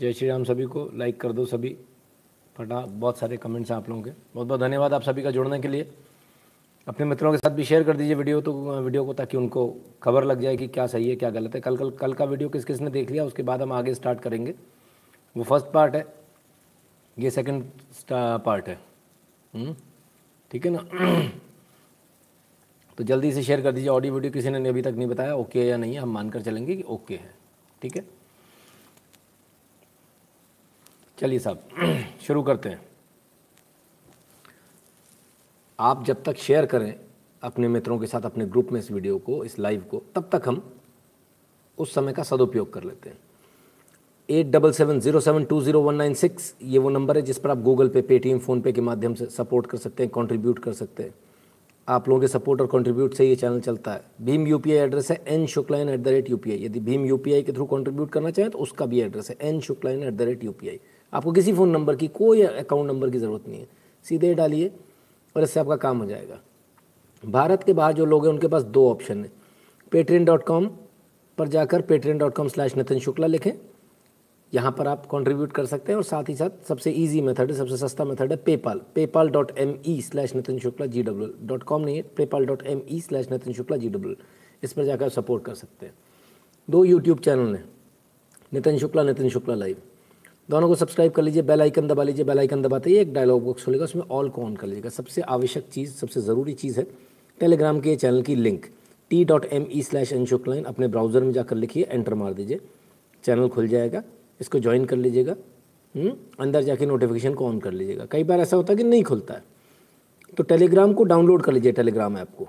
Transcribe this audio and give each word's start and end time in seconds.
जय 0.00 0.12
श्री 0.12 0.28
राम 0.28 0.44
सभी 0.44 0.64
को 0.64 0.88
लाइक 0.94 1.20
कर 1.20 1.32
दो 1.32 1.44
सभी। 1.44 1.76
फटा, 2.56 2.80
बहुत 2.80 3.18
सारे 3.18 3.36
कमेंट्स 3.36 3.70
हैं 3.70 3.76
आप 3.76 3.88
लोगों 3.88 4.02
के। 4.02 4.10
बहुत 4.34 4.46
बहुत 4.46 4.60
धन्यवाद 4.60 4.92
आप 4.94 5.02
सभी 5.02 5.22
का 5.22 5.30
जुड़ने 5.30 5.58
के 5.60 5.68
लिए। 5.68 5.88
अपने 6.86 7.06
मित्रों 7.06 7.30
के 7.32 7.38
साथ 7.38 7.50
भी 7.50 7.64
शेयर 7.64 7.82
कर 7.84 7.96
दीजिए 7.96 8.14
वीडियो 8.14 8.40
तो 8.40 8.52
वीडियो 8.80 9.04
को 9.04 9.12
ताकि 9.12 9.36
उनको 9.36 9.66
खबर 10.02 10.24
लग 10.24 10.40
जाए 10.40 10.56
कि 10.56 10.68
क्या 10.68 10.86
सही 10.86 11.08
है, 11.08 11.16
क्या 11.16 11.30
गलत 11.30 11.54
है। 11.54 11.60
कल 11.60 11.76
कल 11.76 11.90
कल 11.90 12.12
का 12.12 12.24
वीडियो 12.24 12.48
किस 12.48 12.64
किस 12.64 12.80
ने 12.80 12.90
देख 12.90 13.10
लिया, 13.10 13.24
उसके 13.24 13.42
बाद 13.42 13.62
हम 13.62 13.72
आगे 13.72 13.94
स्टार्ट 13.94 14.20
करेंगे। 14.20 14.54
वो 15.36 15.44
फ़र्स्ट 15.44 15.66
पार्ट 15.66 15.94
है, 15.94 16.04
ये 17.16 17.30
सेकंड 17.30 17.64
पार्ट 18.10 18.68
है। 18.68 18.78
हम्म? 19.54 19.74
ठीक 20.50 20.66
है 20.66 20.72
ना? 20.72 21.28
तो 22.98 23.04
जल्दी 23.04 23.32
से 23.32 23.42
शेयर 23.42 23.62
कर 23.62 23.72
दीजिए। 23.72 23.88
ऑडियो 23.88 24.14
वीडियो 24.14 24.32
किसी 24.32 24.50
ने 24.50 24.68
अभी 24.68 24.82
तक 24.82 24.94
नहीं 24.96 25.08
बताया 25.08 25.34
ओके 25.34 25.66
या 25.66 25.76
नहीं 25.76 25.98
हम 25.98 26.12
मानकर 26.12 26.42
चलेंगे 26.42 26.76
कि 26.76 26.82
ओके 26.82 27.14
है। 27.14 27.34
ठीक 27.82 27.96
है? 27.96 28.17
चलिए 31.18 31.38
साहब, 31.38 31.62
शुरू 32.26 32.42
करते 32.42 32.68
हैं। 32.68 32.80
आप 35.78 36.04
जब 36.04 36.22
तक 36.22 36.36
शेयर 36.36 36.66
करें 36.66 36.94
अपने 37.42 37.68
मित्रों 37.68 37.98
के 37.98 38.06
साथ, 38.06 38.20
अपने 38.20 38.46
ग्रुप 38.46 38.72
में 38.72 38.80
इस 38.80 38.90
वीडियो 38.90 39.18
को, 39.18 39.44
इस 39.44 39.58
लाइव 39.58 39.84
को, 39.90 40.02
तब 40.14 40.28
तक 40.32 40.48
हम 40.48 40.62
उस 41.78 41.94
समय 41.94 42.12
का 42.12 42.22
सदुपयोग 42.22 42.72
कर 42.72 42.84
लेते 42.84 43.10
हैं। 43.10 43.18
Eight 44.28 44.46
double 44.46 44.72
seven 44.72 45.00
zero 45.00 45.20
seven 45.20 45.44
two 45.44 45.60
zero 45.62 45.80
one 45.80 45.94
nine 45.94 46.14
six 46.14 46.54
ये 46.62 46.78
वो 46.78 46.90
नंबर 46.90 47.16
है 47.16 47.22
जिस 47.22 47.38
पर 47.38 47.50
आप 47.50 47.58
गूगल 47.58 47.88
पे 47.88 48.02
पेटीएम 48.02 48.38
फ़ोनपे 48.38 48.72
के 48.72 48.80
माध्यम 48.80 49.14
से 49.14 49.26
सपोर्ट 49.26 49.66
कर 49.66 49.78
सकते 49.78 50.02
हैं 50.02 50.12
कंट्रीब्यूट 50.12 50.58
कर 50.58 50.72
सकते 50.72 51.02
हैं। 51.02 51.14
आप 51.88 52.08
लोगों 52.08 52.20
के 52.20 52.28
सपोर्ट 52.28 52.60
और 52.60 52.66
कंट्रीब्यूट 52.66 53.14
से 53.14 53.28
ये 53.28 53.36
चैनल 53.36 53.60
चलता 53.60 53.92
है। 53.92 54.02
भीम 54.22 54.46
यूपीआई 54.46 54.78
एड्रेस 54.78 55.10
है 55.10 55.22
N 55.28 55.46
Shuklain 55.46 55.88
at 55.88 56.00
the 56.00 56.08
rate 56.08 56.30
U 56.30 56.40
यदि 56.46 56.80
भीम 56.80 57.06
यूपीआई 57.06 57.42
के 57.42 57.52
थ्रू 57.52 57.66
कंट्रीब्यूट 57.66 58.10
करना 58.10 58.30
चाहें 58.30 58.50
तो 58.50 58.58
उसका 58.58 58.86
भी 58.86 59.00
एड्रेस 59.00 59.30
है 59.30 59.36
N 59.48 59.60
Shuklain 59.60 60.02
at 60.02 60.14
the 60.14 60.22
rate 60.22 60.44
U 60.44 60.54
आपको 61.12 61.32
किसी 61.32 61.52
फ़ोन 61.52 61.70
नंबर 61.70 61.96
की 61.96 62.08
कोई 62.08 62.42
अकाउंट 62.42 62.88
नंबर 62.88 63.10
की 63.10 63.18
ज़रूरत 63.18 63.48
नहीं 63.48 63.60
है। 63.60 63.66
सीधे 64.06 64.34
डालिए 64.34 64.70
और 65.36 65.42
इससे 65.42 65.60
आपका 65.60 65.76
काम 65.78 65.98
हो 65.98 66.06
जाएगा। 66.06 66.40
भारत 67.22 67.62
के 67.62 67.72
बाहर 67.72 67.92
जो 67.92 68.04
लोग 68.04 68.26
हैं, 68.26 68.32
उनके 68.32 68.48
पास 68.48 68.62
दो 68.62 68.90
ऑप्शन 68.90 69.24
है। 69.24 69.30
पेट्रियन 69.92 70.24
डॉट 70.24 70.44
कॉम 70.44 70.70
पर 71.38 71.48
जाकर 71.48 71.82
Patreon 71.82 72.18
dot 72.18 72.34
com 72.34 72.48
slash 72.48 72.76
Nitin 72.76 72.98
Shukla 72.98 73.26
लिखें। 73.26 73.52
यहाँ 74.52 74.70
पर 74.72 74.88
आप 74.88 75.04
कंट्रीब्यूट 75.06 75.52
कर 75.52 75.66
सकते 75.66 75.92
हैं 75.92 75.96
और 75.96 76.04
साथ 76.04 76.28
ही 76.28 76.34
साथ 76.36 76.66
सबसे 76.68 76.90
इजी 76.92 77.20
मेथड 77.22 77.50
है, 77.50 77.56
सबसे 77.56 77.76
सस्ता 77.76 78.04
मेथड 78.04 78.30
है 78.32 78.36
PayPal 78.36 78.80
PayPal 78.94 79.30
dot 79.30 79.50
M 79.58 79.74
E 79.86 80.00
slash 80.02 80.34
Nitin 80.34 80.58
Shukla 80.58 80.86
G 80.86 81.02
W 81.02 81.28
dot 81.46 81.62
com 81.62 81.82
नहीं 81.82 81.96
है 81.96 82.02
PayPal 82.16 82.46
dot 82.46 82.62
M 82.66 82.80
E 82.88 83.00
slash 83.00 83.30
Nitin 83.30 83.52
Shukla 83.52 83.76
G 83.76 83.88
W 83.88 84.14
इस 84.62 84.72
पर 84.72 84.84
जाकर 84.84 85.08
सपोर्ट 85.08 85.44
कर 85.44 85.54
सकते 85.54 85.86
हैं। 85.86 85.94
दो 86.68 86.84
यूट्यूब 86.84 87.18
चैनल 87.20 87.54
हैं 87.54 87.64
नितिन 88.52 88.78
शुक्ला 88.78 89.02
नितिन 89.02 89.28
शुक्ला 89.28 89.54
लाइव 89.54 89.76
दोनों 90.48 90.68
को 90.68 90.74
सब्सक्राइब 90.74 91.12
कर 91.12 91.22
लीजिए 91.22 91.42
बेल 91.42 91.60
आइकन 91.60 91.88
दबा 91.88 92.02
लीजिए 92.02 92.24
बेल 92.24 92.38
आइकन 92.38 92.62
दबाते 92.62 92.90
ही 92.90 92.96
एक 92.96 93.12
डायलॉग 93.12 93.44
बॉक्स 93.44 93.64
खुलेगा 93.64 93.84
उसमें 93.84 94.02
ऑल 94.02 94.28
को 94.28 94.42
ऑन 94.42 94.54
कर 94.56 94.66
लीजिएगा। 94.66 94.88
सबसे 94.88 95.22
आवश्यक 95.22 95.64
चीज़ 95.72 95.92
सबसे 95.94 96.20
ज़रूरी 96.20 96.52
चीज़ 96.54 96.78
है 96.80 96.86
टेलीग्राम 97.40 97.80
के 97.80 97.96
चैनल 97.96 98.22
की 98.22 98.34
link 98.34 98.66
T 99.10 99.24
dot 99.24 99.44
M 99.52 99.66
E 99.72 99.82
slash 99.82 100.12
line 100.12 100.64
अपने 100.64 100.88
ब्राउज़र 100.88 101.22
में 101.22 101.32
जाकर 101.32 101.56
लिखिए 101.56 101.86
एंटर 101.90 102.14
मार 102.14 102.32
दीजिए 102.34 102.60
चैनल 103.24 103.48
खुल 103.48 103.68
जाएगा 103.68 104.02
इसको 104.40 104.58
ज्वाइन 104.58 104.84
कर 104.84 104.96
लीजिएगा 104.96 105.32
हम्म, 105.94 106.12
अंदर 106.40 106.62
जाके 106.62 106.86
नोटिफिकेशन 106.86 107.34
को 107.34 107.46
ऑन 107.46 107.58
कर 107.60 107.72
लीजिएगा। 107.72 108.04
कई 108.10 108.24
बार 108.24 108.40
ऐसा 108.40 108.56
होता 108.56 108.72
है 108.72 108.76
कि 108.76 108.84
नहीं 108.84 109.02
खुलता 109.02 109.34
है 109.34 109.42
तो 110.36 110.42
टेलीग्राम 110.44 110.92
को 110.92 111.04
डाउनलोड 111.04 111.42
कर 111.42 111.52
लीजिए 111.52 111.72
टेलीग्राम 111.72 112.16
ऐप 112.18 112.28
को। 112.38 112.48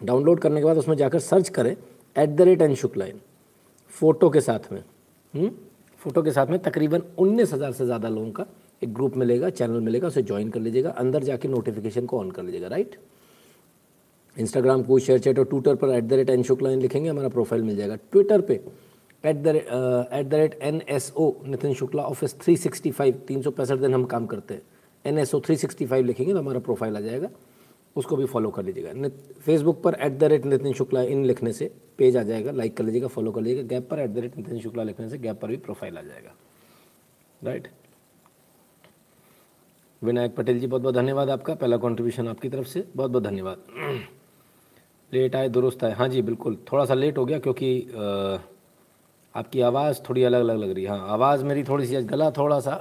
डाउनलोड 0.00 0.40
करने 0.40 0.60
के 0.60 0.66
बाद 0.66 0.78
उसमें 0.78 0.96
जाकर 0.96 1.18
सर्च 1.20 1.48
करें 1.48 1.70
at 1.70 2.28
the 2.28 2.40
rate 2.40 2.62
N 2.62 2.74
Shuklain 2.74 3.20
photo 3.92 4.30
के 4.30 4.40
साथ 4.40 4.72
में 4.72 4.80
हम्म, 4.80 5.50
फ़ोटो 6.00 6.22
के 6.22 6.32
साथ 6.32 6.46
में 6.46 6.58
तकरीबन 6.62 7.02
उन्नीस 7.18 7.52
हज़ार 7.52 7.72
से 7.72 7.84
ज़्यादा 7.84 8.08
लोगों 8.08 8.30
का 8.32 8.46
एक 8.82 8.92
ग्रुप 8.94 9.16
मिलेगा, 9.16 9.50
चैनल 9.50 9.80
मिलेगा, 9.80 10.06
उसे 10.08 10.22
ज्वाइन 10.22 10.50
कर 10.50 10.60
लीजिएगा, 10.60 10.90
अंदर 10.90 11.22
जाके 11.24 11.48
नोटिफिकेशन 11.48 12.06
को 12.06 12.18
ऑन 12.18 12.30
कर 12.30 12.42
लीजिएगा 12.42 12.68
राइट 12.68 12.96
इंस्टाग्राम 14.36 14.82
को 14.82 14.98
शेयर 14.98 15.18
चैट 15.18 15.38
और 15.38 15.44
ट्विटर 15.46 15.74
पर 15.74 15.94
at 15.94 16.04
the 16.04 16.12
rate 16.12 16.30
N 16.30 16.42
Shuklain 16.42 16.80
लिखेंगे, 16.80 17.08
हमारा 17.08 17.28
प्रोफ़ाइल 17.28 17.62
मिल 17.62 17.76
जाएगा। 17.76 17.96
ट्विटर 18.12 18.40
पे 18.40 18.54
at 19.24 19.36
the 19.36 19.46
at 19.48 20.26
the 20.26 20.34
rate 20.34 20.58
N 20.62 20.80
S 20.88 21.12
O 21.16 21.32
Nitin 21.46 21.74
Shukla 21.74 22.02
office 22.04 22.34
three 22.40 22.56
sixty 22.56 22.90
five 22.90 23.20
तीन 23.28 23.42
सौ 23.42 23.50
पैंसठ 23.50 23.78
दिन 23.78 23.94
हम 23.94 24.04
काम 24.04 24.26
करते 24.26 24.54
हैं। 24.54 24.62
N 25.04 25.18
S 25.18 25.34
O 25.34 25.40
three 25.46 25.56
sixty 25.56 25.86
five 25.86 26.06
लिखेंगे 26.06 26.32
तो 26.32 26.38
हमारा 26.38 26.60
प्रोफ़ाइल 26.60 26.96
आ 26.96 27.00
जाएगा। 27.00 27.28
उसको 27.96 28.16
भी 28.16 28.24
फॉलो 28.26 28.50
कर 28.50 28.64
लीजिएगा। 28.64 29.08
फेसबुक 29.40 29.82
पर 29.82 29.94
at 30.00 30.12
the 30.12 30.24
rate 30.24 30.44
Nitin 30.46 30.72
Shukla 30.72 31.02
in 31.04 31.24
लिखने 31.24 31.52
से 31.52 31.70
पेज 31.98 32.16
आ 32.16 32.22
जाएगा 32.22 32.52
लाइक 32.52 32.76
कर 32.76 32.84
लीजिएगा 32.84 33.08
फॉलो 33.08 33.32
कर 33.32 33.40
लीजिएगा 33.40 33.68
गैप 33.68 33.88
पर 33.90 33.98
at 33.98 34.10
the 34.10 34.18
rate 34.18 34.36
Nitin 34.36 34.60
Shukla 34.60 34.82
लिखने 34.82 35.08
से 35.08 35.18
गैप 35.18 35.40
पर 35.40 35.48
भी 35.48 35.56
प्रोफ़ाइल 35.58 35.98
आ 35.98 36.02
जाएगा। 36.02 36.34
राइट 37.42 37.68
विनायक 40.02 40.34
पटेल 40.36 40.58
जी 40.60 40.66
बहुत 40.66 40.82
बहुत 40.82 40.94
धन्यवाद 40.94 41.30
आपका। 41.30 41.54
पहला 41.54 41.76
कंट्रीब्यूशन 41.76 42.28
आपकी 42.28 42.48
तरफ़ 42.48 42.66
से 42.66 42.84
बहुत 42.96 43.10
बहुत 43.10 43.24
धन्यवाद। 43.24 43.58
लेट 45.12 45.36
आए, 45.36 45.48
दुरुस्त 45.48 45.84
आए। 45.84 45.92
हाँ 45.92 46.08
जी, 46.08 46.22
बिल्कुल। 46.22 46.56
थोड़ा 46.72 46.84
सा 46.84 46.94
लेट 46.94 47.18
हो 47.18 47.24
गया 47.24 47.38
क्योंकि 47.38 47.80
आपकी 49.34 49.60
आवाज़ 49.60 50.00
थोड़ी 50.08 50.22
अलग 50.24 50.40
अलग 50.40 50.58
लग 50.58 50.70
रही 50.70 50.84
है। 50.84 50.90
हाँ 50.90 51.08
आवाज़ 51.08 51.44
मेरी 51.44 51.64
थोड़ी 51.64 51.86
सी 51.86 52.02
गला 52.04 52.30
थोड़ा 52.30 52.58
सा 52.60 52.74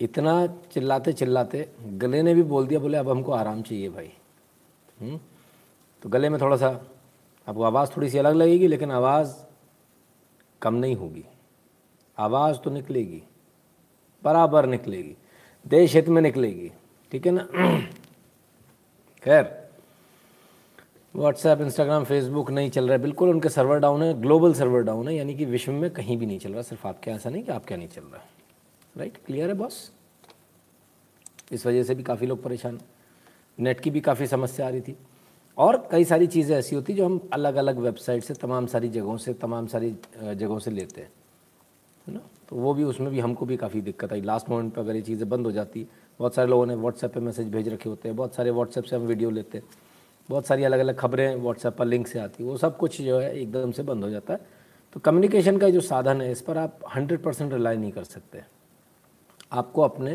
इतना 0.00 0.46
चिल्लाते 0.46 1.12
चिल्लाते 1.12 1.68
गले 1.80 2.22
ने 2.22 2.34
भी 2.34 2.42
बोल 2.42 2.66
दिया, 2.66 2.80
बोले, 2.80 2.98
अब 2.98 3.08
हमको 3.08 3.32
आराम 3.32 3.62
चाहिए 3.62 3.88
भाई। 3.88 4.12
हम्म? 5.00 5.20
तो 6.02 6.08
गले 6.08 6.28
में 6.28 6.40
थोड़ा 6.40 6.56
सा 6.56 6.68
आपको 7.48 7.62
आवाज़ 7.62 7.90
थोड़ी 7.96 8.10
सी 8.10 8.18
अलग 8.18 8.34
लगेगी, 8.34 8.66
लेकिन 8.66 8.90
आवाज़ 8.90 9.34
कम 10.62 10.74
नहीं 10.74 10.96
होगी। 10.96 11.24
आवाज़ 12.18 12.56
तो 12.58 12.70
निकलेगी, 12.70 13.22
बराबर 14.24 14.66
निकलेगी, 14.66 15.16
देश 15.66 15.94
हित 15.94 16.08
में 16.08 16.22
निकलेगी, 16.22 16.72
ठीक 17.12 17.26
है 17.26 17.32
ना? 17.32 17.48
खैर 19.24 19.68
व्हाट्सएप 21.16 21.60
इंस्टाग्राम 21.60 22.04
फेसबुक 22.04 22.50
नहीं 22.50 22.70
चल 22.70 22.84
रहा 22.84 22.92
है। 22.92 23.02
बिल्कुल 23.02 23.30
उनके 23.30 23.48
सर्वर 23.48 23.78
डाउन 23.78 24.02
है 24.02 24.22
ग्लोबल 24.22 24.54
सर्वर 24.54 24.80
डाउन 24.80 25.08
है, 25.08 25.14
यानी 25.14 25.34
कि 25.34 25.44
विश्व 25.44 25.72
में 25.72 25.90
कहीं 25.90 26.16
भी 26.16 26.26
नहीं 26.26 26.38
चल 26.38 26.52
रहा। 26.52 26.62
सिर्फ़ 26.62 26.88
आपके 26.88 27.10
ऐसा 27.10 27.30
नहीं 27.30 27.42
कि 27.42 27.52
आपके 27.52 27.74
यहाँ 27.74 27.78
नहीं 27.78 27.88
चल 27.88 28.02
रहा। 28.02 28.20
है 28.20 28.39
राइट 28.96 29.16
क्लियर 29.26 29.48
है 29.48 29.54
बॉस 29.54 29.90
इस 31.52 31.66
वजह 31.66 31.82
से 31.82 31.94
भी 31.94 32.02
काफ़ी 32.02 32.26
लोग 32.26 32.42
परेशान। 32.42 32.80
नेट 33.58 33.80
की 33.80 33.90
भी 33.90 34.00
काफ़ी 34.00 34.26
समस्या 34.26 34.66
आ 34.66 34.70
रही 34.70 34.80
थी। 34.80 34.96
और 35.58 35.76
कई 35.90 36.04
सारी 36.04 36.26
चीज़ें 36.26 36.56
ऐसी 36.56 36.76
होती 36.76 36.92
जो 36.94 37.04
हम 37.04 37.20
अलग 37.32 37.54
अलग 37.54 37.78
वेबसाइट 37.78 38.24
से 38.24 38.34
तमाम 38.34 38.66
सारी 38.66 38.88
जगहों 38.88 39.16
से, 39.16 39.32
तमाम 39.34 39.66
सारी 39.66 39.94
जगहों 40.16 40.58
से 40.58 40.70
लेते 40.70 41.00
हैं। 41.00 41.10
है 42.06 42.14
ना? 42.14 42.20
तो 42.48 42.56
वो 42.56 42.74
भी, 42.74 42.84
उसमें 42.84 43.10
भी 43.10 43.20
हमको 43.20 43.46
भी 43.46 43.56
काफ़ी 43.56 43.80
दिक्कत 43.80 44.12
आई। 44.12 44.20
लास्ट 44.20 44.48
मोमेंट 44.50 44.72
पर 44.74 44.80
अगर 44.80 44.96
ये 44.96 45.02
चीज़ें 45.02 45.28
बंद 45.28 45.46
हो 45.46 45.52
जाती, 45.52 45.86
बहुत 46.20 46.34
सारे 46.34 46.48
लोगों 46.48 46.66
ने 46.66 46.74
व्हाट्सएप 46.74 47.12
पे 47.14 47.20
मैसेज 47.20 47.48
भेज 47.48 47.68
रखे 47.68 47.88
होते 47.88 48.08
हैं, 48.08 48.16
बहुत 48.16 48.34
सारे 48.34 48.50
व्हाट्सएप 48.50 48.84
से 48.84 48.96
हम 48.96 49.02
वीडियो 49.02 49.30
लेते 49.30 49.58
हैं, 49.58 49.66
बहुत 50.28 50.46
सारी 50.46 50.64
अलग 50.64 50.78
अलग 50.78 50.96
खबरें 50.98 51.34
व्हाट्सएप 51.34 51.76
पर 51.76 51.86
लिंक 51.86 52.06
से 52.06 52.18
आती, 52.18 52.44
वो 52.44 52.56
सब 52.56 52.76
कुछ 52.76 53.00
जो 53.02 53.18
है 53.20 53.34
एकदम 53.40 53.72
से 53.72 53.82
बंद 53.82 54.04
हो 54.04 54.10
जाता 54.10 54.34
है। 54.34 54.40
तो 54.92 55.00
कम्युनिकेशन 55.00 55.58
का 55.58 55.70
जो 55.70 55.80
साधन 55.80 56.20
है, 56.20 56.30
इस 56.32 56.42
पर 56.42 56.58
आप 56.58 56.80
हंड्रेड 56.94 57.22
परसेंट 57.22 57.52
रिलाई 57.52 57.76
नहीं 57.76 57.92
कर 57.92 58.04
सकते। 58.04 58.42
आपको 59.52 59.82
अपने 59.82 60.14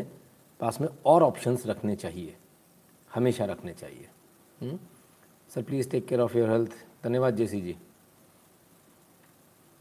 पास 0.60 0.80
में 0.80 0.88
और 1.06 1.22
ऑप्शंस 1.22 1.66
रखने 1.66 1.96
चाहिए। 1.96 2.36
हमेशा 3.10 3.44
रखने 3.44 3.72
चाहिए? 3.72 4.08
Sir 5.50 5.62
please 5.62 5.90
take 5.90 6.06
care 6.06 6.20
of 6.20 6.36
your 6.38 6.50
health 6.50 6.70
धन्यवाद 7.04 7.36
जेसी 7.36 7.60
जी। 7.60 7.76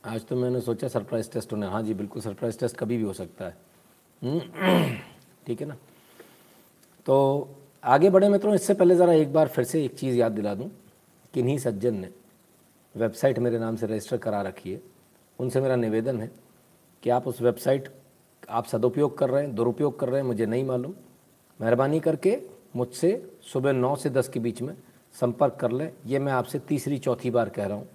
आज 0.03 0.25
तो 0.25 0.35
मैंने 0.35 0.61
सोचा 0.61 0.87
सरप्राइज़ 0.87 1.31
टेस्ट 1.31 1.53
होना 1.53 1.69
हाँ। 1.69 1.81
जी, 1.83 1.93
बिल्कुल 1.93 2.21
सरप्राइज़ 2.21 2.59
टेस्ट 2.59 2.77
कभी 2.77 2.97
भी 2.97 3.03
हो 3.03 3.13
सकता 3.13 3.45
है। 3.45 3.57
ठीक 5.47 5.61
है 5.61 5.67
ना? 5.67 5.77
तो 7.05 7.49
आगे 7.83 8.09
बढ़े 8.09 8.29
मित्रों, 8.29 8.53
इससे 8.55 8.73
पहले 8.73 8.95
ज़रा 8.95 9.13
एक 9.13 9.33
बार 9.33 9.47
फिर 9.47 9.63
से 9.63 9.83
एक 9.85 9.95
चीज़ 9.95 10.17
याद 10.17 10.31
दिला 10.31 10.53
दूँ। 10.55 10.69
किन्हीं 11.33 11.57
सज्जन 11.57 11.95
ने 11.95 12.09
वेबसाइट 12.95 13.39
मेरे 13.39 13.59
नाम 13.59 13.75
से 13.75 13.85
रजिस्टर 13.87 14.17
करा 14.17 14.41
रखी 14.41 14.73
है। 14.73 14.81
उनसे 15.39 15.61
मेरा 15.61 15.75
निवेदन 15.75 16.21
है 16.21 16.31
कि 17.03 17.09
आप 17.09 17.27
उस 17.27 17.41
वेबसाइट 17.41 17.89
आप 18.49 18.65
सदुपयोग 18.65 19.17
कर 19.17 19.29
रहे 19.29 19.43
हैं, 19.43 19.55
दुरुपयोग 19.55 19.99
कर 19.99 20.09
रहे 20.09 20.21
हैं, 20.21 20.27
मुझे 20.27 20.45
नहीं 20.45 20.63
मालूम। 20.63 20.93
मेहरबानी 21.59 21.99
करके 21.99 22.37
मुझसे 22.75 23.11
सुबह 23.43 23.73
नौ 23.73 23.95
से 23.95 24.09
दस 24.09 24.27
के 24.27 24.39
बीच 24.39 24.61
में 24.61 24.75
संपर्क 25.15 25.55
कर 25.55 25.71
लें। 25.71 25.91
ये 26.05 26.19
मैं 26.19 26.33
आपसे 26.33 26.59
तीसरी 26.59 26.97
चौथी 26.97 27.29
बार 27.29 27.49
कह 27.49 27.65
रहा 27.65 27.77
हूँ। 27.77 27.87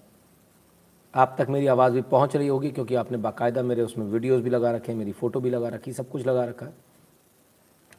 आप 1.15 1.35
तक 1.39 1.47
मेरी 1.51 1.67
आवाज़ 1.67 1.93
भी 1.93 2.03
पहुँच 2.03 2.37
रही 2.37 2.49
होगी 2.49 2.71
क्योंकि 2.71 2.95
आपने 2.95 3.19
बाकायदा 3.19 3.63
मेरे 3.63 3.83
उसमें 3.83 4.07
वीडियोज़ 4.07 4.43
भी 4.43 4.51
लगा 4.51 4.71
रखे 4.71 4.93
हैं, 4.93 4.99
मेरी 4.99 5.13
फ़ोटो 5.13 5.41
भी 5.41 5.51
लगा 5.51 5.69
रखी, 5.69 5.93
सब 5.93 6.09
कुछ 6.11 6.27
लगा 6.27 6.45
रखा 6.45 6.67
है। 6.67 6.73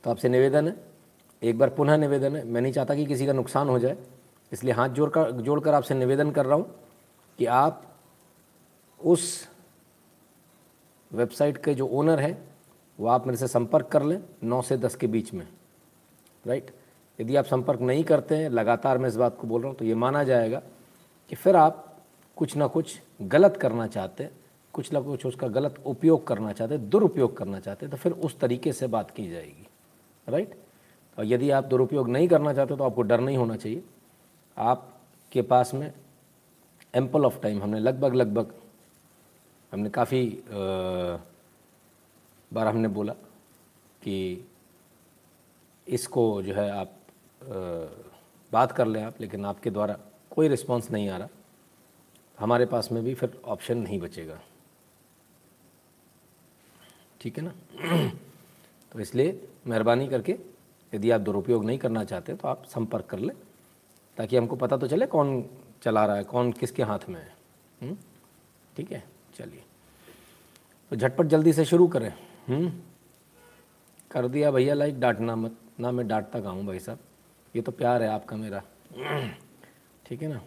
तो 0.03 0.09
आपसे 0.11 0.29
निवेदन 0.29 0.67
है, 0.67 0.75
एक 1.41 1.57
बार 1.59 1.69
पुनः 1.69 1.97
निवेदन 1.97 2.35
है। 2.35 2.43
मैं 2.45 2.61
नहीं 2.61 2.73
चाहता 2.73 2.95
कि 2.95 3.05
किसी 3.05 3.25
का 3.25 3.33
नुकसान 3.33 3.69
हो 3.69 3.77
जाए, 3.79 3.97
इसलिए 4.51 4.73
हाथ 4.73 4.89
जोड़ 4.89 5.09
कर 5.09 5.31
जोड़ 5.31 5.59
कर 5.59 5.73
आपसे 5.73 5.95
निवेदन 5.95 6.31
कर 6.31 6.45
रहा 6.45 6.55
हूँ 6.55 6.69
कि 7.39 7.45
आप 7.45 7.83
उस 8.99 9.47
वेबसाइट 11.11 11.57
के 11.57 11.73
जो 11.75 11.87
ओनर 11.87 12.19
हैं, 12.19 12.37
वो 12.99 13.07
आप 13.07 13.27
मेरे 13.27 13.37
से 13.37 13.47
संपर्क 13.47 13.87
कर 13.87 14.03
लें, 14.03 14.21
नौ 14.43 14.61
से 14.61 14.77
दस 14.77 14.95
के 14.95 15.07
बीच 15.07 15.33
में। 15.33 15.47
राइट? 16.45 16.71
यदि 17.19 17.35
आप 17.35 17.45
संपर्क 17.45 17.81
नहीं 17.81 18.03
करते 18.03 18.35
हैं, 18.35 18.49
लगातार 18.49 18.97
मैं 18.97 19.09
इस 19.09 19.15
बात 19.15 19.37
को 19.37 19.47
बोल 19.47 19.61
रहा 19.61 19.69
हूँ 19.69 19.77
तो 19.77 19.85
ये 19.85 19.95
माना 19.95 20.23
जाएगा 20.23 20.61
कि 21.31 21.35
फिर 21.35 21.55
आप 21.55 21.87
कुछ 22.37 22.55
ना 22.57 22.67
कुछ 22.67 22.99
गलत 23.21 23.57
करना 23.57 23.87
चाहते 23.87 24.23
हैं, 24.23 24.31
कुछ 24.73 24.91
ना 24.93 24.99
कुछ 25.01 25.25
उसका 25.25 25.47
गलत 25.47 25.75
उपयोग 25.85 26.25
करना 26.27 26.51
चाहते 26.53 26.75
हैं, 26.75 26.89
दुरुपयोग 26.89 27.35
करना 27.37 27.59
चाहते 27.59 27.85
हैं 27.85 27.91
तो 27.91 27.97
फिर 27.97 28.11
उस 28.11 28.39
तरीके 28.39 28.73
से 28.73 28.87
बात 28.87 29.11
की 29.11 29.29
जाएगी। 29.29 29.67
राइट? 30.27 30.55
और 31.17 31.25
यदि 31.25 31.49
आप 31.51 31.65
दुरुपयोग 31.65 32.09
नहीं 32.09 32.27
करना 32.27 32.53
चाहते 32.53 32.75
तो 32.75 32.83
आपको 32.83 33.01
डर 33.01 33.19
नहीं 33.19 33.37
होना 33.37 33.55
चाहिए। 33.55 33.83
आपके 34.57 35.41
पास 35.41 35.73
में 35.73 35.91
एम्पल 36.93 37.25
ऑफ़ 37.25 37.39
टाइम 37.41 37.61
हमने 37.63 37.79
लगभग 37.79 38.15
लगभग 38.15 38.53
हमने 39.71 39.89
काफ़ी 39.89 40.23
बार 42.51 42.67
हमने 42.67 42.87
बोला 42.87 43.13
कि 44.03 44.45
इसको 45.87 46.41
जो 46.43 46.53
है 46.53 46.69
आप 46.71 46.91
बात 48.51 48.71
कर 48.71 48.87
लें 48.87 49.01
आप, 49.03 49.21
लेकिन 49.21 49.45
आपके 49.45 49.69
द्वारा 49.69 49.97
कोई 50.31 50.47
रिस्पांस 50.47 50.89
नहीं 50.91 51.09
आ 51.09 51.17
रहा। 51.17 51.27
हमारे 52.37 52.65
पास 52.65 52.91
में 52.91 53.03
भी 53.03 53.13
फिर 53.13 53.39
ऑप्शन 53.45 53.77
नहीं 53.77 53.99
बचेगा। 53.99 54.39
ठीक 57.21 57.37
है 57.37 57.43
ना? 57.43 57.53
तो 58.91 58.99
इसलिए 58.99 59.47
मेहरबानी 59.67 60.07
करके 60.07 60.37
यदि 60.93 61.11
आप 61.11 61.21
दुरुपयोग 61.21 61.65
नहीं 61.65 61.77
करना 61.77 62.03
चाहते 62.03 62.35
तो 62.35 62.47
आप 62.47 62.63
संपर्क 62.65 63.05
कर 63.05 63.19
लें, 63.19 63.35
ताकि 64.17 64.37
हमको 64.37 64.55
पता 64.55 64.77
तो 64.77 64.87
चले 64.87 65.05
कौन 65.07 65.43
चला 65.83 66.05
रहा 66.05 66.15
है, 66.15 66.23
कौन 66.23 66.51
किसके 66.51 66.83
हाथ 66.83 67.09
में 67.09 67.19
है। 67.21 67.33
हम्म? 67.81 67.97
ठीक 68.77 68.91
है? 68.91 69.03
चलिए 69.41 69.63
तो 70.91 70.95
झटपट 70.95 71.25
जल्दी 71.27 71.53
से 71.53 71.65
शुरू 71.65 71.87
करें? 71.87 72.11
हम्म? 72.47 72.71
कर 74.11 74.27
दिया 74.27 74.51
भैया 74.51 74.73
लाइक, 74.73 74.99
डांटना 74.99 75.35
मत, 75.35 75.55
ना 75.79 75.91
मैं 75.91 76.07
डांटता 76.07 76.39
गाऊँ 76.39 76.65
भाई 76.65 76.79
साहब 76.79 76.99
ये 77.55 77.61
तो 77.61 77.71
प्यार 77.71 78.03
है 78.03 78.09
आपका 78.09 78.37
मेरा 78.37 78.61
ठीक 80.05 80.21
है 80.21 80.27
ना 80.27 80.41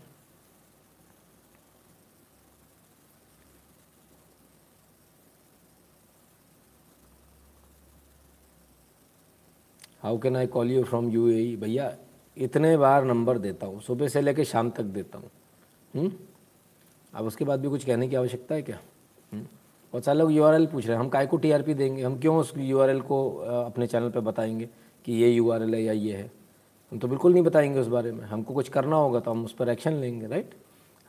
how 10.02 10.18
can 10.18 10.36
I 10.36 10.46
call 10.46 10.70
you 10.70 10.82
from 10.84 11.08
U 11.10 11.28
A 11.28 11.56
भैया, 11.60 11.92
इतने 12.36 12.76
बार 12.76 13.04
नंबर 13.04 13.38
देता 13.38 13.66
हूँ, 13.66 13.80
सुबह 13.82 14.08
से 14.08 14.20
लेकर 14.20 14.44
शाम 14.44 14.70
तक 14.70 14.82
देता 14.96 15.18
हूँ 15.18 15.30
हम्म? 15.94 16.12
अब 17.14 17.24
उसके 17.26 17.44
बाद 17.44 17.60
भी 17.60 17.68
कुछ 17.68 17.84
कहने 17.84 18.08
की 18.08 18.16
आवश्यकता 18.16 18.54
है 18.54 18.62
क्या? 18.62 18.78
हम्म? 19.32 19.42
बहुत 19.92 20.04
सारे 20.04 20.18
लोग 20.18 20.32
यूआरएल 20.32 20.66
पूछ 20.66 20.86
रहे 20.86 20.96
हैं 20.96 21.00
हम 21.02 21.08
काय 21.08 21.26
को 21.26 21.36
टीआरपी 21.36 21.74
देंगे 21.74 22.02
हम 22.02 22.18
क्यों 22.20 22.36
उस 22.36 22.52
यूआरएल 22.56 23.00
को 23.00 23.26
अपने 23.66 23.86
चैनल 23.86 24.10
पर 24.10 24.20
बताएँगे 24.20 24.68
कि 25.04 25.12
ये 25.12 25.28
यूआरएल 25.30 25.74
है 25.74 25.82
या 25.82 25.92
ये 25.92 26.16
है? 26.16 26.30
हम 26.92 26.98
तो 26.98 27.08
बिल्कुल 27.08 27.32
नहीं 27.32 27.42
बताएँगे 27.42 27.80
उस 27.80 27.86
बारे 27.88 28.12
में 28.12 28.24
हमको 28.24 28.54
कुछ 28.54 28.68
करना 28.68 28.96
होगा 28.96 29.20
तो 29.20 29.30
हम 29.30 29.44
उस 29.44 29.52
पर 29.52 29.68
एक्शन 29.68 29.92
लेंगे 29.92 30.26
राइट 30.26 30.54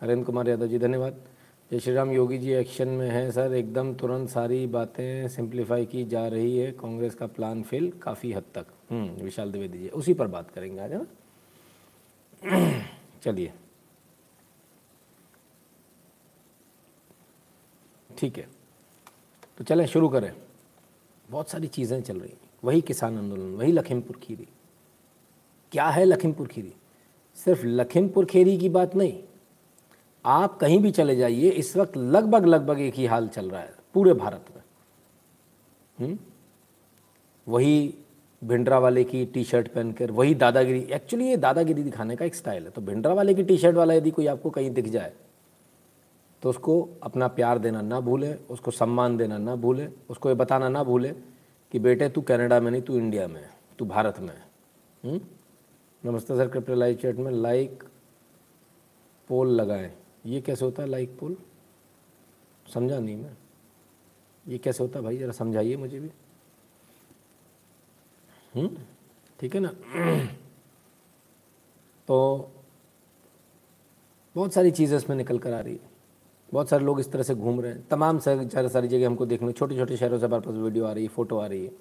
हरेंद्र 0.01 0.25
कुमार 0.25 0.49
यादव 0.49 0.67
जी 0.67 0.79
धन्यवाद। 0.79 1.17
जय 1.71 1.79
श्री 1.79 1.93
राम 1.93 2.11
योगी 2.11 2.37
जी 2.37 2.51
एक्शन 2.53 2.87
में 2.87 3.09
है 3.09 3.31
सर 3.31 3.53
एकदम 3.55 3.93
तुरंत 3.95 4.29
सारी 4.29 4.65
बातें 4.67 5.27
सिंप्लीफाई 5.27 5.85
की 5.85 6.03
जा 6.05 6.27
रही 6.27 6.57
है 6.57 6.71
कांग्रेस 6.71 7.15
का 7.15 7.27
प्लान 7.27 7.61
फेल 7.63 7.91
काफ़ी 8.01 8.31
हद 8.33 8.43
तक। 8.55 8.65
हम्म, 8.91 9.23
विशाल 9.23 9.51
द्विवेदी 9.51 9.79
जी 9.79 9.89
उसी 9.89 10.13
पर 10.13 10.27
बात 10.27 10.51
करेंगे 10.51 10.81
आज 10.81 10.93
ना? 10.93 11.05
चलिए। 13.23 13.51
ठीक 18.17 18.37
है। 18.37 18.47
तो 19.57 19.63
चलें, 19.63 19.85
शुरू 19.85 20.09
करें। 20.09 20.33
बहुत 21.29 21.49
सारी 21.49 21.67
चीज़ें 21.67 22.01
चल 22.01 22.19
रही। 22.19 22.33
वही 22.63 22.81
किसान 22.81 23.17
आंदोलन, 23.17 23.55
वही 23.55 23.71
लखीमपुर 23.71 24.17
खीरी। 24.23 24.47
क्या 25.71 25.87
है 25.87 26.05
लखीमपुर 26.05 26.47
खीरी? 26.47 26.73
सिर्फ़ 27.35 27.65
लखीमपुर 27.65 28.25
खीरी 28.25 28.57
की 28.57 28.69
बात 28.69 28.95
नहीं। 28.95 29.23
आप 30.25 30.57
कहीं 30.57 30.79
भी 30.79 30.91
चले 30.91 31.15
जाइए, 31.15 31.49
इस 31.49 31.77
वक्त 31.77 31.97
लगभग 31.97 32.45
लगभग 32.45 32.79
एक 32.79 32.93
ही 32.93 33.05
हाल 33.05 33.27
चल 33.27 33.49
रहा 33.49 33.61
है, 33.61 33.73
पूरे 33.93 34.13
भारत 34.13 34.45
में। 34.55 34.63
हुँ? 35.99 36.19
वही 37.47 37.93
भिंडरा 38.43 38.79
वाले 38.79 39.03
की 39.03 39.25
टी 39.25 39.43
शर्ट 39.43 39.67
पहनकर, 39.67 40.11
वही 40.11 40.35
दादागिरी 40.35 40.79
एक्चुअली 40.79 41.27
ये 41.27 41.37
दादागिरी 41.37 41.83
दिखाने 41.83 42.15
का 42.15 42.25
एक 42.25 42.35
स्टाइल 42.35 42.63
है। 42.63 42.69
तो 42.69 42.81
भिंडरा 42.81 43.13
वाले 43.13 43.33
की 43.33 43.43
टी 43.43 43.57
शर्ट 43.57 43.75
वाला 43.75 43.93
यदि 43.93 44.11
कोई 44.11 44.27
आपको 44.27 44.49
कहीं 44.49 44.71
दिख 44.71 44.87
जाए 44.87 45.13
तो 46.45 46.49
उसको 46.49 46.89
अपना 47.03 47.27
प्यार 47.27 47.59
देना 47.59 47.81
ना 47.81 47.99
भूले, 47.99 48.33
उसको 48.33 48.71
सम्मान 48.71 49.17
देना 49.17 49.37
ना 49.37 49.55
भूले, 49.55 49.87
उसको 50.09 50.29
ये 50.29 50.35
बताना 50.35 50.69
ना 50.69 50.83
भूले 50.83 51.09
कि 51.71 51.79
बेटे 51.79 52.09
तू 52.09 52.21
कनाडा 52.21 52.59
में 52.59 52.71
नहीं, 52.71 52.81
तू 52.81 52.97
इंडिया 52.97 53.27
में 53.27 53.49
तू 53.79 53.85
भारत 53.85 54.19
में 54.19 54.33
है। 54.33 55.21
नमस्ते 56.05 56.35
सर, 56.35 56.47
कृपया 56.47 56.75
लाइव 56.75 56.95
चैट 56.95 57.15
में 57.15 57.31
लाइक 57.31 57.83
पोल 59.27 59.47
लगाएँ। 59.47 59.91
ये 60.25 60.41
कैसे 60.41 60.65
होता 60.65 60.83
है 60.83 60.89
लाइक 60.89 61.17
पोल? 61.19 61.37
समझा 62.73 62.99
नहीं 62.99 63.15
मैं। 63.15 63.37
ये 64.47 64.57
कैसे 64.57 64.83
होता 64.83 65.01
भाई? 65.01 65.17
ज़रा 65.17 65.31
समझाइए 65.31 65.75
मुझे 65.75 65.99
भी। 65.99 66.11
हम्म? 68.55 68.77
ठीक 69.39 69.55
है 69.55 69.61
ना? 69.61 69.69
तो 72.07 72.51
बहुत 74.35 74.53
सारी 74.53 74.71
चीज़ें 74.71 74.97
इसमें 74.97 75.17
निकल 75.17 75.39
कर 75.39 75.53
आ 75.53 75.59
रही 75.59 75.73
है। 75.73 75.94
बहुत 76.53 76.69
सारे 76.69 76.83
लोग 76.85 76.99
इस 76.99 77.11
तरह 77.11 77.23
से 77.23 77.35
घूम 77.35 77.59
रहे 77.61 77.71
हैं 77.71 77.87
तमाम 77.87 78.19
सारी 78.19 78.69
सारी 78.69 78.87
जगह 78.87 79.05
हमको 79.07 79.25
देखने 79.25 79.51
छोटे 79.51 79.75
छोटे 79.75 79.97
शहरों 79.97 80.19
से 80.19 80.25
हमारे 80.25 80.41
पास 80.41 80.55
वीडियो 80.55 80.85
आ 80.85 80.91
रही 80.91 81.03
है 81.03 81.09
फ़ोटो 81.09 81.37
आ 81.37 81.45
रही 81.45 81.63
है 81.63 81.71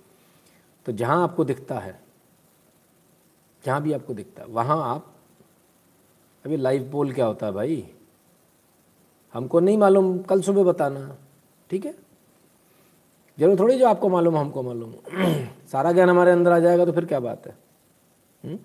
तो 0.86 0.92
जहाँ 0.92 1.22
आपको 1.22 1.44
दिखता 1.44 1.78
है 1.78 1.98
जहाँ 3.64 3.82
भी 3.82 3.92
आपको 3.92 4.14
दिखता 4.14 4.42
है 4.42 4.48
वहाँ 4.48 4.80
आप 4.94 5.12
अभी 6.44 6.56
लाइव 6.56 6.90
पोल 6.92 7.12
क्या 7.12 7.26
होता 7.26 7.46
है 7.46 7.52
भाई 7.52 7.84
हमको 9.34 9.60
नहीं 9.60 9.78
मालूम 9.78 10.18
कल 10.22 10.40
सुबह 10.42 10.64
बताना 10.64 11.16
ठीक 11.70 11.86
है 11.86 11.94
ज़रूर 13.38 13.58
थोड़ी 13.58 13.78
जो 13.78 13.86
आपको 13.86 14.08
मालूम 14.08 14.36
हमको 14.36 14.62
मालूम 14.62 14.92
सारा 15.72 15.92
ज्ञान 15.92 16.10
हमारे 16.10 16.32
अंदर 16.32 16.52
आ 16.52 16.58
जाएगा 16.58 16.84
तो 16.84 16.92
फिर 16.92 17.04
क्या 17.04 17.20
बात 17.20 17.46
है 17.46 17.52
हुँ? 17.52 18.50
हम्म? 18.50 18.58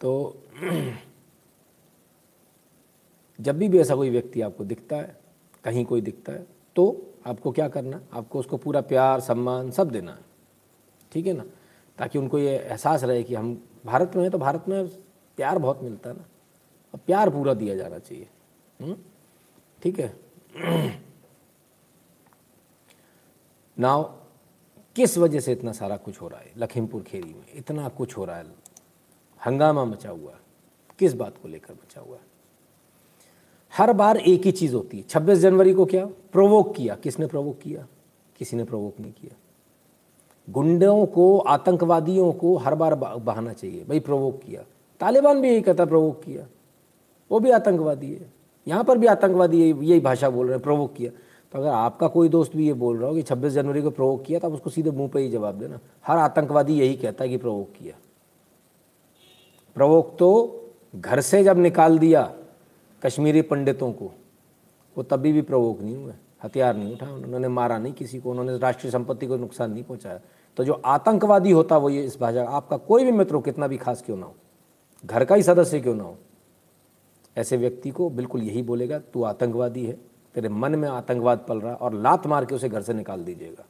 तो 0.00 0.32
जब 3.40 3.58
भी 3.58 3.68
भी 3.68 3.78
ऐसा 3.78 3.96
कोई 3.96 4.10
व्यक्ति 4.10 4.40
आपको 4.40 4.64
दिखता 4.64 4.96
है, 4.96 5.20
कहीं 5.64 5.84
कोई 5.84 6.00
दिखता 6.00 6.32
है 6.32 6.46
तो 6.76 7.12
आपको 7.26 7.52
क्या 7.52 7.68
करना 7.68 7.96
है 7.96 8.02
आपको 8.12 8.38
उसको 8.38 8.56
पूरा 8.56 8.80
प्यार, 8.80 9.20
सम्मान 9.20 9.70
सब 9.70 9.90
देना 9.90 10.12
है। 10.12 10.24
ठीक 11.12 11.26
है 11.26 11.32
ना? 11.32 11.44
ताकि 11.98 12.18
उनको 12.18 12.38
ये 12.38 12.58
एहसास 12.58 13.04
रहे 13.04 13.22
कि 13.22 13.34
हम 13.34 13.68
भारत 13.86 14.12
में 14.16 14.22
हैं 14.22 14.32
तो 14.32 14.38
भारत 14.38 14.64
में 14.68 14.88
प्यार 15.36 15.58
बहुत 15.58 15.82
मिलता 15.82 16.10
है 16.10 16.16
ना। 16.16 16.24
और 16.94 17.00
प्यार 17.06 17.30
पूरा 17.30 17.54
दिया 17.54 17.76
जाना 17.76 17.98
चाहिए। 17.98 18.28
हम्म? 18.80 18.96
ठीक 19.82 20.00
है? 20.00 20.16
नाव 23.78 24.02
किस 24.96 25.18
वजह 25.18 25.40
से 25.40 25.52
इतना 25.52 25.72
सारा 25.72 25.96
कुछ 25.96 26.20
हो 26.20 26.28
रहा 26.28 26.40
है? 26.40 26.52
लखीमपुर 26.56 27.02
खेरी 27.02 27.34
में 27.34 27.46
इतना 27.54 27.88
कुछ 27.88 28.16
हो 28.16 28.24
रहा 28.24 28.36
है। 28.36 28.46
हंगामा 29.46 29.84
मचा 29.84 30.10
हुआ 30.10 30.32
है। 30.32 30.40
किस 30.98 31.12
बात 31.14 31.38
को 31.42 31.48
लेकर 31.48 31.74
मचा 31.74 32.00
हुआ 32.00 32.16
है? 32.16 32.35
हर 33.76 33.92
बार 33.92 34.16
एक 34.16 34.42
ही 34.42 34.52
चीज़ 34.52 34.74
होती 34.74 34.96
है। 34.96 35.04
छब्बीस 35.08 35.38
जनवरी 35.38 35.74
को 35.74 35.86
क्या? 35.86 36.06
प्रोवोक 36.06 36.76
किया। 36.76 36.94
किसने 36.94 37.26
प्रोवोक 37.26 37.58
किया? 37.58 37.86
किसी 38.38 38.56
ने 38.56 38.64
प्रोवोक 38.64 39.00
नहीं 39.00 39.12
किया। 39.12 39.36
गुंडों 40.50 41.06
को, 41.06 41.38
आतंकवादियों 41.38 42.32
को 42.32 42.56
हर 42.56 42.74
बार 42.74 42.94
बहाना 42.94 43.52
चाहिए। 43.52 43.84
भाई 43.84 44.00
प्रोवोक 44.00 44.40
किया। 44.42 44.62
तालिबान 45.00 45.40
भी 45.40 45.48
यही 45.48 45.60
कहता 45.60 45.84
प्रोवोक 45.84 46.22
किया। 46.22 46.46
वो 47.30 47.40
भी 47.40 47.50
आतंकवादी 47.50 48.14
है। 48.14 48.32
यहाँ 48.68 48.84
पर 48.84 48.98
भी 48.98 49.06
आतंकवादी 49.06 49.72
यही 49.72 50.00
भाषा 50.00 50.30
बोल 50.30 50.46
रहे 50.46 50.54
हैं 50.54 50.62
प्रोवोक 50.62 50.94
किया। 50.94 51.10
तो 51.52 51.58
अगर 51.58 51.68
आपका 51.68 52.08
कोई 52.08 52.28
दोस्त 52.28 52.56
भी 52.56 52.66
ये 52.66 52.72
बोल 52.72 52.98
रहा 52.98 53.08
हो 53.08 53.14
कि 53.14 53.22
26 53.22 53.52
जनवरी 53.52 53.82
को 53.82 53.90
प्रोवोक 53.90 54.24
किया 54.24 54.38
तो 54.38 54.48
आप 54.48 54.54
उसको 54.54 54.70
सीधे 54.70 54.90
मुँह 54.90 55.08
पे 55.08 55.20
ही 55.20 55.28
जवाब 55.28 55.54
देना। 55.54 55.78
हर 56.06 56.18
आतंकवादी 56.18 56.74
यही 56.74 56.96
कहता 56.96 57.24
है 57.24 57.30
कि 57.30 57.36
प्रोवोक 57.36 57.68
किया। 57.78 57.94
प्रोवोक 59.74 60.16
तो 60.18 60.60
घर 60.96 61.20
से 61.20 61.44
जब 61.44 61.58
निकाल 61.58 61.98
दिया 61.98 62.34
कश्मीरी 63.02 63.42
पंडितों 63.42 63.92
को, 63.92 64.10
वो 64.96 65.02
तभी 65.02 65.32
भी 65.32 65.42
प्रवोक 65.42 65.80
नहीं 65.80 65.96
हुए, 65.96 66.12
हथियार 66.44 66.76
नहीं 66.76 66.92
उठाया 66.92 67.12
उन्होंने 67.12 67.48
मारा 67.48 67.78
नहीं 67.78 67.92
किसी 67.92 68.18
को, 68.20 68.30
उन्होंने 68.30 68.58
राष्ट्रीय 68.58 68.90
संपत्ति 68.92 69.26
को 69.26 69.36
नुकसान 69.36 69.72
नहीं 69.72 69.84
पहुँचाया। 69.84 70.20
तो 70.56 70.64
जो 70.64 70.72
आतंकवादी 70.72 71.50
होता 71.50 71.76
वो 71.76 71.90
ये 71.90 72.04
इस 72.04 72.18
भाषा 72.20 72.44
आपका 72.48 72.76
कोई 72.76 73.04
भी 73.04 73.12
मित्र 73.12 73.34
हो, 73.34 73.40
कितना 73.40 73.66
भी 73.66 73.76
खास 73.76 74.02
क्यों 74.02 74.16
ना 74.16 74.26
हो, 74.26 74.34
घर 75.04 75.24
का 75.24 75.34
ही 75.34 75.42
सदस्य 75.42 75.80
क्यों 75.80 75.94
ना 75.94 76.04
हो, 76.04 76.16
ऐसे 77.36 77.56
व्यक्ति 77.56 77.90
को 77.90 78.10
बिल्कुल 78.10 78.42
यही 78.42 78.62
बोलेगा, 78.62 78.98
तू 78.98 79.22
आतंकवादी 79.22 79.86
है, 79.86 79.98
तेरे 80.34 80.48
मन 80.48 80.74
में 80.74 80.88
आतंकवाद 80.88 81.44
पल 81.48 81.60
रहा 81.60 81.74
और 81.74 81.94
लात 81.94 82.26
मार 82.26 82.44
के 82.44 82.54
उसे 82.54 82.68
घर 82.68 82.82
से 82.82 82.94
निकाल 82.94 83.24
दीजिएगा। 83.24 83.64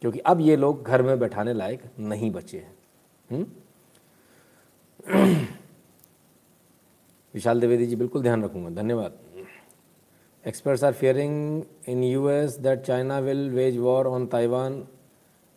क्योंकि 0.00 0.18
अब 0.18 0.40
ये 0.40 0.56
लोग 0.56 0.82
घर 0.82 1.02
में 1.02 1.18
बैठाने 1.18 1.52
लायक 1.52 1.82
नहीं 1.98 2.30
बचे 2.30 2.58
हैं। 2.58 2.74
हम्म? 3.30 3.46
विशाल 7.36 7.60
द्विवेदी 7.60 7.86
जी, 7.86 7.96
बिल्कुल 7.96 8.22
ध्यान 8.22 8.44
रखूँगा। 8.44 8.70
धन्यवाद। 8.74 9.18
Experts 10.44 10.84
are 10.84 10.92
fearing 10.92 11.62
in 11.88 12.02
US 12.04 12.56
that 12.58 12.80
China 12.82 13.18
will 13.20 13.48
wage 13.50 13.76
war 13.78 14.06
on 14.06 14.26
Taiwan 14.26 14.86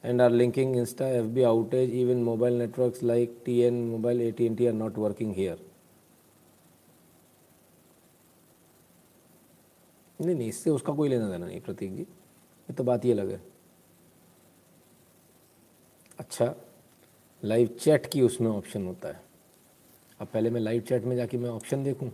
and 0.04 0.22
are 0.22 0.32
linking 0.32 0.76
Insta 0.78 1.08
F 1.10 1.26
B 1.28 1.44
outage 1.44 1.94
even 1.96 2.24
mobile 2.24 2.58
networks 2.60 3.04
like 3.04 3.42
T 3.46 3.60
N 3.62 3.74
mobile 3.90 4.22
A 4.22 4.32
T 4.32 4.46
N 4.46 4.56
T 4.56 4.68
are 4.68 4.74
not 4.74 4.98
working 4.98 5.34
here 5.36 5.62
नहीं 10.20 10.36
नहीं, 10.36 10.50
इससे 10.50 10.70
उसका 10.70 10.94
कोई 10.94 11.10
लेना 11.10 11.30
देना 11.30 11.46
नहीं, 11.46 11.62
प्रतीक 11.62 11.96
जी। 11.96 12.02
ये 12.02 12.74
तो 12.74 12.84
बात 12.84 13.06
ये 13.06 13.14
लगे 13.14 13.40
अच्छा 16.20 16.54
लाइव 17.44 17.68
चैट 17.80 18.06
की 18.06 18.22
उसमें 18.22 18.50
ऑप्शन 18.50 18.86
होता 18.88 19.08
है। 19.08 19.29
अब 20.22 20.28
पहले 20.28 20.50
मैं 20.50 20.62
लाइव 20.62 20.82
चैट 20.82 21.04
में 21.04 21.16
जाके 21.16 21.38
मैं 21.38 21.50
ऑप्शन 21.50 21.84
देखूँ। 21.84 22.12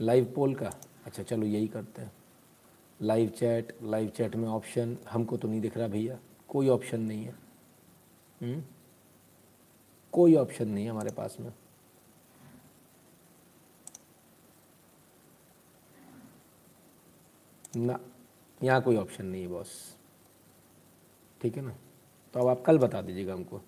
लाइव 0.00 0.32
पोल 0.34 0.54
का? 0.54 0.74
अच्छा 1.06 1.22
चलो 1.22 1.46
यही 1.46 1.68
करते 1.68 2.02
हैं। 2.02 2.12
लाइव 3.02 3.28
चैट 3.28 3.76
लाइव 3.82 4.08
चैट 4.08 4.36
में 4.36 4.48
ऑप्शन 4.48 4.96
हमको 5.10 5.36
तो 5.36 5.48
नहीं 5.48 5.60
दिख 5.60 5.76
रहा 5.76 5.88
भैया। 5.88 6.18
कोई 6.48 6.68
ऑप्शन 6.68 7.00
नहीं 7.00 7.24
है। 7.24 7.34
हुँ? 8.42 8.48
हम्म? 8.48 8.64
कोई 10.12 10.34
ऑप्शन 10.34 10.68
नहीं 10.68 10.84
है 10.84 10.90
हमारे 10.90 11.10
पास 11.10 11.36
में। 11.40 11.52
ना, 17.76 17.98
यहाँ 18.62 18.82
कोई 18.82 18.96
ऑप्शन 18.96 19.26
नहीं 19.26 19.42
है 19.42 19.48
बॉस 19.48 19.96
ठीक 21.42 21.56
है 21.56 21.62
ना? 21.62 21.76
तो 22.34 22.40
अब 22.40 22.48
आप 22.48 22.62
कल 22.62 22.78
बता 22.78 23.02
दीजिएगा 23.02 23.32
हमको। 23.32 23.60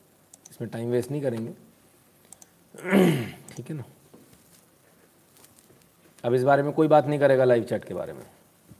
इसमें 0.51 0.71
टाइम 0.71 0.91
वेस्ट 0.91 1.11
नहीं 1.11 1.23
करेंगे। 1.23 1.68
ठीक 2.79 3.71
है 3.71 3.75
ना? 3.75 3.85
अब 6.25 6.35
इस 6.35 6.43
बारे 6.43 6.63
में 6.63 6.73
कोई 6.73 6.89
बात 6.89 7.07
नहीं 7.07 7.21
करेगा 7.21 7.45
लाइव 7.45 7.65
चैट 7.65 7.85
के 7.85 7.95
बारे 7.95 8.13
में। 8.13 8.27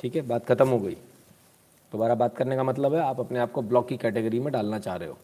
ठीक 0.01 0.17
है? 0.17 0.23
बात 0.23 0.47
ख़त्म 0.47 0.69
हो 0.69 0.79
गई। 0.79 0.95
दोबारा 1.93 2.15
बात 2.15 2.37
करने 2.37 2.57
का 2.57 2.63
मतलब 2.63 2.95
है 2.95 3.01
आप 3.01 3.21
अपने 3.21 3.39
आप 3.39 3.53
को 3.53 3.63
ब्लॉक 3.63 3.89
की 3.89 3.97
कैटेगरी 3.97 4.41
में 4.41 4.53
डालना 4.53 4.79
चाह 4.79 4.97
रहे 4.97 5.09
हो। 5.09 5.19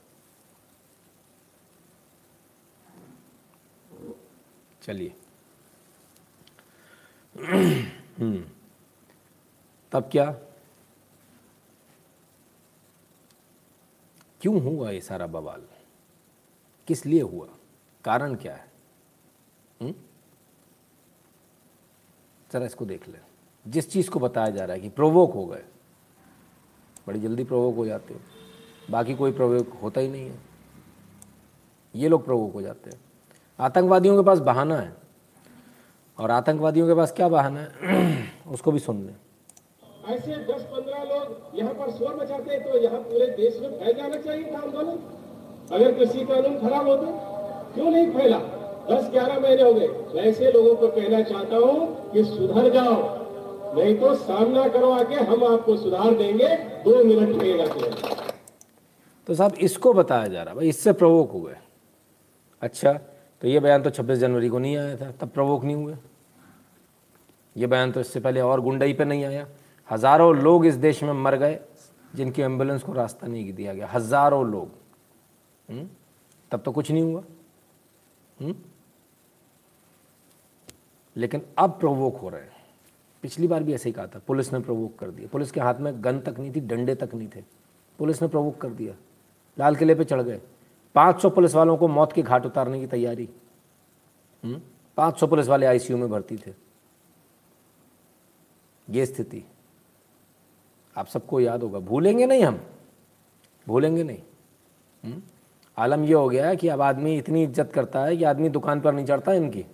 चलिए। 4.83 5.14
हम्म। 8.19 8.45
तब 9.93 10.09
क्या? 10.12 10.37
क्यों 14.40 14.61
हुआ 14.61 14.90
ये 14.90 15.00
सारा 15.00 15.26
बवाल? 15.26 15.62
किस 16.87 17.07
लिए 17.07 17.21
हुआ? 17.21 17.49
कारण 18.04 18.34
क्या 18.34 18.54
है? 18.54 18.73
हम्म? 19.82 19.94
जरा 22.52 22.66
इसको 22.66 22.84
देख 22.84 23.08
ले। 23.08 23.18
जिस 23.66 23.90
चीज़ 23.90 24.11
को 24.11 24.20
बताया 24.20 24.50
जा 24.50 24.64
रहा 24.64 24.75
है 24.75 24.80
कि 24.80 24.88
प्रोवोक 24.88 25.34
हो 25.34 25.46
गए। 25.46 25.64
बड़ी 27.06 27.20
जल्दी 27.20 27.44
प्रोवोक 27.44 27.75
हो 27.75 27.87
जाते 27.87 28.14
हो। 28.14 28.20
बाकी 28.90 29.14
कोई 29.14 29.32
प्रोवोक 29.32 29.68
होता 29.68 30.00
ही 30.00 30.08
नहीं 30.08 30.30
है। 30.30 30.38
ये 31.94 32.08
लोग 32.08 32.25
प्रोवोक 32.25 32.52
हो 32.52 32.62
जाते 32.62 32.90
हैं। 32.90 33.00
आतंकवादियों 33.61 34.23
के 34.23 34.26
पास 34.26 34.38
बहाना 34.38 34.76
है। 34.76 34.96
और 36.18 36.30
आतंकवादियों 36.30 36.87
के 36.87 36.94
पास 36.94 37.12
क्या 37.12 37.28
बहाना 37.28 37.61
है? 37.61 38.32
उसको 38.49 38.73
भी 38.73 38.78
सुन 38.78 39.06
लें। 39.06 39.16
ऐसे 40.06 40.37
10-15 40.37 41.04
लोग 41.04 41.50
यहाँ 41.54 41.75
पर 41.75 41.90
शोर 41.90 42.16
मचाते 42.16 42.61
तो 42.61 42.78
यहाँ 42.78 43.00
पूरे 43.00 43.26
देश 43.26 43.61
में 43.61 43.78
फैल 43.78 43.96
जाना 43.96 44.16
चाहिए 44.16 44.52
था 44.52 44.58
आंदोलन। 44.58 44.99
अगर 45.73 45.99
कृषि 45.99 46.25
कानून 46.25 46.61
खराब 46.61 46.88
होते 46.88 47.34
क्यों 47.75 47.90
नहीं 47.90 48.11
फैला? 48.12 48.38
दस 48.90 49.11
ग्यारह 49.11 49.38
महीने 49.40 49.62
हो 49.62 49.73
गए। 49.75 50.21
ऐसे 50.21 50.50
लोगों 50.52 50.75
को 50.76 50.88
कहना 50.88 51.23
चाहता 51.23 51.57
हूँ 51.57 52.11
कि 52.12 52.25
सुधर 52.25 52.71
जाओ। 52.73 53.02
नहीं 53.76 53.95
तो 53.99 54.14
सामना 54.14 54.66
करो 54.69 54.90
आके, 54.90 55.14
हम 55.14 55.45
आपको 55.45 55.76
सुधार 55.76 56.14
देंगे। 56.14 56.49
दो 56.85 57.04
मिनट 57.04 57.28
लगेगा 57.31 57.66
तो 59.26 59.35
साहब, 59.35 59.54
इसको 59.54 59.93
बताया 59.93 60.28
जा 60.28 60.43
रहा 60.43 60.54
भाई, 60.54 60.69
इससे 60.69 60.93
प्रवोक 60.93 61.33
हुए। 61.33 61.54
अच्छा 62.62 62.93
तो 63.43 63.49
ये 63.49 63.61
बयान 63.61 63.83
तो 63.83 63.90
26 63.90 64.19
जनवरी 64.19 64.49
को 64.49 64.59
नहीं 64.59 64.76
आया 64.76 64.97
था। 64.97 65.11
तब 65.11 65.28
प्रवोक 65.28 65.64
नहीं 65.64 65.76
हुए। 65.76 65.95
ये 67.57 67.66
बयान 67.66 67.93
तो 67.93 68.00
इससे 68.00 68.21
पहले 68.21 68.40
और 68.40 68.61
गुंडई 68.61 68.93
पे 68.93 69.04
नहीं 69.04 69.25
आया। 69.25 69.47
हज़ारों 69.88 70.35
लोग 70.37 70.66
इस 70.66 70.75
देश 70.75 71.02
में 71.02 71.12
मर 71.12 71.37
गए, 71.37 71.59
जिनकी 72.14 72.43
एंबुलेंस 72.43 72.83
को 72.83 72.93
रास्ता 72.93 73.26
नहीं 73.26 73.52
दिया 73.52 73.75
गया। 73.75 73.87
हज़ारों 73.87 74.45
लोग। 74.47 74.69
हुँ? 75.69 75.78
हम्म? 75.78 75.88
तब 76.50 76.62
तो 76.64 76.73
कुछ 76.73 76.90
नहीं 76.90 77.02
हुआ। 77.02 77.23
हम्म? 78.41 78.55
लेकिन 81.17 81.47
अब 81.59 81.71
प्रोवोक 81.71 82.17
हो 82.17 82.29
रहे 82.29 82.43
हैं। 82.43 82.64
पिछली 83.23 83.47
बार 83.47 83.62
भी 83.62 83.75
ऐसे 83.75 83.88
ही 83.88 83.93
कहा 83.93 84.07
था, 84.07 84.19
पुलिस 84.19 84.53
ने 84.53 84.59
प्रोवोक 84.59 84.99
कर 84.99 85.11
दिया। 85.11 85.29
पुलिस 85.29 85.50
के 85.50 85.61
हाथ 85.61 85.75
में 85.75 86.05
गन 86.05 86.21
तक 86.21 86.38
नहीं 86.38 86.53
थी, 86.55 86.61
डंडे 86.61 86.95
तक 86.95 87.14
नहीं 87.14 87.29
थे। 87.29 87.43
पुलिस 87.99 88.23
ने 88.23 88.29
प्रोवोक 88.29 88.61
कर 88.61 88.69
दिया। 88.69 88.95
लाल 89.59 89.76
किले 89.76 89.95
पे 89.95 90.05
चढ़ 90.05 90.23
गए। 90.23 90.41
500 90.95 91.31
पुलिस 91.31 91.55
वालों 91.55 91.76
को 91.76 91.88
मौत 91.88 92.12
के 92.12 92.23
घाट 92.23 92.47
उतारने 92.47 92.81
की 92.81 92.87
तैयारी। 92.87 93.29
500 94.97 95.26
हम्म? 95.26 95.31
पुलिस 95.31 95.49
वाले 95.49 95.67
आईसीयू 95.67 95.99
में 95.99 96.11
भर्ती 96.11 96.37
थे। 96.37 96.55
ये 98.91 99.07
स्थिति। 99.07 99.45
आप 100.97 101.07
सबको 101.07 101.41
याद 101.41 101.62
होगा। 101.62 101.79
भूलेंगे 101.79 102.26
नहीं 102.26 102.45
हम। 102.45 102.67
भूलेंगे 103.69 104.03
नहीं। 104.03 104.23
हुँ? 105.05 105.23
आलम 105.78 106.04
ये 106.04 106.14
हो 106.14 106.28
गया 106.28 106.49
है 106.49 106.57
कि 106.57 106.69
अब 106.69 106.81
आदमी 106.81 107.19
इतनी 107.19 107.43
इज़्ज़त 107.43 107.73
करता 107.73 108.04
है 108.04 108.16
कि 108.16 108.25
आदमी 108.25 108.49
दुकान 108.49 108.81
पर 108.81 108.93
नहीं 108.93 109.07
चढ़ता 109.07 109.33
इनकी। 109.33 109.64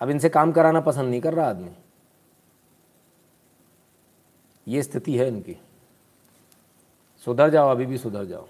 अब 0.00 0.10
इनसे 0.10 0.28
काम 0.28 0.52
कराना 0.52 0.80
पसंद 0.80 1.10
नहीं 1.10 1.20
कर 1.20 1.34
रहा 1.34 1.48
आदमी। 1.48 1.70
ये 4.68 4.82
स्थिति 4.82 5.16
है 5.18 5.28
इनकी। 5.28 5.56
सुधर 7.26 7.50
जाओ, 7.50 7.70
अभी 7.70 7.86
भी 7.86 7.98
सुधर 7.98 8.24
जाओ। 8.24 8.48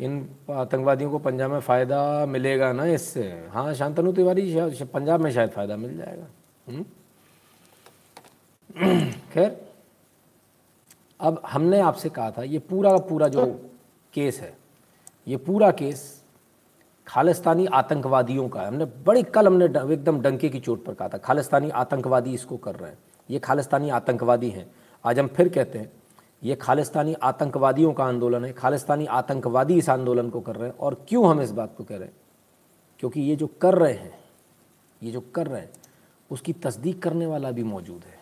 इन 0.00 0.36
आतंकवादियों 0.50 1.10
को 1.10 1.18
पंजाब 1.18 1.50
में 1.50 1.60
फ़ायदा 1.60 2.26
मिलेगा 2.26 2.72
ना 2.72 2.84
इससे? 2.84 3.48
हाँ 3.50 3.74
शांतनु 3.74 4.12
तिवारी 4.12 4.54
पंजाब 4.84 5.20
में 5.20 5.30
शायद 5.30 5.50
फ़ायदा 5.50 5.76
मिल 5.76 5.96
जाएगा। 5.98 6.26
हम्म? 6.68 6.84
खैर, 9.32 9.66
अब 11.20 11.42
हमने 11.46 11.80
आपसे 11.80 12.08
कहा 12.08 12.30
था, 12.30 12.42
ये 12.42 12.58
पूरा 12.58 12.96
पूरा 12.98 13.28
जो 13.28 13.71
केस 14.12 14.40
है। 14.40 14.56
ये 15.28 15.36
पूरा 15.36 15.70
केस 15.70 16.22
खालिस्तानी 17.06 17.66
आतंकवादियों 17.66 18.48
का 18.48 18.60
है। 18.60 18.68
हमने 18.68 18.84
बड़े 18.84 19.22
कल 19.22 19.46
हमने 19.46 19.64
एकदम 19.64 20.20
डंके 20.20 20.48
की 20.48 20.60
चोट 20.60 20.84
पर 20.84 20.94
कहा 20.94 21.08
था, 21.08 21.18
खालिस्तानी 21.18 21.70
आतंकवादी 21.70 22.34
इसको 22.34 22.56
कर 22.56 22.74
रहे 22.74 22.90
हैं। 22.90 22.98
ये 23.30 23.38
खालिस्तानी 23.38 23.90
आतंकवादी 23.90 24.50
हैं। 24.50 24.70
आज 25.04 25.18
हम 25.18 25.28
फिर 25.28 25.48
कहते 25.48 25.78
हैं, 25.78 25.92
ये 26.42 26.54
खालिस्तानी 26.54 27.14
आतंकवादियों 27.14 27.92
का 27.92 28.04
आंदोलन 28.04 28.44
है, 28.44 28.52
खालिस्तानी 28.52 29.06
आतंकवादी 29.06 29.78
इस 29.78 29.88
आंदोलन 29.88 30.30
को 30.30 30.40
कर 30.40 30.56
रहे 30.56 30.68
हैं 30.68 30.76
और 30.78 31.06
क्यों 31.08 31.30
हम 31.30 31.40
इस 31.40 31.50
बात 31.50 31.74
को 31.78 31.84
कह 31.84 31.96
रहे 31.96 32.04
हैं? 32.04 32.16
क्योंकि 32.98 33.20
ये 33.20 33.36
जो 33.36 33.46
कर 33.46 33.74
रहे 33.74 33.92
हैं, 33.92 34.20
ये 35.02 35.12
जो 35.12 35.20
कर 35.20 35.46
रहे 35.46 35.60
हैं, 35.60 35.70
उसकी 36.30 36.52
तस्दीक 36.52 37.02
करने 37.02 37.26
वाला 37.26 37.50
भी 37.50 37.62
मौजूद 37.62 38.04
है। 38.04 38.18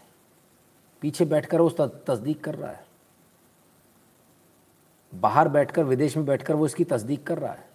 पीछे 1.01 1.25
बैठकर 1.25 1.61
उस 1.61 1.81
तस्दीक 1.81 2.45
कर 2.45 2.55
रहा 2.55 2.71
है। 2.71 2.90
बाहर 5.15 5.49
बैठकर, 5.49 5.85
विदेश 5.85 6.17
में 6.17 6.27
बैठकर 6.27 6.55
वो 6.55 6.67
इसकी 6.67 6.85
तस्दीक 6.85 7.27
कर 7.27 7.39
रहा 7.39 7.53
है। 7.53 7.71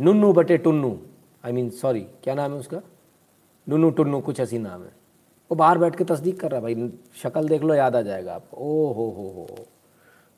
नुन्नू 0.00 0.32
बटे 0.32 0.58
टुन्नू 0.58 1.00
आई 1.44 1.52
मीन 1.52 1.70
सॉरी 1.70 2.00
क्या 2.00 2.34
नाम 2.34 2.52
है 2.52 2.58
उसका? 2.58 2.80
नुन्नू 3.68 3.90
टुन्नू, 3.90 4.20
कुछ 4.20 4.40
ऐसी 4.40 4.58
नाम 4.58 4.82
है। 4.82 4.88
वो 5.50 5.54
बाहर 5.54 5.78
बैठ 5.78 5.96
के 5.96 6.04
तस्दीक 6.04 6.40
कर 6.40 6.50
रहा 6.50 6.68
है, 6.68 6.74
भाई, 6.74 6.92
शक्ल 7.14 7.48
देख 7.48 7.62
लो, 7.62 7.74
याद 7.74 7.96
आ 7.96 8.02
जाएगा 8.02 8.34
आपको। 8.34 8.56
ओ 8.56 8.92
हो 8.92 9.10
हो 9.10 9.28
हो 9.28 9.66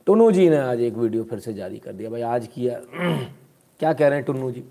टुन्नू 0.06 0.32
जी 0.32 0.50
ने 0.50 0.56
आज 0.56 0.80
एक 0.80 0.94
वीडियो 0.94 1.24
फिर 1.24 1.38
से 1.38 1.54
जारी 1.54 1.78
कर 1.78 1.92
दिया, 1.92 2.10
भाई, 2.10 2.22
आज 2.22 2.46
किया 2.46 2.80
क्या 3.78 3.92
कह 3.92 4.08
रहे 4.08 4.18
हैं 4.18 4.26
टुन्नू 4.26 4.50
जी? 4.50 4.64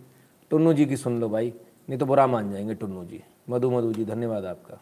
टुन्नू 0.50 0.74
जी 0.74 0.86
की 0.86 0.98
सुन 0.98 1.20
लो 1.20 1.30
भाई, 1.30 1.54
नहीं 1.90 2.00
तो 2.00 2.06
बुरा 2.06 2.28
मान 2.28 2.52
जाएँगे 2.52 2.76
टुन्नू 2.76 3.06
जी। 3.06 3.24
मधु 3.50 3.72
मधु 3.72 3.94
जी, 3.94 4.06
धन्यवाद 4.06 4.46
आपका। 4.46 4.82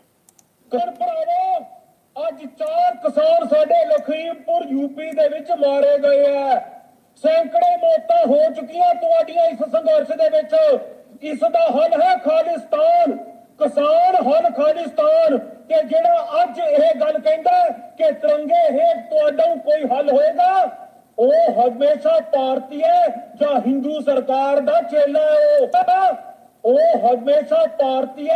ਅੱਜ 2.28 2.40
ਚਾਰ 2.60 2.96
ਕਿਸਾਨ 3.04 3.48
ਸਾਡੇ 3.48 3.84
ਲਖੀਮਪੁਰ 3.86 4.66
ਯੂਪੀ 4.70 5.10
ਦੇ 5.12 5.28
ਵਿੱਚ 5.30 5.52
ਮਾਰੇ 5.60 5.98
ਗਏ 6.00 6.26
ਆ। 6.38 6.60
ਸੈਂਕੜੇ 7.24 7.76
ਮੌਤਾਂ 7.78 8.18
ਹੋ 8.28 8.40
ਚੁੱਕੀਆਂ 8.56 8.94
ਤੁਹਾਡੀਆਂ 8.96 9.46
ਇਸ 9.46 9.60
ਸੰਘਰਸ਼ 9.72 10.12
ਦੇ 10.12 10.30
ਵਿੱਚ। 10.30 10.56
ਇਸ 11.24 11.40
ਦਾ 11.44 11.60
ਹੱਲ 11.76 12.02
ਹੈ 12.02 12.16
ਖਾਲਿਸਤਾਨ। 12.18 13.16
ਕਿਸਾਨ 13.60 14.16
ਹੱਲ 14.28 14.50
ਖਾਲਿਸਤਾਨ 14.54 15.38
ਕਿ 15.70 15.82
ਜਿਹੜਾ 15.88 16.44
ਅੱਜ 16.44 16.60
ਇਹ 16.60 17.00
ਗੱਲ 17.00 17.20
ਕਹਿੰਦਾ 17.20 17.68
ਕਿ 17.98 18.12
ਤਿਰੰਗੇ 18.12 18.64
ਹੈ 18.80 18.94
ਤੁਹਾਡਾ 19.10 19.56
ਕੋਈ 19.56 19.84
ਹੱਲ 19.94 20.10
ਹੋਏਗਾ, 20.10 20.70
ਉਹ 21.18 21.62
ਹਮੇਸ਼ਾ 21.62 22.20
ਭਾਰਤੀ 22.32 22.84
ਹੈ 22.84 23.08
ਜਾਂ 23.36 23.60
ਹਿੰਦੂ 23.62 24.00
ਸਰਕਾਰ 24.02 24.60
ਦਾ 24.62 24.82
ਚੇਲਾ 24.84 25.24
ਹੈ 25.24 25.58
ਉਹ। 25.58 25.68
हमेशा 26.66 27.66
भारतीय 27.82 28.30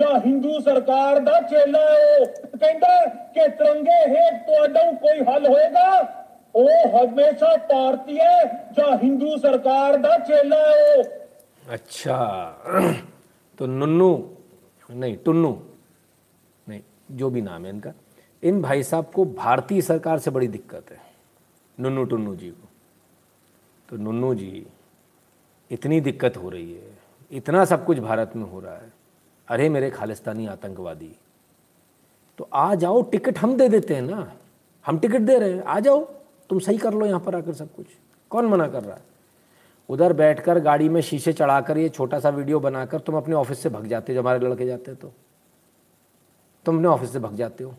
या 0.00 0.16
हिंदू 0.24 0.60
सरकार 0.60 1.20
का 1.24 1.40
चेला 1.48 1.80
है 1.80 2.24
कहता 2.26 3.06
के 3.36 3.48
तिरंगे 3.50 4.00
हेट 4.08 4.42
तो 4.46 4.90
कोई 4.96 5.20
हल 5.28 5.46
होगा 5.46 5.88
ओ 6.54 6.66
हमेशा 6.96 7.54
टारती 7.68 8.16
है 8.16 8.44
या 8.78 8.94
हिंदू 9.02 9.36
सरकार 9.38 9.96
का 9.98 10.16
चेला 10.24 10.62
है 10.68 11.02
अच्छा 11.68 12.18
तो 13.58 13.66
नुन्नु 13.66 14.10
नहीं 14.88 15.16
टुन्नू 15.24 15.56
नहीं 16.66 16.80
जो 17.16 17.30
भी 17.30 17.40
नाम 17.42 17.64
है 17.64 17.70
इनका 17.70 17.92
इन 18.42 18.62
भाई 18.62 18.82
साहब 18.82 19.10
को 19.14 19.24
भारतीय 19.24 19.80
सरकार 19.82 20.18
से 20.18 20.30
बड़ी 20.30 20.48
दिक्कत 20.50 20.90
है 20.90 21.00
नुन्नु 21.78 22.04
टुन्नू 22.04 22.34
जी 22.36 22.50
को 22.50 22.68
तो 23.88 23.96
नुन्नु 23.96 24.34
जी 24.34 24.66
इतनी 25.70 26.00
दिक्कत 26.00 26.36
हो 26.36 26.48
रही 26.48 26.72
है 26.72 26.91
इतना 27.32 27.64
सब 27.64 27.84
कुछ 27.84 27.98
भारत 27.98 28.32
में 28.36 28.44
हो 28.44 28.60
रहा 28.60 28.74
है। 28.74 28.92
अरे 29.48 29.68
मेरे 29.68 29.90
खालिस्तानी 29.90 30.46
आतंकवादी 30.46 31.14
तो 32.38 32.48
आ 32.52 32.74
जाओ, 32.74 33.02
टिकट 33.02 33.38
हम 33.38 33.56
दे 33.56 33.68
देते 33.68 33.94
हैं 33.94 34.02
ना। 34.02 34.32
हम 34.86 34.98
टिकट 34.98 35.20
दे 35.20 35.38
रहे 35.38 35.52
हैं। 35.52 35.62
आ 35.62 35.80
जाओ, 35.80 36.04
तुम 36.50 36.58
सही 36.58 36.78
कर 36.78 36.94
लो 36.94 37.06
यहाँ 37.06 37.20
पर 37.20 37.34
आकर 37.34 37.52
सब 37.52 37.74
कुछ। 37.74 37.86
कौन 38.30 38.46
मना 38.46 38.68
कर 38.68 38.82
रहा 38.82 38.96
है? 38.96 39.02
उधर 39.88 40.12
बैठकर 40.12 40.58
गाड़ी 40.58 40.88
में 40.88 41.00
शीशे 41.00 41.32
चढ़ाकर 41.32 41.78
ये 41.78 41.88
छोटा 41.88 42.18
सा 42.20 42.28
वीडियो 42.28 42.60
बनाकर 42.60 43.00
तुम 43.00 43.16
अपने 43.16 43.34
ऑफ़िस 43.34 43.58
से 43.58 43.68
भग 43.68 43.86
जाते 43.86 44.12
हो, 44.12 44.14
जब 44.14 44.26
हमारे 44.26 44.48
लड़के 44.48 44.66
जाते 44.66 44.94
तो। 44.94 45.12
तुम 46.66 46.76
अपने 46.76 46.88
ऑफ़िस 46.88 47.12
से 47.12 47.18
भग 47.18 47.34
जाते 47.34 47.64
हो। 47.64 47.74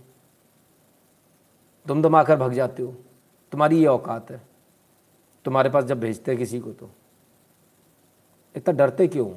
दम 1.85 2.15
आकर 2.15 2.35
भग 2.35 2.53
जाते 2.53 2.83
हो। 2.83 2.95
तुम्हारी 3.51 3.79
ये 3.79 3.85
औकात 3.85 4.31
है। 4.31 4.41
तुम्हारे 5.45 5.69
पास 5.69 5.83
जब 5.83 5.99
भेजते 5.99 6.31
हैं 6.31 6.37
किसी 6.37 6.59
को 6.59 6.71
तो। 6.71 6.89
इतना 8.55 8.73
डरते 8.73 9.07
क्यों? 9.07 9.31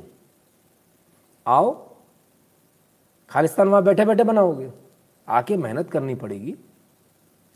आओ, 1.47 1.89
खालिस्तान 3.31 3.69
वहाँ 3.69 3.83
बैठे 3.83 4.05
बैठे 4.05 4.25
बनाओगे। 4.25 4.73
आके 5.29 5.57
मेहनत 5.57 5.91
करनी 5.91 6.15
पड़ेगी। 6.15 6.57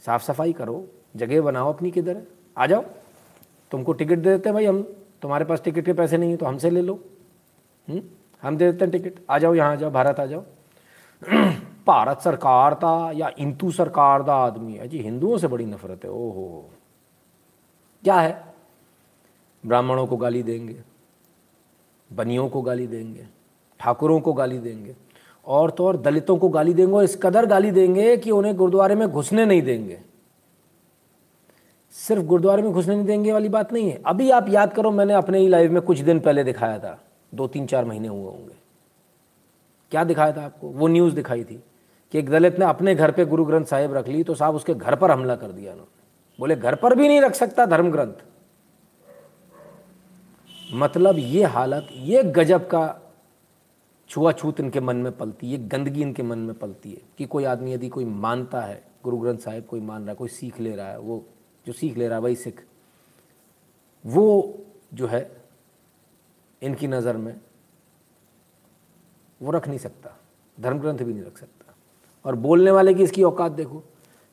साफ़ 0.07 0.23
सफ़ाई 0.23 0.53
करो, 0.53 0.89
जगह 1.17 1.43
बनाओ 1.43 1.73
अपनी 1.73 1.91
किधर 1.91 2.17
है। 2.17 2.27
आ 2.59 2.67
जाओ। 2.67 2.85
तुमको 3.71 3.93
टिकट 3.93 4.19
दे 4.19 4.31
देते 4.31 4.49
हैं 4.49 4.55
भाई 4.55 4.67
हम। 4.67 4.83
तुम्हारे 5.23 5.45
पास 5.45 5.63
टिकट 5.63 5.85
के 5.85 5.93
पैसे 5.93 6.19
नहीं 6.19 6.31
है 6.31 6.37
तो 6.37 6.47
हमसे 6.47 6.71
ले 6.71 6.83
लो। 6.83 6.95
हुँ? 7.89 7.97
हम्म? 7.97 8.09
हम 8.43 8.57
दे 8.57 8.73
देते 8.73 8.85
हैं 8.85 8.93
टिकट। 8.93 9.23
आ 9.31 9.39
जाओ, 9.39 9.55
यहाँ 9.55 9.73
आ 9.73 9.75
जाओ, 9.75 9.91
भारत 9.91 10.21
आ 10.21 10.27
जाओ। 10.27 10.45
भारत 11.87 12.21
सरकार 12.21 12.75
था 12.75 13.13
या 13.13 13.31
इंतु 13.39 13.71
सरकार 13.71 14.23
का 14.23 14.35
आदमी 14.35 14.75
है। 14.75 14.89
जी, 14.89 14.99
हिंदुओं 14.99 15.39
से 15.39 15.47
बड़ी 15.47 15.67
नफरत 15.67 16.05
है। 16.05 16.11
ओहो। 16.11 16.71
क्या 18.05 18.21
है? 18.21 18.55
ब्राह्मणों 19.67 20.07
को 20.07 20.17
गाली 20.17 20.43
देंगे। 20.43 20.83
बनियों 22.11 22.49
को 22.49 22.63
गाली 22.63 22.87
देंगे, 22.87 23.27
ठाकुरों 23.81 24.21
को 24.21 24.33
गाली 24.33 24.59
देंगे, 24.59 24.95
और 25.47 25.71
तो 25.71 25.87
और 25.87 25.97
दलितों 25.97 26.37
को 26.37 26.49
गाली 26.49 26.75
देंगे 26.75 26.93
और 26.93 27.05
इस 27.05 27.17
कदर 27.17 27.47
गाली 27.47 27.71
देंगे 27.71 28.17
कि 28.17 28.31
उन्हें 28.31 28.57
गुरुद्वारे 28.57 28.95
में 28.95 29.09
घुसने 29.09 29.45
नहीं 29.45 29.63
देंगे। 29.63 30.01
सिर्फ़ 31.95 32.23
गुरुद्वारे 32.23 32.63
में 32.63 32.73
घुसने 32.73 32.95
नहीं 32.95 33.07
देंगे 33.07 33.33
वाली 33.33 33.49
बात 33.49 33.73
नहीं 33.73 33.91
है। 33.91 34.01
अभी 34.07 34.31
आप 34.31 34.49
याद 34.49 34.73
करो, 34.75 34.91
मैंने 34.91 35.15
अपने 35.15 35.39
ही 35.39 35.49
लाइव 35.49 35.73
में 35.73 35.83
कुछ 35.83 35.99
दिन 35.99 36.21
पहले 36.21 36.45
दिखाया 36.45 36.79
था। 36.79 36.99
दो 37.33 37.47
तीन 37.47 37.67
चार 37.67 37.85
महीने 37.85 38.09
हुए 38.09 38.25
होंगे। 38.25 38.55
क्या 39.93 40.05
दिखाया 40.05 40.33
था 40.33 40.45
आपको? 40.45 40.69
वो 40.69 40.87
न्यूज़ 40.87 41.15
दिखाई 41.15 41.45
थी 41.45 41.63
कि 42.13 42.19
एक 42.19 42.31
दलित 42.31 42.59
ने 42.59 42.65
अपने 42.65 42.95
घर 42.95 43.11
पे 43.11 43.25
गुरु 43.25 43.45
ग्रंथ 43.45 43.65
साहिब 43.65 43.95
रख 43.95 44.09
ली 44.09 44.23
तो 44.25 44.35
साहब 44.35 44.55
उसके 44.55 44.75
घर 44.75 44.95
पर 44.95 45.11
हमला 45.11 45.37
कर 45.37 45.47
दिया 45.47 45.73
उन्होंने 45.73 45.99
बोले, 46.39 46.57
घर 46.57 46.75
पर 46.75 46.95
भी 46.95 47.09
नहीं 47.09 47.21
रख 47.21 47.35
सकता 47.35 47.67
धर्म 47.67 47.91
ग्रंथ। 47.91 48.25
मतलब 50.73 51.19
ये 51.19 51.45
हालत, 51.45 51.89
ये 51.93 52.23
गजब 52.23 52.67
का 52.67 53.01
छुआछूत 54.11 54.61
इनके 54.61 54.81
मन 54.81 54.97
में 54.97 55.17
पलती 55.17 55.53
है, 55.53 55.59
गंदगी 55.69 56.03
इनके 56.03 56.23
मन 56.23 56.39
में 56.39 56.55
पलती 56.59 56.91
है 56.91 57.03
कि 57.19 57.27
कोई 57.27 57.45
आदमी 57.45 57.73
यदि 57.73 57.89
कोई 57.89 58.05
मानता 58.05 58.61
है, 58.61 58.83
गुरु 59.05 59.19
ग्रंथ 59.19 59.39
साहिब 59.39 59.67
कोई 59.67 59.81
मान 59.81 60.03
रहा 60.03 60.11
है, 60.11 60.17
कोई 60.17 60.29
सीख 60.29 60.61
ले 60.61 60.75
रहा 60.77 60.89
है, 60.89 60.99
वो 60.99 61.25
जो 61.67 61.73
सीख 61.73 61.97
ले 61.99 62.09
रहा 62.09 62.19
है 62.19 62.23
वही 62.23 62.35
सिख, 62.37 62.63
वो 64.05 64.55
जो 64.95 65.07
है 65.07 65.31
इनकी 66.63 66.89
नज़र 66.89 67.17
में 67.17 67.35
वो 69.41 69.51
रख 69.51 69.69
नहीं 69.69 69.79
सकता 69.79 70.17
धर्म 70.59 70.79
ग्रंथ 70.79 70.99
भी 70.99 71.13
नहीं 71.13 71.25
रख 71.25 71.39
सकता। 71.39 71.75
और 72.25 72.35
बोलने 72.37 72.71
वाले 72.71 72.95
की 72.95 73.03
इसकी 73.03 73.23
औकात 73.23 73.53
देखो, 73.53 73.83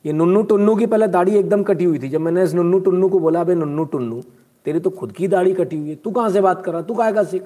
ये 0.06 0.13
नुन्नू 0.13 0.41
टुन्नू 0.44 0.75
की 0.75 0.86
पहले 0.86 1.08
दाढ़ी 1.08 1.36
एकदम 1.36 1.63
कटी 1.63 1.84
हुई 1.84 2.00
थी, 2.00 2.10
जब 2.10 2.22
मैंने 2.22 2.44
इस 2.44 2.53
नुन्नू 2.53 2.79
टुन्नू 2.79 3.10
को 3.10 3.20
बोला 3.20 3.44
भाई 3.44 3.56
नुन्नू 3.56 3.86
टुन्नू 3.86 4.22
तेरी 4.67 4.79
तो 4.79 4.89
खुद 4.89 5.12
की 5.12 5.27
दाढ़ी 5.27 5.53
कटी 5.53 5.77
हुई 5.77 5.89
है। 5.89 5.95
तू 5.95 6.12
कहाँ 6.12 6.29
से 6.29 6.41
बात 6.41 6.65
कर 6.65 6.71
रहा 6.74 6.81
तू 6.81 6.93
का 6.93 7.24
सिख? 7.24 7.43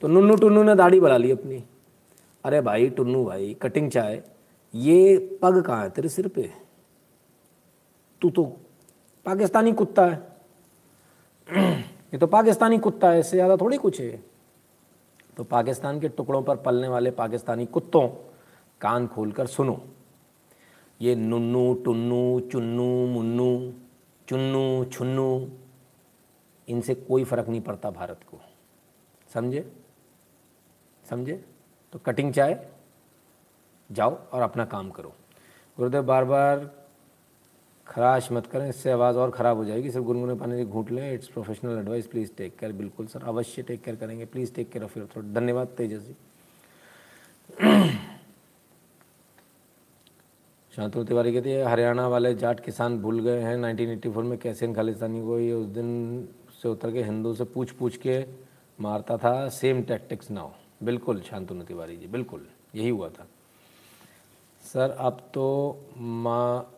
तो 0.00 0.08
नुन्नू 0.08 0.36
टुन्नू 0.36 0.62
ने 0.62 0.74
दाढ़ी 0.74 1.00
बढ़ा 1.00 1.16
ली 1.16 1.30
अपनी। 1.30 1.64
अरे 2.44 2.60
भाई, 2.60 2.88
टुन्नू 2.88 3.24
भाई, 3.24 3.56
कटिंग 3.62 3.90
चाय, 3.90 4.22
ये 4.74 5.38
पग 5.42 5.62
कहाँ 5.62 5.82
है? 5.82 5.90
तेरे 5.90 6.08
सिर 6.08 6.28
पे 6.28 6.52
तू 8.20 8.30
तो 8.30 8.44
पाकिस्तानी 9.24 9.72
कुत्ता 9.72 10.06
है। 10.06 10.36
ये 12.14 12.18
तो 12.18 12.26
पाकिस्तानी 12.26 12.78
कुत्ता 12.78 13.10
है, 13.10 13.20
इससे 13.20 13.36
ज़्यादा 13.36 13.56
थोड़ी 13.56 13.76
कुछ 13.76 14.00
है। 14.00 14.24
तो 15.36 15.44
पाकिस्तान 15.44 16.00
के 16.00 16.08
टुकड़ों 16.08 16.42
पर 16.42 16.56
पलने 16.56 16.88
वाले 16.88 17.10
पाकिस्तानी 17.10 17.66
कुत्तों, 17.66 18.08
कान 18.80 19.06
खोलकर 19.06 19.46
सुनो। 19.46 19.80
ये 21.00 21.14
नुन्नू, 21.14 21.74
टुन्नू, 21.74 22.40
चुन्नू, 22.40 23.06
मुन्नू, 23.06 23.72
चुन्नू, 24.28 24.84
छुन्नू 24.84 25.50
इनसे 26.68 26.94
कोई 26.94 27.24
फ़र्क 27.24 27.48
नहीं 27.48 27.60
पड़ता 27.60 27.90
भारत 27.90 28.20
को। 28.30 28.40
समझे? 29.30 29.70
समझे? 31.04 31.44
तो 31.92 31.98
कटिंग 31.98 32.32
चाय 32.32 32.66
जाओ 33.90 34.16
और 34.32 34.42
अपना 34.42 34.64
काम 34.66 34.90
करो। 34.90 35.12
गुरुदेव 35.78 36.02
बार 36.02 36.24
बार 36.24 36.70
खराश 37.86 38.30
मत 38.32 38.46
करें, 38.46 38.68
इससे 38.68 38.90
आवाज़ 38.90 39.16
और 39.16 39.30
ख़राब 39.30 39.56
हो 39.56 39.64
जाएगी। 39.64 39.90
सिर्फ़ 39.90 40.06
गुनगुने 40.06 40.34
पानी 40.34 40.56
से 40.56 40.64
घूट 40.64 40.90
लें 40.90 41.12
it's 41.14 41.28
professional 41.28 41.78
advice 41.78 42.06
please 42.06 42.30
take 42.36 42.56
care 42.58 42.72
बिल्कुल 42.72 43.06
सर, 43.06 43.22
अवश्य 43.24 43.62
टेक 43.62 43.82
केयर 43.84 43.96
करेंगे 43.96 44.24
please 44.26 44.52
take 44.54 44.70
care 44.70 44.84
of 44.84 44.98
your 44.98 45.08
throat 45.12 45.24
धन्यवाद 45.34 45.68
तेजस 45.76 46.02
जी 46.02 46.14
शांतनु 50.72 51.02
तिवारी 51.04 51.32
कहती 51.32 51.50
है, 51.50 51.64
हरियाणा 51.64 52.06
वाले 52.08 52.34
जाट 52.34 52.60
किसान 52.60 52.98
भूल 52.98 53.20
गए 53.22 53.40
हैं 53.40 53.56
1984 53.56 54.22
में 54.24 54.38
कैसे 54.38 54.72
खालिस्तानी 54.74 55.20
को? 55.22 55.38
ये 55.38 55.52
उस 55.52 55.66
दिन 55.68 55.88
से 56.64 56.68
उतर 56.68 56.92
के 56.92 57.02
हिंदू 57.04 57.34
से 57.34 57.44
पूछ 57.54 57.70
पूछ 57.78 57.96
के 58.06 58.18
मारता 58.78 59.16
था 59.18 59.48
सेम 59.50 59.82
टैक्टिक्स 59.84 60.30
नाउ 60.30 60.50
बिल्कुल, 60.82 61.20
शांतनु 61.22 61.62
तिवारी 61.64 61.96
जी, 61.96 62.06
बिल्कुल, 62.08 62.46
यही 62.74 62.88
हुआ 62.88 63.08
था। 63.08 63.26
सर, 64.64 64.90
अब 64.90 65.20
तो 65.34 65.44
माँ, 65.98 66.70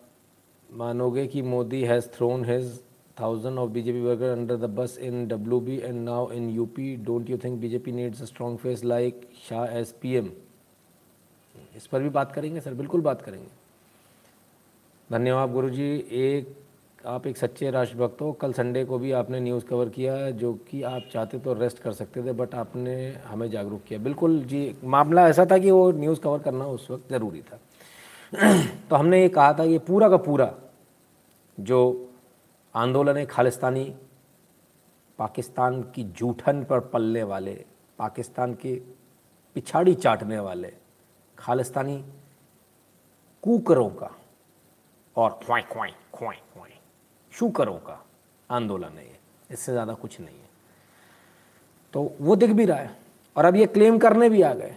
मानोगे 0.68 1.27
कि 1.27 1.42
Modi 1.44 1.83
has 1.85 2.09
thrown 2.16 2.44
his 2.44 2.81
thousand 3.20 3.59
of 3.59 3.70
BJP 3.70 4.01
worker 4.01 4.33
under 4.33 4.57
the 4.57 4.70
bus 4.77 4.99
in 5.03 5.27
W 5.29 5.61
B 5.61 5.77
and 5.79 6.05
now 6.05 6.31
in 6.33 6.49
UP 6.51 6.94
don't 7.05 7.31
you 7.31 7.38
think 7.44 7.61
BJP 7.61 7.92
needs 7.92 8.22
a 8.22 8.25
strong 8.25 8.59
face 8.59 8.85
like 8.85 9.29
Shah 9.49 9.79
as 9.79 9.94
P 10.03 10.14
M 10.14 10.31
इस 11.77 11.87
पर 11.87 12.03
भी 12.03 12.09
बात 12.11 12.33
करेंगे, 12.33 12.61
sir, 12.61 12.75
बिल्कुल 12.75 13.01
बात 13.01 13.22
करेंगे। 13.22 13.49
धन्यवाद 15.11 15.53
गुरु 15.53 15.70
जी 15.70 15.88
एक 16.11 16.57
आप 17.07 17.27
एक 17.27 17.37
सच्चे 17.37 17.71
राष्ट्रभक्त 17.71 18.21
हो। 18.21 18.33
कल 18.33 18.53
संडे 18.53 18.85
को 18.85 18.99
भी 18.99 19.11
आपने 19.12 19.40
न्यूज़ 19.40 19.64
कवर 19.66 19.88
किया 19.88 20.31
जो 20.33 20.53
कि 20.71 20.83
आप 20.83 21.03
चाहते 21.12 21.38
तो 21.38 21.53
रेस्ट 21.55 21.79
कर 21.79 21.92
सकते 21.92 22.23
थे, 22.25 22.33
बट 22.33 22.55
आपने 22.55 22.95
हमें 23.27 23.49
जागरूक 23.51 23.83
किया। 23.88 23.99
बिल्कुल 23.99 24.38
जी, 24.45 24.77
मामला 24.85 25.27
ऐसा 25.29 25.45
था 25.47 25.59
कि 25.59 25.71
वो 25.71 25.90
न्यूज़ 25.92 26.21
कवर 26.21 26.38
करना 26.38 26.66
उस 26.66 26.90
वक्त 26.90 27.09
ज़रूरी 27.11 27.42
था। 27.42 27.59
तो 28.90 28.97
हमने 28.97 29.21
ये 29.23 29.29
कहा 29.29 29.53
था 29.53 29.64
ये 29.64 29.79
पूरा 29.81 30.09
का 30.09 30.16
पूरा 30.19 30.53
जो 31.59 31.79
आंदोलन 32.75 33.16
है, 33.16 33.25
खालिस्तानी 33.27 33.85
पाकिस्तान 35.19 35.81
की 35.95 36.05
जूठन 36.05 36.62
पर 36.64 36.81
पलने 36.88 37.23
वाले, 37.25 37.55
पाकिस्तान 37.99 38.55
के 38.55 38.75
पिछाड़ी 39.57 39.95
चाटने 39.97 40.38
वाले 40.40 40.73
खालिस्तानी 41.38 41.97
कूकरों 43.42 43.88
का 43.92 44.11
और 45.16 45.38
ख्वाई 45.45 45.62
ख्वाई 45.62 45.90
ख्वाई 46.14 46.37
शुकरों 47.36 47.78
का 47.80 47.97
आंदोलन 48.50 48.97
है 48.97 49.08
इससे 49.50 49.71
ज़्यादा 49.71 49.93
कुछ 49.95 50.19
नहीं 50.19 50.36
है 50.36 50.50
तो 51.93 52.12
वो 52.21 52.36
दिख 52.38 52.50
भी 52.52 52.65
रहा 52.65 52.78
है 52.80 52.95
और 53.36 53.45
अब 53.45 53.56
ये 53.56 53.65
क्लेम 53.67 53.97
करने 54.00 54.30
भी 54.30 54.41
आ 54.41 54.54
गए 54.56 54.76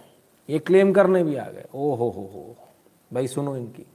ये 0.49 0.59
क्लेम 0.61 0.93
करने 0.93 1.23
भी 1.23 1.35
आ 1.37 1.49
गए 1.49 1.65
ओ 1.73 1.93
हो 1.95 2.09
हो 2.09 2.29
हो 2.33 2.55
भाई 3.11 3.27
सुनो 3.29 3.55
इनकी 3.57 3.85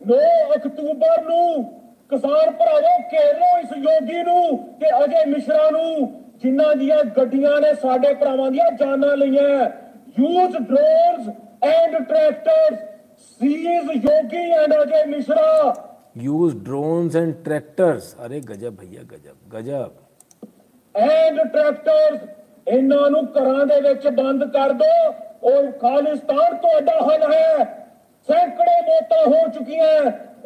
9 0.00 0.16
ਅਕਤੂਬਰ 0.56 1.22
ਨੂੰ 1.22 1.64
ਕਿਸਾਨ 2.10 2.50
ਭਰਾਵੋ 2.50 2.98
ਘੇਰੋ 3.12 3.58
ਇਸ 3.60 3.72
ਯੋਗੀ 3.76 4.22
ਨੂੰ 4.22 4.58
ਤੇ 4.80 4.90
ਅਜੇ 4.96 5.24
ਮਿਸ਼ਰਾ 5.30 5.70
ਨੂੰ 5.70 6.12
ਜਿਨ੍ਹਾਂ 6.42 6.74
ਦੀਆਂ 6.76 7.02
ਗੱਡੀਆਂ 7.16 7.60
ਨੇ 7.60 7.72
ਸਾਡੇ 7.74 8.12
ਭਰਾਵਾਂ 8.14 8.50
ਦੀਆਂ 8.50 8.70
ਜਾਨਾਂ 8.78 9.16
ਲਈਆਂ 9.16 9.48
use 10.18 10.56
drones 10.58 11.28
and 11.64 11.96
tractors 11.98 12.78
sees 13.40 13.90
Yogi 13.96 14.50
and 14.52 14.74
Ajay 14.82 15.04
Mishra 15.06 15.74
use 16.18 16.54
drones 16.64 17.16
and 17.16 17.34
tractors 17.44 18.14
अरे 18.18 18.40
गजब 18.42 18.76
भैया 18.76 19.02
गजब 19.04 19.36
गजब 19.50 20.04
ਐਂਡ 20.94 21.40
ਟਰੈਕਟਰਸ 21.42 22.20
ਇਹਨਾਂ 22.66 23.10
ਨੂੰ 23.10 23.22
ਘਰਾਂ 23.32 23.64
ਦੇ 23.66 23.80
ਵਿੱਚ 23.80 24.06
ਬੰਦ 24.10 24.44
ਕਰ 24.52 24.72
ਦੋ 24.74 24.86
ਔਰ 25.46 25.70
ਖਾਲਿਸਤਾਨ 25.80 26.56
ਤੁਹਾਡਾ 26.56 26.92
ਹੱਲ 27.00 27.32
ਹੈ 27.32 27.64
ਸੈਂਕੜੇ 28.28 28.80
ਮੌਤਾਂ 28.82 29.26
ਹੋ 29.26 29.48
ਚੁੱਕੀਆਂ 29.48 29.90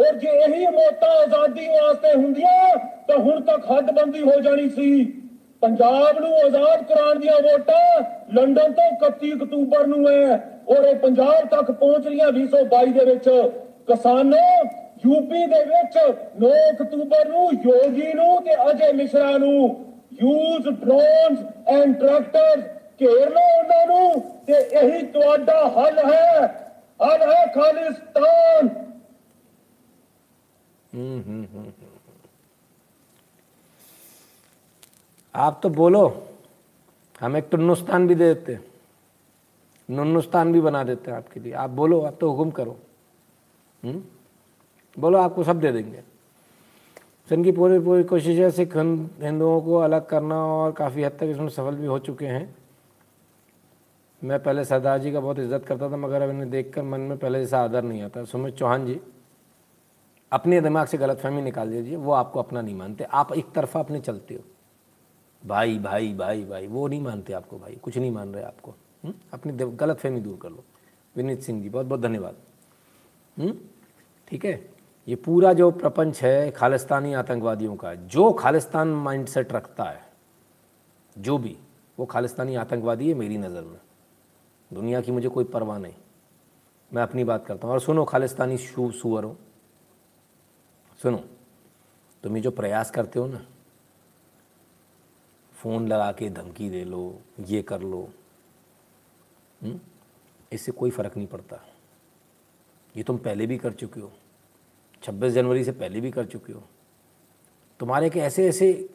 ਔਰ 0.00 0.16
ਜੇ 0.16 0.30
ਇਹੀ 0.38 0.66
ਮੌਤਾਂ 0.68 1.10
ਆਜ਼ਾਦੀ 1.12 1.66
ਵਾਸਤੇ 1.68 2.14
ਹੁੰਦੀਆਂ 2.14 2.76
ਤਾਂ 3.08 3.18
ਹੁਣ 3.18 3.40
ਤੱਕ 3.42 3.70
ਹੱਦਬੰਦੀ 3.70 4.22
ਹੋ 4.22 4.40
ਜਾਣੀ 4.40 4.68
ਸੀ 4.70 5.04
ਪੰਜਾਬ 5.62 6.20
ਨੂੰ 6.20 6.34
ਆਜ਼ਾਦ 6.36 6.82
ਕਰਾਉਣ 6.84 7.18
ਦੀਆਂ 7.18 7.40
ਵੋਟਾਂ 7.42 8.02
ਲੰਡਨ 8.34 8.72
ਤੋਂ 8.72 8.90
31 9.00 9.32
ਅਕਤੂਬਰ 9.34 9.86
ਨੂੰ 9.86 10.08
ਹੈ 10.08 10.36
ਔਰ 10.68 10.84
ਇਹ 10.84 10.94
ਪੰਜਾਬ 10.98 11.48
ਤੱਕ 11.48 11.70
ਪਹੁੰਚ 11.72 12.06
ਰਹੀਆਂ 12.06 12.30
2022 12.32 12.92
ਦੇ 12.92 13.04
ਵਿੱਚ 13.04 13.28
ਕਿਸਾਨੋ 13.86 14.46
ਯੂਪੀ 15.04 15.46
ਦੇ 15.46 15.64
ਵਿੱਚ 15.64 15.98
9 16.42 16.50
ਅਕਤੂਬਰ 16.70 17.28
ਨੂੰ 17.28 17.46
ਯੋਗੀ 17.64 18.12
ਨੂੰ 18.12 18.42
ਤੇ 18.44 18.56
ਅਜੇ 18.70 18.92
ਮਿਸ਼ਰਾ 18.92 19.36
ਨੂੰ 19.38 19.62
ਯੂਜ਼ 20.22 20.68
ਡਰੋਨਸ 20.68 21.38
ਐਂਡ 21.68 21.98
ਟਰੈਕਟਰਸ 21.98 22.64
ਘੇਰ 23.02 23.30
ਲਓ 23.30 23.58
ਉਹਨਾਂ 23.58 23.86
ਨੂੰ 23.86 24.20
ਕਿ 24.46 24.52
ਇਹੀ 24.52 25.02
ਤੁਹਾਡਾ 25.06 25.66
ਹੱਲ 25.76 25.98
ਹੈ 25.98 26.46
ਹੱਲ 27.00 27.22
ਹੈ 27.32 27.46
ਖਾਲਿਸਤਾਨ 27.54 28.68
आप 35.34 35.60
तो 35.62 35.68
बोलो 35.70 36.00
हम 37.20 37.36
एक 37.36 37.48
टुन्नुस्तान 37.50 38.06
भी 38.08 38.14
दे 38.14 38.32
देते 38.34 38.58
नुन्नुस्तान 39.88 40.52
भी 40.52 40.60
बना 40.60 40.82
देते 40.84 41.10
हैं 41.10 41.16
आपके 41.18 41.40
लिए 41.40 41.52
आप 41.64 41.70
बोलो 41.72 42.00
आप 42.02 42.16
तो 42.20 42.30
हुक्म 42.30 42.50
करो 42.50 42.76
हुँ? 43.82 43.94
बोलो, 44.97 45.17
आपको 45.17 45.43
सब 45.43 45.59
दे 45.59 45.71
देंगे। 45.71 46.01
सन 47.29 47.43
की 47.43 47.51
पूरी 47.51 47.79
पूरी 47.79 48.03
कोशिश 48.03 48.39
है 48.39 48.49
सिख 48.51 48.75
हिंदुओं 48.77 49.61
को 49.61 49.75
अलग 49.75 50.05
करना 50.07 50.35
और 50.45 50.71
काफ़ी 50.71 51.03
हद 51.03 51.11
तक 51.11 51.23
इसमें 51.23 51.49
सफल 51.49 51.75
भी 51.75 51.87
हो 51.87 51.99
चुके 51.99 52.25
हैं। 52.25 52.55
मैं 54.21 54.41
पहले 54.43 54.65
सरदार 54.65 54.99
जी 54.99 55.11
का 55.11 55.19
बहुत 55.19 55.39
इज़्ज़त 55.39 55.65
करता 55.65 55.89
था, 55.91 55.97
मगर 55.97 56.21
अब 56.21 56.29
इन्हें 56.29 56.49
देखकर 56.49 56.83
मन 56.83 56.99
में 56.99 57.17
पहले 57.17 57.39
जैसा 57.39 57.63
आदर 57.63 57.83
नहीं 57.83 58.01
आता। 58.01 58.23
सुमित 58.23 58.55
चौहान 58.55 58.85
जी, 58.85 58.99
अपने 60.31 60.61
दिमाग 60.61 60.87
से 60.87 60.97
गलतफहमी 60.97 61.41
निकाल 61.41 61.69
दीजिए, 61.69 61.95
वो 61.95 62.11
आपको 62.11 62.39
अपना 62.39 62.61
नहीं 62.61 62.75
मानते। 62.75 63.03
आप 63.03 63.33
एक 63.33 63.51
तरफा 63.51 63.79
अपने 63.79 63.99
चलते 63.99 64.33
हो। 64.33 64.41
भाई 65.43 65.77
भाई 65.79 66.13
भाई 66.13 66.43
भाई, 66.45 66.67
वो 66.67 66.87
नहीं 66.87 67.01
मानते 67.01 67.33
आपको 67.33 67.57
भाई, 67.59 67.75
कुछ 67.75 67.97
नहीं 67.97 68.11
मान 68.11 68.33
रहे 68.33 68.43
आपको। 68.43 68.73
हुँ? 69.03 69.13
अपनी 69.33 69.53
गलत 69.53 69.97
फहमी 69.97 70.19
दूर 70.19 70.37
कर 70.41 70.49
लो। 70.49 70.63
विनीत 71.15 71.41
सिंह 71.41 71.61
जी, 71.61 71.69
बहुत 71.69 71.85
बहुत 71.85 72.01
धन्यवाद। 72.01 72.35
ठीक 74.27 74.45
है? 74.45 74.74
ये 75.07 75.15
पूरा 75.15 75.51
जो 75.53 75.69
प्रपंच 75.71 76.21
है 76.23 76.51
खालिस्तानी 76.51 77.13
आतंकवादियों 77.13 77.75
का, 77.75 77.93
जो 77.95 78.31
खालिस्तान 78.31 78.87
माइंडसेट 78.87 79.51
रखता 79.53 79.83
है, 79.83 80.01
जो 81.15 81.37
भी, 81.37 81.57
वो 81.97 82.05
खालिस्तानी 82.05 82.55
आतंकवादी 82.55 83.07
है 83.09 83.13
मेरी 83.13 83.37
नज़र 83.37 83.63
में। 83.63 83.79
दुनिया 84.71 85.01
की 85.01 85.11
मुझे 85.11 85.29
कोई 85.29 85.43
परवाह 85.43 85.77
नहीं। 85.77 85.93
मैं 86.91 87.03
अपनी 87.03 87.23
बात 87.23 87.45
करता 87.45 87.67
हूँ। 87.67 87.73
और 87.73 87.79
सुनो, 87.79 88.03
खालिस्तानी 88.05 88.57
शू, 88.57 88.89
सुअरों, 88.91 89.33
सुनो 90.99 91.23
तुम 92.23 92.35
ये 92.35 92.41
जो 92.41 92.51
प्रयास 92.51 92.91
करते 92.91 93.19
हो 93.19 93.27
ना, 93.27 93.45
फ़ोन 95.53 95.87
लगा 95.87 96.11
के 96.11 96.29
धमकी 96.29 96.69
दे 96.69 96.83
लो, 96.83 97.21
ये 97.41 97.61
कर 97.61 97.81
लो 97.81 98.07
इससे 100.51 100.71
कोई 100.71 100.91
फ़र्क 100.91 101.15
नहीं 101.17 101.27
पड़ता। 101.27 101.59
ये 102.95 103.03
तुम 103.03 103.17
पहले 103.17 103.45
भी 103.47 103.57
कर 103.57 103.73
चुके 103.73 103.99
हो। 103.99 104.11
26 105.05 105.33
जनवरी 105.33 105.63
से 105.63 105.71
पहले 105.71 106.01
भी 106.01 106.11
कर 106.11 106.25
चुके 106.25 106.53
हो। 106.53 106.63
तुम्हारे 107.79 108.09
के 108.09 108.19
ऐसे 108.19 108.47
ऐसे 108.47 108.89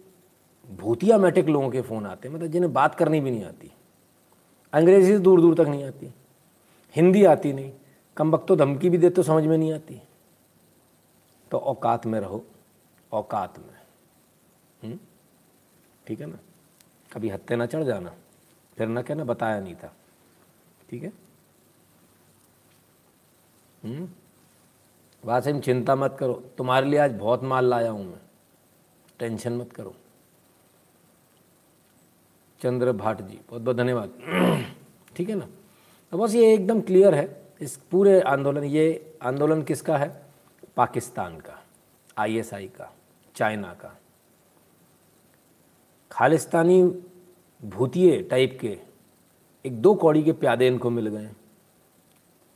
भूतिया 0.71 1.19
मैटिक 1.19 1.47
लोगों 1.47 1.71
के 1.71 1.81
फ़ोन 1.81 2.07
आते 2.07 2.29
हैं 2.29 2.35
मतलब 2.35 2.47
जिन्हें 2.47 2.73
बात 2.73 2.95
करनी 2.95 3.21
भी 3.21 3.31
नहीं 3.31 3.45
आती। 3.45 3.73
अंग्रेज़ी 4.73 5.13
से 5.13 5.19
दूर 5.19 5.41
दूर 5.41 5.55
तक 5.55 5.61
नहीं 5.61 5.85
आती। 5.85 6.15
हिंदी 6.97 7.25
आती 7.25 7.53
नहीं। 7.53 7.73
कम 8.17 8.31
वक्त 8.31 8.47
तो 8.49 8.57
धमकी 8.57 8.91
भी 8.91 8.99
दे 8.99 9.11
तो 9.11 9.23
समझ 9.23 9.45
में 9.45 9.59
नहीं 9.59 9.73
आती। 9.73 10.03
तो 11.51 11.59
औकात 11.59 12.07
में 12.07 12.21
रहो। 12.21 12.45
औकात 13.13 13.59
में। 13.59 13.81
ठीक 16.07 16.21
है 16.21 16.27
ना? 16.27 16.39
कभी 17.13 17.29
हत्या 17.29 17.57
ना 17.57 17.67
चढ़ 17.67 17.85
जाना। 17.85 18.15
फिर 18.77 18.89
ना 18.89 19.03
कहना, 19.03 19.25
बताया 19.25 19.61
नहीं 19.61 19.75
था। 19.75 19.97
ठीक 20.91 21.03
है? 21.03 21.13
हम्म? 23.85 24.09
वासिम 25.25 25.61
चिंता 25.61 25.95
मत 25.95 26.17
करो। 26.21 26.35
तुम्हारे 26.59 26.87
लिए 26.87 26.99
आज 26.99 27.13
बहुत 27.13 27.43
माल 27.43 27.65
लाया 27.65 27.91
हूँ 27.91 28.07
मैं। 28.07 28.21
टेंशन 29.19 29.53
मत 29.53 29.73
करो। 29.73 29.95
चंद्र 32.63 32.93
भाट 32.93 33.21
जी, 33.23 33.41
बहुत 33.51 33.63
बहुत 33.63 33.77
धन्यवाद। 33.77 34.11
ठीक 35.17 35.29
है 35.29 35.35
ना? 35.35 35.49
तो 36.11 36.19
बस 36.19 36.35
ये 36.35 36.55
एकदम 36.55 36.81
क्लियर 36.81 37.15
है। 37.15 37.43
इस 37.61 37.77
पूरे 37.77 38.21
आंदोलन, 38.21 38.65
ये 38.65 39.17
आंदोलन 39.23 39.63
किसका 39.63 39.99
है? 39.99 40.23
पाकिस्तान 40.77 41.41
का 41.41 41.63
आईएसआई 42.19 42.67
का, 42.69 42.93
चाइना 43.35 43.75
का। 43.75 43.97
खालिस्तानी 46.11 47.03
भूतिए 47.65 48.23
टाइप 48.23 48.59
के 48.61 48.79
एक 49.67 49.83
दो 49.83 49.95
कौड़ी 49.95 50.23
के 50.23 50.33
प्यादे 50.33 50.67
इनको 50.67 50.91
मिल 50.91 51.07
गए। 51.07 51.31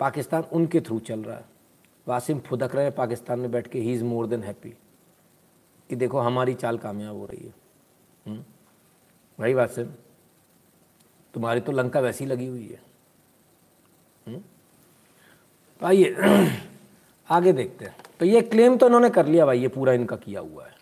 पाकिस्तान 0.00 0.42
उनके 0.42 0.80
थ्रू 0.80 0.98
चल 0.98 1.20
रहा 1.20 1.36
है। 1.36 1.53
वासिम 2.08 2.38
फुदक 2.38 2.74
रहे 2.74 2.84
हैं 2.84 2.94
पाकिस्तान 2.94 3.38
में 3.40 3.50
बैठ 3.50 3.66
के 3.66 3.78
ही 3.78 3.94
इज़ 3.94 4.04
मोर 4.04 4.26
देन 4.26 4.42
हैप्पी। 4.42 4.70
कि 5.90 5.96
देखो 5.96 6.18
हमारी 6.18 6.54
चाल 6.54 6.78
कामयाब 6.78 7.16
हो 7.16 7.26
रही 7.26 7.46
है? 7.46 7.54
भाई 9.40 9.54
वासिम 9.54 9.86
तुम्हारी 11.34 11.60
तो 11.60 11.72
लंका 11.72 12.00
वैसी 12.00 12.26
लगी 12.26 12.46
हुई 12.46 12.66
है। 12.68 12.80
हुँ? 14.28 14.44
तो 15.80 15.86
आइए 15.86 16.16
आगे 17.30 17.52
देखते 17.52 17.84
हैं। 17.84 17.96
तो 18.20 18.26
ये 18.26 18.42
क्लेम 18.42 18.76
तो 18.76 18.86
इन्होंने 18.86 19.10
कर 19.10 19.26
लिया 19.26 19.46
भाई 19.46 19.60
ये 19.60 19.68
पूरा 19.68 19.92
इनका 19.92 20.16
किया 20.16 20.40
हुआ 20.40 20.64
है। 20.64 20.74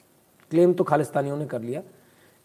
क्लेम 0.51 0.75
तो 0.75 0.85
खालिस्तानियों 0.85 1.37
ने 1.37 1.47
कर 1.47 1.61
लिया। 1.61 1.83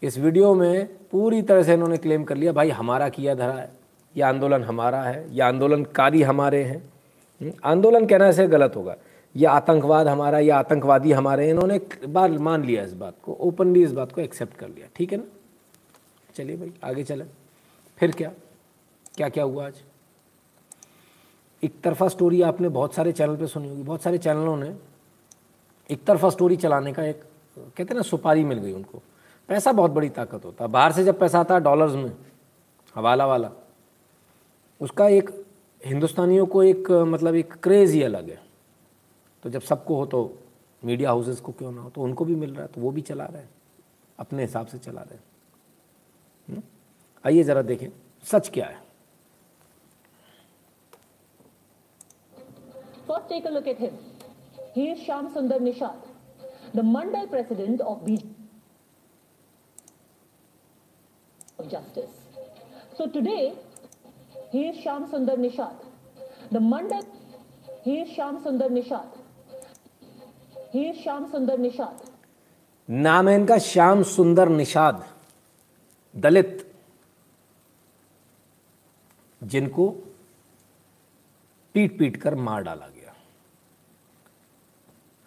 इस 0.03 0.17
वीडियो 0.17 0.55
में 0.55 0.97
पूरी 1.11 1.41
तरह 1.41 1.63
से 1.63 1.73
इन्होंने 1.73 1.97
क्लेम 1.97 2.23
कर 2.23 2.35
लिया। 2.35 2.51
भाई 2.51 2.69
हमारा 2.69 3.09
किया 3.09 3.35
धरा 3.35 3.53
है। 3.53 3.71
ये 4.15 4.23
आंदोलन 4.23 4.63
हमारा 4.63 5.03
है। 5.03 5.35
ये 5.35 5.41
आंदोलनकारी 5.41 6.21
हमारे 6.21 6.63
हैं। 6.63 6.77
हम्म, 6.77 6.96
आंदोलन 7.63 8.05
कहना 8.05 8.31
से 8.31 8.47
गलत 8.47 8.75
होगा। 8.75 8.95
ये 9.35 9.45
आतंकवाद 9.45 10.07
हमारा, 10.07 10.39
या 10.39 10.57
आतंकवादी 10.59 11.11
हमारे 11.11 11.49
इन्होंने 11.49 11.81
बार 12.09 12.31
मान 12.31 12.63
लिया 12.63 12.83
इस 12.83 12.93
बात 12.93 13.15
को 13.23 13.33
ओपनली 13.33 13.83
इस 13.83 13.91
बात 13.91 14.11
को 14.11 14.21
एक्सेप्ट 14.21 14.57
कर 14.57 14.69
लिया। 14.69 14.87
ठीक 14.95 15.11
है 15.11 15.17
ना? 15.17 15.23
चलिए 16.35 16.57
भाई, 16.57 16.73
आगे 16.83 17.03
चलें। 17.03 17.27
फिर 17.97 18.11
क्या? 18.11 18.31
क्या 19.15 19.29
क्या 19.29 19.43
हुआ 19.43 19.67
आज? 19.67 19.73
एक 21.63 21.81
तरफा 21.81 22.07
स्टोरी 22.07 22.41
आपने 22.41 22.69
बहुत 22.69 22.93
सारे 22.93 23.11
चैनल 23.11 23.35
पे 23.35 23.47
सुनी 23.47 23.69
होगी, 23.69 23.83
बहुत 23.83 24.01
सारे 24.01 24.17
चैनलों 24.17 24.57
ने 24.57 24.75
एक 25.91 26.03
तरफा 26.03 26.29
स्टोरी 26.29 26.57
चलाने 26.57 26.93
का 26.93 27.03
एक, 27.03 27.21
कहते 27.57 27.83
हैं 27.83 27.95
ना, 27.95 28.01
सुपारी 28.01 28.43
मिल 28.43 28.57
गई 28.57 28.73
उनको। 28.73 29.01
पैसा 29.47 29.71
बहुत 29.71 29.91
बड़ी 29.91 30.09
ताकत 30.09 30.45
होता। 30.45 30.65
है 30.65 30.71
बाहर 30.71 30.91
से 30.91 31.03
जब 31.03 31.19
पैसा 31.19 31.39
आता 31.39 31.55
है 31.55 31.61
डॉलर्स 31.61 31.93
में, 31.93 32.11
हवाला 32.95 33.25
वाला, 33.25 33.51
उसका 34.81 35.07
एक 35.07 35.46
हिंदुस्तानियों 35.81 36.45
को 36.45 36.63
एक 36.63 36.91
मतलब 37.07 37.35
एक 37.35 37.53
क्रेज़ 37.63 37.93
ही 37.93 38.01
अलग 38.03 38.29
है 38.29 38.41
तो 39.43 39.49
जब 39.49 39.61
सबको 39.61 39.95
हो 39.95 40.05
तो 40.05 40.21
मीडिया 40.83 41.09
हाउसेस 41.09 41.39
को 41.39 41.51
क्यों 41.51 41.71
ना 41.71 41.81
हो 41.81 41.89
तो 41.89 42.01
उनको 42.01 42.25
भी 42.25 42.35
मिल 42.35 42.53
रहा 42.53 42.61
है 42.61 42.67
तो 42.73 42.81
वो 42.81 42.91
भी 42.91 43.01
चला 43.01 43.25
रहे 43.25 43.41
हैं 43.41 43.49
अपने 44.19 44.41
हिसाब 44.41 44.67
से 44.67 44.77
चला 44.77 45.01
रहे 45.01 45.15
हैं 45.15 45.23
हम्म? 46.49 46.61
आइए 47.23 47.43
ज़रा 47.43 47.61
देखें 47.63 47.89
सच 48.23 48.49
क्या 48.49 48.65
है 48.67 48.85
First, 53.07 53.29
take 53.29 53.45
a 53.45 53.49
look 53.49 53.67
at 53.67 53.77
him. 53.77 53.93
He 54.75 54.89
is 54.89 55.01
Sham 55.01 55.29
Sundar 55.33 55.59
Nishad, 55.59 55.95
the 56.73 56.81
Mandal 56.83 57.29
president 57.29 57.79
of 57.81 58.01
Justice. 61.67 62.11
So 62.97 63.07
today, 63.07 63.53
he 64.53 64.63
is 64.69 64.77
Sham 64.83 65.05
Sundar 65.11 65.37
Nishad, 65.37 65.75
the 66.51 66.59
Mandal. 66.59 67.05
He 67.87 67.95
is 67.95 68.09
Sham 68.17 68.37
Sundar 68.43 68.69
Nishad. 68.69 69.07
He 70.75 70.83
is 70.83 71.05
Sham 71.05 71.31
Sundar 71.31 71.57
Nishad. 71.57 72.09
नाम 72.89 73.27
है 73.29 73.35
इनका 73.35 73.57
श्याम 73.57 74.03
सुंदर 74.03 74.49
निषाद। 74.49 75.07
दलित। 76.15 76.73
जिनको 79.43 79.89
पीट 81.73 81.99
पीट 81.99 82.17
कर 82.17 82.35
मार 82.35 82.63
डाला 82.63 82.87
गया। 82.87 83.13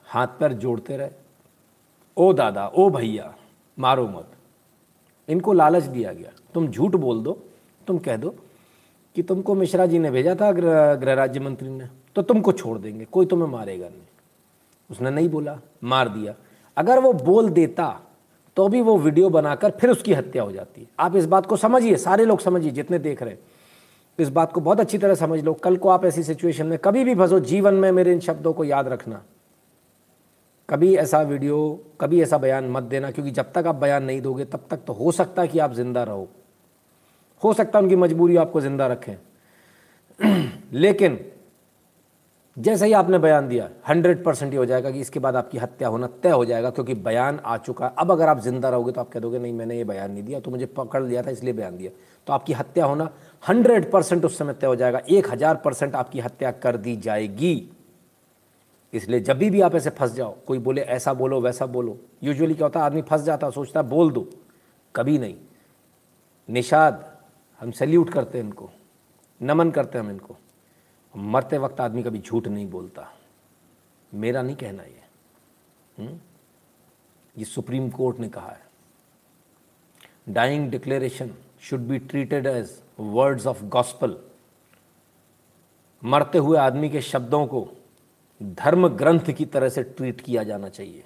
हाथ 0.04 0.26
पैर 0.26 0.52
जोड़ते 0.52 0.96
रहे। 0.96 1.10
ओ 2.16 2.32
दादा 2.32 2.68
ओ 2.68 2.90
भैया 2.90 3.36
मारो 3.78 4.08
मत। 4.08 4.32
इनको 5.28 5.52
लालच 5.52 5.82
दिया 5.82 6.12
गया। 6.12 6.32
तुम 6.54 6.68
झूठ 6.68 6.96
बोल 6.96 7.22
दो 7.22 7.42
तुम 7.86 7.98
कह 7.98 8.16
दो। 8.16 8.34
कि 9.16 9.22
तुमको 9.22 9.54
मिश्रा 9.54 9.86
जी 9.86 9.98
ने 9.98 10.10
भेजा 10.10 10.34
था 10.34 10.50
गृह 10.52 10.94
गृह 10.94 11.14
राज्य 11.14 11.40
मंत्री 11.40 11.68
ने 11.68 11.88
तो 12.16 12.22
तुमको 12.22 12.52
छोड़ 12.52 12.78
देंगे, 12.78 13.04
कोई 13.04 13.26
तुम्हें 13.26 13.48
मारेगा 13.48 13.86
नहीं। 13.86 14.02
उसने 14.90 15.10
नहीं 15.10 15.28
बोला, 15.28 15.58
मार 15.84 16.08
दिया। 16.08 16.34
अगर 16.76 16.98
वो 16.98 17.12
बोल 17.14 17.48
देता 17.50 18.00
तो 18.56 18.66
भी 18.68 18.80
वो 18.80 18.96
वीडियो 18.98 19.28
बनाकर 19.30 19.70
फिर 19.70 19.90
उसकी 19.90 20.12
हत्या 20.14 20.42
हो 20.42 20.52
जाती। 20.52 20.80
है 20.80 20.86
आप 21.00 21.16
इस 21.16 21.26
बात 21.26 21.46
को 21.46 21.56
समझिए, 21.56 21.96
सारे 21.98 22.24
लोग 22.24 22.40
समझिए, 22.40 22.70
जितने 22.70 22.98
देख 22.98 23.22
रहे 23.22 23.32
हैं। 23.32 23.38
इस 24.18 24.28
बात 24.28 24.52
को 24.52 24.60
बहुत 24.60 24.80
अच्छी 24.80 24.98
तरह 24.98 25.14
समझ 25.14 25.42
लो। 25.44 25.52
कल 25.54 25.76
को 25.76 25.88
आप 25.88 26.04
ऐसी 26.04 26.22
सिचुएशन 26.22 26.66
में 26.66 26.78
कभी 26.78 27.04
भी 27.04 27.14
फंसो, 27.14 27.38
जीवन 27.40 27.74
में 27.74 27.90
मेरे 27.92 28.12
इन 28.12 28.20
शब्दों 28.20 28.52
को 28.52 28.64
याद 28.64 28.88
रखना। 28.88 29.22
कभी 30.68 30.94
ऐसा 30.96 31.20
वीडियो, 31.22 31.80
कभी 32.00 32.22
ऐसा 32.22 32.38
बयान 32.38 32.70
मत 32.70 32.82
देना, 32.82 33.10
क्योंकि 33.10 33.30
जब 33.30 33.52
तक 33.52 33.66
आप 33.66 33.74
बयान 33.74 34.04
नहीं 34.04 34.20
दोगे, 34.22 34.44
तब 34.44 34.64
तक 34.70 34.84
तो 34.86 34.92
हो 34.92 35.12
सकता 35.12 35.42
है 35.42 35.48
कि 35.48 35.58
आप 35.58 35.72
ज़िंदा 35.72 36.02
रहो। 36.02 36.28
हो 37.42 37.52
सकता 37.52 37.78
है 37.78 37.82
उनकी 37.82 37.96
मजबूरी 37.96 38.36
आपको 38.36 38.60
ज़िंदा 38.60 38.86
रखें। 38.86 39.14
लेकिन, 40.72 41.18
जैसे 42.56 42.86
ही 42.86 42.92
आपने 42.92 43.18
बयान 43.18 43.48
दिया, 43.48 43.68
हंड्रेड 43.88 44.22
परसेंट 44.24 44.52
ये 44.52 44.58
हो 44.58 44.64
जाएगा 44.66 44.90
कि 44.90 45.00
इसके 45.00 45.20
बाद 45.20 45.36
आपकी 45.36 45.58
हत्या 45.58 45.88
होना 45.88 46.06
तय 46.22 46.30
हो 46.30 46.44
जाएगा, 46.44 46.70
क्योंकि 46.70 46.94
बयान 46.94 47.38
आ 47.44 47.56
चुका 47.56 47.86
है। 47.86 47.92
अब 47.98 48.10
अगर 48.12 48.28
आप 48.28 48.40
ज़िंदा 48.40 48.68
रहोगे 48.68 48.92
तो 48.92 49.00
आप 49.00 49.08
कह 49.08 49.20
दोगे, 49.20 49.38
नहीं, 49.38 49.52
मैंने 49.52 49.76
ये 49.76 49.84
बयान 49.84 50.12
नहीं 50.12 50.22
दिया 50.22 50.40
तो 50.40 50.50
मुझे 50.50 50.66
पकड़ 50.66 51.02
लिया 51.02 51.22
था, 51.22 51.30
इसलिए 51.30 51.52
बयान 51.52 51.76
दिया। 51.76 51.90
तो 52.26 52.32
आपकी 52.32 52.52
हत्या 52.52 52.84
होना 52.84 53.08
हंड्रेड 53.42 53.90
परसेंट 53.90 54.24
उस 54.24 54.38
समय 54.38 54.52
तय 54.52 54.66
हो 54.66 54.76
जाएगा। 54.76 55.00
एक 55.08 55.30
हज़ार 55.30 55.56
परसेंट 55.56 55.94
आपकी 55.94 56.20
हत्या 56.20 56.50
कर 56.52 56.76
दी 56.76 56.96
जाएगी। 56.96 57.70
इसलिए 58.92 59.20
जब 59.20 59.38
भी 59.38 59.60
आप 59.60 59.74
ऐसे 59.74 59.90
फंस 59.90 60.14
जाओ, 60.14 60.34
कोई 60.46 60.58
बोले, 60.58 60.80
ऐसा 60.80 61.12
बोलो, 61.14 61.40
वैसा 61.40 61.66
बोलो। 61.66 61.96
यूजुअली 62.22 62.54
क्या 62.54 62.66
होता 62.66 62.80
है, 62.80 62.86
आदमी 62.86 63.02
फंस 63.02 63.22
जाता 63.22 63.50
सोचता 63.50 63.82
बोल 63.82 64.10
दो। 64.10 64.26
कभी 64.94 65.18
नहीं। 65.18 65.34
निषाद 66.48 67.04
हम 67.60 67.70
सैल्यूट 67.70 68.10
करते 68.10 68.38
हैं 68.38 68.44
इनको, 68.44 68.70
नमन 69.42 69.70
करते 69.70 69.98
हैं 69.98 70.04
हम 70.04 70.10
इनको। 70.10 70.36
मरते 71.16 71.58
वक्त 71.58 71.80
आदमी 71.80 72.02
कभी 72.02 72.18
झूठ 72.18 72.46
नहीं 72.48 72.70
बोलता। 72.70 73.12
मेरा 74.14 74.42
नहीं 74.42 74.56
कहना 74.56 74.82
ये। 74.82 75.02
हुँ? 75.98 76.20
ये 77.38 77.44
सुप्रीम 77.44 77.90
कोर्ट 77.90 78.18
ने 78.18 78.28
कहा 78.28 78.50
है। 78.50 78.70
Dying 80.28 80.70
declaration 80.70 81.34
should 81.60 81.80
be 81.80 81.98
treated 81.98 82.46
as 82.46 82.82
words 83.00 83.46
of 83.46 83.64
gospel 83.64 84.16
मरते 86.04 86.38
हुए 86.38 86.58
आदमी 86.58 86.90
के 86.90 87.00
शब्दों 87.00 87.46
को 87.46 87.68
धर्म 88.42 88.88
ग्रंथ 88.88 89.32
की 89.32 89.44
तरह 89.44 89.68
से 89.68 89.82
ट्रीट 89.82 90.20
किया 90.20 90.42
जाना 90.42 90.68
चाहिए। 90.68 91.04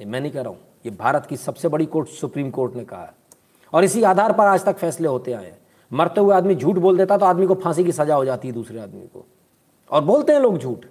ये 0.00 0.04
मैं 0.04 0.20
नहीं 0.20 0.32
कह 0.32 0.40
रहा 0.40 0.52
हूँ। 0.52 0.60
ये 0.86 0.90
भारत 0.90 1.26
की 1.26 1.36
सबसे 1.36 1.68
बड़ी 1.68 1.86
कोर्ट, 1.86 2.08
सुप्रीम 2.08 2.50
कोर्ट 2.50 2.74
ने 2.74 2.84
कहा 2.84 3.04
है। 3.04 3.12
और 3.72 3.84
इसी 3.84 4.02
आधार 4.02 4.32
पर 4.32 4.44
आज 4.44 4.64
तक 4.64 4.76
फैसले 4.76 5.08
होते 5.08 5.32
आए 5.32 5.46
हैं। 5.46 5.65
मरते 5.90 6.20
हुए 6.20 6.34
आदमी 6.34 6.54
झूठ 6.54 6.76
बोल 6.76 6.96
देता 6.98 7.16
तो 7.18 7.26
आदमी 7.26 7.46
को 7.46 7.54
फांसी 7.54 7.84
की 7.84 7.92
सजा 7.92 8.14
हो 8.14 8.24
जाती 8.24 8.48
है 8.48 8.54
दूसरे 8.54 8.80
आदमी 8.80 9.06
को। 9.06 9.24
और 9.90 10.04
बोलते 10.04 10.32
हैं 10.32 10.40
लोग 10.40 10.58
झूठ। 10.58 10.84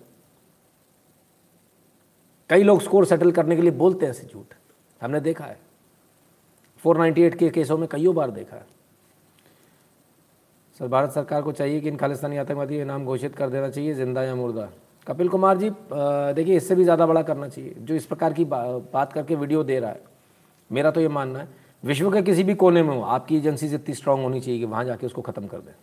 कई 2.49 2.63
लोग 2.63 2.81
स्कोर 2.81 3.05
सेटल 3.05 3.31
करने 3.31 3.55
के 3.55 3.61
लिए 3.61 3.71
बोलते 3.73 4.05
हैं 4.05 4.11
ऐसे 4.11 4.27
झूठ। 4.27 4.53
हमने 5.01 5.19
देखा 5.21 5.45
है। 5.45 5.57
498 6.83 7.35
के 7.35 7.49
केसों 7.49 7.77
में 7.77 7.87
कईयों 7.89 8.15
बार 8.15 8.31
देखा 8.31 8.55
है। 8.55 8.65
सर 10.79 10.87
भारत 10.87 11.11
सरकार 11.11 11.41
को 11.41 11.51
चाहिए 11.51 11.79
कि 11.81 11.87
इन 11.89 11.97
खालिस्तानी 11.97 12.37
आतंकवादी 12.37 12.83
नाम 12.83 13.05
घोषित 13.05 13.35
कर 13.35 13.49
देना 13.49 13.69
चाहिए 13.69 13.93
ज़िंदा 13.93 14.23
या 14.23 14.35
मुर्दा? 14.35 14.69
कपिल 15.07 15.27
कुमार 15.29 15.57
जी 15.57 15.69
देखिए 15.91 16.55
इससे 16.57 16.75
भी 16.75 16.83
ज़्यादा 16.83 17.05
बड़ा 17.05 17.21
करना 17.23 17.47
चाहिए। 17.47 17.75
जो 17.79 17.95
इस 17.95 18.05
प्रकार 18.05 18.33
की 18.33 18.45
बा, 18.45 18.63
बात 18.93 19.13
करके 19.13 19.35
वीडियो 19.35 19.63
दे 19.63 19.79
रहा 19.79 19.89
है। 19.89 20.01
मेरा 20.71 20.91
तो 20.91 21.01
ये 21.01 21.07
मानना 21.09 21.39
है 21.39 21.47
विश्व 21.85 22.11
के 22.11 22.21
किसी 22.21 22.43
भी 22.43 22.53
कोने 22.55 22.83
में 22.83 22.95
हो, 22.95 23.01
आपकी 23.01 23.37
एजेंसी 23.37 23.67
इतनी 23.67 23.95
स्ट्रांग 23.95 24.23
होनी 24.23 24.39
चाहिए 24.41 24.59
कि 24.59 24.65
वहाँ 24.65 24.83
जाके 24.85 25.05
उसको 25.05 25.21
ख़त्म 25.21 25.47
कर 25.47 25.59
दें। 25.59 25.73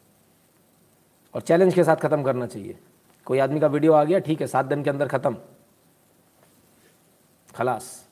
और 1.34 1.40
चैलेंज 1.40 1.74
के 1.74 1.84
साथ 1.84 1.96
ख़त्म 1.96 2.22
करना 2.22 2.46
चाहिए। 2.46 2.78
कोई 3.26 3.38
आदमी 3.38 3.60
का 3.60 3.66
वीडियो 3.66 3.92
आ 3.92 4.02
गया, 4.04 4.18
ठीक 4.18 4.40
है, 4.40 4.46
सात 4.46 4.66
दिन 4.66 4.82
के 4.82 4.90
अंदर 4.90 5.08
ख़त्म। 5.08 5.36
खलास। 7.54 8.08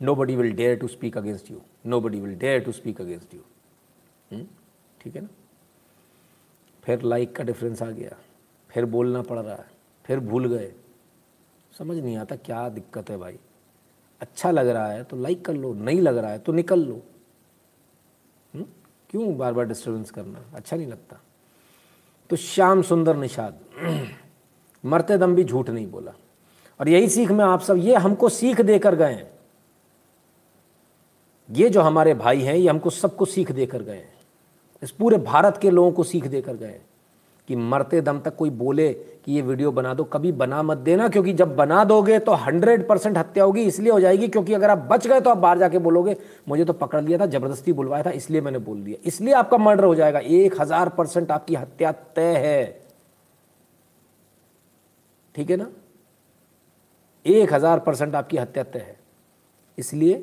Nobody 0.14 0.36
will 0.36 0.52
dare 0.52 0.76
to 0.76 0.88
speak 0.88 1.16
against 1.18 1.50
you 1.50 1.60
nobody 2.00 2.20
will 2.20 2.34
dare 2.38 2.60
to 2.60 2.72
speak 2.72 3.00
against 3.00 3.34
you 3.34 3.40
ठीक 5.00 5.16
है 5.16 5.22
ना? 5.22 5.28
फिर 6.84 7.02
लाइक 7.02 7.34
का 7.36 7.44
डिफरेंस 7.44 7.82
आ 7.82 7.90
गया। 7.90 8.16
फिर 8.70 8.84
बोलना 8.86 9.22
पड़ 9.22 9.38
रहा 9.38 9.54
है। 9.54 9.66
फिर 10.04 10.20
भूल 10.20 10.46
गए। 10.48 10.72
समझ 11.72 11.96
नहीं 11.96 12.16
आता 12.16 12.36
क्या 12.36 12.68
दिक्कत 12.68 13.10
है 13.10 13.16
भाई। 13.18 13.38
अच्छा 14.24 14.50
लग 14.50 14.68
रहा 14.68 14.88
है 14.88 15.04
तो 15.04 15.16
लाइक 15.16 15.44
कर 15.44 15.52
लो, 15.52 15.74
नहीं 15.74 16.00
लग 16.00 16.16
रहा 16.16 16.30
है 16.30 16.38
तो 16.38 16.52
निकल 16.52 16.80
लो। 16.80 17.02
हुँ? 18.54 18.66
क्यों 19.10 19.38
बार 19.38 19.52
बार 19.52 19.64
डिस्टर्बेंस 19.64 20.10
करना? 20.10 20.44
अच्छा 20.54 20.76
नहीं 20.76 20.86
लगता। 20.86 21.20
तो 22.30 22.36
श्याम 22.36 22.82
सुंदर 22.82 23.16
निषाद। 23.16 23.58
मरते 24.84 25.18
दम 25.18 25.34
भी 25.34 25.44
झूठ 25.44 25.70
नहीं 25.70 25.90
बोला। 25.90 26.12
और 26.80 26.88
यही 26.88 27.08
सीख 27.08 27.30
में 27.30 27.44
आप 27.44 27.60
सब, 27.60 27.76
ये 27.76 27.94
हमको 27.94 28.28
सीख 28.28 28.60
देकर 28.60 28.94
गए 28.94 29.12
हैं। 29.12 29.38
ये 31.50 31.68
जो 31.68 31.80
हमारे 31.80 32.14
भाई 32.14 32.40
हैं, 32.40 32.54
ये 32.54 32.68
हमको 32.68 32.90
सबको 32.90 33.24
सीख 33.24 33.52
देकर 33.52 33.82
गए 33.82 33.96
हैं। 33.96 34.14
इस 34.82 34.90
पूरे 34.90 35.18
भारत 35.18 35.58
के 35.62 35.70
लोगों 35.70 35.92
को 35.92 36.04
सीख 36.04 36.26
देकर 36.26 36.56
गए 36.56 36.66
हैं। 36.66 36.86
कि 37.48 37.56
मरते 37.56 38.00
दम 38.00 38.18
तक 38.20 38.36
कोई 38.36 38.50
बोले 38.50 38.92
कि 38.92 39.32
ये 39.32 39.42
वीडियो 39.42 39.70
बना 39.72 39.92
दो, 39.94 40.04
कभी 40.04 40.32
बना 40.32 40.62
मत 40.62 40.78
देना, 40.78 41.08
क्योंकि 41.08 41.32
जब 41.32 41.54
बना 41.56 41.82
दोगे 41.84 42.18
तो 42.18 42.32
हंड्रेड 42.34 42.86
परसेंट 42.88 43.18
हत्या 43.18 43.44
होगी, 43.44 43.62
इसलिए 43.62 43.92
हो 43.92 44.00
जाएगी, 44.00 44.28
क्योंकि 44.28 44.54
अगर 44.54 44.70
आप 44.70 44.78
बच 44.90 45.06
गए 45.06 45.20
तो 45.20 45.30
आप 45.30 45.38
बाहर 45.38 45.58
जाके 45.58 45.78
बोलोगे, 45.78 46.16
मुझे 46.48 46.64
तो 46.64 46.72
पकड़ 46.72 47.02
लिया 47.02 47.18
था, 47.18 47.26
ज़बरदस्ती 47.26 47.72
बुलवाया 47.72 48.02
था, 48.02 48.10
इसलिए 48.10 48.40
मैंने 48.40 48.58
बोल 48.60 48.82
दिया। 48.82 48.98
इसलिए 49.06 49.34
आपका 49.34 49.58
मर्डर 49.58 49.84
हो 49.84 49.94
जाएगा, 49.94 50.18
एक 50.18 50.60
हज़ार 50.60 50.88
परसेंट 50.88 51.30
आपकी 51.30 51.54
हत्या 51.54 51.92
तय 51.92 52.36
है। 52.36 52.80
ठीक 55.34 55.50
है 55.50 55.56
ना? 55.56 55.70
एक 57.26 57.52
हज़ार 57.52 57.78
परसेंट 57.78 58.14
आपकी 58.14 58.36
हत्या 58.36 58.64
तय 58.64 58.78
है। 58.78 58.96
इसलिए 59.78 60.14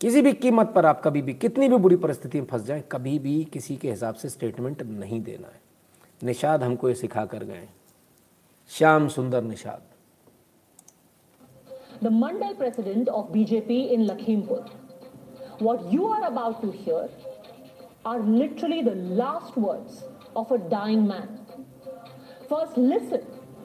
किसी 0.00 0.22
भी 0.22 0.32
कीमत 0.34 0.72
पर 0.74 0.86
आप 0.86 1.02
कभी 1.04 1.22
भी, 1.22 1.34
कितनी 1.34 1.68
भी 1.68 1.76
बुरी 1.76 1.96
परिस्थिति 1.96 2.40
में 2.40 2.46
फंस 2.46 2.64
जाए, 2.64 2.82
कभी 2.92 3.18
भी 3.18 3.42
किसी 3.44 3.76
के 3.76 3.90
हिसाब 3.90 4.14
से 4.14 4.28
स्टेटमेंट 4.28 4.82
नहीं 4.82 5.22
देना 5.22 5.46
है। 5.46 5.62
निषाद 6.24 6.62
हमको 6.62 6.88
ये 6.88 6.94
सिखा 6.94 7.24
कर 7.32 7.44
गए 7.44 7.68
श्याम 8.76 9.08
सुंदर 9.16 9.42
Nishad 9.42 9.82
The 12.04 12.10
Mandal 12.10 12.56
president 12.58 13.08
of 13.08 13.28
BJP 13.32 13.92
in 13.92 14.02
Lakhimpur. 14.06 14.56
What 15.66 15.84
you 15.92 16.06
are 16.06 16.24
about 16.26 16.60
to 16.62 16.70
hear 16.70 17.08
are 18.04 18.18
literally 18.18 18.82
the 18.82 18.94
last 19.20 19.56
words 19.56 20.02
of 20.34 20.50
a 20.50 20.58
dying 20.58 21.06
man. 21.06 21.38
First, 22.48 22.76
listen 22.76 23.22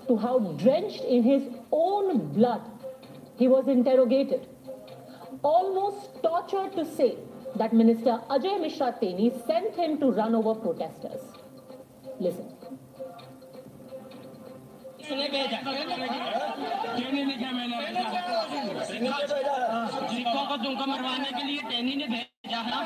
to 0.07 0.17
how 0.17 0.37
drenched 0.63 1.03
in 1.03 1.23
his 1.23 1.49
own 1.71 2.27
blood 2.37 2.61
he 3.37 3.47
was 3.47 3.67
interrogated, 3.67 4.47
almost 5.41 6.21
tortured 6.21 6.73
to 6.77 6.85
say 6.85 7.17
that 7.55 7.73
Minister 7.73 8.21
Ajay 8.29 8.61
Mishra 8.61 8.95
Teni 9.01 9.29
sent 9.47 9.75
him 9.75 9.99
to 9.99 10.11
run 10.11 10.35
over 10.35 10.55
protesters. 10.55 11.21
Listen. 12.19 12.47
मैंने 15.09 15.27
टेनी 16.97 17.23
ने 17.25 17.35
क्या 17.37 17.51
मैंने 17.51 17.77
सिक्कों 20.09 20.43
को 20.49 20.55
तुमको 20.63 20.85
मरवाने 20.91 21.31
के 21.37 21.43
लिए 21.47 21.61
टेनी 21.69 21.93
ने 21.95 22.07
भेजा 22.13 22.59
है 22.67 22.79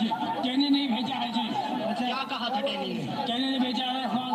जी 0.00 0.08
टेनी 0.42 0.68
नहीं 0.68 0.88
भेजा 0.94 1.16
है 1.22 1.28
जी 1.36 1.44
क्या 2.00 2.22
कहा 2.32 2.48
था 2.54 2.60
टेनी 2.60 2.92
ने 2.94 3.04
टेनी 3.26 3.50
ने 3.50 3.58
भेजा 3.64 3.84
है 3.84 4.02
हाँ 4.14 4.28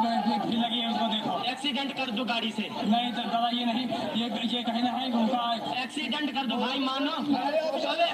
लगी 0.54 0.80
है 0.80 0.88
उसको 0.92 1.08
देखो 1.14 1.34
एक्सीडेंट 1.52 1.92
कर 1.98 2.12
दो 2.12 2.24
गाड़ी 2.32 2.52
से। 2.52 2.66
नहीं 2.94 3.12
तो 3.14 3.24
दादा 3.34 3.50
ये 3.58 3.66
नहीं 3.66 3.86
ये 4.22 4.28
ये 4.56 4.62
कहना 4.64 4.92
है। 4.92 5.12
उनका 5.22 5.44
एक्सीडेंट 5.84 6.34
कर 6.36 6.46
दो 6.52 6.58
भाई 6.66 6.80
मानो। 6.86 7.16
दादा 7.86 8.08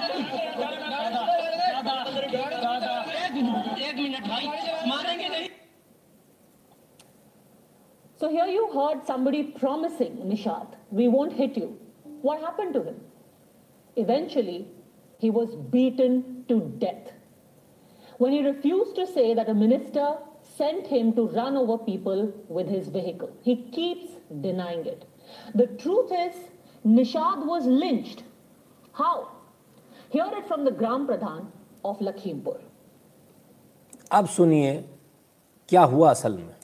दादा 1.02 1.94
दादा 2.64 2.92
एक 3.88 3.96
मिनट 3.98 4.24
भाई 4.28 4.46
मारेंगे 4.88 5.28
नहीं। 5.28 5.47
So 8.17 8.29
here 8.29 8.45
you 8.45 8.69
heard 8.73 9.05
somebody 9.05 9.43
promising 9.43 10.17
Nishad, 10.17 10.67
we 10.91 11.07
won't 11.07 11.33
hit 11.33 11.57
you. 11.57 11.77
What 12.21 12.39
happened 12.41 12.73
to 12.75 12.83
him? 12.83 13.01
Eventually, 13.95 14.67
he 15.17 15.29
was 15.29 15.55
beaten 15.55 16.45
to 16.47 16.59
death. 16.79 17.11
When 18.17 18.31
he 18.31 18.45
refused 18.45 18.95
to 18.95 19.05
say 19.07 19.33
that 19.33 19.49
a 19.49 19.53
minister 19.53 20.17
sent 20.41 20.87
him 20.87 21.13
to 21.13 21.27
run 21.27 21.57
over 21.57 21.77
people 21.77 22.31
with 22.47 22.67
his 22.67 22.87
vehicle, 22.87 23.31
he 23.41 23.55
keeps 23.71 24.11
denying 24.41 24.85
it. 24.85 25.05
The 25.55 25.67
truth 25.67 26.11
is, 26.11 26.35
Nishad 26.85 27.45
was 27.45 27.65
lynched. 27.65 28.23
How? 28.93 29.29
Hear 30.09 30.29
it 30.33 30.47
from 30.47 30.63
the 30.65 30.71
Gram 30.71 31.07
Pradhan 31.07 31.47
of 31.83 31.99
Lakhimpur. 31.99 32.59
अब 34.11 34.25
सुनिए 34.27 34.73
क्या 35.69 35.81
हुआ 35.91 36.09
असल 36.11 36.37
में 36.37 36.55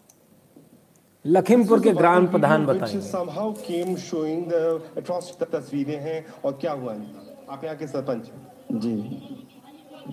लखीमपुर 1.25 1.81
के 1.81 1.93
ग्राम 1.93 2.27
प्रधान 2.27 2.65
बताएँगे। 2.67 3.01
somehow 3.03 3.47
came 3.59 3.93
showing 3.99 4.41
the 4.49 4.63
atrocious 4.97 5.37
तस्वीरें 5.53 6.01
हैं 6.01 6.25
और 6.45 6.53
क्या 6.61 6.73
हुआ 6.73 6.93
आप 7.51 7.65
यहाँ 7.65 7.77
के 7.77 7.87
सरपंच 7.87 8.31
जी। 8.75 8.95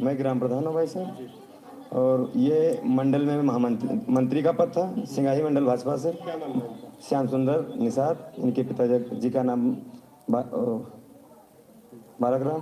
मैं 0.04 0.18
ग्राम 0.20 0.40
प्रधान 0.40 0.66
हूँ 0.66 0.74
भाई 0.74 0.88
साहब। 0.88 1.28
और 1.94 2.32
ये 2.38 2.82
मंडल 2.86 3.26
में 3.26 3.42
महामंत्री 3.44 4.00
मंत्री 4.10 4.42
का 4.44 4.52
पद 4.52 4.72
था 4.78 5.06
सिंगाही 5.06 5.44
मंडल 5.44 5.66
भाजपा 5.66 5.96
से। 5.98 6.12
श्याम 7.10 7.28
सुंदर 7.28 7.66
निषाद 7.80 8.32
इनके 8.40 8.64
पिताजी 8.64 9.20
जी 9.20 9.30
का 9.30 9.44
नाम 9.44 9.70
बा, 10.30 10.42
बालक 12.22 12.42
राम 12.48 12.62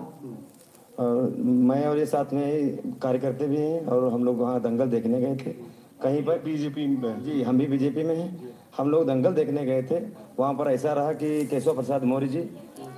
और 1.00 1.36
मैं 1.40 1.86
और 1.88 1.98
ये 1.98 2.06
साथ 2.06 2.34
में 2.34 2.98
कार्यकर्ते 3.02 3.48
भी 3.48 3.58
हैं 3.58 3.86
और 3.86 4.12
हम 4.14 4.24
लोग 4.26 4.40
वहाँ 4.40 4.62
दंगल 4.62 4.90
देखने 4.90 5.20
गए 5.22 5.36
थे। 5.36 5.54
कहीं 6.02 6.24
पर 6.24 6.40
बीजेपी 6.40 6.88
में। 6.88 7.24
जी, 7.24 7.42
हम 7.44 7.58
भी 7.58 7.66
बीजेपी 7.68 8.04
में 8.04 8.16
हैं। 8.16 8.54
हम 8.78 8.90
लोग 8.90 9.06
दंगल 9.08 9.34
देखने 9.34 9.66
गए 9.66 9.82
थे। 9.84 10.00
वहाँ 10.40 10.54
पर 10.54 10.72
ऐसा 10.72 10.94
रहा 10.94 11.14
कि 11.14 11.46
केशव 11.46 11.76
प्रसाद 11.76 12.04
मौर्य 12.04 12.28
जी 12.28 12.50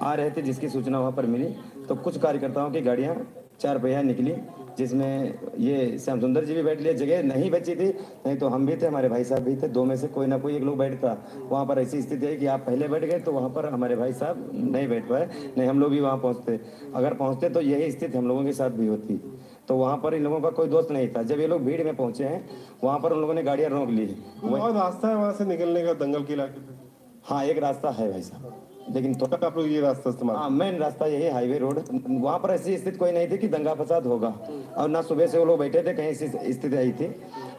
आ 0.01 0.13
रहे 0.13 0.29
थे, 0.31 0.41
जिसकी 0.41 0.69
सूचना 0.69 0.99
वहाँ 0.99 1.11
पर 1.11 1.25
मिली। 1.25 1.53
तो 1.89 1.95
कुछ 1.97 2.17
कार्यकर्ताओं 2.17 2.71
की 2.71 2.81
गाड़ियाँ, 2.81 3.15
चार 3.59 3.77
पहिया 3.77 4.01
निकली, 4.01 4.35
जिसमें 4.77 5.33
ये 5.59 5.97
श्याम 5.99 6.19
सुंदर 6.19 6.45
जी 6.45 6.53
भी 6.53 6.63
बैठ 6.63 6.81
लिए। 6.81 6.93
जगह 6.93 7.23
नहीं 7.23 7.49
बची 7.51 7.75
थी, 7.75 7.89
नहीं 8.25 8.35
तो 8.37 8.47
हम 8.47 8.65
भी 8.65 8.75
थे, 8.75 8.85
हमारे 8.87 9.09
भाई 9.09 9.23
साहब 9.23 9.43
भी 9.43 9.55
थे। 9.55 9.67
दो 9.67 9.83
में 9.85 9.95
से 9.95 10.07
कोई 10.07 10.27
ना 10.27 10.37
कोई 10.37 10.55
एक 10.55 10.63
लोग 10.63 10.77
बैठता। 10.77 11.17
वहाँ 11.41 11.65
पर 11.65 11.79
ऐसी 11.79 12.01
स्थिति 12.01 12.25
है 12.25 12.35
कि 12.35 12.45
आप 12.45 12.59
पहले 12.59 12.87
बैठ 12.87 13.05
गए 13.05 13.19
तो 13.19 13.31
वहाँ 13.31 13.49
पर 13.49 13.65
हमारे 13.65 13.95
भाई 13.95 14.13
साहब 14.13 14.49
नहीं 14.53 14.87
बैठ 14.87 15.09
पाए, 15.09 15.29
नहीं 15.57 15.67
हम 15.67 15.79
लोग 15.79 15.91
भी 15.91 15.99
वहाँ 15.99 16.17
पहुँचते। 16.17 16.59
अगर 16.95 17.13
पहुँचते 17.13 17.49
तो 17.49 17.61
यही 17.61 17.91
स्थिति 17.91 18.17
हम 18.17 18.27
लोगों 18.27 18.43
के 18.43 18.53
साथ 18.53 18.69
भी 18.71 18.87
होती। 18.87 19.21
तो 19.67 19.75
वहाँ 19.75 19.97
पर 19.97 20.13
इन 20.13 20.23
लोगों 20.23 20.39
का 20.41 20.49
कोई 20.51 20.67
दोस्त 20.67 20.91
नहीं 20.91 21.07
था। 21.09 21.23
जब 21.23 21.39
ये 21.39 21.47
लोग 21.47 21.61
भीड़ 21.65 21.83
में 21.83 21.95
पहुँचे 21.95 22.23
हैं 22.23 22.47
वहाँ 22.83 22.99
पर 22.99 23.13
उन 23.13 23.21
लोगों 23.21 23.33
ने 23.33 23.43
गाड़ियाँ 23.43 23.69
रोक 23.69 23.89
ली। 23.89 24.07
और 24.43 24.71
रास्ता 24.73 25.07
है 25.07 25.15
वहाँ 25.15 25.33
से 25.33 25.45
निकलने 25.45 25.83
का 25.83 25.93
दंगल 25.95 26.23
के 26.23 26.33
इलाके 26.33 26.59
से 26.61 26.79
हाँ 27.25 27.43
एक 27.45 27.57
रास्ता 27.59 27.89
है 27.91 28.11
भाई 28.11 28.21
साहब। 28.21 28.67
लेकिन 28.89 29.13
तो 29.15 29.25
आप 29.37 29.57
लोग 29.57 29.67
ये 29.67 29.81
रास्ता 29.81 30.09
इस्तेमाल 30.09 30.35
हाँ 30.35 30.49
मेन 30.49 30.77
रास्ता 30.77 31.05
यही 31.05 31.27
हाईवे 31.29 31.57
रोड। 31.59 31.79
वहाँ 32.09 32.37
पर 32.39 32.51
ऐसी 32.51 32.77
स्थिति 32.77 32.97
कोई 32.97 33.11
नहीं 33.11 33.27
थी 33.31 33.37
कि 33.37 33.47
दंगा 33.47 33.73
फसाद 33.75 34.05
होगा। 34.07 34.33
और 34.77 34.89
ना 34.89 35.01
सुबह 35.03 35.27
से 35.27 35.37
वो 35.37 35.45
लोग 35.45 35.59
बैठे 35.59 35.83
थे 35.83 35.93
कहीं 35.93 36.07
ऐसी 36.07 36.27
स्थिति 36.27 36.75
आई 36.75 36.91
थी। 36.91 37.07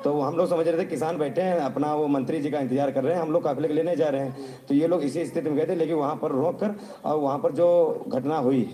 तो 0.04 0.18
हम 0.20 0.36
लोग 0.36 0.48
समझ 0.48 0.66
रहे 0.68 0.78
थे 0.78 0.84
किसान 0.86 1.18
बैठे 1.18 1.42
हैं 1.42 1.58
अपना 1.60 1.94
वो 1.94 2.06
मंत्री 2.08 2.40
जी 2.40 2.50
का 2.50 2.60
इंतज़ार 2.60 2.90
कर 2.90 3.04
रहे 3.04 3.14
हैं 3.14 3.22
हम 3.22 3.32
लोग 3.32 3.44
काफिले 3.44 3.68
के 3.68 3.74
लेने 3.74 3.96
जा 3.96 4.08
रहे 4.08 4.20
हैं। 4.20 4.66
तो 4.68 4.74
ये 4.74 4.86
लोग 4.86 5.02
इसी 5.04 5.24
स्थिति 5.26 5.50
में 5.50 5.58
गए 5.58 5.66
थे 5.66 5.74
लेकिन 5.74 5.96
वहाँ 5.96 6.16
पर 6.16 6.32
रोक 6.32 6.58
कर 6.60 6.74
और 7.04 7.18
वहाँ 7.18 7.38
पर 7.38 7.52
जो 7.52 7.68
घटना 8.08 8.38
हुई 8.38 8.68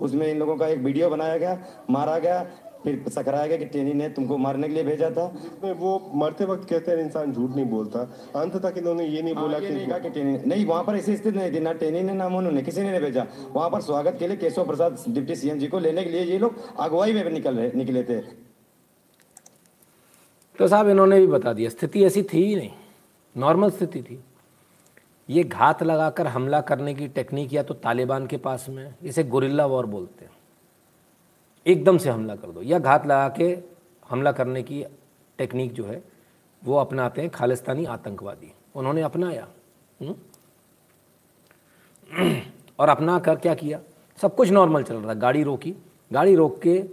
उसमें 0.00 0.26
इन 0.26 0.38
लोगों 0.38 0.56
का 0.56 0.68
एक 0.68 0.78
वीडियो 0.80 1.08
बनाया 1.10 1.36
गया 1.38 1.58
मारा 1.90 2.18
गया 2.18 2.46
फिर 2.84 3.04
सकराया 3.08 3.46
गया 3.46 3.56
कि 3.56 3.64
टेनी 3.66 3.92
ने 3.92 4.08
तुमको 4.08 4.36
मारने 4.38 4.68
के 4.68 4.74
लिए 4.74 4.82
भेजा 4.84 5.10
था। 5.10 5.26
में 5.64 5.72
वो 5.72 6.10
मरते 6.14 6.44
वक्त 6.44 6.68
कहते 6.68 6.90
हैं 6.90 6.98
इंसान 6.98 7.32
झूठ 7.32 7.50
नहीं 7.50 7.66
बोलता। 7.66 8.00
अंत 8.36 8.56
तक 8.56 8.74
इन्होंने 8.78 9.06
ये 9.06 9.22
नहीं 9.22 9.34
बोला 9.34 9.58
हाँ, 9.58 9.64
ये 9.64 10.00
कि 10.00 10.10
टेनी 10.10 10.38
नहीं 10.46 10.66
वहाँ 10.66 10.84
पर 10.84 10.96
ऐसी 10.96 11.16
स्थिति 11.16 11.38
नहीं 11.38 11.52
थी। 11.52 11.60
ना 11.60 11.72
टेनी 11.74 12.02
ने 12.02 12.12
ना 12.12 12.28
मोनू 12.28 12.50
ने 12.50 12.62
किसी 12.62 12.80
ने 12.80 12.90
नहीं 12.90 13.00
भेजा। 13.00 13.26
वहाँ 13.52 13.70
पर 13.70 13.80
स्वागत 13.80 14.16
के 14.18 14.28
लिए 14.28 14.36
केशव 14.36 14.66
प्रसाद 14.66 15.04
डिप्टी 15.08 15.36
सीएम 15.36 15.58
जी 15.58 15.66
को 15.66 15.78
लेने 15.78 16.04
के 16.04 16.10
लिए 16.10 16.22
ये 16.22 16.38
लोग 16.38 16.54
अगुवाई 16.78 17.12
में 17.12 17.30
निकल 17.30 17.56
रहे 17.56 17.70
निकले 17.74 18.02
थे। 18.02 18.20
तो 20.58 20.68
साहब 20.68 20.88
इन्होंने 20.88 21.18
भी 21.20 21.26
बता 21.26 21.52
दिया 21.52 21.70
स्थिति 21.70 22.04
ऐसी 22.04 22.22
थी 22.22 22.44
ही 22.44 22.54
नहीं। 22.56 22.70
नॉर्मल 23.36 23.70
स्थिति 23.70 24.02
थी। 24.02 24.22
ये 25.28 25.42
घात 25.44 25.82
लगाकर 25.82 26.26
हमला 26.26 26.60
करने 26.60 26.94
की 26.94 27.08
टेक्निक 27.08 27.52
या 27.52 27.62
तो 27.62 27.74
तालिबान 27.74 28.26
के 28.26 28.36
पास 28.36 28.66
में 28.68 28.94
इसे 29.02 29.24
गुरिल्ला 29.24 29.66
वॉर 29.66 29.86
बोलते 29.86 30.24
हैं। 30.24 30.32
एकदम 31.66 31.98
से 31.98 32.10
हमला 32.10 32.36
कर 32.36 32.48
दो, 32.48 32.62
या 32.62 32.78
घात 32.78 33.06
लगा 33.06 33.28
के 33.28 33.58
हमला 34.10 34.32
करने 34.32 34.62
की 34.62 34.84
टेक्निक 35.38 35.72
जो 35.72 35.84
है, 35.84 36.04
वो 36.64 36.76
अपनाते 36.76 37.20
हैं 37.20 37.30
खालिस्तानी 37.30 37.84
आतंकवादी। 37.84 38.52
उन्होंने 38.74 39.02
अपनाया 39.02 39.48
हुँ? 40.02 40.16
और 42.78 42.88
अपना 42.88 43.18
कर 43.18 43.36
क्या 43.36 43.54
किया? 43.54 43.80
सब 44.22 44.34
कुछ 44.34 44.50
नॉर्मल 44.50 44.82
चल 44.82 44.94
रहा 44.94 45.08
था, 45.08 45.14
गाड़ी 45.14 45.42
रोकी। 45.42 45.74
गाड़ी 46.12 46.34
रोक 46.34 46.62
के 46.62 46.84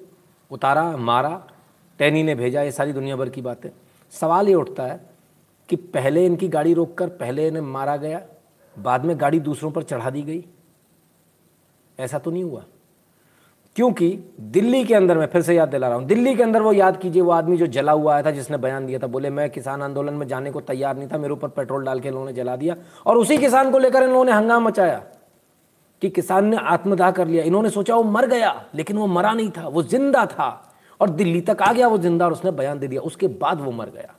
उतारा, 0.51 0.97
मारा 0.97 1.47
टैनी 1.97 2.23
ने 2.23 2.35
भेजा, 2.35 2.61
ये 2.61 2.71
सारी 2.71 2.93
दुनिया 2.93 3.15
भर 3.15 3.29
की 3.29 3.41
बातें। 3.41 3.69
सवाल 4.11 4.47
ये 4.47 4.55
उठता 4.55 4.83
है 4.83 5.09
कि 5.69 5.75
पहले 5.75 6.25
इनकी 6.25 6.47
गाड़ी 6.47 6.73
रोक 6.73 6.97
कर 6.97 7.07
पहले 7.07 7.47
इन्हें 7.47 7.61
मारा 7.61 7.97
गया, 7.97 8.27
बाद 8.79 9.05
में 9.05 9.21
गाड़ी 9.21 9.39
दूसरों 9.39 9.71
पर 9.71 9.83
चढ़ा 9.83 10.09
दी 10.09 10.21
गई? 10.21 10.45
ऐसा 11.99 12.19
तो 12.19 12.31
नहीं 12.31 12.43
हुआ। 12.43 12.65
क्योंकि 13.75 14.07
दिल्ली 14.39 14.83
के 14.85 14.93
अंदर 14.93 15.17
मैं 15.17 15.25
फिर 15.27 15.41
से 15.41 15.55
याद 15.55 15.69
दिला 15.69 15.87
रहा 15.87 15.97
हूँ, 15.97 16.05
दिल्ली 16.05 16.35
के 16.35 16.43
अंदर 16.43 16.61
वो 16.61 16.73
याद 16.73 16.97
कीजिए, 16.97 17.21
वो 17.21 17.31
आदमी 17.31 17.57
जो 17.57 17.67
जला 17.67 17.91
हुआ 17.91 18.13
आया 18.13 18.23
था, 18.23 18.31
जिसने 18.31 18.57
बयान 18.57 18.85
दिया 18.85 18.99
था, 18.99 19.07
बोले, 19.07 19.29
मैं 19.29 19.49
किसान 19.49 19.81
आंदोलन 19.81 20.13
में 20.13 20.27
जाने 20.27 20.51
को 20.51 20.61
तैयार 20.61 20.97
नहीं 20.97 21.07
था, 21.07 21.17
मेरे 21.17 21.33
ऊपर 21.33 21.47
पेट्रोल 21.47 21.85
डाल 21.85 21.99
के 21.99 22.07
इन 22.07 22.13
लोगों 22.13 22.25
ने 22.25 22.33
जला 22.33 22.55
दिया। 22.55 22.75
और 23.05 23.17
उसी 23.17 23.37
किसान 23.37 23.71
को 23.71 23.79
लेकर 23.79 24.03
इन 24.03 24.09
लोगों 24.09 24.25
ने 24.25 24.31
हंगामा 24.31 24.67
मचाया 24.67 25.03
कि 26.01 26.09
किसान 26.09 26.45
ने 26.45 26.57
आत्मदाह 26.57 27.11
कर 27.11 27.27
लिया। 27.27 27.43
इन्होंने 27.43 27.69
सोचा 27.69 27.95
वो 27.95 28.03
मर 28.03 28.27
गया, 28.27 28.53
लेकिन 28.75 28.97
वो 28.97 29.07
मरा 29.07 29.33
नहीं 29.33 29.49
था, 29.49 29.67
वो 29.67 29.83
ज़िंदा 29.83 30.25
था। 30.25 30.49
और 30.99 31.09
दिल्ली 31.09 31.41
तक 31.41 31.61
आ 31.61 31.71
गया 31.73 31.87
वो 31.87 31.97
ज़िंदा 31.97 32.25
और 32.25 32.31
उसने 32.31 32.51
बयान 32.51 32.79
दे 32.79 32.87
दिया, 32.87 33.01
उसके 33.01 33.27
बाद 33.27 33.61
वो 33.61 33.71
मर 33.71 33.89
गया। 33.89 34.15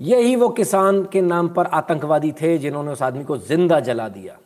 यही 0.00 0.36
वो 0.36 0.48
किसान 0.48 1.04
के 1.04 1.20
नाम 1.20 1.48
पर 1.48 1.66
आतंकवादी 1.66 2.32
थे 2.32 2.56
जिन्होंने 2.58 2.92
उस 2.92 3.02
आदमी 3.02 3.24
को 3.24 3.36
ज़िंदा 3.38 3.80
जला 3.80 4.08
दिया। 4.08 4.38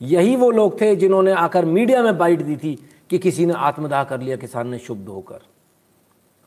यही 0.00 0.36
वो 0.36 0.50
लोग 0.50 0.80
थे 0.80 0.94
जिन्होंने 0.96 1.32
आकर 1.32 1.64
मीडिया 1.64 2.02
में 2.02 2.18
बाइट 2.18 2.42
दी 2.42 2.56
थी 2.56 2.74
कि 3.10 3.18
किसी 3.18 3.46
ने 3.46 3.52
आत्मदाह 3.52 4.04
कर 4.04 4.20
लिया 4.20 4.36
किसान 4.36 4.68
ने 4.68 4.78
शुभ 4.78 5.08
होकर 5.08 5.40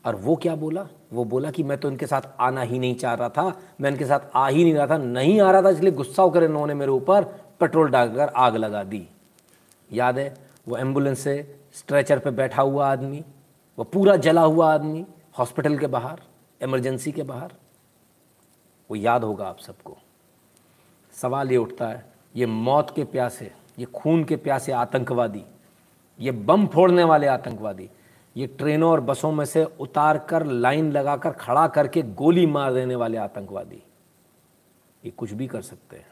और 0.06 0.16
वो 0.16 0.36
क्या 0.36 0.56
बोला? 0.56 0.88
वो 1.14 1.24
बोला 1.26 1.52
कि 1.52 1.64
मैं 1.64 1.78
तो 1.78 1.90
इनके 1.90 2.08
साथ 2.08 2.22
आना 2.40 2.62
ही 2.62 2.80
नहीं 2.80 2.96
चाह 2.96 3.14
रहा 3.14 3.30
था, 3.30 3.62
मैं 3.82 3.90
इनके 3.92 4.06
साथ 4.06 4.20
आ 4.36 4.48
ही 4.48 4.64
नहीं 4.64 4.74
रहा 4.74 4.88
था, 4.88 4.98
नहीं 4.98 5.40
आ 5.42 5.52
रहा 5.52 5.62
था, 5.62 5.70
इसलिए 5.70 5.92
गुस्सा 5.92 6.24
होकर 6.24 6.44
इन्होंने 6.44 6.74
मेरे 6.74 6.92
ऊपर 6.92 7.24
पेट्रोल 7.60 7.90
डालकर 7.90 8.28
आग 8.28 8.56
लगा 8.56 8.84
दी। 8.84 9.08
याद 9.92 10.20
है, 10.20 10.34
वो 10.68 10.78
एंबुलेंस 10.78 11.20
से 11.20 11.62
स्ट्रेचर 11.74 12.20
पे 12.20 12.32
बैठा 12.32 12.62
हुआ 12.62 12.92
आदमी, 12.92 13.24
वो 13.78 13.84
पूरा 13.84 14.16
जला 14.16 14.42
हुआ 14.42 14.74
आदमी, 14.74 15.06
हॉस्पिटल 15.40 15.78
के 15.78 15.88
बाहर, 15.88 16.22
इमरजेंसी 16.62 17.12
के 17.12 17.24
बाहर। 17.24 17.54
वो 18.90 18.96
याद 18.96 19.24
होगा 19.24 19.46
आप 19.46 19.60
सबको। 19.60 19.98
सवाल 21.14 21.52
ये 21.52 21.58
उठता 21.58 21.88
है 21.88 22.11
ये 22.36 22.46
मौत 22.46 22.94
के 22.96 23.04
प्यासे, 23.04 23.52
ये 23.80 23.86
खून 23.86 24.24
के 24.24 24.36
प्यासे 24.36 24.72
आतंकवादी, 24.72 25.44
ये 26.20 26.32
बम 26.32 26.67
फोड़ने 26.67 27.04
वाले 27.04 27.28
आतंकवादी, 27.28 27.89
ये 28.36 28.48
ट्रेनों 28.48 28.91
और 28.91 29.02
बसों 29.02 29.32
में 29.32 29.46
से 29.46 29.63
उतार 29.80 30.17
कर 30.30 30.46
लाइन 30.46 30.91
लगाकर, 30.91 31.32
खड़ा 31.32 31.67
करके 31.67 32.02
गोली 32.02 32.46
मार 32.46 32.74
देने 32.74 32.96
वाले 32.96 33.17
आतंकवादी। 33.17 33.82
ये 35.04 35.12
कुछ 35.12 35.32
भी 35.32 35.48
कर 35.48 35.62
सकते 35.62 35.98
हैं। 35.98 36.08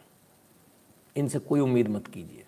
इनसे 1.16 1.40
कोई 1.40 1.60
उम्मीद 1.60 1.88
मत 1.88 2.08
कीजिए। 2.08 2.46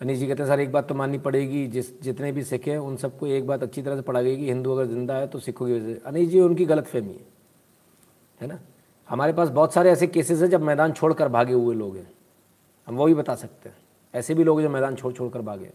अनिश 0.00 0.18
जी 0.18 0.26
कहते 0.26 0.42
हैं, 0.42 0.48
सर, 0.48 0.60
एक 0.60 0.72
बात 0.72 0.88
तो 0.88 0.94
माननी 0.94 1.18
पड़ेगी, 1.18 1.66
जिस, 1.66 2.02
जितने 2.02 2.32
भी 2.32 2.42
सिख 2.42 2.68
हैं, 2.68 2.78
उन 2.78 2.96
सबको 2.96 3.26
एक 3.26 3.46
बात 3.46 3.62
अच्छी 3.62 3.82
तरह 3.82 3.96
से 3.96 4.02
पढ़ा 4.02 4.22
गई 4.22 4.36
कि 4.36 4.48
हिंदू 4.48 4.72
अगर 4.72 4.86
ज़िंदा 4.86 5.14
है 5.14 5.26
तो 5.26 5.38
सिखों 5.38 5.66
की 5.66 5.72
वजह 5.72 5.94
से 5.94 6.00
अनिश 6.06 6.28
जी, 6.28 6.40
उनकी 6.40 6.64
गलत 6.64 6.86
फहमी 6.86 7.12
है। 7.12 7.26
है 8.40 8.46
ना? 8.46 8.58
हमारे 9.08 9.32
पास 9.32 9.48
बहुत 9.48 9.74
सारे 9.74 9.90
ऐसे 9.90 10.06
केसेस 10.06 10.42
हैं 10.42 10.48
जब 10.50 10.62
मैदान 10.62 10.92
छोड़कर 10.92 11.28
भागे 11.28 11.52
हुए 11.52 11.74
लोग 11.74 11.96
हैं। 11.96 12.10
हम 12.86 12.96
वो 12.96 13.06
भी 13.06 13.14
बता 13.14 13.34
सकते 13.34 13.68
हैं। 13.68 13.76
ऐसे 14.14 14.34
भी 14.34 14.44
लोग 14.44 14.62
जो 14.62 14.68
मैदान 14.68 14.94
छोड़ 14.94 15.12
छोड़ 15.12 15.32
कर 15.32 15.40
भागे। 15.40 15.72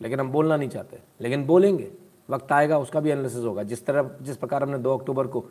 लेकिन 0.00 0.20
हम 0.20 0.32
बोलना 0.32 0.56
नहीं 0.56 0.68
चाहते। 0.68 0.98
लेकिन 1.20 1.44
बोलेंगे। 1.44 1.92
वक्त 2.30 2.52
आएगा, 2.52 2.78
उसका 2.78 3.00
भी 3.00 3.10
एनालिसिस 3.10 3.44
होगा। 3.44 3.62
जिस 3.62 3.86
तरह, 3.86 4.10
जिस 4.22 4.36
प्रकार 4.36 4.62
हमने 4.62 4.78
दो 4.78 4.98
अक्टूबर 4.98 5.26
को 5.26 5.44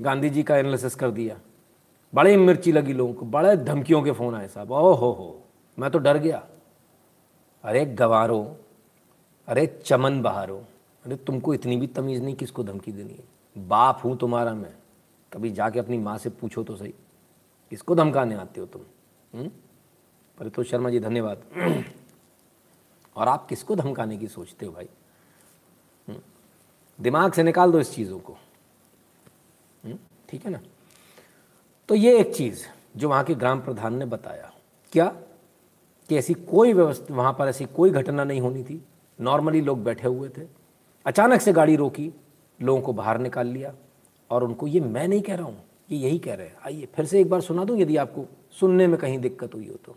गांधी 0.00 0.30
जी 0.30 0.42
का 0.42 0.56
एनालिसिस 0.56 0.94
कर 0.94 1.10
दिया, 1.10 1.38
बड़े 2.14 2.36
मिर्ची 2.36 2.72
लगी 2.72 2.92
लोगों 2.92 3.14
को, 3.14 3.26
बड़े 3.26 3.56
धमकियों 3.56 4.02
के 4.02 4.12
फ़ोन 4.12 4.34
आए 4.34 4.48
साहब। 4.48 4.70
ओ 4.70 4.92
हो 4.92 5.12
हो। 5.12 5.40
मैं 5.78 5.90
तो 5.90 5.98
डर 5.98 6.18
गया। 6.18 6.46
अरे 7.64 7.84
गवारो, 7.84 8.56
अरे 9.48 9.80
चमन 9.86 10.22
बहारो, 10.22 10.64
अरे 11.04 11.16
तुमको 11.16 11.54
इतनी 11.54 11.76
भी 11.76 11.86
तमीज़ 11.86 12.22
नहीं 12.22 12.34
किसको 12.34 12.64
धमकी 12.64 12.92
देनी 12.92 13.14
है? 13.14 13.24
बाप 13.68 14.00
हूँ 14.04 14.16
तुम्हारा 14.16 14.54
मैं। 14.54 14.74
कभी 15.32 15.50
जाके 15.50 15.78
अपनी 15.78 15.98
माँ 15.98 16.18
से 16.18 16.30
पूछो 16.30 16.64
तो 16.64 16.76
सही। 16.76 16.94
किसको 17.70 17.94
धमकाने 17.94 18.34
आते 18.34 18.60
हो 18.60 18.66
तुम? 18.66 18.82
हुँ? 19.38 19.63
परितोष 20.38 20.70
शर्मा 20.70 20.90
जी, 20.90 21.00
धन्यवाद। 21.00 21.42
और 23.16 23.28
आप 23.28 23.46
किसको 23.46 23.76
धमकाने 23.76 24.16
की 24.16 24.28
सोचते 24.28 24.66
हो 24.66 24.72
भाई? 24.72 24.88
दिमाग 27.00 27.32
से 27.32 27.42
निकाल 27.42 27.72
दो 27.72 27.80
इस 27.80 27.94
चीज़ों 27.94 28.18
को। 28.18 28.36
ठीक 30.28 30.44
है 30.44 30.50
ना? 30.50 30.60
तो 31.88 31.94
ये 31.94 32.18
एक 32.18 32.34
चीज़ 32.34 32.64
जो 32.96 33.08
वहाँ 33.08 33.24
के 33.24 33.34
ग्राम 33.34 33.60
प्रधान 33.60 33.94
ने 33.94 34.04
बताया। 34.04 34.52
क्या? 34.92 35.16
कि 36.08 36.16
ऐसी 36.16 36.34
कोई 36.34 36.72
व्यवस्था, 36.72 37.14
वहाँ 37.14 37.32
पर 37.32 37.48
ऐसी 37.48 37.64
कोई 37.64 37.90
घटना 37.90 38.24
नहीं 38.24 38.40
होनी 38.40 38.64
थी। 38.64 38.84
नॉर्मली 39.20 39.60
लोग 39.60 39.84
बैठे 39.84 40.08
हुए 40.08 40.28
थे। 40.28 40.42
अचानक 41.06 41.40
से 41.40 41.52
गाड़ी 41.52 41.76
रोकी, 41.76 42.12
लोगों 42.62 42.82
को 42.82 42.92
बाहर 42.92 43.18
निकाल 43.18 43.46
लिया। 43.46 43.74
और 44.30 44.44
उनको 44.44 44.66
ये 44.66 44.80
मैं 44.80 45.08
नहीं 45.08 45.22
कह 45.22 45.34
रहा 45.34 45.46
हूँ, 45.46 45.64
ये 45.90 45.98
यही 45.98 46.18
कह 46.18 46.34
रहे 46.34 46.46
हैं। 46.46 46.56
आइए, 46.66 46.86
फिर 46.86 47.06
से 47.06 47.20
एक 47.20 47.30
बार 47.30 47.40
सुना 47.40 47.64
दूँ, 47.64 47.78
यदि 47.78 47.96
आपको 47.96 48.26
सुनने 48.60 48.86
में 48.86 48.98
कहीं 48.98 49.18
दिक्कत 49.18 49.54
हुई 49.54 49.68
हो 49.68 49.74
तो। 49.74 49.96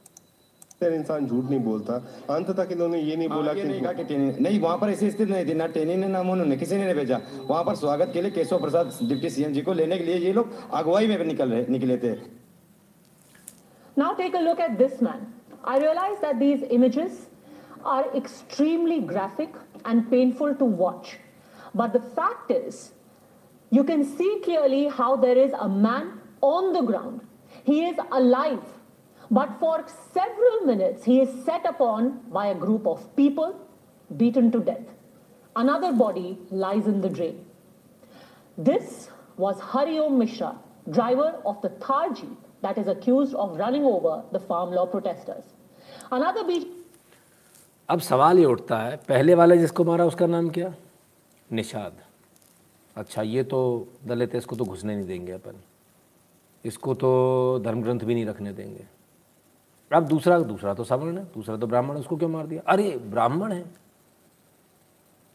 फिर 0.79 0.93
इंसान 0.93 1.25
झूठ 1.27 1.45
नहीं 1.49 1.59
बोलता 1.63 1.93
अंत 2.29 2.49
तक 2.57 2.71
इन्होंने 2.71 2.99
ये 3.01 3.15
नहीं 3.15 3.27
बोला 3.29 3.51
हाँ, 3.51 3.55
ये 3.55 3.61
कि 3.61 3.67
नहीं 3.67 3.81
कहा 3.81 3.93
कि 3.93 4.03
टेनी 4.03 4.31
नहीं 4.39 4.59
वहाँ 4.59 4.77
पर 4.77 4.89
ऐसी 4.89 5.09
स्थिति 5.11 5.31
नहीं 5.31 5.45
थी 5.45 5.53
ना 5.53 5.67
टेनी 5.77 5.95
ने 5.95 6.07
ना 6.07 6.21
मोनू 6.23 6.43
ने 6.45 6.57
किसी 6.57 6.77
ने 6.77 6.83
नहीं 6.83 6.95
भेजा 6.95 7.19
वहाँ 7.47 7.63
पर 7.63 7.75
स्वागत 7.75 8.11
के 8.13 8.21
लिए 8.21 8.31
केशव 8.31 8.59
प्रसाद 8.61 8.91
डिप्टी 9.09 9.29
सीएम 9.29 9.53
जी 9.53 9.61
को 9.61 9.73
लेने 9.73 9.97
के 9.97 10.03
लिए 10.03 10.17
ये 10.25 10.33
लोग 10.33 10.53
अगुवाई 10.81 11.07
में 11.07 11.25
निकल 11.25 11.49
रहे 11.51 11.65
निकले 11.77 11.97
थे 12.03 12.15
Now 13.97 14.13
take 14.13 14.35
a 14.35 14.39
look 14.39 14.59
at 14.59 14.77
this 14.77 15.01
man. 15.01 15.21
I 15.63 15.79
realize 15.79 16.19
that 16.21 16.39
these 16.39 16.63
images 16.69 17.25
are 17.83 18.05
extremely 18.15 18.99
graphic 19.01 19.55
and 19.85 20.07
painful 20.11 20.53
to 20.55 20.65
watch. 20.65 21.17
But 21.73 21.93
the 21.93 22.01
fact 22.19 22.51
is, 22.51 22.91
you 23.71 23.83
can 23.83 24.03
see 24.05 24.29
clearly 24.43 24.87
how 24.87 25.15
there 25.15 25.37
is 25.37 25.51
a 25.59 25.67
man 25.67 26.11
on 26.41 26.73
the 26.73 26.83
ground. 26.83 27.21
He 27.65 27.85
is 27.85 27.97
alive. 28.11 28.76
But 29.30 29.58
for 29.58 29.84
several 30.12 30.66
minutes, 30.66 31.04
he 31.04 31.20
is 31.20 31.44
set 31.44 31.64
upon 31.64 32.20
by 32.30 32.48
a 32.48 32.54
group 32.54 32.86
of 32.86 33.04
people, 33.16 33.54
beaten 34.10 34.50
to 34.52 34.60
death. 34.60 34.88
Another 35.56 35.92
body 35.92 36.38
lies 36.50 36.86
in 36.86 37.00
the 37.00 37.08
drain. 37.08 37.44
This 38.58 39.08
was 39.38 39.58
Hariom 39.58 40.18
Mishra, 40.18 40.56
driver 40.90 41.40
of 41.46 41.62
the 41.62 41.70
Thar 41.70 42.12
Jeep 42.12 42.38
that 42.60 42.76
is 42.76 42.88
accused 42.88 43.34
of 43.34 43.56
running 43.56 43.84
over 43.84 44.22
the 44.32 44.40
farm 44.40 44.70
law 44.70 44.86
protesters. 44.86 45.44
Another 46.10 46.44
beach. 46.44 46.68
अब 47.88 48.00
सवाल 48.00 48.38
ये 48.38 48.44
उठता 48.44 48.78
है 48.78 48.96
पहले 49.08 49.34
वाले 49.34 49.56
जिसको 49.58 49.84
मारा 49.84 50.04
उसका 50.06 50.26
नाम 50.26 50.48
क्या 50.50 50.72
निषाद 51.50 51.96
अच्छा 52.96 53.22
ये 53.22 53.42
तो 53.44 53.58
दलित 54.06 54.32
है 54.32 54.38
इसको 54.38 54.56
तो 54.56 54.64
घुसने 54.64 54.94
नहीं 54.96 55.06
देंगे 55.06 55.32
अपन 55.32 55.60
इसको 56.64 56.94
तो 57.02 57.10
धर्म 57.64 57.82
ग्रंथ 57.82 58.00
भी 58.00 58.14
नहीं 58.14 58.26
रखने 58.26 58.52
देंगे 58.52 58.84
अब 59.93 60.07
दूसरा 60.07 60.39
दूसरा 60.39 60.73
तो 60.73 60.83
सवर्ण 60.83 61.17
है 61.17 61.23
दूसरा 61.23 61.57
तो 61.57 61.67
ब्राह्मण 61.67 61.93
है, 61.93 61.99
उसको 61.99 62.17
क्यों 62.17 62.29
मार 62.29 62.47
दिया? 62.47 62.61
अरे 62.67 62.97
ब्राह्मण 62.97 63.51
है। 63.51 63.61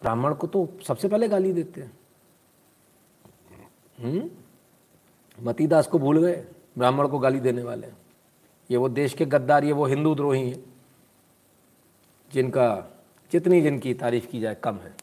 ब्राह्मण 0.03 0.35
को 0.35 0.47
तो 0.47 0.69
सबसे 0.87 1.09
पहले 1.09 1.29
गाली 1.29 1.53
देते 1.53 1.81
हैं। 1.81 1.99
हम्म? 4.03 4.31
मतीदास 5.41 5.87
को 5.87 5.99
भूल 5.99 6.19
गए 6.19 6.45
ब्राह्मण 6.79 7.09
को 7.09 7.19
गाली 7.19 7.41
देने 7.41 7.63
वाले। 7.63 7.87
ये 8.71 8.77
वो 8.77 8.89
देश 8.89 9.15
के 9.15 9.25
गद्दार 9.27 9.65
ये 9.65 9.73
वो 9.73 9.87
हिंदू 9.87 10.15
द्रोही 10.15 10.51
हैं 10.51 10.65
जिनका 12.33 12.69
जितनी 13.33 13.61
जिनकी 13.61 13.95
तारीफ़ 13.95 14.27
की 14.27 14.41
जाए 14.41 14.55
कम 14.55 14.77
है। 14.77 14.95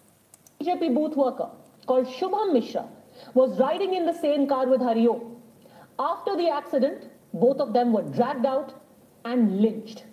BJP 0.62 0.90
booth 0.96 1.16
worker 1.16 1.50
called 1.88 2.08
Shubham 2.20 2.54
Mishra 2.54 2.84
was 3.36 3.58
riding 3.60 3.94
in 3.94 4.06
the 4.06 4.16
same 4.22 4.48
car 4.48 4.66
with 4.68 4.82
Hariom. 4.82 5.20
After 6.00 6.36
the 6.36 6.50
accident, 6.60 7.08
both 7.36 7.60
of 7.66 7.74
them 7.74 7.94
were 7.98 8.06
dragged 8.18 8.46
out 8.46 8.70
and 9.30 9.62
lynched. 9.62 10.06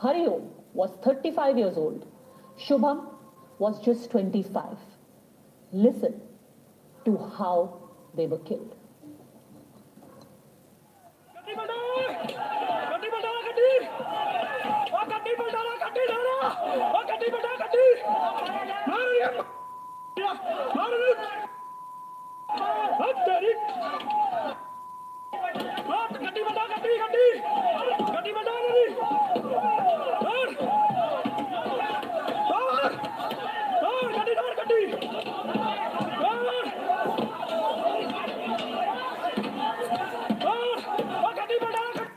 Hariom 0.00 0.48
was 0.72 0.90
35 1.04 1.58
years 1.58 1.76
old. 1.76 2.06
Shubham 2.56 3.06
was 3.58 3.80
just 3.84 4.10
25. 4.10 4.78
Listen 5.72 6.20
to 7.04 7.16
how 7.38 7.90
they 8.14 8.26
were 8.26 8.38
killed. 8.38 8.74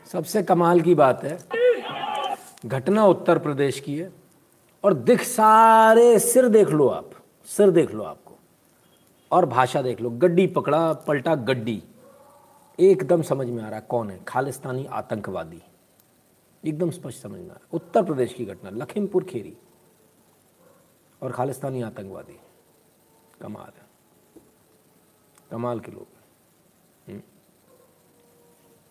सबसे 0.06 0.42
कमाल 0.42 0.80
की 0.80 0.94
बात 0.94 1.22
है, 1.24 1.36
घटना 2.66 3.04
उत्तर 3.06 3.38
प्रदेश 3.38 3.78
की 3.80 3.94
है, 3.96 4.10
और 4.84 4.94
दिख 4.94 5.22
सारे 5.22 6.18
सिर 6.18 6.48
देख 6.48 6.70
लो 6.70 6.88
आप, 6.88 7.10
सिर 7.48 7.70
देख 7.70 7.92
लो 7.94 8.04
आपको, 8.04 8.34
और 9.30 9.46
भाषा 9.46 9.82
देख 9.82 10.00
लो, 10.00 10.10
गड्डी 10.10 10.46
पकड़ा, 10.46 10.92
पलटा 11.06 11.34
गड्डी। 11.34 11.82
एकदम 12.80 13.22
समझ 13.22 13.46
में 13.46 13.62
आ 13.62 13.68
रहा 13.68 13.80
है 13.80 13.86
कौन 13.88 14.10
है? 14.10 14.24
खालिस्तानी 14.24 14.86
आतंकवादी। 14.86 15.62
एकदम 16.64 16.90
स्पष्ट 16.90 17.22
समझ 17.22 17.32
में 17.32 17.44
आ 17.44 17.46
रहा 17.46 17.54
है। 17.54 17.62
उत्तर 17.72 18.04
प्रदेश 18.04 18.32
की 18.32 18.44
घटना, 18.44 18.70
लखीमपुर 18.70 19.24
खेरी 19.24 19.56
और 21.22 21.32
खालिस्तानी 21.32 21.82
आतंकवादी। 21.82 22.40
कमाल 23.40 23.72
है। 23.78 23.86
कमाल 25.50 25.80
के 25.80 25.92
लोग 25.92 26.06
हम्म। 27.08 27.22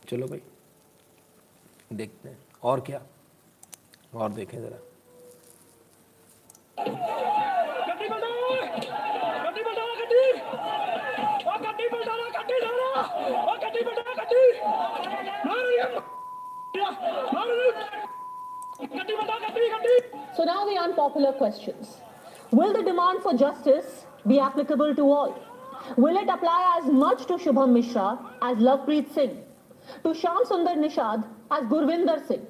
चलो 0.09 0.27
भाई, 0.27 0.41
देखते 1.93 2.29
हैं। 2.29 2.45
और 2.63 2.81
क्या? 2.81 3.05
और 4.15 4.31
देखें 4.31 4.61
ज़रा। 4.61 4.79
So 20.35 20.43
now 20.45 20.65
the 20.65 20.77
unpopular 20.81 21.33
questions. 21.33 21.97
Will 22.51 22.73
the 22.73 22.83
demand 22.83 23.21
for 23.21 23.33
justice 23.33 24.05
be 24.27 24.39
applicable 24.39 24.95
to 24.95 25.01
all? 25.01 25.37
Will 25.97 26.17
it 26.17 26.29
apply 26.29 26.79
as 26.79 26.91
much 26.91 27.25
to 27.27 27.33
Shubham 27.33 27.73
Mishra 27.73 28.19
as 28.41 28.57
Lovepreet 28.57 29.13
Singh, 29.13 29.43
to 30.03 30.13
Sham 30.13 30.43
Sundar 30.45 30.75
Nishad 30.75 31.23
as 31.51 31.63
Gurvinder 31.65 32.25
Singh? 32.27 32.45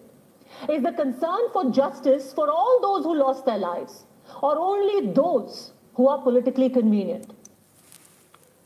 Is 0.69 0.83
the 0.83 0.91
concern 0.93 1.51
for 1.53 1.71
justice 1.71 2.33
for 2.33 2.49
all 2.49 2.79
those 2.81 3.03
who 3.05 3.15
lost 3.15 3.45
their 3.45 3.57
lives 3.57 4.05
or 4.41 4.57
only 4.57 5.11
those 5.13 5.73
who 5.93 6.07
are 6.07 6.21
politically 6.21 6.69
convenient? 6.69 7.38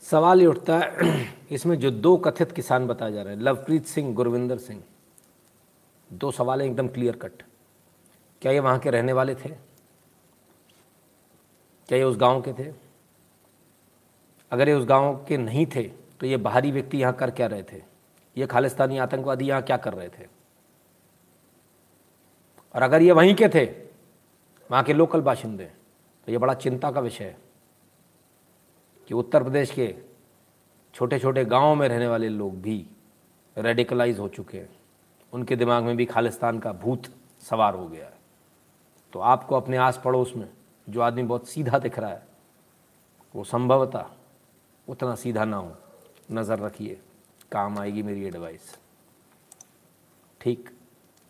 सवाल 0.04 0.40
ये 0.40 0.46
उठता 0.46 0.78
है, 0.78 1.26
इसमें 1.50 1.78
जो 1.78 1.90
दो 1.90 2.16
कथित 2.16 2.52
किसान 2.52 2.86
बताए 2.86 3.12
जा 3.12 3.22
रहे 3.22 3.34
हैं, 3.34 3.40
लवप्रीत 3.42 3.86
सिंह, 3.86 4.14
गुरविंदर 4.14 4.58
सिंह, 4.58 4.82
दो 6.10 6.30
सवाल 6.30 6.60
हैं 6.62 6.68
एकदम 6.68 6.88
क्लियर 6.88 7.16
कट 7.16 7.42
क्या 8.42 8.52
ये 8.52 8.60
वहाँ 8.60 8.78
के 8.78 8.90
रहने 8.90 9.12
वाले 9.12 9.34
थे? 9.34 9.48
क्या 11.88 11.98
ये 11.98 12.04
उस 12.04 12.16
गाँव 12.16 12.40
के 12.42 12.52
थे? 12.52 12.72
अगर 14.52 14.68
ये 14.68 14.74
उस 14.74 14.84
गाँव 14.86 15.14
के 15.28 15.36
नहीं 15.36 15.66
थे 15.66 15.82
तो 16.20 16.26
ये 16.26 16.36
बाहरी 16.36 16.70
व्यक्ति 16.72 16.98
यहाँ 16.98 17.12
कर 17.12 17.30
क्या 17.30 17.46
रहे 17.46 17.62
थे? 17.62 17.82
ये 18.36 18.46
खालिस्तानी 18.46 18.98
आतंकवादी 18.98 19.46
यहाँ 19.46 19.62
क्या 19.62 19.76
कर 19.76 19.92
रहे 19.92 20.08
थे? 20.08 20.26
और 22.74 22.82
अगर 22.82 23.02
ये 23.02 23.12
वहीं 23.12 23.34
के 23.34 23.48
थे, 23.48 23.64
वहाँ 24.70 24.82
के 24.82 24.92
लोकल 24.92 25.20
बाशिंदे 25.20 25.64
तो 26.26 26.32
ये 26.32 26.38
बड़ा 26.38 26.54
चिंता 26.54 26.90
का 26.90 27.00
विषय 27.00 27.24
है। 27.24 27.43
कि 29.08 29.14
उत्तर 29.14 29.42
प्रदेश 29.42 29.70
के 29.70 29.94
छोटे 30.94 31.18
छोटे 31.18 31.44
गाँवों 31.44 31.74
में 31.74 31.88
रहने 31.88 32.08
वाले 32.08 32.28
लोग 32.28 32.60
भी 32.62 32.86
रेडिकलाइज 33.56 34.18
हो 34.18 34.28
चुके 34.28 34.58
हैं। 34.58 34.68
उनके 35.32 35.56
दिमाग 35.56 35.84
में 35.84 35.96
भी 35.96 36.04
खालिस्तान 36.06 36.58
का 36.58 36.72
भूत 36.72 37.06
सवार 37.40 37.74
हो 37.74 37.86
गया 37.88 38.04
है। 38.04 38.12
तो 39.12 39.20
आपको 39.20 39.56
अपने 39.56 39.76
आस 39.76 40.00
पड़ोस 40.04 40.32
में 40.36 40.48
जो 40.88 41.00
आदमी 41.00 41.22
बहुत 41.22 41.48
सीधा 41.48 41.78
दिख 41.78 41.98
रहा 41.98 42.10
है, 42.10 42.26
वो 43.34 43.44
संभवतः 43.44 44.06
उतना 44.88 45.14
सीधा 45.14 45.44
ना 45.44 45.56
हो। 45.56 45.76
नज़र 46.32 46.58
रखिए, 46.58 47.00
काम 47.52 47.78
आएगी 47.78 48.02
मेरी 48.02 48.24
एडवाइस 48.24 48.76
ठीक? 50.40 50.70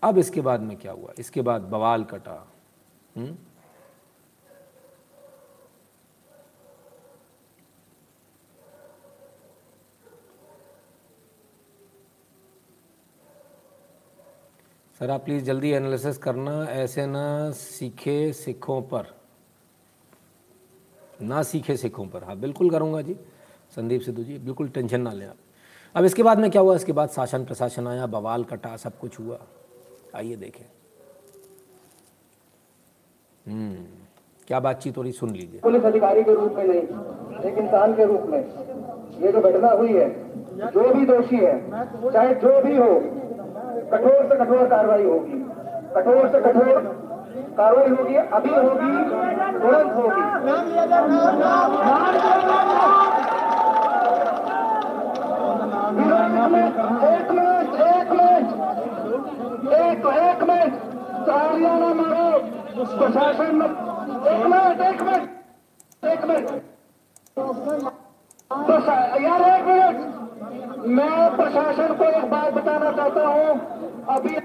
अब 0.03 0.19
इसके 0.19 0.41
बाद 0.41 0.61
में 0.61 0.77
क्या 0.77 0.93
हुआ? 0.93 1.13
इसके 1.19 1.43
बाद 1.43 1.63
बवाल 1.63 2.05
कटा। 2.05 2.47
हुँ? 3.17 3.27
सर 15.01 15.11
आप 15.11 15.25
प्लीज़ 15.25 15.45
जल्दी 15.45 15.71
एनालिसिस 15.71 16.19
करना, 16.19 16.53
ऐसे 16.65 17.07
ना 17.07 17.51
सीखे 17.51 18.33
सिखों 18.33 18.81
पर। 18.83 19.07
ना 21.23 21.43
सीखे 21.43 21.77
सिखों 21.77 22.07
पर। 22.07 22.25
हाँ 22.25 22.37
बिल्कुल 22.37 22.71
करूँगा 22.71 23.01
जी। 23.03 23.17
संदीप 23.77 24.01
सिद्धू 24.01 24.23
जी, 24.23 24.39
बिल्कुल 24.39 24.69
टेंशन 24.69 25.01
ना 25.01 25.13
लें 25.13 25.27
आप। 25.27 25.37
अब 25.95 26.05
इसके 26.05 26.23
बाद 26.23 26.39
में 26.39 26.51
क्या 26.51 26.63
हुआ? 26.63 26.75
इसके 26.77 26.93
बाद 26.93 27.09
शासन 27.09 27.45
प्रशासन 27.45 27.87
आया, 27.87 28.07
बवाल 28.07 28.45
कटा, 28.45 28.77
सब 28.77 28.99
कुछ 28.99 29.19
हुआ। 29.21 29.39
आइए 30.15 30.37
देखें। 30.37 30.65
हम्म 33.47 33.85
क्या 34.47 34.61
बातचीत 34.61 34.97
हो 34.97 35.03
रही? 35.03 35.13
सुन 35.13 35.31
लीजिए। 35.31 35.61
पुलिस 35.61 35.83
अधिकारी 35.83 36.23
के 36.23 36.35
रूप 36.35 36.53
में 36.53 36.65
नहीं, 36.65 36.83
एक 37.51 37.59
इंसान 37.59 37.95
के 37.95 38.05
रूप 38.05 38.23
में। 38.23 38.39
ये 39.23 39.33
जो 39.33 39.41
घटना 39.41 39.71
हुई 39.71 39.93
है, 39.93 40.09
जो 40.71 40.95
भी 40.95 41.07
दोषी 41.07 41.37
है, 41.37 41.59
चाहे 42.13 42.35
जो 42.35 42.61
भी 42.63 42.77
हो 42.77 42.89
कठोर 43.91 44.21
से 44.29 44.37
कठोर 44.37 44.67
कार्रवाई 44.69 45.05
होगी। 45.05 45.39
कठोर 45.95 46.29
से 46.29 46.41
कठोर 46.41 46.79
कार्रवाई 47.57 47.91
होगी, 47.91 48.15
अभी 48.15 48.51
होगी, 48.51 48.93
तुरंत 49.61 49.93
होगी। 49.95 50.23
एक 57.05 57.31
मिनट 57.31 57.75
एक 57.85 58.11
मिनट, 58.11 58.49
एक 59.75 60.07
एक 60.07 60.43
मिनट, 60.49 60.73
तालियाँ 61.27 61.79
ना 61.81 61.93
मारो। 61.95 62.29
प्रशासन 62.97 63.57
में 63.57 63.67
एक 63.67 64.47
मिनट 64.47 64.81
एक 64.83 65.03
मिनट 65.03 65.25
एक 66.05 66.25
मिनट। 66.25 66.47
यार 69.25 69.43
एक 69.51 69.65
मिनट। 69.67 70.24
मैं 70.89 71.37
प्रशासन 71.37 71.95
को 71.95 72.05
एक 72.07 72.25
बात 72.31 72.53
बताना 72.55 72.91
चाहता 72.93 73.27
हूँ। 73.27 73.51
अभी 74.17 74.37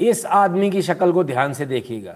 इस 0.00 0.24
आदमी 0.36 0.70
की 0.70 0.82
शक्ल 0.82 1.12
को 1.12 1.24
ध्यान 1.24 1.52
से 1.52 1.66
देखिएगा। 1.66 2.14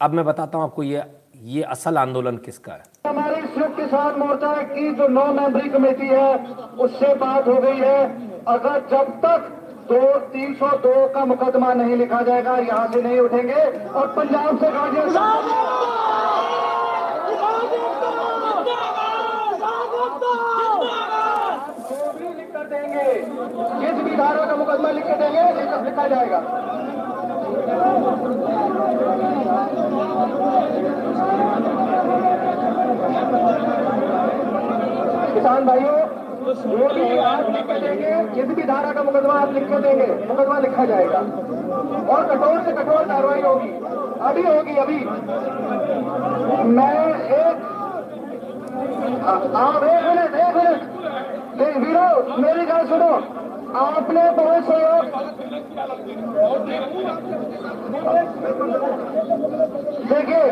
अब 0.00 0.14
मैं 0.14 0.24
बताता 0.24 0.58
हूँ 0.58 0.64
आपको 0.64 0.82
ये 0.82 1.02
ये 1.46 1.62
असल 1.74 1.98
आंदोलन 1.98 2.36
किसका 2.38 2.72
है। 2.72 2.82
हमारी 3.06 3.40
संयुक्त 3.42 3.76
किसान 3.76 4.18
मोर्चा 4.20 4.52
की 4.64 4.90
जो 4.94 5.06
नौ 5.08 5.26
मेंबरी 5.32 5.68
कमेटी 5.68 6.06
है 6.08 6.34
उससे 6.78 7.14
बात 7.16 7.48
हो 7.48 7.54
गई 7.62 7.78
है। 7.78 8.00
अगर 8.48 8.78
जब 8.90 9.10
तक 9.24 9.48
दो 9.90 10.00
तीन 10.32 10.54
सौ 10.54 10.68
दो 10.78 11.06
का 11.14 11.24
मुकदमा 11.24 11.72
नहीं 11.74 11.96
लिखा 11.96 12.20
जाएगा 12.22 12.56
यहाँ 12.58 12.86
से 12.92 13.02
नहीं 13.02 13.18
उठेंगे। 13.20 13.62
और 13.90 14.06
पंजाब 14.16 14.58
से 14.58 14.70
गाड़ियाँ 14.72 15.06
जो 21.90 22.12
भी 22.12 22.28
लिख 22.34 22.52
कर 22.52 22.66
देंगे 22.66 23.06
किस 23.48 24.02
भी 24.02 24.16
धारा 24.16 24.46
का 24.46 24.56
मुकदमा 24.56 24.90
लिख 24.90 25.06
के 25.06 25.12
देंगे 25.12 25.42
लिख- 25.42 26.08
जाएगा। 26.08 26.42
किसान 35.34 35.66
भाइयों 35.66 36.20
भी 36.88 37.18
आप 37.18 37.38
लिख 37.40 37.66
देंगे 37.66 38.34
किस 38.34 38.54
भी 38.54 38.62
धारा 38.62 38.92
का 38.92 39.02
मुकदमा 39.02 39.34
आप 39.34 39.52
लिख 39.52 39.68
के 39.68 39.78
देंगे 39.78 40.28
मुकदमा 40.28 40.58
लिखा 40.58 40.84
जाएगा। 40.84 41.18
और 42.14 42.24
कठोर 42.24 42.62
से 42.62 42.72
कठोर 42.72 43.02
कार्रवाई 43.02 43.40
होगी, 43.40 43.68
अभी 44.20 44.42
होगी, 44.42 44.76
अभी। 44.76 45.04
मैं 46.64 47.08
एक 47.18 47.56
आप 49.56 49.82
एक 49.84 50.04
मिनट 50.04 50.34
एक 50.34 50.56
मिनट। 50.56 50.89
वीरो 51.52 52.08
मेरी 52.38 52.64
बात 52.66 52.86
सुनो। 52.88 53.12
आपने 53.78 54.22
बहुत 54.32 54.64
सहयोग 54.64 55.04
देखिए 60.08 60.46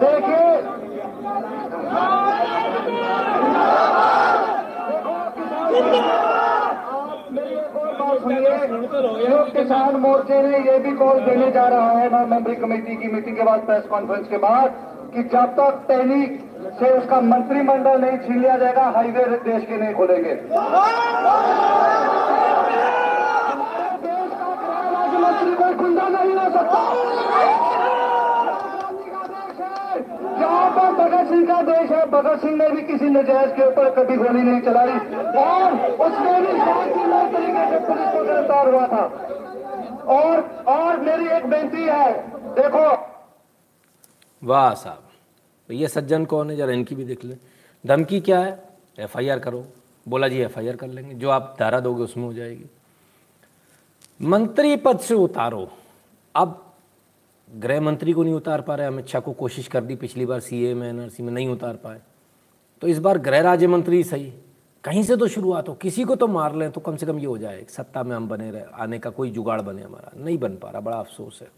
देखिए। 0.00 0.44
किसान 9.52 9.96
मोर्चे 9.96 10.40
ने 10.42 10.58
ये 10.60 10.78
भी 10.78 10.92
कॉल 10.96 11.20
देने 11.20 11.50
जा 11.50 11.66
रहा 11.68 11.90
है 11.90 12.10
नॉन 12.12 12.28
मेंबरी 12.30 12.54
कमेटी 12.56 12.96
की 12.96 13.08
मीटिंग 13.08 13.36
के 13.36 13.42
बाद 13.42 13.60
प्रेस 13.66 13.84
कॉन्फ्रेंस 13.86 14.28
के 14.28 14.38
बाद, 14.38 14.74
कि 15.14 15.22
जब 15.24 15.54
तक 15.54 15.84
टेनिक 15.88 16.30
से 16.72 16.90
उसका 16.90 17.20
मंत्रिमंडल 17.22 18.00
नहीं 18.00 18.18
छीन 18.18 18.40
लिया 18.40 18.56
जाएगा, 18.58 18.84
हाईवे 18.96 19.24
देश 19.44 19.64
के 19.64 19.76
नहीं 19.76 19.94
खोलेंगे। 19.94 20.34
मंत्री 25.16 25.54
कोई 25.54 25.74
गुंडा 25.74 26.08
नहीं 26.08 26.34
हो 26.34 26.50
सकता 26.50 26.84
पर 30.76 30.90
भगत 30.92 31.28
सिंह 31.28 31.46
का 31.46 31.60
देश 31.62 31.90
है, 31.90 32.04
भगत 32.06 32.40
सिंह 32.40 32.56
ने 32.56 32.68
भी 32.68 32.82
किसी 32.82 33.08
नजायज 33.10 33.52
के 33.52 33.66
ऊपर 33.66 33.90
कभी 33.90 34.16
गोली 34.16 34.42
नहीं 34.42 34.60
चलाई। 34.60 34.98
और 35.42 35.76
उसने 36.06 36.34
भी 36.40 36.52
तरीके 37.32 37.64
से 37.70 37.78
पुलिस 37.86 38.12
को 38.12 38.24
गिरफ़्तार 38.24 38.68
हुआ 38.68 38.86
था। 38.86 39.04
और 40.14 40.44
और 40.68 41.00
मेरी 41.00 41.28
एक 41.28 41.46
बेनती 41.46 41.82
है, 41.82 42.12
देखो। 42.54 42.86
वाह 44.42 44.70
साहब। 44.74 45.05
तो 45.68 45.74
ये 45.74 45.88
सज्जन 45.88 46.24
कौन 46.24 46.50
है? 46.50 46.56
जरा 46.56 46.72
इनकी 46.72 46.94
भी 46.94 47.04
देख 47.04 47.24
लें। 47.24 47.38
धमकी 47.86 48.20
क्या 48.20 48.40
है? 48.40 48.64
एफआईआर 48.98 49.38
करो। 49.38 49.66
बोला 50.08 50.28
जी, 50.28 50.38
एफआईआर 50.38 50.76
कर 50.76 50.86
लेंगे। 50.86 51.14
जो 51.14 51.30
आप 51.30 51.56
धारा 51.60 51.80
दोगे, 51.80 52.02
उसमें 52.02 52.24
हो 52.24 52.32
जाएगी। 52.32 52.64
मंत्री 54.22 54.76
पद 54.76 54.98
से 54.98 55.14
उतारो। 55.14 55.72
अब 56.34 56.74
गृह 57.56 57.80
मंत्री 57.80 58.12
को 58.12 58.22
नहीं 58.22 58.34
उतार 58.34 58.60
पा 58.60 58.74
रहे। 58.74 58.86
अमित 58.86 59.06
शाह 59.06 59.20
को 59.20 59.32
कोशिश 59.32 59.68
कर 59.68 59.84
दी 59.84 59.96
पिछली 59.96 60.26
बार 60.26 60.40
सीए 60.40 60.74
में, 60.74 60.88
एनआरसी 60.88 61.22
में 61.22 61.32
नहीं 61.32 61.48
उतार 61.48 61.74
पाए। 61.74 62.00
तो 62.80 62.88
इस 62.88 62.98
बार 62.98 63.18
गृह 63.18 63.40
राज्य 63.40 63.66
मंत्री 63.66 64.04
सही। 64.04 64.32
कहीं 64.84 65.02
से 65.02 65.16
तो 65.16 65.28
शुरुआत 65.28 65.68
हो। 65.68 65.74
किसी 65.74 66.04
को 66.04 66.16
तो 66.16 66.26
मार 66.26 66.54
लें 66.54 66.70
तो 66.70 66.80
कम 66.80 66.96
से 66.96 67.06
कम 67.06 67.18
ये 67.18 67.26
हो 67.26 67.38
जाए। 67.38 67.66
सत्ता 67.68 68.02
में 68.02 68.16
हम 68.16 68.28
बने 68.28 68.50
रहे। 68.50 68.62
आने 68.74 68.98
का 68.98 69.10
कोई 69.10 69.30
जुगाड़ 69.30 69.60
बने 69.60 69.82
हमारा। 69.82 70.12
नहीं 70.16 70.38
बन 70.38 70.56
पा 70.56 70.70
रहा। 70.70 70.80
बड़ा 70.80 70.96
अफसोस 70.96 71.42
है। 71.42 71.50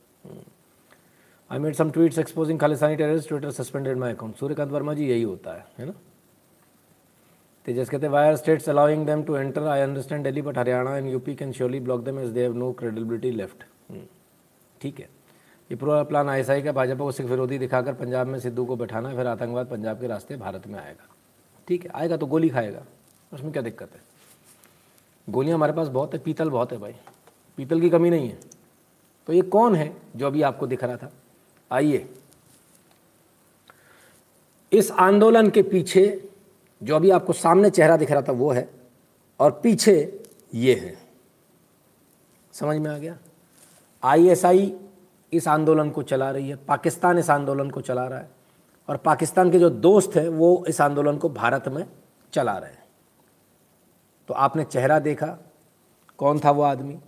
I 1.51 1.59
made 1.59 1.75
some 1.75 1.91
tweets 1.91 2.19
exposing 2.19 2.59
Khalistani 2.61 2.97
terrorist 2.97 3.29
Twitter 3.29 3.51
suspended 3.51 3.99
my 3.99 4.13
account 4.13 4.37
Suryakant 4.37 4.71
Verma 4.71 4.95
ji 4.95 5.07
यही 5.07 5.23
होता 5.23 5.53
है 5.53 5.65
है 5.79 5.85
ना 5.87 5.93
तेजस 7.67 7.89
कहते 7.89 8.09
why 8.09 8.27
are 8.29 8.37
states 8.37 8.69
allowing 8.69 9.07
them 9.07 9.23
to 9.23 9.37
enter 9.37 9.67
I 9.67 9.81
understand 9.81 10.25
Delhi 10.25 10.43
but 10.43 10.59
Haryana 10.59 10.97
and 10.97 11.09
UP 11.11 11.35
can 11.35 11.53
surely 11.53 11.79
block 11.81 12.01
them 12.01 12.19
as 12.19 12.29
they 12.31 12.43
have 12.43 12.57
no 12.57 12.71
credibility 12.73 13.31
left 13.33 13.65
ठीक 14.81 15.01
है 15.01 15.09
ये 15.71 15.77
पूरा 15.77 16.03
प्लान 16.03 16.29
आईएसआई 16.29 16.63
का 16.63 16.73
भाजपा 16.73 17.05
को 17.05 17.13
सिख 17.13 17.27
विरोधी 17.27 17.59
दिखाकर 17.59 17.95
पंजाब 17.95 18.27
में 18.27 18.39
सिद्धू 18.41 18.65
को 18.65 18.77
बैठाना 18.77 19.15
फिर 19.15 19.27
आतंकवाद 19.27 19.67
पंजाब 19.69 20.01
के 20.01 20.07
रास्ते 20.07 20.37
भारत 20.39 20.67
में 20.67 20.79
आएगा 20.79 21.09
ठीक 21.69 21.85
है 21.85 21.91
आएगा 21.95 22.17
तो 22.17 22.27
गोली 22.27 22.49
खाएगा 22.49 22.83
उसमें 23.33 23.53
क्या 23.53 23.63
दिक्कत 23.63 23.95
है 23.95 24.01
गोलियाँ 25.29 25.57
हमारे 25.57 25.73
पास 25.73 25.89
बहुत 25.91 26.15
है 26.15 26.21
पीतल 26.21 26.51
बहुत 26.51 26.73
है 26.73 26.79
भाई 26.79 26.95
पीतल 27.59 27.81
की 27.81 27.91
कमी 27.91 28.11
नहीं 28.11 28.29
है 28.29 28.39
तो 29.29 29.33
ये 29.33 29.43
कौन 29.49 29.75
है 29.75 29.91
जो 30.17 30.27
अभी 30.27 30.43
आपको 30.43 30.67
दिख 30.67 30.85
रहा 30.85 30.97
था 30.97 31.11
आइए। 31.71 32.09
इस 34.73 34.91
आंदोलन 34.91 35.51
के 35.51 35.63
पीछे 35.63 36.31
जो 36.83 36.97
अभी 36.97 37.11
आपको 37.11 37.33
सामने 37.33 37.71
चेहरा 37.71 37.97
दिख 37.97 38.11
रहा 38.11 38.23
था 38.23 38.33
वो 38.33 38.51
है 38.53 38.69
और 39.41 39.51
पीछे 39.63 40.23
ये 40.55 40.75
है। 40.75 40.97
समझ 42.53 42.77
में 42.77 42.91
आ 42.91 42.97
गया? 42.99 43.17
आईएसआई 44.03 44.75
इस 45.33 45.49
आंदोलन 45.49 45.91
को 45.91 46.03
चला 46.03 46.31
रही 46.31 46.49
है, 46.49 46.57
पाकिस्तान 46.57 47.19
इस 47.19 47.31
आंदोलन 47.31 47.71
को 47.71 47.81
चला 47.81 48.07
रहा 48.07 48.19
है 48.19 48.31
और 48.89 48.97
पाकिस्तान 48.97 49.51
के 49.51 49.59
जो 49.59 49.71
दोस्त 49.71 50.17
हैं 50.17 50.29
वो 50.29 50.65
इस 50.69 50.81
आंदोलन 50.81 51.19
को 51.19 51.29
भारत 51.29 51.69
में 51.69 51.85
चला 52.33 52.57
रहे 52.59 52.71
हैं। 52.71 52.85
तो 54.29 54.35
आपने 54.35 54.65
चेहरा 54.65 54.99
देखा, 54.99 55.39
कौन 56.19 56.41
था 56.41 56.51
वो 56.51 56.63
आदमी? 56.63 56.99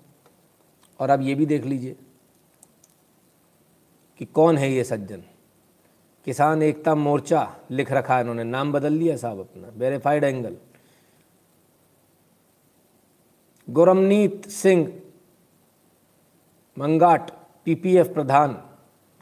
और 1.00 1.10
अब 1.10 1.22
ये 1.22 1.34
भी 1.34 1.46
देख 1.46 1.64
लीजिए 1.64 1.96
कि 4.20 4.24
कौन 4.26 4.58
है 4.58 4.70
ये 4.72 4.84
सज्जन? 4.84 5.22
किसान 6.26 6.62
एकता 6.62 6.94
मोर्चा 6.94 7.56
लिख 7.70 7.92
रखा 7.92 8.14
है 8.14 8.20
इन्होंने, 8.20 8.44
नाम 8.44 8.72
बदल 8.72 8.92
लिया 8.92 9.16
साहब 9.16 9.38
अपना 9.40 9.68
verified 9.76 10.24
angle 10.24 10.56
Gurmanit 13.68 14.48
Singh 14.48 15.00
Mangat 16.76 17.30
PPF 17.64 18.12
प्रधान, 18.14 18.62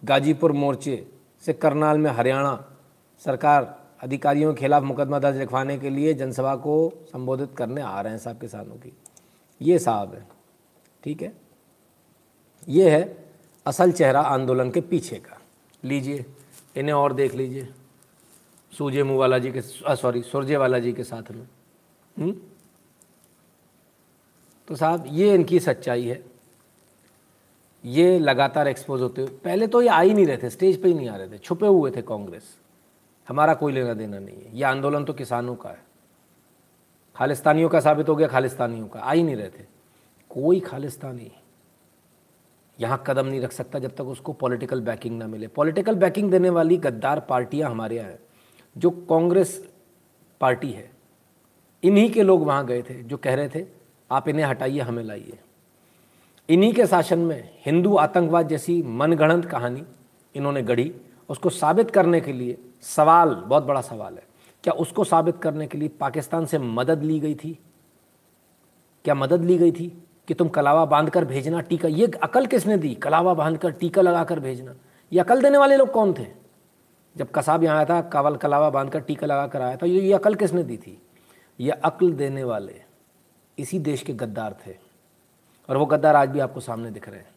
गाजीपुर 0.04 0.52
मोर्चे 0.52 1.06
से 1.42 1.52
करनाल 1.52 1.98
में 1.98 2.10
हरियाणा 2.10 2.64
सरकार 3.24 3.64
अधिकारियों 4.02 4.54
के 4.54 4.60
खिलाफ 4.60 4.82
मुकदमा 4.82 5.18
दर्ज 5.18 5.36
लिखवाने 5.36 5.78
के 5.78 5.90
लिए 5.90 6.14
जनसभा 6.14 6.56
को 6.56 7.06
संबोधित 7.12 7.54
करने 7.56 7.80
आ 7.80 8.00
रहे 8.00 8.12
हैं 8.12 8.20
साहब 8.20 8.38
किसानों 8.38 8.76
की। 8.76 8.92
ये 9.62 9.78
साहब 9.78 10.14
है, 10.14 10.26
ठीक 11.04 11.22
है? 11.22 11.32
ये 12.68 12.90
है 12.90 13.27
असल 13.68 13.92
चेहरा 13.92 14.20
आंदोलन 14.20 14.70
के 14.70 14.80
पीछे 14.80 15.16
का। 15.16 15.40
लीजिए, 15.84 16.24
इन्हें 16.76 16.92
और 16.92 17.12
देख 17.12 17.34
लीजिए। 17.34 17.68
सूजे 18.78 19.02
मुँह 19.02 19.18
वाला 19.18 19.38
जी 19.38 19.52
के 19.52 19.60
सॉरी 19.96 20.22
सुरजे 20.22 20.56
वाला 20.56 20.78
जी 20.78 20.92
के 20.92 21.04
साथ 21.04 21.30
में। 21.30 21.48
हुँ? 22.18 22.32
तो 24.68 24.76
साहब, 24.76 25.04
ये 25.08 25.34
इनकी 25.34 25.60
सच्चाई 25.60 26.06
है। 26.06 26.24
ये 27.84 28.18
लगातार 28.18 28.68
एक्सपोज 28.68 29.02
होते 29.02 29.22
हुए, 29.22 29.30
पहले 29.30 29.66
तो 29.66 29.82
ये 29.82 29.88
आ 29.88 30.00
ही 30.00 30.14
नहीं 30.14 30.26
रहे 30.26 30.36
थे 30.36 30.50
स्टेज 30.50 30.82
पे 30.82 30.88
ही 30.88 30.94
नहीं 30.94 31.08
आ 31.08 31.16
रहे 31.16 31.28
थे, 31.28 31.38
छुपे 31.38 31.66
हुए 31.66 31.90
थे 31.90 32.02
कांग्रेस। 32.02 32.56
हमारा 33.28 33.54
कोई 33.54 33.72
लेना 33.72 33.94
देना 33.94 34.18
नहीं 34.18 34.36
है। 34.36 34.56
ये 34.56 34.64
आंदोलन 34.64 35.04
तो 35.04 35.12
किसानों 35.12 35.54
का 35.56 35.68
है। 35.68 35.84
खालिस्तानियों 37.16 37.68
का 37.68 37.80
साबित 37.80 38.08
हो 38.08 38.16
गया, 38.16 38.28
खालिस्तानियों 38.28 38.88
का। 38.88 39.00
आ 39.00 39.12
ही 39.12 39.22
नहीं 39.22 39.36
रहे 39.36 39.48
थे। 39.48 39.64
कोई 40.30 40.60
खालिस्तानी 40.60 41.32
यहाँ 42.80 43.04
कदम 43.06 43.26
नहीं 43.26 43.40
रख 43.40 43.52
सकता 43.52 43.78
जब 43.78 43.94
तक 43.96 44.04
उसको 44.04 44.32
पॉलिटिकल 44.32 44.80
बैकिंग 44.80 45.18
ना 45.18 45.26
मिले। 45.26 45.46
पॉलिटिकल 45.46 45.94
बैकिंग 45.94 46.30
देने 46.30 46.50
वाली 46.50 46.76
गद्दार 46.76 47.20
पार्टियाँ 47.20 47.70
हमारे 47.70 47.96
यहाँ 47.96 48.08
हैं, 48.08 48.18
जो 48.76 48.90
कांग्रेस 48.90 49.72
पार्टी 50.40 50.70
है। 50.70 50.90
इन्हीं 51.82 52.10
के 52.10 52.22
लोग 52.22 52.46
वहाँ 52.46 52.66
गए 52.66 52.82
थे, 52.82 53.02
जो 53.02 53.16
कह 53.16 53.34
रहे 53.34 53.48
थे, 53.48 53.66
आप 54.10 54.28
इन्हें 54.28 54.46
हटाइए, 54.46 54.80
हमें 54.80 55.02
लाइए। 55.02 55.38
इन्हीं 56.48 56.72
के 56.72 56.86
शासन 56.86 57.18
में 57.18 57.50
हिंदू 57.66 57.96
आतंकवाद 57.96 58.48
जैसी 58.48 58.82
मनगढ़ंत 58.82 59.44
कहानी 59.44 59.84
इन्होंने 60.34 60.62
गढ़ी। 60.62 60.94
उसको 61.28 61.50
साबित 61.50 61.90
करने 61.90 62.20
के 62.20 62.32
लिए 62.32 62.58
सवाल, 62.82 63.34
बहुत 63.34 63.62
बड़ा 63.62 63.80
सवाल 63.80 64.14
है। 64.14 64.26
क्या 64.64 64.72
उसको 64.72 65.04
साबित 65.04 65.38
करने 65.38 65.66
के 65.66 65.78
लिए 65.78 65.88
पाकिस्तान 65.88 66.46
से 66.46 66.58
मदद 66.58 67.02
ली 67.02 67.20
गई 67.20 67.34
थी? 67.34 67.58
क्या 69.04 69.14
मदद 69.14 69.44
ली 69.44 69.58
गई 69.58 69.72
थी? 69.72 70.02
कि 70.28 70.34
तुम 70.34 70.48
कलावा 70.48 70.84
बाँध 70.84 71.10
कर 71.10 71.24
भेजना, 71.24 71.60
टीका, 71.60 71.88
ये 71.88 72.06
अकल 72.22 72.46
किसने 72.46 72.76
दी? 72.76 72.94
कलावा 72.94 73.34
बाँध 73.34 73.58
कर 73.58 73.70
टीका 73.70 74.02
लगा 74.02 74.24
कर 74.24 74.40
भेजना। 74.40 74.74
ये 75.12 75.20
अकल 75.20 75.42
देने 75.42 75.58
वाले 75.58 75.76
लोग 75.76 75.90
कौन 75.90 76.12
थे? 76.12 76.26
जब 77.16 77.30
कसाब 77.30 77.64
यहाँ 77.64 77.76
आया 77.76 77.84
था, 77.84 78.00
कावल 78.00 78.36
कलावा 78.36 78.70
बाँध 78.70 78.90
कर 78.90 79.00
टीका 79.00 79.26
लगा 79.26 79.46
कर 79.46 79.62
आया 79.62 79.76
था, 79.76 79.86
ये 79.86 80.00
ये 80.00 80.14
अकल 80.14 80.34
किसने 80.34 80.62
दी 80.62 80.76
थी? 80.76 81.02
ये 81.60 81.70
अक्ल 81.70 82.12
देने 82.12 82.44
वाले 82.44 82.82
इसी 83.58 83.78
देश 83.78 84.02
के 84.02 84.12
गद्दार 84.12 84.56
थे। 84.66 84.74
और 85.68 85.76
वो 85.76 85.86
गद्दार 85.86 86.16
आज 86.16 86.28
भी 86.28 86.40
आपको 86.40 86.60
सामने 86.60 86.90
दिख 86.90 87.08
रहे 87.08 87.18
हैं। 87.18 87.30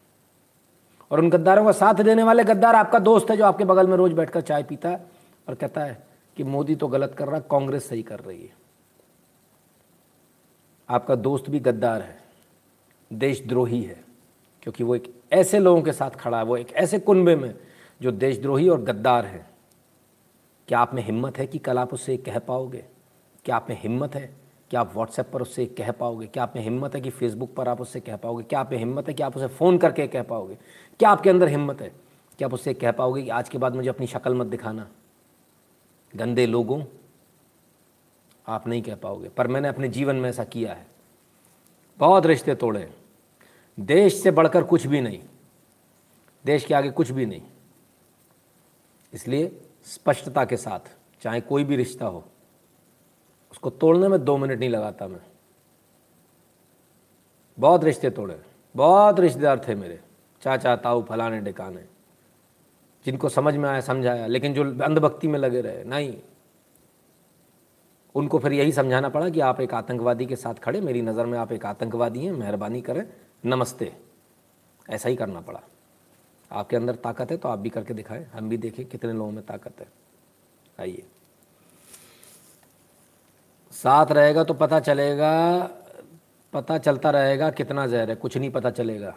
और 1.10 1.18
उन 1.18 1.30
गद्दारों 1.30 1.64
का 1.64 1.72
साथ 1.72 1.94
देने 1.94 2.22
वाले 2.22 2.44
गद्दार 2.44 2.74
आपका 2.74 2.98
दोस्त 2.98 3.30
है 3.30 3.36
जो 3.36 3.44
आपके 3.44 3.64
बगल 3.64 3.86
में 3.86 3.96
रोज 3.96 4.12
बैठकर 4.12 4.40
चाय 4.40 4.62
पीता 4.62 4.88
है 4.88 5.06
और 5.48 5.54
कहता 5.54 5.80
है 5.80 6.06
कि 6.36 6.44
मोदी 6.44 6.76
तो 6.76 6.88
गलत 6.88 7.14
कर 7.14 7.28
रहा, 7.28 7.40
कांग्रेस 7.40 7.88
सही 7.88 8.02
कर 8.02 8.20
रही 8.20 8.42
है। 8.42 8.54
आपका 10.88 11.14
दोस्त 11.14 11.50
भी 11.50 11.60
गद्दार 11.60 12.00
है। 12.00 12.21
देशद्रोही 13.12 13.82
है, 13.82 14.04
क्योंकि 14.62 14.84
वो 14.84 14.94
एक 14.94 15.22
ऐसे 15.32 15.58
लोगों 15.58 15.82
के 15.82 15.92
साथ 15.92 16.10
खड़ा 16.10 16.38
है, 16.38 16.44
वो 16.44 16.56
एक 16.56 16.72
ऐसे 16.72 16.98
कुनबे 16.98 17.36
में 17.36 17.54
जो 18.02 18.12
देशद्रोही 18.12 18.68
और 18.68 18.82
गद्दार 18.82 19.26
हैं। 19.26 19.50
क्या 20.68 20.78
आप 20.78 20.94
में 20.94 21.02
हिम्मत 21.02 21.38
है 21.38 21.46
कि 21.46 21.58
कल 21.58 21.78
आप 21.78 21.94
उससे 21.94 22.16
कह 22.16 22.38
पाओगे? 22.38 22.84
क्या 23.44 23.56
आप 23.56 23.66
में 23.70 23.82
हिम्मत 23.82 24.14
है 24.14 24.34
कि 24.70 24.76
आप 24.76 24.94
व्हाट्सएप 24.94 25.30
पर 25.32 25.42
उससे 25.42 25.66
कह 25.66 25.90
पाओगे? 25.90 26.26
क्या 26.26 26.42
आप 26.42 26.52
में 26.56 26.62
हिम्मत 26.62 26.94
है 26.94 27.00
कि 27.00 27.10
फेसबुक 27.10 27.54
पर 27.54 27.68
आप 27.68 27.80
उससे 27.80 28.00
कह 28.00 28.16
पाओगे? 28.16 28.44
क्या 28.44 28.60
आप 28.60 28.70
में 28.70 28.78
हिम्मत 28.78 29.08
है 29.08 29.14
कि 29.14 29.22
आप 29.22 29.36
उसे 29.36 29.46
फ़ोन 29.46 29.78
करके 29.78 30.06
कह 30.06 30.22
पाओगे? 30.22 30.54
क्या 30.98 31.10
आपके 31.10 31.30
अंदर 31.30 31.48
हिम्मत 31.48 31.80
है 31.80 31.92
कि 32.38 32.44
आप 32.44 32.54
उससे 32.54 32.74
कह 32.74 32.92
पाओगे 32.92 33.22
कि 33.22 33.28
आज 33.28 33.48
के 33.48 33.58
बाद 33.58 33.76
मुझे 33.76 33.88
अपनी 33.88 34.06
शक्ल 34.06 34.34
मत 34.34 34.46
दिखाना? 34.46 34.88
गंदे 36.16 36.46
लोगों, 36.46 36.84
आप 38.48 38.66
नहीं 38.66 38.82
कह 38.82 38.94
पाओगे। 38.94 39.28
पर 39.28 39.46
मैंने 39.46 39.68
अपने 39.68 39.88
जीवन 39.88 40.16
में 40.16 40.28
ऐसा 40.28 40.44
किया 40.44 40.72
है। 40.72 40.86
बहुत 41.98 42.26
रिश्ते 42.26 42.54
तोड़े। 42.54 42.94
देश 43.78 44.22
से 44.22 44.30
बढ़कर 44.30 44.62
कुछ 44.62 44.86
भी 44.86 45.00
नहीं। 45.00 45.20
देश 46.44 46.64
के 46.64 46.74
आगे 46.74 46.90
कुछ 46.90 47.10
भी 47.10 47.26
नहीं। 47.26 47.42
इसलिए 49.12 49.60
स्पष्टता 49.84 50.44
के 50.44 50.56
साथ, 50.56 50.96
चाहे 51.22 51.40
कोई 51.40 51.64
भी 51.64 51.76
रिश्ता 51.76 52.06
हो, 52.06 52.24
उसको 53.52 53.70
तोड़ने 53.70 54.08
में 54.08 54.24
दो 54.24 54.36
मिनट 54.38 54.58
नहीं 54.58 54.70
लगाता 54.70 55.08
मैं। 55.08 55.20
बहुत 57.58 57.84
रिश्ते 57.84 58.10
तोड़े, 58.10 58.40
बहुत 58.74 59.20
रिश्तेदार 59.20 59.64
थे 59.68 59.74
मेरे, 59.74 60.00
चाचा, 60.42 60.76
ताऊ, 60.76 61.02
फलाने 61.02 61.40
डिकाने 61.40 61.84
जिनको 63.06 63.28
समझ 63.28 63.54
में 63.56 63.68
आया, 63.68 63.80
समझाया, 63.80 64.26
लेकिन 64.26 64.54
जो 64.54 64.64
अंधभक्ति 64.82 65.28
में 65.28 65.38
लगे 65.38 65.60
रहे, 65.60 65.84
नहीं। 65.84 66.16
उनको 68.14 68.38
फिर 68.38 68.52
यही 68.52 68.72
समझाना 68.72 69.08
पड़ा 69.08 69.28
कि 69.28 69.40
आप 69.40 69.60
एक 69.60 69.74
आतंकवादी 69.74 70.26
के 70.26 70.36
साथ 70.36 70.54
खड़े, 70.54 70.80
मेरी 70.80 71.02
नज़र 71.02 71.26
में 71.26 71.38
आप 71.38 71.52
एक 71.52 71.66
आतंकवादी 71.66 72.24
हैं, 72.24 72.32
मेहरबानी 72.32 72.80
करें 72.80 73.06
नमस्ते। 73.44 73.92
ऐसा 74.90 75.08
ही 75.08 75.16
करना 75.16 75.40
पड़ा। 75.40 75.60
आपके 76.50 76.76
अंदर 76.76 76.94
ताकत 76.94 77.30
है 77.30 77.36
तो 77.36 77.48
आप 77.48 77.58
भी 77.58 77.70
करके 77.70 77.94
दिखाएँ। 77.94 78.24
हम 78.24 78.48
भी 78.48 78.56
देखें 78.56 78.84
कितने 78.86 79.12
लोगों 79.12 79.30
में 79.30 79.46
ताकत 79.46 79.80
है। 79.80 79.86
आइए। 80.80 81.02
साथ 83.72 84.06
रहेगा 84.06 84.44
तो 84.44 84.54
पता 84.54 84.80
चलेगा, 84.80 85.60
पता 86.52 86.78
चलता 86.78 87.10
रहेगा 87.10 87.50
कितना 87.50 87.86
जहर 87.86 88.10
है। 88.10 88.16
कुछ 88.16 88.36
नहीं 88.36 88.50
पता 88.50 88.70
चलेगा। 88.70 89.14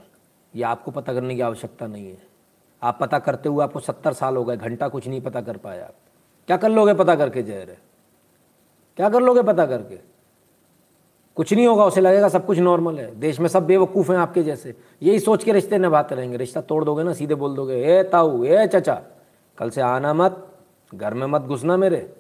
ये 0.56 0.64
आपको 0.64 0.92
पता 0.92 1.14
करने 1.14 1.36
की 1.36 1.42
आवश्यकता 1.42 1.88
नहीं 1.88 2.08
है। 2.08 2.28
आप 2.82 2.98
पता 3.02 3.20
करते 3.20 3.50
हुए 3.50 3.64
आपको 3.64 3.80
सत्तर 3.80 4.14
साल 4.14 4.36
हो 4.36 4.46
गए, 4.46 4.58
घंटा 4.58 4.88
कुछ 4.88 5.08
नहीं 5.08 5.22
पता 5.22 5.42
कर 5.42 5.58
पाया। 5.58 5.92
क्या 6.48 6.58
कर 6.58 6.70
लोगे 6.70 6.94
पता 6.94 7.16
करके 7.16 7.44
जहर 7.44 7.70
है? 7.70 7.78
क्या 8.98 9.10
कर 9.10 9.22
लोगे 9.22 9.44
पता 9.44 9.66
करके? 9.66 10.15
कुछ 11.36 11.54
नहीं 11.54 11.68
होगा, 11.68 11.86
उसे 11.86 12.02
लगेगा 12.02 12.30
सब 12.30 12.46
कुछ 12.46 12.58
नॉर्मल 12.58 13.00
है। 13.00 13.20
देश 13.20 13.40
में 13.40 13.48
सब 13.48 13.66
बेवकूफ़ 13.66 14.12
हैं 14.12 14.20
आपके 14.20 14.44
जैसे। 14.44 14.76
यही 15.04 15.20
सोच 15.20 15.44
के 15.44 15.52
रिश्ते 15.52 15.78
निभाते 15.78 16.16
रहेंगे। 16.16 16.38
रिश्ता 16.38 16.62
तोड़ 16.62 16.84
दोगे 16.84 17.04
ना, 17.04 17.14
सीधे 17.14 17.36
बोल 17.36 17.56
दोगे, 17.56 17.74
ए 17.74 18.04
ताऊ, 18.04 18.44
ए 18.44 18.68
चचा, 18.68 19.02
कल 19.58 19.70
से 19.70 19.82
आना 19.82 20.14
मत, 20.14 20.48
घर 20.96 21.14
में 21.14 21.28
मत 21.28 21.42
घुसना 21.42 21.78
मेरे। 21.78 22.14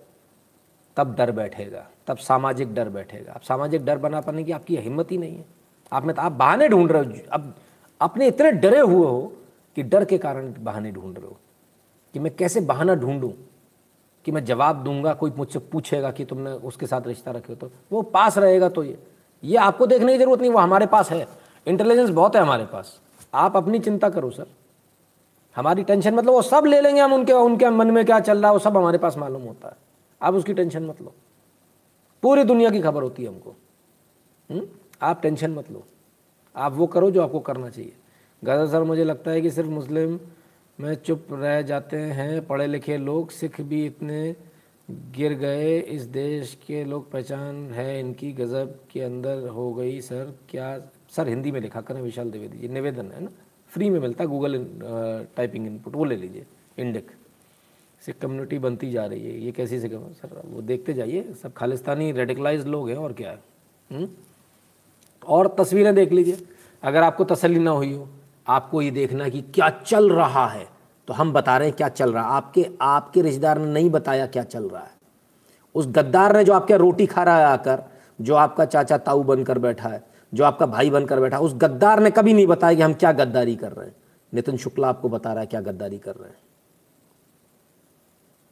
तब 0.97 1.16
डर 1.16 1.32
बैठेगा, 1.32 1.88
तब 2.07 2.18
सामाजिक 2.18 2.74
डर 2.74 2.89
बैठेगा। 2.89 3.34
अब 3.34 3.41
सामाजिक 3.41 3.86
डर 3.86 3.97
बना 3.97 4.22
पाने 4.22 4.43
की 4.43 4.51
आपकी 4.51 4.76
हिम्मत 4.76 5.11
ही 5.11 5.18
नहीं 5.18 5.36
है। 5.38 5.45
आप 5.91 6.05
में 6.05 6.16
तो 6.16 6.22
आप 6.22 6.32
बहाने 6.32 6.70
ढूंढ 6.70 6.91
रहे 6.91 7.03
हो। 7.03 7.13
अब 7.32 7.55
अपने 8.01 8.28
इतने 8.28 8.51
डरे 8.51 8.80
हुए 8.80 9.05
हो 9.05 9.34
कि 9.76 9.84
डर 9.84 10.05
के 10.05 10.18
कारण 10.18 10.53
बहाने 10.59 10.91
ढूंढ 10.91 11.18
रहे 11.18 11.28
हो 11.28 11.38
कि 12.13 12.20
मैं 12.20 12.36
कैसे 12.36 12.61
बहाना 12.61 12.95
ढूंढूं? 12.95 13.32
कि 14.26 14.32
मैं 14.32 14.45
जवाब 14.45 14.84
दूँगा, 14.84 15.13
कोई 15.13 15.32
मुझसे 15.38 15.59
पूछेगा 15.59 16.11
कि 16.11 16.26
तुमने 16.26 16.51
उसके 16.51 16.88
साथ 16.88 17.01
रिश्ता 17.07 17.32
रखे 17.32 17.53
हो 17.53 17.55
तो। 17.55 17.71
वो 17.91 18.01
पास 18.01 18.38
रहेगा 18.38 18.69
तो 18.69 18.84
ये। 18.84 19.03
ये 19.43 19.57
आपको 19.57 19.88
देखने 19.88 20.13
की 20.13 20.19
ज़रूरत 20.19 20.41
नहीं, 20.41 20.51
वो 20.51 20.59
हमारे 20.59 20.86
पास 20.86 21.11
है। 21.11 21.28
इंटेलिजेंस 21.67 22.09
बहुत 22.09 22.36
है 22.36 22.41
हमारे 22.41 22.65
पास। 22.65 23.01
आप 23.34 23.57
अपनी 23.57 23.80
चिंता 23.80 24.09
करो 24.09 24.30
सर 24.30 24.47
हमारी 25.55 25.84
टेंशन 25.84 26.15
मतलब 26.15 26.32
वो 26.32 26.41
सब 26.41 26.63
ले 26.65 26.82
लेंगे 26.82 27.01
हम 27.01 27.13
उनके 27.13 27.34
उनके 27.34 27.69
मन 27.69 27.91
में 27.91 28.05
क्या 28.05 28.19
चल 28.19 28.38
रहा 28.38 28.47
है, 28.47 28.53
वो 28.53 28.59
सब 28.59 28.78
हमारे 28.78 28.97
पास 28.97 29.17
मालूम 29.17 29.41
होता 29.41 29.67
है। 29.67 29.76
आप 30.21 30.34
उसकी 30.34 30.53
टेंशन 30.53 30.86
मत 30.86 31.01
लो। 31.01 31.13
पूरी 32.23 32.43
दुनिया 32.43 32.69
की 32.69 32.82
खबर 32.82 33.03
होती 33.03 33.23
है 33.23 33.30
हमको। 33.30 33.49
हुँ? 34.51 34.57
हम्म? 34.57 34.67
आप 35.01 35.21
टेंशन 35.21 35.51
मत 35.51 35.71
लो। 35.71 35.84
आप 36.55 36.73
वो 36.73 36.88
करो 36.88 37.11
जो 37.11 37.23
आपको 37.23 37.39
करना 37.39 37.69
चाहिए। 37.69 37.93
गजा 38.43 38.65
सर 38.65 38.84
मुझे 38.84 39.03
लगता 39.03 39.32
है 39.32 39.41
कि 39.41 39.51
सिर्फ़ 39.51 39.69
मुस्लिम 39.69 40.19
में 40.80 40.93
चुप 40.95 41.28
रह 41.32 41.61
जाते 41.61 41.97
हैं। 41.97 42.45
पढ़े 42.47 42.67
लिखे 42.67 42.97
लोग 42.97 43.32
सिख 43.32 43.59
भी 43.61 43.86
इतने 43.86 44.36
गिर 45.15 45.34
गए। 45.34 45.80
इस 45.80 46.01
देश 46.03 46.57
के 46.67 46.84
लोग 46.84 47.09
पहचान 47.11 47.63
है 47.73 47.99
इनकी। 47.99 48.32
गज़ब 48.34 48.80
के 48.91 49.01
अंदर 49.01 49.47
हो 49.47 49.73
गई 49.73 50.01
सर। 50.01 50.34
क्या 50.49 50.78
सर 51.09 51.28
हिंदी 51.28 51.51
में 51.51 51.59
लिखा 51.61 51.82
करें 51.82 52.01
विशाल 52.01 52.32
द्विवेदी 52.32 52.57
जी। 52.57 52.67
निवेदन 52.67 53.11
है 53.11 53.23
ना? 53.23 53.30
फ्री 53.71 53.89
में 53.89 53.99
मिलता 53.99 54.23
है 54.23 54.30
गूगल 54.30 54.65
टाइपिंग 55.38 55.67
इनपुट। 55.67 55.95
वो 55.95 56.05
ले 56.05 56.15
लीजिए 56.15 56.45
इंडेक 56.80 57.11
सिख 58.01 58.17
कम्युनिटी 58.21 58.59
बनती 58.59 58.91
जा 58.91 59.05
रही 59.05 59.26
है। 59.26 59.39
ये 59.39 59.51
कैसी 59.51 59.80
सिख 59.80 59.91
सर, 59.91 60.41
वो 60.45 60.61
देखते 60.61 60.93
जाइए। 60.93 61.34
सब 61.34 61.53
खालिस्तानी 61.53 62.11
रेडिकलाइज 62.11 62.65
लोग 62.67 62.89
हैं 62.89 62.97
और 62.97 63.13
क्या 63.13 63.32
है? 63.32 63.36
हुँ? 63.36 63.97
हम्म? 63.97 64.09
और 65.28 65.55
तस्वीरें 65.59 65.93
देख 65.95 66.11
लीजिए। 66.11 66.38
अगर 66.84 67.03
आपको 67.03 67.23
तसली 67.23 67.59
ना 67.59 67.71
हुई 67.71 67.93
हो 67.93 68.07
आपको 68.48 68.82
ये 68.82 68.91
देखना 68.91 69.30
कि 69.30 69.41
क्या 69.41 69.70
चल 69.70 70.10
रहा 70.10 70.48
है। 70.48 70.68
तो 71.08 71.14
हम 71.14 71.34
बता 71.34 71.58
रहे 71.58 71.68
हैं 71.68 71.78
क्या 71.78 71.89
चल 71.89 72.14
रहा 72.14 72.24
है। 72.24 72.30
आपके 72.30 72.70
आपके 72.82 73.22
रिश्तेदार 73.22 73.58
ने 73.58 73.66
नहीं 73.66 73.89
बताया 73.89 74.26
क्या 74.26 74.43
चल 74.43 74.64
रहा 74.64 74.84
है। 74.84 74.93
उस 75.76 75.88
गद्दार 75.88 76.38
ने 76.38 76.43
जो 76.43 76.54
आपके 76.54 76.78
रोटी 76.78 77.06
खा 77.06 77.24
रहा 77.24 77.38
है 77.38 77.46
आकर, 77.46 77.84
जो 78.22 78.36
आपका 78.36 78.66
चाचा 78.66 78.98
ताऊ 78.98 79.24
बनकर 79.24 79.60
बैठा 79.60 79.89
है, 79.89 80.04
जो 80.34 80.43
आपका 80.43 80.66
भाई 80.66 80.89
बनकर 80.89 81.20
बैठा 81.20 81.38
है, 81.38 81.43
उस 81.43 81.54
गद्दार 81.56 82.00
ने 82.00 82.12
कभी 82.12 82.34
नहीं 82.34 82.48
बताया 82.48 82.76
कि 82.76 82.82
हम 82.82 82.93
क्या 82.93 83.12
गद्दारी 83.12 83.56
कर 83.56 83.72
रहे 83.72 83.88
हैं। 83.88 83.96
नितिन 84.34 84.58
शुक्ला 84.58 84.88
आपको 84.88 85.10
बता 85.10 85.32
रहा 85.32 85.41
है 85.41 85.48
क्या 85.48 85.62
गद्दारी 85.62 85.98
कर 85.98 86.16
रहे 86.16 86.30
हैं। 86.30 86.38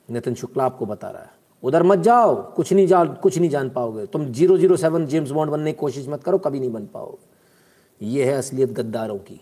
नितिन 0.10 0.34
शुक्ला 0.34 0.66
आपको 0.66 0.86
बता 0.86 1.10
रहा 1.10 1.22
है। 1.22 1.32
उधर 1.64 1.84
मत 1.84 2.00
जाओ, 2.00 2.36
कुछ 2.52 2.74
नहीं 2.74 2.88
जाओ 2.88 3.14
कुछ 3.14 3.38
नहीं 3.38 3.50
जान 3.50 3.70
पाओगे। 3.70 4.06
तुम 4.06 4.26
zero 4.26 4.58
zero 4.58 4.76
seven 4.76 5.06
James 5.06 5.32
Bond 5.32 5.52
बनने 5.52 5.72
की 5.72 5.78
कोशिश 5.78 6.08
मत 6.10 6.24
करो, 6.24 6.38
कभी 6.38 6.60
नहीं 6.60 6.72
बन 6.72 6.86
पाओगे। 6.86 8.06
ये 8.06 8.26
है 8.26 8.38
असलियत 8.38 8.70
गद्दारों 8.70 9.18
की। 9.18 9.42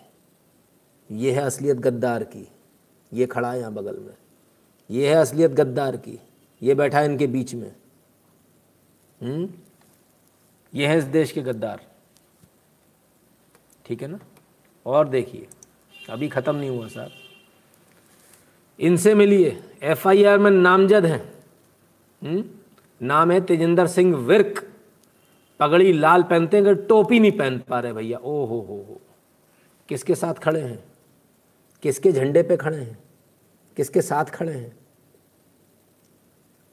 ये 1.12 1.32
है 1.32 1.42
असलियत 1.42 1.78
गद्दार 1.78 2.24
की। 2.24 2.48
ये 3.14 3.26
खड़ा 3.26 3.54
है 3.54 3.60
यहाँ 3.60 3.74
बगल 3.74 4.00
में। 4.00 4.14
ये 4.92 5.10
है 5.10 5.16
असलियत 5.16 5.52
गद्दार 5.52 5.98
की। 5.98 6.20
ये 6.64 6.76
बैठा 6.76 7.00
है 7.00 7.06
इनके 7.06 7.28
बीच 7.28 7.54
में। 7.54 7.76
हम्म? 9.22 9.50
ये 10.74 10.88
है 10.88 10.98
इस 10.98 11.04
देश 11.04 11.32
के 11.32 11.42
गद्दार। 11.42 11.82
ठीक 13.86 14.02
है 14.02 14.08
ना? 14.08 14.20
और 14.86 15.08
देखिए, 15.08 15.48
अभी 16.10 16.30
ख़त्म 16.30 16.56
नहीं 16.56 16.70
हुआ 16.70 16.88
साहब। 16.88 17.12
इनसे 18.80 19.16
मिलिए। 19.16 19.64
एफआईआर 19.84 20.40
में 20.40 20.52
नामजद 20.52 21.06
हैं। 21.06 21.34
हम्म? 22.24 22.46
नाम 23.02 23.32
है 23.32 23.42
तेजिंदर 23.42 23.88
सिंह 23.88 24.16
विर्क। 24.16 24.74
पगड़ी 25.60 25.94
लाल 25.94 26.24
पहनते 26.24 26.58
हैं 26.58 26.76
टोपी 26.76 27.20
नहीं 27.20 27.32
पहन 27.32 27.60
पा 27.60 27.80
रहे 27.80 27.94
भैया। 27.94 28.18
ओ 28.18 28.46
हो 28.46 28.60
हो 28.60 28.76
हो। 28.90 29.02
किसके 29.90 30.16
साथ 30.16 30.34
खड़े 30.34 30.62
हैं? 30.62 30.91
किसके 31.82 32.12
झंडे 32.12 32.44
पे 32.44 32.58
खड़े 32.58 32.78
हैं? 32.78 33.00
किसके 33.78 34.02
साथ 34.02 34.26
खड़े 34.26 34.54
हैं? 34.54 34.78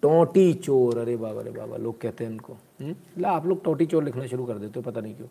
टोटी 0.02 0.54
चोर, 0.54 0.98
अरे 0.98 1.16
बाबा 1.16 1.40
अरे 1.40 1.50
बाबा, 1.50 1.76
लोग 1.76 2.00
कहते 2.00 2.24
हैं 2.24 2.30
इनको। 2.30 2.52
हम्म? 2.52 2.96
ला, 3.18 3.30
आप 3.30 3.46
लोग 3.46 3.64
टोटी 3.64 3.86
चोर 3.86 4.04
लिखना 4.04 4.26
शुरू 4.26 4.46
कर 4.46 4.58
देते 4.58 4.80
हो, 4.80 4.82
पता 4.82 5.00
नहीं 5.00 5.14
क्यों। 5.14 5.28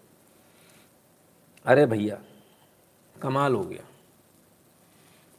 अरे 1.65 1.85
भैया, 1.85 2.21
कमाल 3.21 3.55
हो 3.55 3.63
गया। 3.63 3.83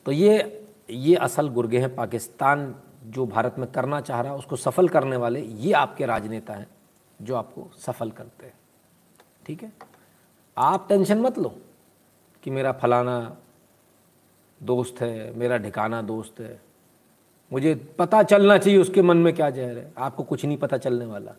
तो 0.07 0.13
ये 0.13 0.65
ये 0.91 1.17
असल 1.17 1.49
गुर्गे 1.49 1.79
हैं 1.79 1.95
पाकिस्तान, 1.95 2.75
जो 3.05 3.27
भारत 3.27 3.55
में 3.59 3.73
करना 3.73 4.01
चाह 4.01 4.21
रहा 4.21 4.33
है 4.33 4.39
उसको 4.39 4.57
सफल 4.57 4.89
करने 4.89 5.17
वाले, 5.17 5.41
ये 5.41 5.73
आपके 5.73 6.07
राजनेता 6.07 6.55
हैं, 6.55 6.67
जो 7.23 7.35
आपको 7.35 7.71
सफल 7.79 8.11
करते 8.11 8.47
हैं। 8.47 8.55
ठीक 9.47 9.63
है? 9.63 9.73
आप 10.59 10.89
टेंशन 10.89 11.19
मत 11.19 11.39
लो 11.39 11.57
कि 12.43 12.51
मेरा 12.51 12.73
फलाना 12.73 13.37
दोस्त 14.63 15.01
है, 15.01 15.39
मेरा 15.39 15.59
ढिकाना 15.59 16.03
दोस्त 16.03 16.41
है। 16.41 16.61
मुझे 17.53 17.75
पता 17.99 18.23
चलना 18.23 18.59
चाहिए 18.59 18.79
उसके 18.79 19.03
मन 19.03 19.17
में 19.17 19.35
क्या 19.35 19.51
जहर 19.51 19.79
है। 19.79 19.93
आपको 19.99 20.23
कुछ 20.23 20.45
नहीं 20.45 20.57
पता 20.57 20.77
चलने 20.77 21.07
वाला, 21.07 21.33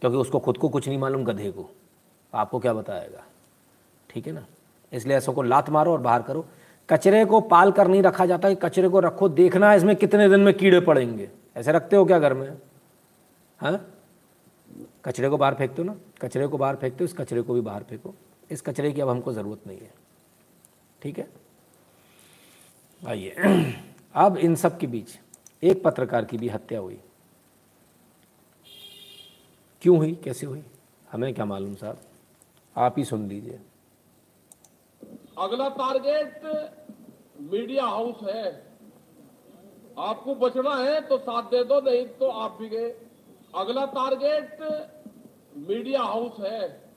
क्योंकि 0.00 0.16
उसको 0.16 0.38
खुद 0.38 0.58
को 0.58 0.68
कुछ 0.68 0.88
नहीं 0.88 0.98
मालूम, 0.98 1.24
गधे 1.24 1.50
को। 1.50 1.70
आपको 2.34 2.58
क्या 2.58 2.74
बताएगा? 2.74 3.24
ठीक 4.10 4.26
है 4.26 4.32
ना? 4.32 4.46
इसलिए 4.92 5.16
ऐसों 5.16 5.32
को 5.32 5.42
लात 5.42 5.70
मारो 5.70 5.92
और 5.92 6.00
बाहर 6.00 6.22
करो। 6.22 6.46
कचरे 6.88 7.24
को 7.24 7.40
पाल 7.40 7.72
कर 7.72 7.88
नहीं 7.88 8.02
रखा 8.02 8.26
जाता 8.26 8.48
कि 8.48 8.54
कचरे 8.54 8.88
को 8.88 9.00
रखो, 9.00 9.28
देखना 9.28 9.70
है 9.70 9.76
इसमें 9.76 9.96
कितने 9.96 10.28
दिन 10.28 10.40
में 10.40 10.54
कीड़े 10.54 10.80
पड़ेंगे। 10.80 11.30
ऐसे 11.56 11.72
रखते 11.72 11.96
हो 11.96 12.04
क्या 12.04 12.18
घर 12.18 12.34
में? 12.34 12.58
हाँ? 13.58 13.86
कचरे 15.04 15.28
को 15.28 15.36
बाहर 15.36 15.54
फेंकते 15.54 15.82
हो 15.82 15.88
ना? 15.88 15.94
कचरे 16.22 16.46
को 16.46 16.58
बाहर 16.58 16.76
फेंकते 16.76 17.04
हो, 17.04 17.04
इस 17.04 17.12
कचरे 17.12 17.42
को 17.42 17.54
भी 17.54 17.60
बाहर 17.60 17.82
फेंको। 17.82 18.14
इस 18.50 18.62
कचरे 18.62 18.92
की 18.92 19.00
अब 19.00 19.08
हमको 19.08 19.32
ज़रूरत 19.32 19.66
नहीं 19.66 19.78
है। 19.78 19.90
ठीक 21.02 21.18
है? 21.18 21.28
आइए। 23.08 23.34
अब 24.14 24.36
इन 24.36 24.54
सब 24.54 24.78
के 24.78 24.86
बीच 24.86 25.18
एक 25.62 25.82
पत्रकार 25.82 26.24
की 26.24 26.38
भी 26.38 26.48
हत्या 26.48 26.78
हुई। 26.78 27.00
क्यों 29.82 29.96
हुई? 29.96 30.14
कैसे 30.14 30.46
हुई? 30.46 30.62
हमें 31.12 31.34
क्या 31.34 31.44
मालूम 31.44 31.74
साहब? 31.74 31.98
आप 32.76 32.94
ही 32.98 33.04
सुन 33.04 33.28
लीजिए। 33.28 33.60
अगला 35.38 35.68
टारगेट 35.68 36.42
मीडिया 37.40 37.84
हाउस 37.84 38.16
है। 38.22 38.70
आपको 39.98 40.34
बचना 40.34 40.74
है 40.76 41.00
तो 41.00 41.18
साथ 41.18 41.42
दे 41.42 41.64
दो, 41.64 41.80
नहीं 41.80 42.06
तो 42.06 42.28
आप 42.28 42.58
भी 42.60 42.68
गए। 42.68 42.90
अगला 43.54 43.84
टारगेट 43.86 44.58
मीडिया 45.56 46.02
हाउस 46.02 46.40
है। 46.40 46.90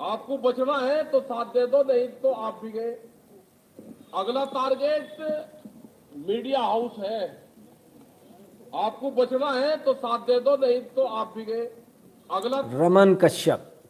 आपको 0.00 0.38
बचना 0.38 0.78
है 0.78 1.10
तो 1.10 1.20
साथ 1.20 1.44
दे 1.44 1.66
दो, 1.66 1.82
नहीं 1.82 2.08
तो 2.08 2.32
आप 2.32 2.60
भी 2.64 2.70
गए। 2.70 3.08
अगला 4.14 4.44
टारगेट 4.44 5.16
मीडिया 6.28 6.60
हाउस 6.60 6.92
है। 6.98 7.48
आपको 8.74 9.10
बचना 9.10 9.52
है 9.52 9.76
तो 9.76 9.94
साथ 9.94 10.18
दे 10.18 10.40
दो, 10.40 10.56
नहीं 10.56 10.80
तो 10.80 11.04
आप 11.04 11.34
भी 11.36 11.44
गए। 11.44 11.66
अगला 12.30 12.60
रमन 12.60 13.14
कश्यप। 13.14 13.82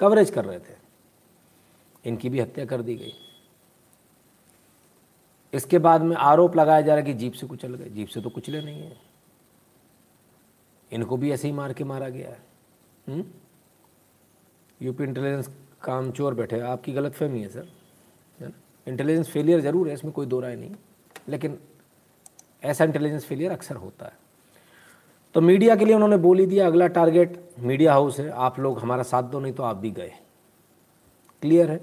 कवरेज 0.00 0.30
कर 0.30 0.44
रहे 0.44 0.58
थे। 0.58 0.76
इनकी 2.04 2.28
भी 2.28 2.40
हत्या 2.40 2.64
कर 2.64 2.82
दी 2.82 2.94
गई। 2.94 3.12
इसके 5.54 5.78
बाद 5.78 6.02
में 6.02 6.16
आरोप 6.16 6.56
लगाया 6.56 6.80
जा 6.80 6.94
रहा 6.94 7.04
है 7.04 7.12
कि 7.12 7.14
जीप 7.14 7.32
से 7.32 7.46
कुचल 7.46 7.74
गए। 7.74 7.90
जीप 7.90 8.08
से 8.08 8.20
तो 8.20 8.30
कुचले 8.30 8.60
नहीं 8.62 8.82
है। 8.82 9.00
इनको 10.92 11.16
भी 11.16 11.32
ऐसे 11.32 11.48
ही 11.48 11.54
मार 11.54 11.72
के 11.72 11.84
मारा 11.84 12.08
गया 12.08 12.30
है। 12.30 12.42
हम्म? 13.08 13.24
यूपी 14.82 15.04
इंटेलिजेंस 15.04 15.50
कामचोर 15.82 16.34
बैठे 16.34 16.60
आपकी 16.60 16.92
गलत 16.92 17.12
फहमी 17.12 17.42
है, 17.42 17.48
सर। 17.48 17.83
इंटेलिजेंस 18.86 19.28
फेलियर 19.28 19.60
ज़रूर 19.60 19.88
है, 19.88 19.94
इसमें 19.94 20.12
कोई 20.12 20.26
दो 20.26 20.40
राय 20.40 20.56
नहीं। 20.56 20.74
लेकिन 21.28 21.58
ऐसा 22.62 22.84
इंटेलिजेंस 22.84 23.24
फेलियर 23.24 23.52
अक्सर 23.52 23.76
होता 23.76 24.06
है। 24.06 24.12
तो 25.34 25.40
मीडिया 25.40 25.76
के 25.76 25.84
लिए 25.84 25.94
उन्होंने 25.94 26.16
बोल 26.16 26.38
ही 26.38 26.46
दिया, 26.46 26.66
अगला 26.66 26.86
टारगेट 26.86 27.38
मीडिया 27.58 27.92
हाउस 27.92 28.20
है। 28.20 28.28
आप 28.30 28.58
लोग 28.58 28.78
हमारा 28.78 29.02
साथ 29.02 29.22
दो, 29.22 29.40
नहीं 29.40 29.52
तो 29.52 29.62
आप 29.62 29.76
भी 29.76 29.90
गए। 29.90 30.12
क्लियर 31.42 31.70
है? 31.70 31.80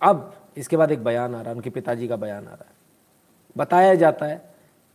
अब 0.00 0.32
इसके 0.56 0.76
बाद 0.76 0.92
एक 0.92 1.04
बयान 1.04 1.34
आ 1.34 1.40
रहा 1.40 1.48
है, 1.48 1.54
उनके 1.54 1.70
पिताजी 1.70 2.08
का 2.08 2.16
बयान 2.16 2.46
आ 2.46 2.50
रहा 2.50 2.64
है। 2.64 2.72
बताया 3.56 3.94
जाता 3.94 4.26
है 4.26 4.36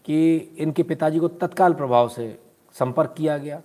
कि 0.06 0.36
इनके 0.60 0.84
पिताजी 0.84 1.20
को 1.20 1.28
तत्काल 1.28 1.74
प्रभाव 1.74 2.10
से 2.10 2.40
संपर्क 2.76 3.14
किया 3.18 3.38
गया। 3.38 3.62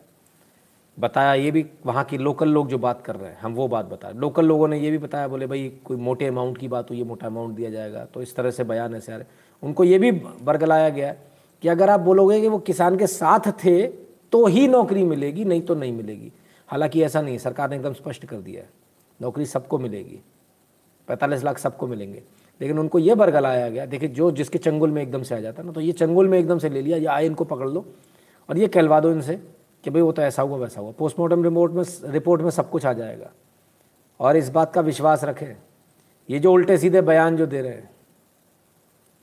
बताया, 0.98 1.34
ये 1.34 1.50
भी 1.50 1.64
वहाँ 1.86 2.04
के 2.04 2.18
लोकल 2.18 2.48
लोग 2.48 2.68
जो 2.68 2.78
बात 2.78 3.00
कर 3.02 3.16
रहे 3.16 3.30
हैं, 3.30 3.38
हम 3.40 3.54
वो 3.54 3.66
बात 3.68 3.86
बताए। 3.86 4.12
लोकल 4.12 4.44
लोगों 4.44 4.68
ने 4.68 4.78
ये 4.78 4.90
भी 4.90 4.98
बताया, 4.98 5.28
बोले 5.28 5.46
भाई, 5.46 5.72
कोई 5.84 5.96
मोटे 5.96 6.26
अमाउंट 6.26 6.58
की 6.58 6.68
बात 6.68 6.90
हुई 6.90 6.98
ये 6.98 7.04
मोटा 7.04 7.26
अमाउंट 7.26 7.54
दिया 7.54 7.70
जाएगा। 7.70 8.04
तो 8.04 8.22
इस 8.22 8.34
तरह 8.36 8.50
से 8.50 8.64
बयान 8.64 8.94
आ 8.94 8.98
रहे 9.08 9.24
उनको 9.62 9.84
ये 9.84 9.98
भी 9.98 10.10
बरगलाया 10.12 10.88
गया 10.88 11.08
है 11.08 11.26
कि 11.62 11.68
अगर 11.68 11.90
आप 11.90 12.00
बोलोगे 12.00 12.40
कि 12.40 12.48
वो 12.48 12.58
किसान 12.58 12.96
के 12.96 13.06
साथ 13.06 13.50
थे 13.64 13.86
तो 14.32 14.46
ही 14.46 14.66
नौकरी 14.68 15.04
मिलेगी, 15.04 15.44
नहीं 15.44 15.62
तो 15.62 15.74
नहीं 15.74 15.92
मिलेगी। 15.92 16.32
हालाँकि 16.68 17.02
ऐसा 17.02 17.22
नहीं 17.22 17.38
सरकार 17.38 17.70
ने 17.70 17.76
एकदम 17.76 17.92
स्पष्ट 17.92 18.24
कर 18.24 18.36
दिया 18.36 18.62
है। 18.62 18.68
नौकरी 19.20 19.46
सबको 19.46 19.78
मिलेगी। 19.78 20.18
पैंतालीस 21.08 21.44
लाख 21.44 21.58
सबको 21.58 21.86
मिलेंगे। 21.86 22.22
लेकिन 22.60 22.78
उनको 22.78 22.98
ये 22.98 23.14
बरगलाया 23.14 23.68
गया, 23.68 23.86
देखिए, 23.86 24.08
जो 24.08 24.30
जिसके 24.30 24.58
चंगुल 24.58 24.90
में 24.90 25.02
एकदम 25.02 25.22
से 25.22 25.34
आ 25.34 25.40
जाता 25.40 25.62
है 25.62 25.66
ना 25.66 25.72
तो 25.72 25.80
ये 25.80 25.92
चंगुल 25.92 26.28
में 26.28 26.38
एकदम 26.38 26.58
से 26.58 26.68
ले 26.68 26.82
लिया, 26.82 26.98
या 26.98 27.12
आए, 27.12 27.26
इनको 27.26 27.44
पकड़ 27.44 27.68
लो 27.68 27.84
और 28.48 28.58
ये 28.58 28.68
कहलवा 28.68 29.00
दो 29.00 29.10
इनसे। 29.12 29.40
कि 29.84 29.90
भाई 29.90 30.02
वो 30.02 30.12
तो 30.12 30.22
ऐसा 30.22 30.42
हुआ, 30.42 30.56
वैसा 30.56 30.80
हुआ। 30.80 30.92
पोस्टमार्टम 30.92 31.44
रिपोर्ट 31.44 31.72
में 31.72 31.84
रिपोर्ट 32.04 32.42
में 32.42 32.50
सब 32.50 32.70
कुछ 32.70 32.86
आ 32.86 32.92
जाएगा। 32.92 33.32
और 34.20 34.36
इस 34.36 34.48
बात 34.48 34.74
का 34.74 34.80
विश्वास 34.80 35.24
रखें, 35.24 35.56
ये 36.30 36.38
जो 36.38 36.52
उल्टे 36.52 36.78
सीधे 36.78 37.00
बयान 37.00 37.36
जो 37.36 37.46
दे 37.46 37.62
रहे 37.62 37.72
हैं, 37.72 37.90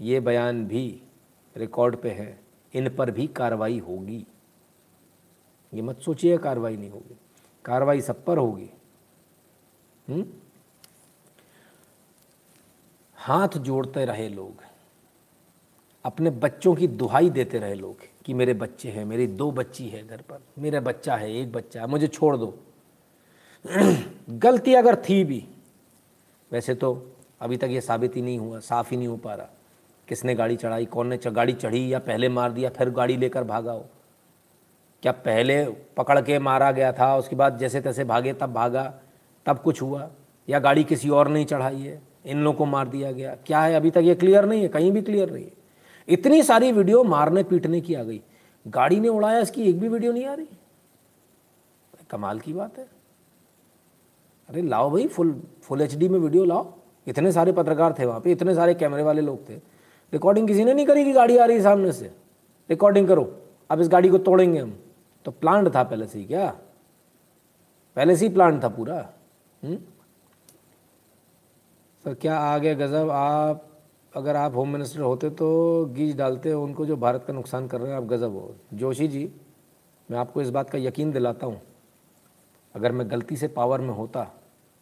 ये 0.02 0.20
बयान 0.20 0.66
भी 0.66 1.04
रिकॉर्ड 1.58 1.96
पे 1.96 2.10
है, 2.10 2.40
इन 2.74 2.96
पर 2.96 3.12
भी 3.12 3.28
कार्रवाई 3.28 3.80
होगी। 3.80 4.28
ये 5.74 5.82
मत 5.82 6.00
सोचिए, 6.00 6.38
कार्रवाई 6.38 6.78
नहीं 6.78 6.90
होगी। 6.90 7.18
कार्रवाई 7.66 8.02
सब 8.02 8.26
पर 8.26 8.38
होगी। 8.38 8.70
हुँ? 10.10 10.42
हाथ 13.16 13.50
जोड़ते 13.50 14.06
रहे 14.06 14.30
लोग। 14.30 14.64
अपने 16.06 16.30
बच्चों 16.30 16.76
की 16.76 16.88
दुहाई 16.88 17.30
देते 17.30 17.60
रहे 17.60 17.76
लोग। 17.76 18.11
कि 18.26 18.34
मेरे 18.34 18.54
बच्चे 18.54 18.90
हैं, 18.90 19.06
मेरी 19.06 19.28
दो 19.28 19.52
बच्ची 19.52 19.90
है 19.90 20.08
घर 20.08 20.18
पर। 20.18 20.42
मेरा 20.60 20.80
बच्चा 20.80 21.16
है, 21.16 21.36
एक 21.36 21.52
बच्चा 21.52 21.82
है, 21.82 21.88
मुझे 21.88 22.08
छोड़ 22.08 22.38
दो। 22.38 22.60
गलती 24.30 24.74
अगर 24.74 24.96
थी 24.96 25.24
भी, 25.24 25.48
वैसे 26.52 26.76
तो 26.76 27.12
अभी 27.42 27.58
तक 27.58 27.68
ये 27.72 27.82
साबित 27.82 28.16
ही 28.16 28.22
नहीं 28.22 28.40
हुआ, 28.40 28.60
साफ़ 28.60 28.92
ही 28.92 28.98
नहीं 28.98 29.08
हो 29.08 29.18
पा 29.18 29.34
रहा। 29.34 29.48
किसने 30.08 30.36
गाड़ी 30.36 30.56
चढ़ाई, 30.56 30.86
कौन 30.86 31.08
ने 31.08 31.20
गाड़ी 31.28 31.54
चढ़ी 31.54 31.94
या 31.94 32.00
पहले 32.00 32.30
मार 32.30 32.52
दिया, 32.52 32.70
फिर 32.70 32.90
गाड़ी 32.90 33.18
लेकर 33.18 33.44
भागा 33.44 33.72
हो। 33.72 33.86
क्या 35.02 35.12
पहले 35.12 35.66
पकड़ 35.70 36.22
के 36.22 36.40
मारा 36.40 36.72
गया 36.72 36.94
था, 36.94 37.18
उसके 37.18 37.36
बाद 37.36 37.58
जैसे 37.58 37.82
तैसे 37.82 38.04
भागे, 38.04 38.34
तब 38.34 38.54
भागा, 38.54 38.94
तब 39.46 39.60
कुछ 39.60 39.82
हुआ? 39.82 40.10
या 40.50 40.60
गाड़ी 40.60 40.84
किसी 40.84 41.10
और 41.10 41.28
नहीं 41.28 41.46
चढ़ाई 41.46 41.82
है, 41.82 42.02
इन 42.26 42.38
लोगों 42.38 42.58
को 42.58 42.66
मार 42.66 42.88
दिया 42.88 43.12
गया? 43.12 43.36
क्या 43.36 43.62
है, 43.62 43.74
अभी 43.74 43.92
तक 43.92 44.02
ये 44.04 44.16
क्लियर 44.16 44.46
नहीं 44.46 44.62
है, 44.62 44.68
कहीं 44.68 44.92
भी 44.92 45.02
क्लियर 45.02 45.32
नहीं 45.32 45.46
है। 45.46 45.61
इतनी 46.08 46.44
सारी 46.44 46.72
वीडियो 46.72 47.04
मारने 47.04 47.44
पीटने 47.44 47.82
की 47.82 47.94
आ 47.94 48.04
गई। 48.04 48.22
गाड़ी 48.68 49.00
ने 49.00 49.08
उड़ाया, 49.08 49.40
इसकी 49.40 49.64
एक 49.64 49.80
भी 49.80 49.88
वीडियो 49.88 50.12
नहीं 50.12 50.26
आ 50.26 50.34
रही। 50.34 50.48
कमाल 52.10 52.40
की 52.40 52.54
बात 52.54 52.78
है। 52.78 52.88
अरे 54.50 54.62
लाओ 54.62 54.92
भाई, 54.92 55.08
फुल 55.08 55.42
फुल 55.62 55.82
एच 55.82 55.96
में 55.96 56.20
वीडियो 56.20 56.46
लाओ। 56.46 56.74
इतने 57.08 57.32
सारे 57.32 57.52
पत्रकार 57.52 57.96
थे 58.00 58.06
वहाँ 58.06 58.20
पे, 58.20 58.32
इतने 58.32 58.56
सारे 58.56 58.74
कैमरे 58.74 59.04
वाले 59.04 59.22
लोग 59.22 59.50
थे। 59.50 59.56
रिकॉर्डिंग 60.14 60.48
किसी 60.48 60.64
ने 60.64 60.74
नहीं 60.74 60.86
करी 60.86 61.04
कि 61.04 61.12
गाड़ी 61.12 61.38
आ 61.38 61.46
रही 61.46 61.58
है 61.58 61.64
सामने 61.64 61.92
से? 61.92 62.12
रिकॉर्डिंग 62.70 63.08
करो। 63.08 63.42
अब 63.70 63.82
इस 63.82 63.90
गाड़ी 63.90 64.10
को 64.10 64.18
तोड़ेंगे 64.18 64.60
हम। 64.60 64.78
तो 65.26 65.32
प्लांट 65.32 65.76
था 65.76 65.84
पहले 65.84 66.06
से 66.06 66.20
ही 66.20 66.26
क्या? 66.26 66.50
पहले 67.96 68.16
से 68.16 68.28
ही 68.28 68.34
प्लांट 68.34 68.64
था 68.64 68.68
पूरा। 68.68 69.10
हुँ? 69.64 69.76
सर, 72.06 72.14
क्या 72.14 72.38
आ 72.38 72.58
गया 72.58 72.74
गज़ब? 72.74 73.10
आप 73.10 73.71
अगर 74.14 74.36
आप 74.36 74.56
होम 74.56 74.70
मिनिस्टर 74.70 75.02
होते 75.02 75.30
तो 75.32 75.86
गीज 75.88 76.16
डालते 76.18 76.54
उनको 76.54 76.86
जो 76.86 76.96
भारत 76.98 77.24
का 77.24 77.34
नुकसान 77.34 77.68
कर 77.68 77.80
रहे 77.82 77.90
हैं, 77.90 77.98
आप 77.98 78.04
गज़ब 78.04 78.34
हो। 78.34 78.56
जोशी 78.74 79.08
जी, 79.08 79.32
मैं 80.10 80.18
आपको 80.20 80.42
इस 80.42 80.50
बात 80.50 80.70
का 80.70 80.78
यकीन 80.78 81.12
दिलाता 81.12 81.48
हूँ। 81.48 81.62
अगर 82.76 82.92
मैं 82.92 83.10
गलती 83.12 83.36
से 83.38 83.48
पावर 83.50 83.82
में 83.82 83.94
होता, 83.94 84.28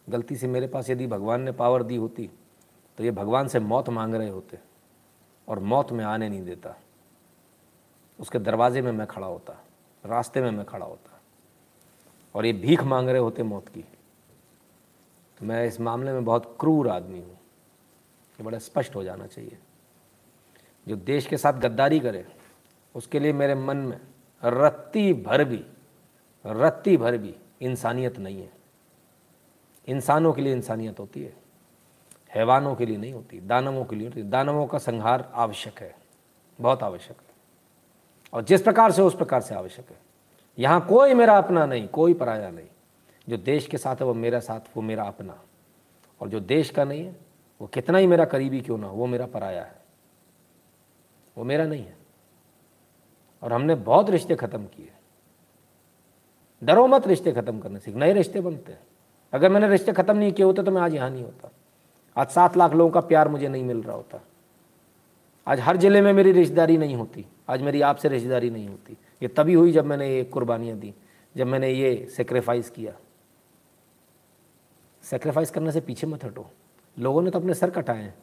गलती 0.08 0.36
से 0.36 0.48
मेरे 0.48 0.68
पास 0.68 0.90
यदि 0.90 1.08
भगवान 1.08 1.42
ने 1.42 1.52
पावर 1.54 1.84
दी 1.84 1.96
होती 1.98 2.30
तो 2.98 3.04
ये 3.04 3.12
भगवान 3.14 3.48
से 3.48 3.60
मौत 3.62 3.90
मांग 3.90 4.16
रहे 4.16 4.30
होते 4.30 4.58
और 5.48 5.60
मौत 5.62 5.92
में 5.92 6.04
आने 6.06 6.30
नहीं 6.30 6.44
देता। 6.44 6.76
उसके 8.20 8.40
दरवाजे 8.40 8.82
में 8.82 8.92
मैं 8.92 9.08
खड़ा 9.08 9.28
होता, 9.28 9.54
रास्ते 10.04 10.42
में 10.42 10.52
मैं 10.52 10.66
खड़ा 10.66 10.86
होता 10.86 11.20
और 12.36 12.46
ये 12.46 12.54
भीख 12.56 12.84
मांग 12.84 13.10
रहे 13.10 13.20
होते 13.20 13.44
मौत 13.46 13.70
की। 13.70 13.82
तो 13.82 15.46
मैं 15.46 15.66
इस 15.66 15.80
मामले 15.82 16.14
में 16.14 16.26
बहुत 16.26 16.56
क्रूर 16.60 16.90
आदमी 16.90 17.20
हूँ। 17.20 17.39
ये 18.40 18.46
बड़ा 18.46 18.58
स्पष्ट 18.58 18.96
हो 18.96 19.04
जाना 19.04 19.28
चाहिए। 19.28 19.58
जो 20.88 20.96
देश 20.96 21.26
के 21.26 21.38
साथ 21.38 21.54
गद्दारी 21.54 22.00
करे, 22.00 22.26
उसके 22.96 23.20
लिए 23.20 23.34
मेरे 23.34 23.56
मन 23.56 23.78
में 23.78 24.02
रत्ती 24.46 25.14
भर 25.14 25.44
भी, 25.44 25.66
रत्ती 26.46 26.98
भर 26.98 27.18
भी 27.18 27.36
इंसानियत 27.62 28.18
नहीं 28.20 28.42
है। 28.42 28.52
इंसानों 29.88 30.34
के 30.34 30.42
लिए 30.42 30.54
इंसानियत 30.54 31.00
होती 31.00 31.24
है, 31.24 31.34
हैवानों 32.36 32.76
के 32.76 32.86
लिए 32.86 32.98
नहीं 32.98 33.14
होती, 33.14 33.40
दानवों 33.40 33.86
के 33.86 33.96
लिए 33.96 34.08
होती 34.08 34.24
दानवों 34.24 34.68
का 34.68 34.78
संहार 34.78 35.32
आवश्यक 35.34 35.80
है, 35.80 35.96
बहुत 36.62 36.84
आवश्यक 36.84 37.18
है। 37.18 37.30
और 38.34 38.44
जिस 38.44 38.62
प्रकार 38.62 38.92
से 38.92 39.02
उस 39.02 39.16
प्रकार 39.16 39.42
से 39.42 39.56
आवश्यक 39.56 39.90
है। 39.90 39.98
यहाँ 40.60 40.88
कोई 40.88 41.14
मेरा 41.14 41.38
अपना 41.38 41.66
नहीं, 41.66 41.88
कोई 41.88 42.14
पराया 42.14 42.52
नहीं। 42.52 42.68
जो 43.30 43.38
देश 43.38 43.68
के 43.68 43.78
साथ 43.78 43.96
है, 43.96 44.06
वो 44.06 44.14
मेरा 44.14 44.40
साथ, 44.40 44.60
वो 44.78 44.82
मेरा 44.82 45.04
अपना। 45.04 45.42
और 46.22 46.30
जो 46.30 46.40
देश 46.40 46.70
का 46.70 46.84
नहीं 46.84 47.06
है 47.06 47.29
वो 47.62 47.68
कितना 47.68 47.98
ही 47.98 48.08
मेरा 48.08 48.26
करीबी 48.26 48.60
क्यों 48.62 48.78
ना 48.78 48.88
वो 48.88 49.06
मेरा 49.08 49.26
पराया 49.26 49.64
है। 49.64 49.78
वो 51.38 51.44
मेरा 51.44 51.66
नहीं 51.66 51.84
है। 51.84 51.98
और 53.44 53.54
हमने 53.54 53.76
बहुत 53.76 54.10
रिश्ते 54.10 54.36
ख़त्म 54.36 54.66
किए। 54.66 54.92
डरो 56.62 56.88
मत 56.88 57.08
रिश्ते 57.08 57.32
ख़त्म 57.32 57.60
करने 57.60 57.80
से, 57.80 57.92
नए 57.94 58.14
रिश्ते 58.14 58.42
बनते 58.42 58.72
हैं। 58.72 58.82
अगर 59.34 59.50
मैंने 59.50 59.68
रिश्ते 59.68 59.92
ख़त्म 59.92 60.18
नहीं 60.18 60.32
किए 60.32 60.46
होते 60.46 60.64
तो 60.64 60.72
मैं 60.72 60.82
आज 60.82 60.96
यहाँ 60.96 61.10
नहीं 61.10 61.24
होता। 61.24 61.52
आज 62.16 62.30
सात 62.30 62.58
लाख 62.58 62.74
लोगों 62.74 62.92
का 62.92 63.00
प्यार 63.02 63.28
मुझे 63.28 63.48
नहीं 63.48 63.64
मिल 63.64 63.82
रहा 63.84 63.96
होता। 63.96 64.22
आज 65.48 65.60
हर 65.60 65.78
ज़िले 65.78 66.02
में 66.02 66.12
मेरी 66.14 66.32
रिश्तेदारी 66.32 66.78
नहीं 66.78 66.96
होती। 66.96 67.26
आज 67.50 67.62
मेरी 67.62 67.82
आपसे 67.82 68.10
रिश्तेदारी 68.10 68.50
नहीं 68.50 68.68
होती। 68.68 68.98
ये 69.22 69.28
तभी 69.28 69.54
हुई 69.54 69.72
जब 69.72 69.86
मैंने 69.86 70.10
ये 70.10 70.24
कुर्बानियाँ 70.24 70.78
दी, 70.78 70.94
जब 71.36 71.48
मैंने 71.48 71.70
ये 71.72 72.06
सेक्रीफाइस 72.16 72.70
किया। 72.70 72.94
सेक्रीफाइस 75.04 75.52
करने 75.52 75.72
से 75.72 75.82
पीछे 75.82 76.08
मत 76.08 76.26
हटो। 76.26 76.50
लोगों 77.00 77.22
ने 77.22 77.32
तो 77.32 77.40
अपने 77.40 77.54
सर 77.54 77.70
कटाए 77.70 78.02
हैं। 78.02 78.16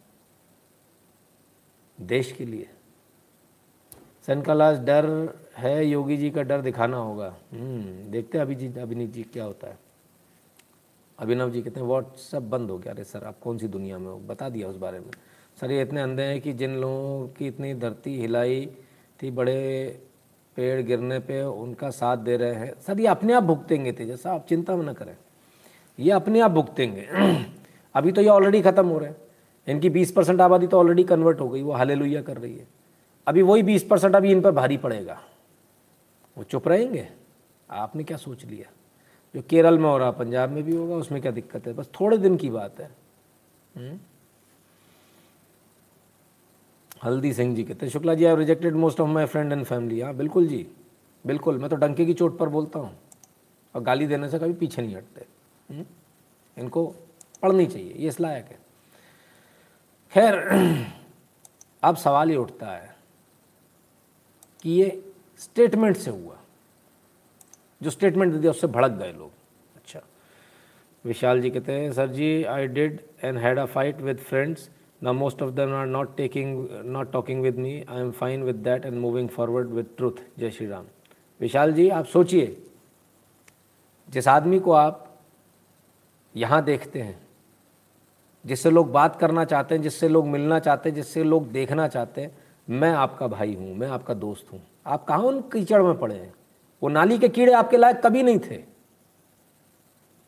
देश 2.00 2.32
के 2.32 2.44
लिए। 2.44 2.68
सन 4.26 4.42
डर 4.84 5.34
है 5.56 5.86
योगी 5.86 6.16
जी 6.16 6.30
का 6.30 6.42
डर 6.42 6.60
दिखाना 6.60 6.96
होगा। 6.96 7.36
हम्म, 7.52 8.10
देखते 8.10 8.38
हैं 8.38 8.44
अभी 8.44 8.54
जी 8.54 8.80
अभिनीत 8.80 9.10
जी 9.10 9.22
क्या 9.22 9.44
होता 9.44 9.66
है। 9.66 9.78
अभिनव 11.18 11.50
जी 11.50 11.62
कहते 11.62 11.80
हैं 11.80 11.86
व्हाट्सअप 11.86 12.42
बंद 12.42 12.70
हो 12.70 12.78
गया 12.78 12.92
अरे 12.92 13.04
सर 13.04 13.24
आप 13.24 13.38
कौन 13.38 13.58
सी 13.58 13.68
दुनिया 13.68 13.98
में 13.98 14.06
हो? 14.06 14.18
बता 14.18 14.48
दिया 14.48 14.68
उस 14.68 14.76
बारे 14.76 15.00
में। 15.00 15.10
सर 15.60 15.70
ये 15.70 15.82
इतने 15.82 16.00
अंधे 16.00 16.22
हैं 16.22 16.40
कि 16.40 16.52
जिन 16.52 16.76
लोगों 16.76 17.28
की 17.28 17.46
इतनी 17.46 17.74
धरती 17.74 18.20
हिलाई 18.20 18.70
थी 19.22 19.30
बड़े 19.30 20.00
पेड़ 20.56 20.82
गिरने 20.82 21.18
पे 21.18 21.42
उनका 21.42 21.90
साथ 21.90 22.16
दे 22.16 22.36
रहे 22.36 22.54
हैं। 22.54 22.80
सर 22.80 23.00
ये 23.00 23.06
अपने 23.06 23.32
आप 23.32 23.42
भुगतेंगे 23.42 23.92
थे 23.92 24.06
जैसा 24.06 24.34
आप 24.34 24.46
चिंता 24.46 24.76
में 24.76 24.86
न 24.86 24.92
करें। 24.92 25.16
ये 25.98 26.10
अपने 26.10 26.40
आप 26.40 26.50
भुगतेंगे। 26.50 27.08
अभी 27.96 28.12
तो 28.12 28.20
ये 28.20 28.28
ऑलरेडी 28.28 28.62
ख़त्म 28.62 28.86
हो 28.86 28.98
रहे 28.98 29.08
हैं। 29.08 29.16
इनकी 29.68 29.90
20 29.90 30.12
परसेंट 30.12 30.40
आबादी 30.40 30.66
तो 30.66 30.78
ऑलरेडी 30.78 31.04
कन्वर्ट 31.04 31.40
हो 31.40 31.48
गई, 31.48 31.62
वो 31.62 31.72
हाले 31.72 32.22
कर 32.22 32.36
रही 32.36 32.58
है। 32.58 32.68
अभी 33.26 33.42
वही 33.42 33.62
20 33.62 33.82
परसेंट 33.82 34.16
अभी 34.16 34.32
इन 34.32 34.40
पर 34.40 34.50
भारी 34.50 34.76
पड़ेगा। 34.76 35.22
वो 36.38 36.44
चुप 36.44 36.68
रहेंगे? 36.68 37.08
आपने 37.70 38.04
क्या 38.04 38.16
सोच 38.16 38.44
लिया? 38.44 38.72
जो 39.34 39.42
केरल 39.50 39.78
में 39.78 39.88
हो 39.88 39.98
रहा, 39.98 40.10
पंजाब 40.10 40.50
में 40.50 40.62
भी 40.62 40.76
होगा, 40.76 40.94
उसमें 40.94 41.22
क्या 41.22 41.32
दिक्कत 41.32 41.66
है? 41.66 41.72
बस 41.72 41.90
थोड़े 42.00 42.18
दिन 42.18 42.36
की 42.36 42.50
बात 42.50 42.80
है। 42.80 42.90
हुँ? 43.76 44.00
हल्दी 47.04 47.32
सिंह 47.32 47.56
जी 47.56 47.64
कहते 47.64 47.86
हैं, 47.86 47.92
Shukla 47.92 48.14
ji 48.14 48.24
I 48.24 48.36
rejected 48.36 48.74
most 48.74 49.00
of 49.00 49.08
my 49.08 49.24
friend 49.24 49.52
and 49.52 49.64
family 49.64 50.00
हाँ 50.00 50.14
बिल्कुल 50.14 50.46
जी। 50.46 50.66
बिल्कुल, 51.26 51.58
मैं 51.58 51.70
तो 51.70 51.76
डंके 51.76 52.06
की 52.06 52.14
चोट 52.14 52.38
पर 52.38 52.48
बोलता 52.48 52.78
हूँ। 52.78 52.96
और 53.74 53.82
गाली 53.82 54.06
देने 54.06 54.28
से 54.28 54.38
कभी 54.38 54.52
पीछे 54.52 54.82
नहीं 54.82 54.96
हटते। 54.96 55.24
हम्म? 55.70 55.84
इनको 56.58 56.94
पढ़नी 57.42 57.66
चाहिए 57.66 57.92
ये 57.92 58.08
इस 58.08 58.20
लायक 58.20 58.44
है। 58.44 58.58
खैर 60.12 60.34
अब 61.82 61.96
सवाल 61.96 62.30
ये 62.30 62.36
उठता 62.36 62.66
है 62.66 62.94
कि 64.62 64.70
ये 64.70 65.02
स्टेटमेंट 65.38 65.96
से 65.96 66.10
हुआ। 66.10 66.36
जो 67.82 67.90
स्टेटमेंट 67.90 68.32
दे 68.32 68.38
दिया 68.38 68.50
उससे 68.50 68.66
भड़क 68.66 68.92
गए 68.92 69.12
लोग। 69.12 69.30
अच्छा। 69.76 70.00
विशाल 71.04 71.40
जी 71.40 71.50
कहते 71.50 71.72
हैं 71.72 71.92
sir 71.92 72.08
ji 72.12 72.42
I 72.44 72.66
did 72.66 73.00
and 73.24 73.38
had 73.38 73.58
a 73.58 73.64
fight 73.64 74.00
with 74.00 74.18
friends 74.18 74.68
ना 75.02 75.12
most 75.12 75.42
of 75.42 75.50
them 75.54 75.72
are 75.72 75.86
not 75.86 76.16
taking, 76.18 76.52
not 76.92 77.10
talking 77.12 77.42
with 77.46 77.58
me. 77.58 77.72
I 77.86 77.98
am 78.00 78.12
fine 78.12 78.44
with 78.44 78.62
that 78.64 78.86
and 78.86 79.00
moving 79.00 79.28
forward 79.28 79.74
with 79.78 79.94
truth. 79.98 80.22
जय 80.38 80.50
श्री 80.50 80.66
राम। 80.66 80.86
विशाल 81.40 81.72
जी 81.72 81.88
आप 81.88 82.06
सोचिए 82.06 82.56
जिस 84.08 84.28
आदमी 84.28 84.58
को 84.60 84.72
आप 84.72 85.02
यहाँ 86.34 86.64
देखते 86.64 87.02
हैं 87.02 87.25
जिससे 88.46 88.70
लोग 88.70 88.92
बात 88.92 89.16
करना 89.16 89.44
चाहते 89.44 89.74
हैं, 89.74 89.82
जिससे 89.82 90.08
लोग 90.08 90.26
मिलना 90.26 90.58
चाहते 90.58 90.88
हैं, 90.88 90.96
जिससे 90.96 91.24
लोग 91.24 91.48
देखना 91.48 91.88
चाहते 91.88 92.20
हैं, 92.20 92.38
मैं 92.70 92.92
आपका 92.92 93.26
भाई 93.26 93.54
हूँ, 93.54 93.74
मैं 93.74 93.88
आपका 93.88 94.14
दोस्त 94.14 94.52
हूँ। 94.52 94.62
आप 94.86 95.04
कहाँ 95.04 95.18
उन 95.18 95.40
कीचड़ 95.40 95.82
में 95.82 95.98
पड़े 95.98 96.14
हैं? 96.14 96.34
वो 96.82 96.88
नाली 96.88 97.18
के 97.18 97.28
कीड़े 97.28 97.52
आपके 97.52 97.76
लायक 97.76 97.96
कभी 97.96 98.22
नहीं 98.22 98.38
थे। 98.38 98.62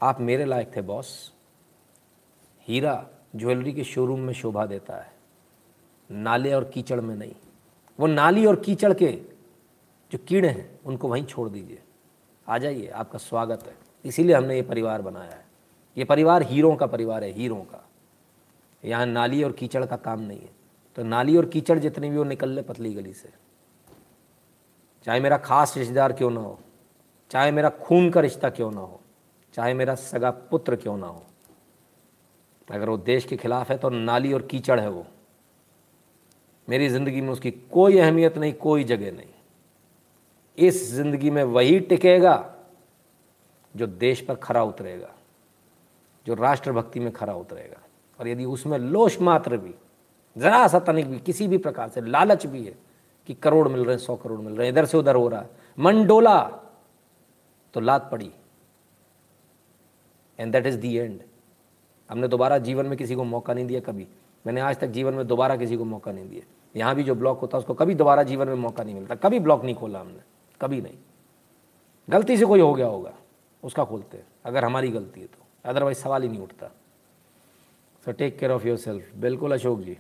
आप 0.03 0.21
मेरे 0.21 0.45
लायक 0.45 0.77
थे, 0.77 0.83
बॉस। 0.83 1.33
हीरा 2.69 3.07
ज्वेलरी 3.37 3.73
के 3.73 3.85
शोरूम 3.85 4.21
में 4.21 4.33
शोभा 4.33 4.67
देता 4.67 4.95
है। 4.95 5.13
नाले 6.11 6.53
और 6.53 6.65
कीचड़ 6.65 7.01
में 7.01 7.17
नहीं। 7.17 7.35
वो 8.01 8.07
नाली 8.07 8.47
और 8.47 8.57
कीचड़ 8.57 8.95
के 8.95 9.07
जो 10.13 10.19
कीड़े 10.19 10.49
हैं, 10.49 10.81
उनको 10.87 11.09
वहीं 11.09 11.25
छोड़ 11.25 11.49
दीजिए। 11.49 11.83
आ 12.49 12.59
जाइए, 12.59 12.87
आपका 12.87 13.19
स्वागत 13.19 13.67
है। 13.67 13.75
इसीलिए 14.05 14.37
हमने 14.37 14.55
ये 14.55 14.63
परिवार 14.63 15.03
बनाया 15.03 15.31
है। 15.31 15.45
ये 15.99 16.05
परिवार 16.05 16.43
हीरों 16.43 16.77
का 16.77 16.87
परिवार 16.87 17.25
है, 17.25 17.31
हीरों 17.31 17.61
का। 17.61 17.88
यहाँ 18.83 19.07
नाली 19.07 19.43
और 19.45 19.53
कीचड़ 19.53 19.85
का 19.87 19.97
काम 19.99 20.21
नहीं 20.21 20.41
है। 20.41 20.51
तो 20.97 21.03
नाली 21.05 21.37
और 21.37 21.47
कीचड़ 21.47 21.79
जितने 21.79 22.11
भी 22.11 22.17
वो 22.17 22.25
निकल 22.25 22.49
ले 22.49 22.63
पतली 22.63 22.93
गली 22.95 23.13
से। 23.13 23.29
चाहे 25.07 25.21
मेरा 25.21 25.37
खास 25.39 25.77
रिश्तेदार 25.77 26.13
क्यों 26.13 26.31
ना 26.31 26.41
हो, 26.41 26.59
चाहे 27.31 27.51
मेरा 27.53 27.69
खून 27.71 28.11
का 28.11 28.21
रिश्ता 28.21 28.51
क्यों 28.51 28.71
ना 28.71 28.81
हो, 28.81 29.01
चाहे 29.55 29.75
मेरा 29.75 29.95
सगा 29.95 30.31
पुत्र 30.51 30.77
क्यों 30.77 30.97
ना 30.99 31.07
हो। 31.07 31.25
अगर 32.69 32.89
वो 32.89 32.97
देश 32.99 33.25
के 33.25 33.37
खिलाफ 33.37 33.71
है 33.71 33.77
तो 33.79 33.91
नाली 33.91 34.33
और 34.33 34.43
कीचड़ 34.43 34.79
है 34.81 34.89
वो। 34.91 35.07
मेरी 36.69 36.89
ज़िंदगी 36.89 37.21
में 37.21 37.29
उसकी 37.31 37.51
कोई 37.51 37.99
अहमियत 37.99 38.39
नहीं, 38.39 38.53
कोई 38.55 38.85
जगह 38.85 39.13
नहीं। 39.13 39.35
इस 40.59 40.93
ज़िंदगी 40.93 41.31
में 41.31 41.43
वही 41.45 41.79
टिकेगा 41.81 42.55
जो 43.75 43.87
देश 43.87 44.21
पर 44.21 44.35
खरा 44.37 44.63
उतरेगा, 44.65 45.15
जो 46.27 46.35
राष्ट्रभक्ति 46.35 47.01
में 47.01 47.13
खरा 47.13 47.35
उतरेगा। 47.35 47.83
और 48.21 48.29
यदि 48.29 48.45
उसमें 48.45 48.79
लोश 48.79 49.21
मात्र 49.21 49.57
भी, 49.57 49.75
ज़रा 50.39 50.69
सा 50.69 50.79
तनिक 50.79 51.11
भी, 51.11 51.19
किसी 51.19 51.49
भी 51.49 51.59
प्रकार 51.59 51.89
से 51.89 52.01
लालच 52.01 52.47
भी 52.47 52.65
है 52.65 52.75
कि 53.27 53.35
करोड़ 53.35 53.69
मिल 53.69 53.85
रहे 53.85 53.97
हैं, 53.97 54.03
सौ 54.03 54.17
करोड़ 54.17 54.41
मिल 54.41 54.57
रहे 54.57 54.67
हैं, 54.67 54.73
इधर 54.73 54.85
से 54.85 54.99
उधर 54.99 55.15
हो 55.15 55.29
रहा 55.29 55.41
है 55.41 55.51
मन 55.79 56.07
डोला 56.07 56.41
तो 57.75 57.81
लात 57.81 58.11
पड़ी। 58.11 58.33
And 60.39 60.53
that 60.53 60.67
is 60.67 60.79
the 60.79 60.97
end 60.97 61.21
हमने 62.11 62.29
दोबारा 62.29 62.59
जीवन 62.59 62.87
में 62.87 62.99
किसी 62.99 63.15
को 63.15 63.25
मौका 63.25 63.55
नहीं 63.55 63.67
दिया 63.67 63.81
कभी। 63.81 64.09
मैंने 64.47 64.61
आज 64.61 64.79
तक 64.79 64.87
जीवन 64.87 65.15
में 65.15 65.27
दोबारा 65.27 65.57
किसी 65.57 65.77
को 65.77 65.85
मौका 65.85 66.13
नहीं 66.13 66.29
दिया। 66.29 66.43
यहाँ 66.77 66.95
भी 66.95 67.03
जो 67.03 67.15
ब्लॉक 67.15 67.41
होता 67.41 67.57
है, 67.57 67.59
उसको 67.59 67.75
कभी 67.75 67.95
दोबारा 67.95 68.23
जीवन 68.23 68.49
में 68.49 68.55
मौका 68.55 68.85
नहीं 68.85 68.95
मिलता। 68.95 69.15
कभी 69.15 69.41
ब्लॉक 69.41 69.65
नहीं 69.65 69.75
खोला 69.75 70.01
हमने। 70.01 70.21
कभी 70.61 70.81
नहीं। 70.81 70.95
गलती 72.11 72.37
से 72.37 72.45
कोई 72.45 72.61
हो 72.61 72.75
गया 72.75 72.87
होगा। 72.87 73.13
उसका 73.65 73.85
खोलते 73.85 74.17
हैं। 74.17 74.27
अगर 74.45 74.65
हमारी 74.65 74.89
गलती 74.89 75.21
है 75.21 75.27
तो। 75.27 75.45
अदरवाइज़ 75.65 75.99
सवाल 75.99 76.23
ही 76.23 76.29
नहीं 76.29 76.41
उठता। 76.41 76.71
So 78.07 78.13
take 78.13 78.39
care 78.39 78.53
of 78.53 78.67
yourself 78.79 79.15
बिल्कुल 79.21 79.53
Ashok 79.53 79.81
ji 79.81 79.97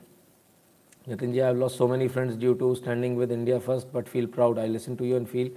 Nitin 1.08 1.32
ji 1.32 1.38
I 1.38 1.46
have 1.46 1.56
lost 1.60 1.78
so 1.78 1.88
many 1.88 2.08
friends 2.08 2.36
due 2.36 2.54
to 2.54 2.74
standing 2.74 3.16
with 3.18 3.32
India 3.32 3.58
first 3.60 3.94
but 3.94 4.08
feel 4.08 4.26
proud 4.34 4.58
I 4.58 4.68
listen 4.68 4.96
to 4.96 5.04
you 5.04 5.16
and 5.16 5.26
feel 5.26 5.50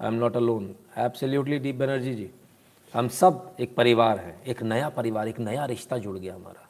I 0.00 0.08
am 0.08 0.14
not 0.14 0.32
a 0.32 0.38
alone 0.38 0.74
absolutely 0.98 1.58
Deep 1.58 1.76
Banerjee 1.76 2.14
ji 2.14 2.30
हम 2.94 3.08
सब 3.08 3.56
एक 3.60 3.74
परिवार 3.76 4.18
हैं, 4.18 4.42
एक 4.44 4.62
नया 4.62 4.88
परिवार, 4.88 5.28
एक 5.28 5.38
नया 5.40 5.64
रिश्ता 5.66 5.96
जुड़ 5.98 6.16
गया 6.18 6.34
हमारा। 6.34 6.68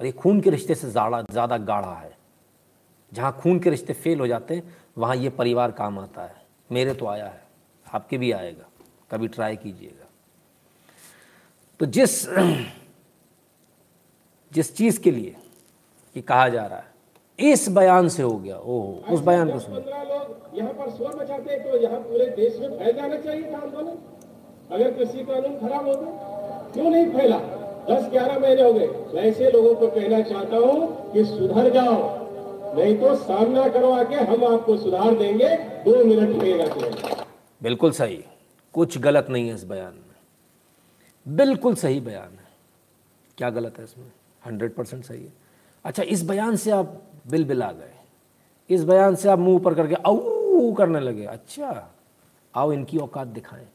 और 0.00 0.06
ये 0.06 0.12
खून 0.12 0.40
के 0.40 0.50
रिश्ते 0.50 0.74
से 0.74 0.90
ज़्यादा 0.90 1.20
ज़्यादा 1.30 1.58
गाढ़ा 1.60 1.94
है। 1.94 2.16
जहाँ 3.12 3.32
खून 3.40 3.58
के 3.58 3.70
रिश्ते 3.70 3.92
फेल 3.92 4.20
हो 4.20 4.26
जाते 4.26 4.54
हैं, 4.54 4.74
वहाँ 4.98 5.16
ये 5.16 5.28
परिवार 5.30 5.70
काम 5.72 5.98
आता 5.98 6.22
है। 6.22 6.42
मेरे 6.70 6.94
तो 6.94 7.06
आया 7.06 7.26
है, 7.26 7.42
आपके 7.86 8.18
भी 8.18 8.32
आएगा। 8.32 8.68
कभी 9.10 9.28
ट्राई 9.28 9.56
कीजिएगा। 9.56 10.08
तो 11.80 11.86
जिस 11.86 12.26
जिस 14.54 14.74
चीज़ 14.76 15.00
के 15.00 15.10
लिए 15.10 15.34
ये 16.16 16.22
कहा 16.22 16.48
जा 16.48 16.64
रहा 16.66 16.78
है। 16.78 17.52
इस 17.52 17.68
बयान 17.68 18.08
से 18.08 18.22
हो 18.22 18.36
गया। 18.38 18.56
ओह 18.56 19.12
उस 19.14 19.20
बयान 19.20 19.50
को 19.50 19.58
सुनो। 19.58 19.76
लोग 19.76 20.58
यहाँ 20.58 20.72
पर 20.72 20.90
शोर 20.90 21.16
मचाते 21.16 21.58
तो 21.60 21.78
यहाँ 21.78 21.98
पूरे 22.00 22.26
देश 22.36 22.58
में 22.60 22.78
फैल 22.78 22.92
जाना 22.96 23.16
चाहिए 23.16 23.52
था 23.52 23.58
आंदोलन। 23.58 23.96
अगर 24.70 24.90
कृषि 24.90 25.24
कानून 25.24 25.58
खराब 25.60 25.88
हो 25.88 25.94
गए 25.94 26.72
क्यों 26.74 26.90
नहीं 26.90 27.06
फैला? 27.10 27.38
दस 27.88 28.08
ग्यारह 28.10 28.38
महीने 28.38 28.62
हो 28.62 28.72
गए। 28.72 28.86
मैं 29.14 29.22
ऐसे 29.22 29.50
लोगों 29.50 29.74
को 29.74 29.86
कहना 29.88 30.20
चाहता 30.22 30.56
हूँ 30.56 31.12
कि 31.12 31.24
सुधर 31.24 31.70
जाओ। 31.70 31.98
नहीं 32.76 32.96
तो 32.98 33.14
सामना 33.16 33.68
करो 33.68 33.90
आके 33.92 34.14
हम 34.30 34.44
आपको 34.44 34.76
सुधार 34.76 35.14
देंगे। 35.14 35.48
दो 35.84 36.04
मिनट 36.04 36.36
लगेगा 36.36 37.24
बिल्कुल 37.60 37.92
सही। 37.92 38.24
कुछ 38.74 38.98
गलत 38.98 39.26
नहीं 39.30 39.48
है 39.48 39.54
इस 39.54 39.64
बयान 39.64 39.92
में। 39.94 41.36
बिल्कुल 41.36 41.74
सही 41.74 42.00
बयान 42.00 42.32
है। 42.32 42.48
क्या 43.38 43.50
गलत 43.50 43.78
है 43.78 43.84
इसमें? 43.84 44.10
हंड्रेड 44.46 44.74
परसेंट 44.74 45.04
सही 45.04 45.24
है। 45.24 45.32
अच्छा 45.84 46.02
इस 46.02 46.22
बयान 46.22 46.56
से 46.56 46.70
आप 46.70 47.02
बिल 47.26 47.44
बिल 47.44 47.62
आ 47.62 47.72
गए। 47.72 47.94
इस 48.70 48.84
बयान 48.84 49.14
से 49.14 49.28
आप 49.28 49.38
मुँह 49.38 49.56
ऊपर 49.56 49.74
करके 49.74 49.94
औ 49.94 50.74
करने 50.74 51.00
लगे। 51.00 51.24
अच्छा 51.24 51.90
आओ 52.54 52.72
इनकी 52.72 52.98
औकात 52.98 53.26
दिखाएँ। 53.26 53.68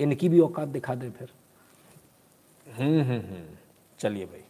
इनकी 0.00 0.28
भी 0.28 0.40
औकात 0.40 0.68
दिखा 0.68 0.94
दें 0.94 1.10
फिर। 1.10 1.32
हम्म 2.66 3.00
हम्म 3.00 3.20
हम्म। 3.20 3.46
चलिए 3.98 4.26
भाई। 4.26 4.44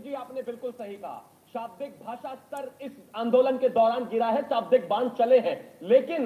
जी, 0.00 0.14
आपने 0.14 0.42
बिल्कुल 0.42 0.72
सही 0.72 0.94
कहा। 0.94 1.29
शाब्दिक 1.54 1.94
भाषा 2.06 2.34
स्तर 2.34 2.70
इस 2.80 2.92
आंदोलन 3.16 3.56
के 3.58 3.68
दौरान 3.68 4.04
गिरा 4.04 4.26
है, 4.26 4.42
शाब्दिक 4.42 4.88
बाँध 4.88 5.10
चले 5.10 5.38
हैं। 5.38 5.54
लेकिन 5.82 6.24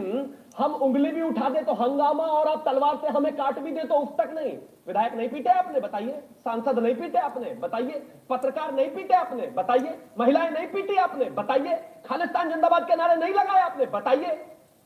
हम 0.59 0.75
उंगली 0.75 1.11
भी 1.13 1.23
उठा 1.23 1.49
दे 1.49 1.61
तो 1.61 1.73
हंगामा 1.73 2.25
और 2.25 2.49
आप 2.49 2.65
तलवार 2.67 2.97
से 2.97 3.09
हमें 3.09 3.33
काट 3.37 3.59
भी 3.59 3.71
दे 3.71 3.85
तो 3.85 3.95
उस 3.95 4.09
तक 4.19 4.33
नहीं। 4.35 4.53
विधायक 4.87 5.15
नहीं 5.15 5.29
पीटे 5.29 5.51
आपने, 5.51 5.81
बताइए। 5.81 6.21
सांसद 6.45 6.79
नहीं 6.79 6.95
पीटे 6.95 7.19
आपने, 7.19 7.55
बताइए। 7.55 8.03
पत्रकार 8.31 8.75
नहीं 8.75 8.89
पीटे 8.91 9.15
आपने, 9.15 9.47
बताइए। 9.47 9.99
महिलाएँ 10.19 10.51
नहीं 10.51 10.67
पीटी 10.67 10.97
आपने, 10.97 11.31
बताइए। 11.31 11.77
खालिस्तान 12.07 12.51
जिंदाबाद 12.51 12.87
के 12.89 12.97
नारे 12.97 13.17
नहीं 13.17 13.35
लगाए 13.35 13.63
आपने, 13.63 13.87
बताइए। 13.87 14.41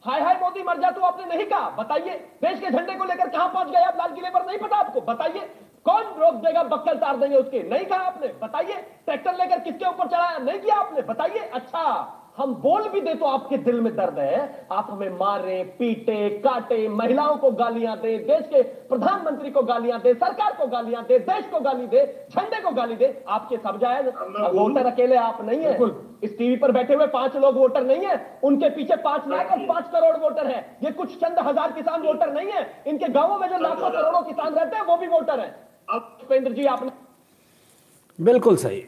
हाय 0.04 0.20
हाय 0.20 0.34
मोदी 0.34 0.62
मर 0.62 0.78
जा 0.78 0.90
तो 0.90 1.00
आपने 1.00 1.24
नहीं 1.26 1.46
कहा, 1.46 1.70
बताइए। 1.70 2.18
देश 2.42 2.60
के 2.60 2.70
झंडे 2.70 2.94
को 2.94 3.04
लेकर 3.04 3.28
कहाँ 3.28 3.48
पहुँच 3.48 3.68
गए 3.68 3.82
आप, 3.82 3.96
लाल 3.98 4.14
किले 4.14 4.30
पर? 4.30 4.46
नहीं 4.46 4.58
पता 4.58 4.76
आपको, 4.76 5.00
बताइए। 5.00 5.50
कौन 5.88 6.04
रोक 6.20 6.34
देगा? 6.44 6.62
बक्कल 6.66 6.98
तार 6.98 7.16
देंगे 7.16 7.36
उसके। 7.36 7.62
नहीं 7.70 7.86
कहा 7.86 8.06
आपने? 8.06 8.28
बताइए। 8.42 8.84
ट्रैक्टर 9.06 9.34
लेकर 9.34 9.58
किसके 9.60 9.86
ऊपर 9.86 10.06
चढ़ाया? 10.06 10.38
नहीं 10.38 10.60
किया 10.60 10.76
आपने? 10.76 11.02
बताइए। 11.04 11.50
अच्छा 11.54 12.14
हम 12.38 12.52
बोल 12.54 12.88
भी 12.88 13.00
दे 13.00 13.12
तो 13.14 13.26
आपके 13.26 13.56
दिल 13.58 13.80
में 13.80 13.94
दर्द 13.96 14.18
है। 14.18 14.66
आप 14.72 14.86
हमें 14.90 15.08
मारे 15.10 15.62
पीटे 15.78 16.28
काटे 16.40 16.88
महिलाओं 16.88 17.36
को 17.36 17.50
गालियाँ 17.52 17.96
दे 17.98 18.16
देश 18.18 18.44
के 18.46 18.62
प्रधानमंत्री 18.88 19.50
को 19.50 19.62
गालियाँ 19.62 20.00
दे 20.00 20.12
सरकार 20.14 20.52
को 20.56 20.66
गालियाँ 20.66 21.02
दे 21.04 21.18
देश 21.20 21.48
को 21.52 21.60
गाली 21.60 21.86
दे 21.86 22.04
झंडे 22.30 22.60
को 22.62 22.70
गाली 22.70 22.96
दे। 22.96 23.08
आपके 23.28 23.56
सब 23.56 23.78
जायज़। 23.80 24.06
वोटर 24.54 24.86
अकेले 24.86 25.16
आप 25.16 25.42
नहीं 25.44 25.60
है। 25.60 25.90
इस 26.22 26.38
टीवी 26.38 26.56
पर 26.56 26.72
बैठे 26.72 26.94
हुए 26.94 27.06
पाँच 27.08 27.36
लोग 27.36 27.56
वोटर 27.56 27.84
नहीं 27.84 28.06
है। 28.06 28.40
उनके 28.44 28.70
पीछे 28.70 28.96
पाँच 29.02 29.28
लाख 29.28 29.50
और 29.52 29.66
पाँच 29.66 29.88
करोड़ 29.92 30.16
वोटर 30.18 30.46
है। 30.46 30.60
ये 30.84 30.90
कुछ 30.92 31.20
चंद 31.20 31.38
हज़ार 31.46 31.72
किसान 31.72 32.02
वोटर 32.02 32.32
नहीं 32.32 32.52
है। 32.52 32.66
इनके 32.86 33.08
गाँवों 33.10 33.38
में 33.38 33.48
जो 33.48 33.58
लाखों 33.58 33.90
करोड़ों 33.90 34.22
किसान 34.22 34.54
रहते 34.54 34.76
हैं 34.76 34.84
वो 34.84 34.96
भी 34.96 35.06
वोटर 35.08 35.40
है। 35.40 35.54
तो 35.88 36.50
जी 36.50 36.64
आपने 36.66 36.90
बिल्कुल 38.18 38.56
सही। 38.56 38.80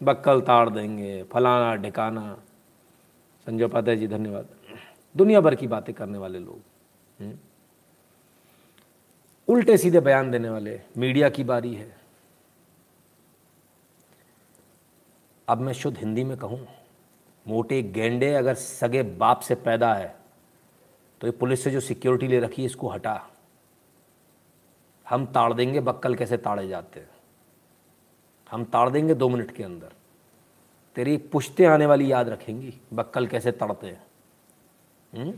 बक्कल 0.00 0.40
ताड़ 0.40 0.68
देंगे, 0.70 1.22
फलाना 1.32 1.74
ढिकाना। 1.76 2.36
संजय 3.46 3.64
उपाध्याय 3.64 3.96
जी, 3.96 4.06
धन्यवाद। 4.08 4.48
दुनिया 5.14 5.40
भर 5.40 5.54
की 5.54 5.66
बातें 5.66 5.94
करने 5.94 6.18
वाले 6.18 6.38
लोग 6.38 6.60
हम्म। 7.18 7.38
उल्टे 9.48 9.76
सीधे 9.76 10.00
बयान 10.00 10.30
देने 10.30 10.50
वाले, 10.50 10.80
मीडिया 10.96 11.28
की 11.28 11.44
बारी 11.44 11.74
है। 11.74 11.94
अब 15.48 15.60
मैं 15.60 15.72
शुद्ध 15.72 15.96
हिंदी 15.98 16.24
में 16.24 16.36
कहूँ, 16.36 16.66
मोटे 17.46 17.82
गेंडे 17.84 18.32
अगर 18.34 18.54
सगे 18.54 19.02
बाप 19.02 19.40
से 19.40 19.54
पैदा 19.56 19.92
है 19.94 20.14
तो 21.20 21.26
ये 21.26 21.30
पुलिस 21.32 21.64
से 21.64 21.70
जो 21.70 21.80
सिक्योरिटी 21.80 22.28
ले 22.28 22.38
रखी 22.40 22.62
है, 22.62 22.66
इसको 22.66 22.88
हटा। 22.88 23.14
हम 25.10 25.26
ताड़ 25.26 25.52
देंगे, 25.52 25.80
बक्कल 25.80 26.14
कैसे 26.14 26.36
ताड़े 26.36 26.68
जाते 26.68 27.00
हैं? 27.00 27.10
हम 28.50 28.64
ताड़ 28.64 28.90
देंगे 28.90 29.14
दो 29.14 29.28
मिनट 29.28 29.50
के 29.50 29.62
अंदर। 29.62 29.92
तेरी 30.94 31.16
पुश्ते 31.16 31.64
आने 31.64 31.86
वाली 31.86 32.12
याद 32.12 32.28
रखेंगी, 32.28 32.80
बक्कल 32.92 33.26
कैसे 33.26 33.52
तड़ते 33.52 33.86
हैं। 33.86 34.06
हम्म? 35.16 35.34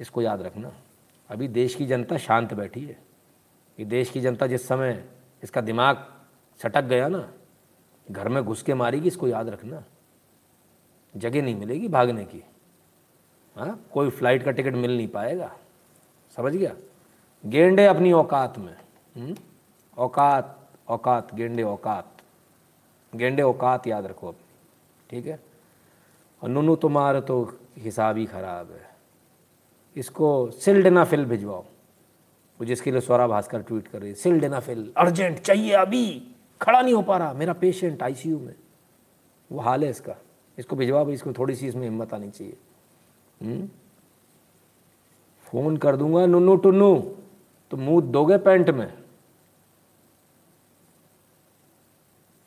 इसको 0.00 0.22
याद 0.22 0.42
रखना। 0.42 0.72
अभी 1.28 1.48
देश 1.48 1.74
की 1.74 1.86
जनता 1.86 2.16
शांत 2.16 2.54
बैठी 2.54 2.80
है। 2.80 2.98
ये 3.78 3.84
देश 3.84 4.10
की 4.10 4.20
जनता 4.20 4.46
जिस 4.46 4.68
समय 4.68 5.08
इसका 5.42 5.60
दिमाग 5.60 6.22
सटक 6.62 6.82
गया 6.82 7.08
ना, 7.08 7.32
घर 8.10 8.28
में 8.28 8.44
घुस 8.44 8.62
के 8.62 8.74
मारेगी, 8.74 9.08
इसको 9.08 9.28
याद 9.28 9.48
रखना। 9.48 9.84
जगह 11.16 11.42
नहीं 11.42 11.56
मिलेगी 11.56 11.88
भागने 11.88 12.24
की। 12.24 12.44
हाँ? 13.56 13.84
कोई 13.92 14.10
फ़्लाइट 14.10 14.44
का 14.44 14.50
टिकट 14.50 14.74
मिल 14.74 14.96
नहीं 14.96 15.08
पाएगा। 15.08 15.56
समझ 16.36 16.52
गया? 16.52 16.76
गेंडे 17.46 17.86
अपनी 17.86 18.12
औकात 18.12 18.58
में। 18.58 18.76
हम्म? 19.16 19.36
औकात 19.98 20.68
औकात, 20.88 21.34
गेंडे 21.34 21.62
औकात। 21.62 22.12
गेंडे 23.14 23.42
औकात 23.42 23.86
याद 23.86 24.06
रखो 24.06 24.28
अपनी, 24.28 24.44
ठीक 25.10 25.26
है? 25.26 25.40
और 26.42 26.48
नुनू 26.48 26.76
तुम्हारा 26.76 27.20
तो 27.20 27.58
हिसाब 27.78 28.16
ही 28.16 28.26
ख़राब 28.26 28.70
है। 28.70 28.90
इसको 29.96 30.50
सिल 30.50 31.04
फिल 31.04 31.24
भिजवाओ। 31.24 31.64
वो 32.60 32.64
जिसके 32.64 32.90
लिए 32.90 33.00
स्वरा 33.00 33.26
भास्कर 33.26 33.62
ट्वीट 33.62 33.88
कर 33.88 33.98
रही 33.98 34.08
है 34.08 34.14
सिल 34.14 34.60
फिल 34.60 34.92
अर्जेंट, 34.96 35.38
चाहिए 35.38 35.72
अभी, 35.72 36.34
खड़ा 36.62 36.82
नहीं 36.82 36.94
हो 36.94 37.02
पा 37.02 37.18
रहा, 37.18 37.32
मेरा 37.32 37.52
पेशेंट 37.52 38.02
आईसीयू 38.02 38.38
में। 38.38 38.54
वो 39.52 39.60
हाल 39.60 39.84
है 39.84 39.90
इसका। 39.90 40.14
इसको 40.58 40.76
भिजवा 40.76 41.04
भाई, 41.04 41.14
इसको 41.14 41.32
थोड़ी 41.32 41.54
सी 41.54 41.68
इसमें 41.68 41.82
हिम्मत 41.82 42.14
आनी 42.14 42.30
चाहिए। 42.30 42.56
हुँ? 43.42 43.68
फ़ोन 45.42 45.76
कर 45.76 45.96
दूँगा, 45.96 46.26
नुनू, 46.26 46.56
टुन्नू। 46.56 47.16
तो 47.70 47.76
मुँह 47.76 48.00
दोगे 48.04 48.38
पैंट 48.38 48.70
में? 48.70 48.98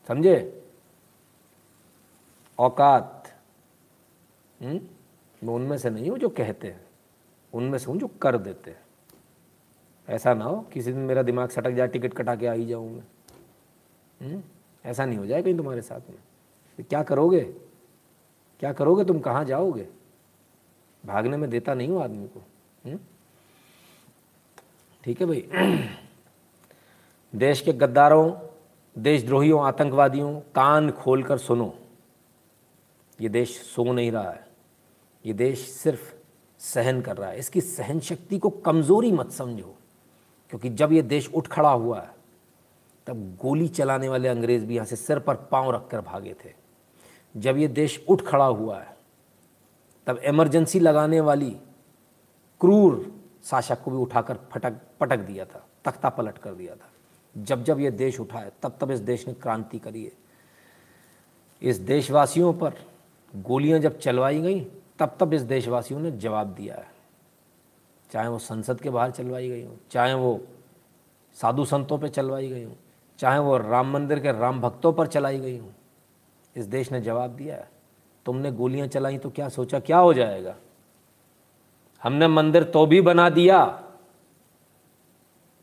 समझे? 0.08 0.64
औकात। 2.60 3.36
हम्म? 4.62 4.82
मैं 5.44 5.54
उनमें 5.54 5.78
से 5.78 5.90
नहीं 5.90 6.10
हूँ 6.10 6.20
जो 6.20 6.30
कहते 6.30 6.68
हैं। 6.68 6.86
उनमें 7.54 7.78
से 7.78 7.86
हूँ 7.86 7.98
जो 7.98 8.08
कर 8.08 8.38
देते 8.38 8.72
हैं। 8.72 8.82
ऐसा 10.10 10.34
ना 10.34 10.46
हो, 10.46 10.62
किसी 10.62 10.94
दिन 10.94 11.02
मेरा 11.02 11.24
दिमाग 11.24 11.50
सटक 11.50 11.72
जाए, 11.72 11.88
टिकट 11.88 12.14
कटा 12.14 12.36
के 12.36 12.48
आ 12.48 12.54
ही 12.54 12.66
जाऊँ 12.66 12.92
मैं। 12.92 13.04
हम्म? 14.22 14.44
ऐसा 14.86 15.06
नहीं 15.06 15.20
हो 15.20 15.26
जाए 15.26 15.44
कहीं 15.44 15.58
तुम्हारे 15.58 15.82
साथ 15.82 16.02
में। 16.10 16.20
तो 16.78 16.84
क्या 16.84 17.04
करोगे? 17.04 17.40
क्या 18.60 18.74
करोगे? 18.74 19.06
तुम 19.06 19.20
कहाँ 19.20 19.46
जाओगे? 19.46 19.88
भागने 21.06 21.38
में 21.38 21.50
देता 21.50 21.74
नहीं 21.74 21.88
हूँ 21.88 22.04
आदमी 22.04 22.28
को। 22.28 22.40
हम्म? 22.86 23.00
ठीक 25.04 25.22
है 25.22 25.28
भाई। 25.28 25.44
देश 27.36 27.62
के 27.62 27.74
गद्दारों, 27.74 28.34
देशद्रोहियों, 28.98 29.64
आतंकवादियों, 29.64 30.40
कान 30.40 30.92
खोलकर 30.92 31.38
सुनो। 31.38 31.74
ये 33.22 33.30
देश 33.30 33.58
सो 33.62 33.84
नहीं 33.84 34.12
रहा 34.12 34.30
है। 34.32 34.48
ये 35.26 35.34
देश 35.34 35.68
सिर्फ़ 35.70 36.14
सहन 36.60 37.02
कर 37.02 37.18
रहा 37.18 37.30
है। 37.30 37.40
इसकी 37.40 37.62
सहन 37.62 38.00
शक्ति 38.00 38.40
को 38.40 38.50
कमज़ोरी 38.50 39.12
मत 39.12 39.32
समझो, 39.32 39.76
क्योंकि 40.50 40.70
जब 40.70 40.92
ये 40.92 41.02
देश 41.02 41.30
उठ 41.34 41.48
खड़ा 41.48 41.70
हुआ 41.70 42.02
है, 42.02 42.16
तब 43.08 43.38
गोली 43.42 43.68
चलाने 43.68 44.10
वाले 44.10 44.28
अंग्रेज़ 44.28 44.66
भी 44.66 44.76
यहाँ 44.76 44.86
से 44.86 44.96
सिर 44.96 45.20
पर 45.20 45.36
पाँव 45.36 45.72
रखकर 45.72 46.02
भागे 46.02 46.36
थे। 46.46 46.54
जब 47.36 47.58
ये 47.58 47.68
देश 47.68 48.06
उठ 48.10 48.22
खड़ा 48.22 48.46
हुआ 48.46 48.80
है, 48.80 48.96
तब 50.08 50.18
इमरजेंसी 50.18 50.80
लगाने 50.80 51.22
वाली 51.22 51.52
क्रूर 52.62 53.21
शासक 53.44 53.84
को 53.84 53.92
भी 53.92 53.98
उठाकर 53.98 54.38
फटक, 54.52 54.74
पटक 55.00 55.20
दिया 55.20 55.46
था, 55.46 55.66
तख्ता 55.86 56.10
पलट 56.10 56.38
कर 56.38 56.54
दिया 56.54 56.76
था। 56.76 56.90
जब 57.36 57.64
जब 57.64 57.80
ये 57.80 57.92
देश 57.92 58.20
उठा 58.20 58.40
है 58.40 58.52
तब 58.64 58.78
तब 58.82 58.92
इस 58.92 59.00
देश 59.00 59.28
ने 59.28 59.34
क्रांति 59.34 59.80
करी 59.80 60.04
है। 60.04 60.12
इस 61.62 61.78
देशवासियों 61.78 62.54
पर 62.54 62.74
गोलियाँ 63.34 63.80
जब 63.80 63.98
चलवाई 64.00 64.42
गई, 64.42 64.60
तब 65.00 65.16
तब 65.20 65.34
इस 65.34 65.42
देशवासियों 65.42 66.00
ने 66.00 66.12
जवाब 66.12 66.48
दिया 66.48 66.76
है। 66.76 66.90
चाहे 68.10 68.28
वो 68.28 68.40
संसद 68.40 68.82
के 68.82 68.90
बाहर 68.90 69.12
चलवाई 69.12 69.50
गई 69.50 69.64
हो, 69.64 69.76
चाहे 69.92 70.14
वो 70.14 70.40
साधु 71.38 71.66
संतों 71.66 71.98
पे 71.98 72.10
चलवाई 72.10 72.50
गई 72.50 72.64
हो, 72.64 72.72
चाहे 73.20 73.40
वो 73.40 73.58
राम 73.58 73.92
मंदिर 73.92 74.20
के 74.20 74.32
राम 74.32 74.60
भक्तों 74.62 74.92
पर 74.94 75.08
चलाई 75.08 75.40
गई 75.40 75.58
हो, 75.58 75.72
इस 76.56 76.66
देश 76.66 76.92
ने 76.92 77.02
जवाब 77.02 77.32
दिया 77.32 77.56
है, 77.56 77.70
तुमने 78.26 78.52
गोलियाँ 78.52 78.88
चलाई 78.88 79.18
तो 79.18 79.30
क्या 79.30 79.48
सोचा, 79.50 79.80
क्या 79.80 79.98
हो 79.98 80.14
जाएगा? 80.14 80.56
हमने 82.04 82.28
मंदिर 82.28 82.64
तो 82.64 82.86
भी 82.86 83.02
बना 83.02 83.30
दिया, 83.30 83.66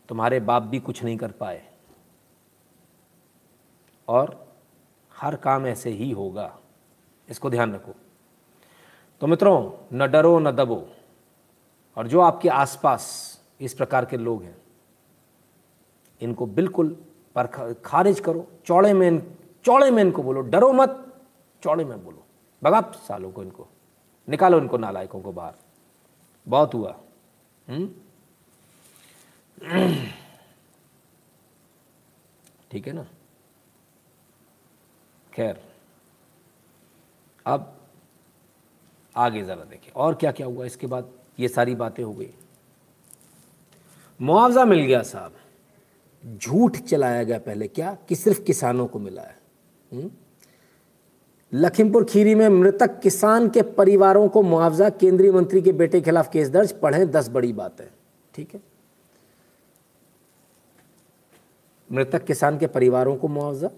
तुम्हारे 0.09 0.41
बाप 0.41 0.63
भी 0.63 0.79
कुछ 0.81 1.03
नहीं 1.05 1.17
कर 1.17 1.31
पाए। 1.31 1.63
और 4.09 4.47
हर 5.15 5.37
काम 5.37 5.67
ऐसे 5.67 5.91
ही 5.91 6.11
होगा, 6.11 6.59
इसको 7.29 7.51
ध्यान 7.51 7.75
रखो। 7.75 7.95
तो 9.21 9.27
मित्रों, 9.27 9.71
न 9.93 10.07
डरो, 10.07 10.39
न 10.39 10.51
दबो। 10.51 10.87
और 11.97 12.09
जो 12.09 12.21
आपके 12.21 12.49
आसपास 12.49 13.07
इस 13.61 13.75
प्रकार 13.75 14.05
के 14.05 14.17
लोग 14.17 14.43
हैं, 14.43 14.57
इनको 16.21 16.47
बिल्कुल 16.47 16.97
पर 17.37 17.47
खारिज 17.85 18.21
करो। 18.21 18.47
चौड़े 18.67 18.93
में 18.93 19.21
चौड़े 19.65 19.91
में 19.91 20.03
इनको 20.03 20.23
बोलो, 20.23 20.41
डरो 20.41 20.73
मत, 20.73 21.23
चौड़े 21.63 21.85
में 21.85 22.05
बोलो। 22.05 22.25
भगा 22.63 22.81
सालों 22.99 23.31
को 23.33 23.43
इनको, 23.43 23.69
निकालो 24.29 24.59
इनको 24.59 24.77
नालायकों 24.77 25.21
को 25.21 25.33
बाहर। 25.33 25.55
बहुत 26.49 26.75
हुआ। 26.75 27.01
हम्म? 27.69 27.95
ठीक 32.71 32.87
है 32.87 32.93
ना? 32.93 33.07
खैर, 35.33 35.65
अब 37.47 37.81
आगे 39.17 39.43
ज़रा 39.43 39.65
देखें। 39.65 39.93
और 39.93 40.15
क्या 40.15 40.33
क्या 40.33 40.47
हुआ? 40.47 40.65
इसके 40.65 40.87
बाद 40.87 41.13
ये 41.41 41.49
सारी 41.49 41.75
बातें 41.75 42.05
हो 42.05 42.13
गई। 42.13 42.35
मुआवजा 44.21 44.65
मिल 44.65 44.81
गया 44.81 45.03
साहब। 45.03 45.35
झूठ 46.37 46.77
चलाया 46.77 47.23
गया 47.23 47.39
पहले। 47.39 47.69
क्या? 47.69 47.95
कि 47.95 48.17
सिर्फ़ 48.17 48.43
किसानों 48.43 48.87
को 48.87 48.99
मिला 48.99 49.23
है। 49.23 49.39
हुँ? 49.93 50.28
लखीमपुर 51.53 52.05
खीरी 52.05 52.35
में 52.35 52.49
मृतक 52.49 53.01
किसान 53.01 53.49
के 53.49 53.63
परिवारों 53.63 54.29
को 54.29 54.43
मुआवजा, 54.43 54.89
केंद्रीय 54.89 55.33
मंत्री 55.33 55.63
के 55.63 55.73
बेटे 55.73 56.01
के 56.01 56.05
खिलाफ 56.05 56.31
केस 56.33 56.49
दर्ज, 56.49 56.73
पढ़े 56.73 57.07
दस 57.07 57.29
बड़ी 57.29 57.53
बात, 57.53 57.77
ठीक 58.35 58.55
है? 58.55 58.61
मृतक 61.93 62.25
किसान 62.25 62.59
के 62.59 62.67
परिवारों 62.67 63.17
को 63.17 63.29
मुआवजा, 63.29 63.71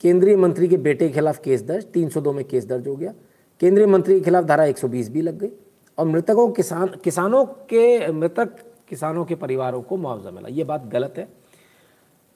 केंद्रीय 0.00 0.36
मंत्री 0.36 0.68
के 0.68 0.76
बेटे 0.76 1.08
के 1.08 1.14
खिलाफ 1.14 1.38
केस 1.38 1.62
दर्ज 1.62 1.84
302 1.84 2.32
में 2.32 2.44
केस 2.44 2.66
दर्ज 2.66 2.88
हो 2.88 2.96
गया, 2.96 3.14
केंद्रीय 3.60 3.86
मंत्री 3.86 4.14
के 4.14 4.24
खिलाफ 4.24 4.44
धारा 4.44 4.64
120 4.64 5.08
भी 5.08 5.22
लग 5.22 5.38
गई, 5.38 5.50
और 5.98 6.06
मृतकों 6.06 6.52
किसान, 6.52 6.86
किसानों 6.86 7.44
के, 7.44 8.12
मृतक 8.12 8.56
किसानों 8.88 9.24
के 9.24 9.34
परिवारों 9.34 9.82
को 9.82 9.96
मुआवजा 9.96 10.30
मिला, 10.30 10.48
ये 10.48 10.64
बात 10.64 10.86
गलत 10.86 11.14
है। 11.18 11.28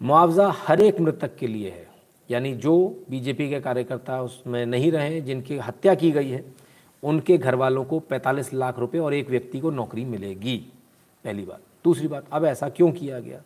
मुआवजा 0.03 0.49
हर 0.49 0.81
एक 0.81 1.01
मृतक 1.01 1.37
के 1.37 1.47
लिए 1.47 1.71
है। 1.71 1.88
यानी 2.31 2.55
जो 2.55 3.05
बीजेपी 3.11 3.51
के 3.51 3.61
कार्यकर्ता 3.61 4.23
उसमें 4.23 4.67
नहीं 4.67 4.93
रहे, 4.93 5.21
जिनकी 5.21 5.59
हत्या 5.59 5.95
की 5.95 6.11
गई 6.11 6.29
है, 6.29 6.55
उनके 7.03 7.39
घर 7.39 7.55
वालों 7.55 7.85
को 7.85 8.01
45 8.01 8.55
लाख 8.55 8.79
रुपए 8.79 8.99
और 8.99 9.15
एक 9.15 9.31
व्यक्ति 9.31 9.61
को 9.61 9.71
नौकरी 9.71 10.05
मिलेगी। 10.05 10.73
पहली 11.25 11.45
बात। 11.45 11.61
दूसरी 11.85 12.09
बात, 12.09 12.27
अब 12.33 12.45
ऐसा 12.45 12.69
क्यों 12.69 12.93
किया 12.93 13.21
गया? 13.21 13.43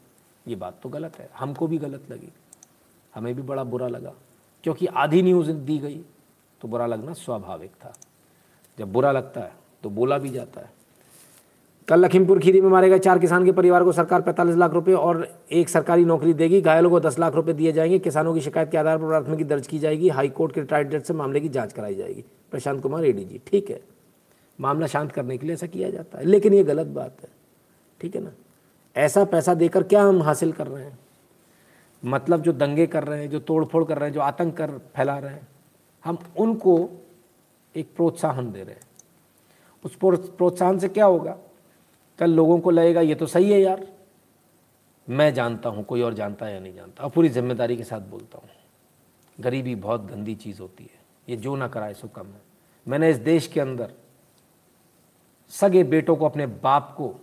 ये 0.49 0.57
बात 0.57 0.81
तो 0.83 0.89
गलत 0.89 1.19
है। 1.19 1.31
हमको 1.39 1.67
भी 1.67 1.79
गलत 1.79 2.11
लगी। 2.11 2.29
हमें 3.15 3.35
भी 3.35 3.43
बड़ा 3.43 3.65
बुरा 3.65 3.89
लगा। 3.89 4.13
क्योंकि 4.65 4.87
आधी 4.87 5.23
न्यूज़ 5.23 5.53
दी 5.53 5.79
गई 5.79 6.01
तो 6.61 6.69
बुरा 6.69 6.87
लगना 6.87 7.13
स्वाभाविक 7.13 7.71
था। 7.71 7.95
जब 8.79 8.93
बुरा 8.93 9.13
लगता 9.13 9.41
है 9.41 9.53
तो 9.83 9.91
बोला 9.91 10.19
भी 10.19 10.29
जाता 10.29 10.61
है। 10.61 10.82
कल 11.89 12.01
लखीमपुर 12.01 12.39
खीरी 12.39 12.61
में 12.61 12.69
मारे 12.69 12.89
गए 12.89 12.99
चार 12.99 13.19
किसान 13.19 13.45
के 13.45 13.53
परिवार 13.53 13.85
को 13.85 13.93
सरकार 13.93 14.23
45 14.23 14.57
लाख 14.57 14.71
रुपए 14.71 14.93
और 14.93 15.29
एक 15.53 15.69
सरकारी 15.69 16.05
नौकरी 16.05 16.35
देगी। 16.35 16.61
घायलों 16.61 16.91
को 16.91 17.01
10 17.01 17.19
लाख 17.19 17.35
रुपए 17.35 17.53
दिए 17.53 17.73
जाएँगे। 17.73 17.99
किसानों 17.99 18.35
की 18.35 18.41
शिकायत 18.41 18.71
के 18.71 18.79
आधार 18.79 18.99
पर 18.99 19.07
प्राथमिकी 19.07 19.45
दर्ज 19.45 19.67
की 19.67 19.79
जाएगी। 19.79 20.09
हाईकोर्ट 20.09 20.53
के 20.53 20.61
रिटायर्ड 20.61 20.91
जज 20.91 21.03
से 21.03 21.15
मामले 21.15 21.41
की 21.41 21.49
जाँच 21.49 21.73
कराई 21.73 21.95
जाएगी। 21.95 22.25
प्रशांत 22.51 22.83
कुमार 22.83 23.05
एडीजी 23.05 23.41
ठीक 23.47 23.71
है। 23.71 23.83
मामला 24.61 24.87
शांत 24.87 25.13
करने 25.13 25.39
के 25.39 25.47
लिए 25.47 25.55
ऐसा 25.55 25.67
किया 25.67 25.91
जाता 25.91 26.19
है। 26.19 26.25
लेकिन 26.25 26.55
ये 26.55 26.65
गलत 26.65 26.87
बात 26.87 27.17
है। 27.23 27.29
ठीक 28.01 28.17
है 28.17 28.23
ना? 28.23 28.31
ऐसा 28.97 29.25
पैसा 29.25 29.55
देकर 29.55 29.83
क्या 29.83 30.03
हम 30.03 30.23
हासिल 30.23 30.53
कर 30.53 30.67
रहे 30.67 30.85
हैं? 30.85 30.99
मतलब 32.05 32.43
जो 32.43 32.53
दंगे 32.53 32.87
कर 32.87 33.05
रहे 33.05 33.21
हैं, 33.21 33.31
जो 33.31 33.39
तोड़फोड़ 33.39 33.85
कर 33.85 33.99
रहे 33.99 34.09
हैं, 34.09 34.15
जो 34.15 34.21
आतंक 34.21 34.57
कर 34.57 34.71
फैला 34.71 35.19
रहे 35.19 35.33
हैं, 35.33 35.49
हम 36.05 36.19
उनको 36.37 36.91
एक 37.77 37.89
प्रोत्साहन 37.97 38.53
दे 38.53 38.63
रहे 38.63 38.75
हैं। 38.75 38.83
उस 39.85 39.97
प्रोत्साहन 40.31 40.79
से 40.79 40.89
क्या 40.89 41.05
होगा? 41.05 41.39
कल 42.23 42.31
लोगों 42.31 42.59
को 42.61 42.71
लगेगा, 42.71 43.01
ये 43.01 43.15
तो 43.15 43.27
सही 43.27 43.53
है 43.53 43.61
यार। 43.61 43.87
मैं 45.09 45.35
जानता 45.35 45.69
हूँ, 45.69 45.85
कोई 45.85 46.03
और 46.03 46.15
जानता 46.15 46.47
है 46.47 46.55
या 46.55 46.61
नहीं 46.61 46.75
जानता। 46.75 47.05
और 47.05 47.11
पूरी 47.11 47.29
ज़िम्मेदारी 47.29 47.77
के 47.77 47.85
साथ 47.85 48.01
बोलता 48.01 48.39
हूँ। 48.39 48.49
गरीबी 49.41 49.75
बहुत 49.75 50.05
गंदी 50.07 50.35
चीज़ 50.35 50.61
होती 50.61 50.85
है। 50.85 51.01
ये 51.29 51.37
जो 51.37 51.57
ना 51.57 51.69
कराए, 51.69 51.95
सो 51.95 52.09
कम 52.09 52.27
है। 52.27 52.41
मैंने 52.87 53.11
इस 53.11 53.17
देश 53.17 53.47
के 53.47 53.61
अंदर 53.61 53.93
सगे 55.51 55.85
बेटों 55.85 56.17
को, 56.17 56.27
अपने 56.27 56.47
बाप 56.47 56.95
को, 56.97 57.15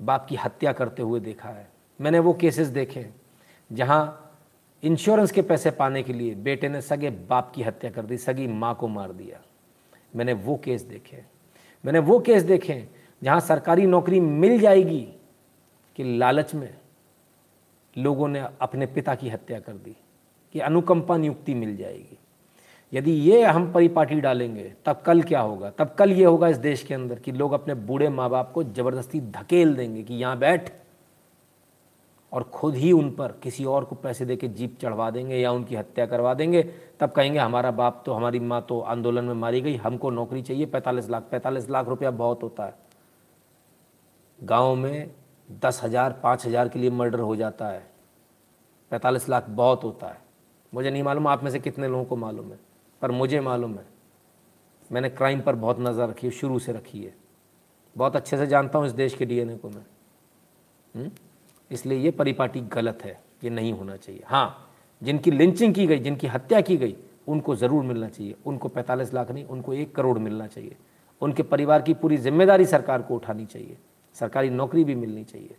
बाप 0.00 0.26
की 0.26 0.36
हत्या 0.36 0.72
करते 0.72 1.02
हुए 1.02 1.20
देखा 1.20 1.48
है। 1.48 1.68
मैंने 2.00 2.18
वो 2.18 2.32
केसेस 2.32 2.68
देखे 2.68 3.06
जहाँ 3.72 4.32
इंश्योरेंस 4.82 5.32
के 5.32 5.42
पैसे 5.42 5.70
पाने 5.70 6.02
के 6.02 6.12
लिए 6.12 6.34
बेटे 6.34 6.68
ने 6.68 6.80
सगे 6.80 7.10
बाप 7.10 7.52
की 7.54 7.62
हत्या 7.62 7.90
कर 7.90 8.02
दी, 8.02 8.18
सगी 8.18 8.46
माँ 8.46 8.74
को 8.74 8.88
मार 8.88 9.12
दिया। 9.12 9.40
मैंने 10.16 10.32
वो 10.32 10.56
केस 10.56 10.82
देखे 10.82 11.24
मैंने 11.84 11.98
वो 11.98 12.18
केस 12.20 12.42
देखे 12.42 12.99
जहाँ 13.22 13.40
सरकारी 13.40 13.86
नौकरी 13.86 14.20
मिल 14.20 14.58
जाएगी 14.60 15.00
कि 15.98 16.04
लालच 16.18 16.54
में 16.54 16.68
लोगों 17.96 18.28
ने 18.28 18.44
अपने 18.60 18.86
पिता 18.86 19.14
की 19.14 19.28
हत्या 19.28 19.58
कर 19.60 19.72
दी, 19.74 19.96
कि 20.54 20.60
अनुकंपा 20.60 21.16
नियुक्ति 21.16 21.54
मिल 21.54 21.76
जाएगी। 21.76 22.18
यदि 22.92 23.12
ये 23.12 23.42
हम 23.44 23.70
परिपाटी 23.72 24.20
डालेंगे, 24.20 24.72
तब 24.86 25.02
कल 25.06 25.22
क्या 25.22 25.40
होगा? 25.40 25.70
तब 25.70 25.94
कल 25.98 26.12
ये 26.12 26.24
होगा 26.24 26.48
इस 26.48 26.56
देश 26.58 26.82
के 26.82 26.94
अंदर 26.94 27.18
कि 27.18 27.32
लोग 27.32 27.52
अपने 27.52 27.74
बूढ़े 27.76 28.08
माँ 28.08 28.28
बाप 28.30 28.52
को 28.52 28.62
ज़बरदस्ती 28.64 29.20
धकेल 29.20 29.74
देंगे 29.76 30.02
कि 30.02 30.14
यहाँ 30.14 30.38
बैठ 30.38 30.70
और 32.32 32.42
खुद 32.44 32.74
ही 32.74 32.90
उन 32.92 33.10
पर 33.10 33.32
किसी 33.42 33.64
और 33.64 33.84
को 33.84 33.96
पैसे 33.96 34.24
दे 34.24 34.36
के 34.36 34.48
जीप 34.48 34.76
चढ़वा 34.82 35.10
देंगे 35.10 35.36
या 35.36 35.52
उनकी 35.52 35.76
हत्या 35.76 36.06
करवा 36.06 36.34
देंगे, 36.34 36.62
तब 37.00 37.10
कहेंगे, 37.10 37.38
हमारा 37.38 37.70
बाप 37.70 38.02
तो 38.06 38.12
हमारी 38.12 38.40
माँ 38.40 38.60
तो 38.68 38.80
आंदोलन 38.80 39.24
में 39.24 39.34
मारी 39.34 39.60
गई, 39.60 39.76
हमको 39.76 40.10
नौकरी 40.10 40.42
चाहिए, 40.42 40.66
पैंतालीस 40.66 41.10
लाख 41.10 41.28
पैंतालीस 41.30 41.68
लाख 41.70 41.88
रुपया 41.88 42.10
बहुत 42.12 42.42
होता 42.42 42.64
है। 42.64 42.74
गाँव 44.40 44.74
में 44.74 45.10
दस 45.62 45.80
हज़ार, 45.84 46.12
पाँच 46.12 46.46
हज़ार 46.46 46.68
के 46.68 46.78
लिए 46.78 46.90
मर्डर 46.90 47.18
हो 47.18 47.36
जाता 47.36 47.68
है। 47.68 47.82
पैंतालीस 48.92 49.28
लाख 49.28 49.48
बहुत 49.48 49.84
होता 49.84 50.06
है। 50.06 50.18
मुझे 50.72 50.90
नहीं 50.90 51.02
मालूम 51.02 51.26
आप 51.26 51.42
में 51.44 51.50
से 51.50 51.58
कितने 51.58 51.88
लोगों 51.88 52.04
को 52.04 52.16
मालूम 52.16 52.50
है, 52.52 52.58
पर 53.02 53.10
मुझे 53.10 53.40
मालूम 53.40 53.74
है। 53.74 53.84
मैंने 54.90 55.08
क्राइम 55.08 55.40
पर 55.40 55.54
बहुत 55.54 55.80
नज़र 55.80 56.08
रखी 56.08 56.26
है, 56.26 56.32
शुरू 56.32 56.58
से 56.58 56.72
रखी 56.72 57.02
है। 57.02 57.14
बहुत 57.96 58.16
अच्छे 58.16 58.36
से 58.36 58.46
जानता 58.46 58.78
हूँ 58.78 58.86
इस 58.86 58.92
देश 58.92 59.14
के 59.14 59.24
डीएनए 59.24 59.56
को 59.56 59.68
मैं। 59.68 59.84
हुँ? 60.94 61.10
इसलिए 61.70 61.98
ये 61.98 62.10
परिपाटी 62.10 62.60
गलत 62.60 63.02
है, 63.04 63.18
ये 63.44 63.50
नहीं 63.50 63.72
होना 63.72 63.96
चाहिए। 63.96 64.22
हाँ 64.26 64.66
जिनकी 65.02 65.30
लिंचिंग 65.30 65.74
की 65.74 65.86
गई, 65.86 65.98
जिनकी 65.98 66.26
हत्या 66.26 66.60
की 66.60 66.76
गई, 66.76 66.96
उनको 67.28 67.54
ज़रूर 67.56 67.84
मिलना 67.84 68.08
चाहिए। 68.08 68.34
उनको 68.46 68.68
45 68.68 69.12
लाख 69.14 69.30
नहीं, 69.30 69.44
उनको 69.44 69.72
एक 69.74 69.94
करोड़ 69.94 70.18
मिलना 70.18 70.46
चाहिए। 70.46 70.76
उनके 71.22 71.42
परिवार 71.42 71.82
की 71.82 71.94
पूरी 71.94 72.16
ज़िम्मेदारी 72.16 72.66
सरकार 72.66 73.02
को 73.02 73.14
उठानी 73.14 73.46
चाहिए। 73.46 73.76
सरकारी 74.16 74.50
नौकरी 74.50 74.84
भी 74.84 74.94
मिलनी 74.94 75.24
चाहिए। 75.24 75.56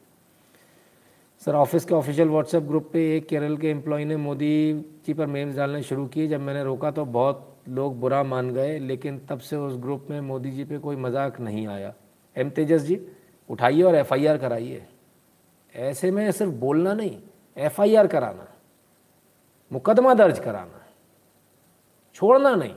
सर, 1.41 1.55
ऑफ़िस 1.55 1.85
के 1.85 1.93
ऑफिशियल 1.95 2.29
व्हाट्सएप 2.29 2.63
ग्रुप 2.63 2.89
पे 2.93 3.05
एक 3.15 3.27
केरल 3.27 3.57
के 3.57 3.69
एम्प्लॉय 3.69 4.05
ने 4.05 4.15
मोदी 4.17 4.73
जी 5.05 5.13
पर 5.13 5.25
मेम्स 5.27 5.55
डालने 5.55 5.81
शुरू 5.83 6.05
किए। 6.07 6.27
जब 6.27 6.41
मैंने 6.41 6.63
रोका 6.63 6.91
तो 6.91 7.05
बहुत 7.07 7.47
लोग 7.69 7.99
बुरा 7.99 8.21
मान 8.23 8.49
गए, 8.51 8.77
लेकिन 8.79 9.19
तब 9.29 9.39
से 9.39 9.55
उस 9.57 9.77
ग्रुप 9.77 10.07
में 10.09 10.19
मोदी 10.21 10.51
जी 10.51 10.63
पे 10.63 10.77
कोई 10.77 10.95
मज़ाक 10.97 11.39
नहीं 11.39 11.67
आया। 11.67 11.93
एम 12.35 12.49
तेजस 12.49 12.81
जी, 12.81 12.99
उठाइए 13.49 13.81
और 13.81 13.95
एफआईआर 13.95 14.37
कराइए। 14.37 14.85
ऐसे 15.75 16.11
में 16.11 16.31
सिर्फ़ 16.31 16.51
बोलना 16.53 16.93
नहीं 16.93 17.17
एफआईआर 17.57 18.07
कराना, 18.07 18.47
मुकदमा 19.71 20.13
दर्ज 20.13 20.39
कराना, 20.39 20.85
छोड़ना 22.15 22.55
नहीं। 22.55 22.73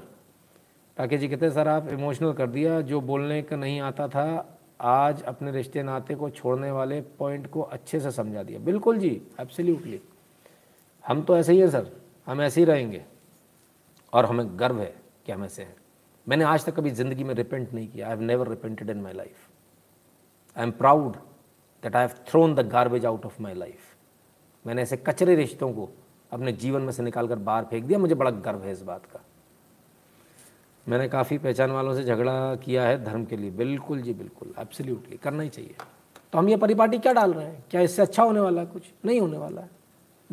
राकेश 0.97 1.21
जी 1.21 1.29
कहते 1.29 1.47
हैं, 1.47 1.53
सर, 1.53 1.69
आप 1.69 1.89
इमोशनल 1.91 2.33
कर 2.33 2.47
दिया, 2.49 2.81
जो 2.81 3.01
बोलने 3.03 3.41
का 3.43 3.57
नहीं 3.57 3.81
आता 3.83 4.09
था 4.09 4.54
आज 4.85 5.23
अपने 5.23 5.51
रिश्ते 5.53 5.83
नाते 5.83 6.15
को 6.15 6.29
छोड़ने 6.31 6.71
वाले 6.71 7.01
पॉइंट 7.19 7.47
को 7.51 7.61
अच्छे 7.63 8.01
से 8.01 8.11
समझा 8.11 8.43
दिया। 8.43 8.59
बिल्कुल 8.61 8.99
जी 8.99 9.11
एब्सोल्युटली 9.41 10.01
हम 11.05 11.23
तो 11.23 11.37
ऐसे 11.37 11.53
ही 11.53 11.59
हैं, 11.59 11.71
सर। 11.71 11.91
हम 12.27 12.43
ऐसे 12.43 12.61
ही 12.61 12.65
रहेंगे। 12.65 13.05
और 14.13 14.25
हमें 14.25 14.47
गर्व 14.59 14.81
है 14.81 14.95
कि 15.27 15.33
हम 15.33 15.45
ऐसे 15.45 15.63
हैं। 15.63 15.77
मैंने 16.27 16.45
आज 16.45 16.65
तक 16.65 16.75
कभी 16.77 16.91
ज़िंदगी 16.91 17.25
में 17.25 17.35
रिपेंट 17.35 17.73
नहीं 17.73 17.89
किया। 17.89 18.07
I 18.07 18.13
have 18.13 18.23
never 18.23 18.49
repented 18.49 18.91
in 18.91 19.01
my 19.01 19.13
life 19.13 19.49
I 20.57 20.65
am 20.65 20.71
proud 20.73 21.17
that 21.83 21.97
I 21.97 22.07
have 22.07 22.17
thrown 22.29 22.55
the 22.55 22.69
garbage 22.69 23.07
out 23.07 23.27
of 23.27 23.43
my 23.43 23.55
life 23.55 23.95
मैंने 24.65 24.83
ऐसे 24.83 24.97
कचरे 24.99 25.35
रिश्तों 25.35 25.73
को 25.73 25.89
अपने 26.33 26.53
जीवन 26.55 26.83
में 26.83 26.93
से 26.93 27.03
निकाल 27.03 27.29
कर 27.29 27.39
बाहर 27.41 27.65
फेंक 27.65 27.85
दिया। 27.85 27.99
मुझे 27.99 28.15
बड़ा 28.15 28.31
गर्व 28.31 28.63
है 28.63 28.73
इस 28.73 28.83
बात 28.83 29.07
का। 29.07 29.21
मैंने 30.89 31.09
काफ़ी 31.09 31.39
पहचान 31.39 31.71
वालों 31.71 31.95
से 31.95 32.05
झगड़ा 32.05 32.55
किया 32.55 32.83
है 32.83 33.05
धर्म 33.05 33.25
के 33.25 33.37
लिए। 33.37 33.51
बिल्कुल 33.51 34.01
जी, 34.03 34.15
बिल्कुल। 34.15 34.55
एब्सोल्युटली 34.59 35.17
करना 35.17 35.43
ही 35.43 35.49
चाहिए। 35.49 35.75
तो 36.33 36.39
हम 36.39 36.49
ये 36.49 36.57
परिपाटी 36.57 36.99
क्या 36.99 37.13
डाल 37.13 37.33
रहे 37.33 37.47
हैं? 37.47 37.65
क्या 37.71 37.81
इससे 37.81 38.03
अच्छा 38.03 38.23
होने 38.23 38.41
वाला 38.41 38.61
है? 38.61 38.67
कुछ 38.67 38.83
नहीं 39.05 39.21
होने 39.21 39.39
वाला 39.39 39.61
है। 39.61 39.71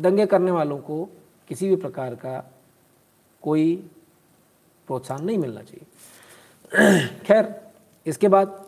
दंगे 0.00 0.26
करने 0.26 0.50
वालों 0.50 0.78
को 0.78 1.08
किसी 1.48 1.68
भी 1.68 1.76
प्रकार 1.76 2.14
का 2.14 2.52
कोई 3.42 3.90
प्रोत्साहन 4.86 5.24
नहीं 5.24 5.38
मिलना 5.38 5.62
चाहिए। 5.62 5.86
खैर, 7.26 7.54
इसके 8.06 8.28
बाद 8.28 8.64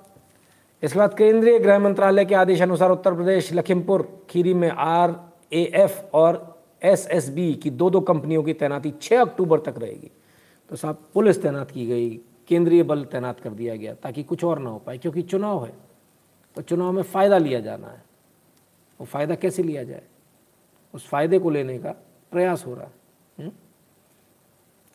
इसके 0.83 0.99
बाद 0.99 1.15
केंद्रीय 1.15 1.59
गृह 1.59 1.79
मंत्रालय 1.79 2.25
के 2.25 2.35
आदेश 2.35 2.63
अनुसार 2.63 2.91
उत्तर 2.91 3.15
प्रदेश, 3.15 3.53
लखीमपुर, 3.53 4.23
खीरी 4.31 4.55
में 4.55 4.71
आर 4.71 5.15
ए 5.53 5.71
एफ़ 5.75 6.01
और 6.15 6.63
एस 6.83 7.09
एस 7.11 7.29
बी 7.29 7.55
की 7.55 7.71
दो 7.71 7.91
दो 7.91 8.01
कंपनियों 8.01 8.43
की 8.43 8.53
तैनाती 8.53 8.91
6 9.03 9.21
अक्टूबर 9.21 9.61
तक 9.61 9.75
रहेगी। 9.79 10.11
तो 10.71 10.77
साहब 10.77 11.09
पुलिस 11.15 11.43
तैनात 11.43 11.71
की 11.71 11.87
गई 11.87 12.09
केंद्रीय 12.49 12.83
बल 12.83 13.05
तैनात 13.05 13.41
कर 13.41 13.51
दिया 13.53 13.77
गया 13.77 13.95
ताकि 13.95 14.23
कुछ 14.23 14.45
और 14.45 14.59
ना 14.59 14.71
हो 14.71 14.79
पाए 14.79 14.99
क्योंकि 14.99 15.23
चुनाव 15.23 15.65
है 15.67 15.73
तो 16.57 16.63
चुनाव 16.63 16.93
में 16.93 17.03
फ़ायदा 17.03 17.39
लिया 17.39 17.61
जाना 17.61 17.89
है। 17.89 18.03
वो 19.01 19.07
फ़ायदा 19.07 19.35
कैसे 19.35 19.63
लिया 19.63 19.83
जाए? 19.85 20.03
उस 20.95 21.07
फ़ायदे 21.09 21.39
को 21.39 21.51
लेने 21.51 21.79
का 21.79 21.93
प्रयास 22.33 22.65
हो 22.67 22.75
रहा 22.75 22.85
है। 22.85 22.93
हुँ? 23.39 23.53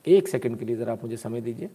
एक 0.06 0.28
सेकंड 0.28 0.60
के 0.60 0.66
लिए 0.66 0.76
ज़रा 0.76 0.94
आप 0.94 1.04
मुझे 1.04 1.18
समय 1.18 1.42
दीजिए। 1.42 1.70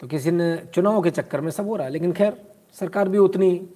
तो 0.00 0.06
किसी 0.06 0.30
ने 0.30 0.56
चुनाव 0.74 1.02
के 1.02 1.10
चक्कर 1.10 1.40
में 1.40 1.50
सब 1.50 1.66
हो 1.66 1.76
रहा 1.76 1.86
है 1.86 1.92
लेकिन 1.92 2.12
खैर 2.12 2.40
सरकार 2.74 3.08
भी 3.08 3.18
उतनी 3.18 3.68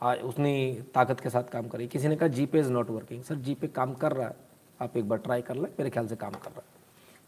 आ, 0.00 0.14
उतनी 0.14 0.84
ताकत 0.94 1.20
के 1.20 1.30
साथ 1.30 1.44
काम 1.52 1.68
करी 1.68 1.86
किसी 1.88 2.08
ने 2.08 2.16
कहा 2.16 2.28
G 2.28 2.46
Pay 2.46 2.60
is 2.60 2.70
not 2.70 2.90
working 2.90 3.22
sir 3.22 3.34
G 3.36 3.54
Pay 3.54 3.68
काम 3.68 3.94
कर 3.94 4.12
रहा 4.12 4.28
है। 4.28 4.36
आप 4.80 4.96
एक 4.96 5.08
बार 5.08 5.18
ट्राई 5.18 5.42
कर 5.42 5.54
लें 5.54 5.68
मेरे 5.68 5.90
ख्याल 5.90 6.06
से 6.06 6.16
काम 6.16 6.32
कर 6.32 6.50
रहा 6.50 6.60
है। 6.60 6.75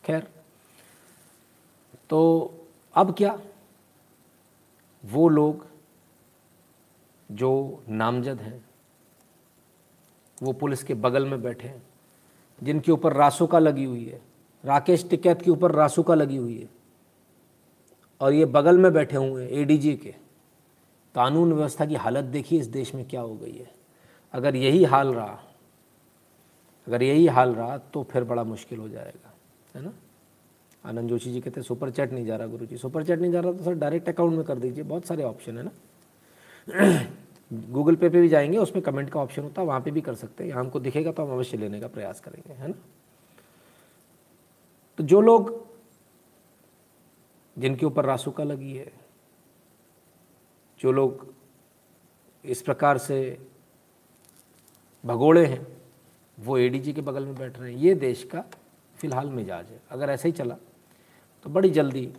खैर 0.08 0.26
तो 2.10 2.18
अब 2.94 3.12
क्या? 3.14 3.38
वो 5.04 5.28
लोग 5.28 5.66
जो 7.30 7.82
नामजद 7.88 8.40
हैं, 8.40 8.64
वो 10.42 10.52
पुलिस 10.52 10.82
के 10.82 10.94
बगल 10.94 11.26
में 11.26 11.42
बैठे 11.42 11.68
हैं, 11.68 11.82
जिनके 12.60 12.92
ऊपर 12.92 13.12
रासुका 13.12 13.58
लगी 13.58 13.84
हुई 13.84 14.04
है, 14.04 14.20
राकेश 14.64 15.08
टिकैत 15.10 15.42
के 15.42 15.50
ऊपर 15.50 15.72
रासुका 15.72 16.14
लगी 16.14 16.36
हुई 16.36 16.58
है, 16.58 16.68
और 18.20 18.32
ये 18.32 18.44
बगल 18.46 18.78
में 18.78 18.92
बैठे 18.92 19.16
हुए 19.16 19.44
हैं 19.44 19.50
एडीजी 19.52 19.94
के। 19.96 20.14
कानून 21.14 21.52
व्यवस्था 21.52 21.86
की 21.86 21.94
हालत 21.96 22.24
देखिए 22.26 22.60
इस 22.60 22.66
देश 22.68 22.94
में 22.94 23.04
क्या 23.08 23.20
हो 23.20 23.34
गई 23.34 23.56
है। 23.56 23.70
अगर 24.34 24.56
यही 24.56 24.84
हाल 24.84 25.14
रहा, 25.14 25.38
अगर 26.86 27.02
यही 27.02 27.26
हाल 27.28 27.54
रहा 27.54 27.78
तो 27.78 28.02
फिर 28.02 28.24
बड़ा 28.24 28.44
मुश्किल 28.44 28.78
हो 28.78 28.88
जाएगा। 28.88 29.32
है 29.74 29.82
ना? 29.82 29.92
आनंद 30.84 31.08
जोशी 31.08 31.32
जी 31.32 31.40
कहते 31.40 31.60
हैं, 31.60 31.66
सुपर 31.66 31.90
चैट 31.90 32.12
नहीं 32.12 32.26
जा 32.26 32.36
रहा 32.36 32.46
गुरु 32.46 32.66
जी 32.66 32.76
सुपर 32.76 33.04
चैट 33.04 33.20
नहीं 33.20 33.32
जा 33.32 33.40
रहा 33.40 33.52
तो 33.52 33.64
सर 33.64 33.74
डायरेक्ट 33.74 34.08
अकाउंट 34.08 34.34
में 34.34 34.44
कर 34.44 34.58
दीजिए। 34.58 34.84
बहुत 34.84 35.04
सारे 35.04 35.22
ऑप्शन 35.22 35.58
है 35.58 35.64
ना। 35.64 35.70
गूगल 37.72 37.96
पे 37.96 38.08
पे 38.08 38.20
भी 38.20 38.28
जाएँगे, 38.28 38.58
उसमें 38.58 38.82
कमेंट 38.82 39.10
का 39.10 39.20
ऑप्शन 39.20 39.42
होता 39.42 39.62
है, 39.62 39.68
वहाँ 39.68 39.80
पे 39.80 39.90
भी 39.90 40.00
कर 40.00 40.14
सकते 40.14 40.44
हैं। 40.44 40.52
हमको 40.52 40.80
दिखेगा 40.80 41.12
तो 41.12 41.24
हम 41.24 41.30
अवश्य 41.30 41.56
लेने 41.56 41.80
का 41.80 41.88
प्रयास 41.88 42.20
करेंगे, 42.20 42.52
है 42.52 42.68
ना? 42.68 42.74
तो 44.98 45.04
जो 45.04 45.20
लोग 45.20 45.66
जिनके 47.58 47.86
ऊपर 47.86 48.04
रासुका 48.04 48.44
लगी 48.44 48.76
है, 48.76 48.92
जो 50.80 50.92
लोग 50.92 51.34
इस 52.44 52.62
प्रकार 52.62 52.98
से 52.98 53.46
भगोड़े 55.04 55.46
हैं, 55.46 55.66
वो 56.40 56.58
एडीजी 56.58 56.92
के 56.92 57.00
बगल 57.00 57.24
में 57.24 57.34
बैठ 57.34 57.58
रहे 57.58 57.72
हैं। 57.72 57.78
ये 57.78 57.94
देश 57.94 58.24
का 58.24 58.44
फ़िलहाल 59.00 59.30
मिजाज 59.30 59.70
है। 59.70 59.80
अगर 59.90 60.10
ऐसे 60.10 60.28
ही 60.28 60.32
चला 60.32 60.56
तो 61.44 61.50
बड़ी 61.50 61.70
जल्दी 61.70 62.10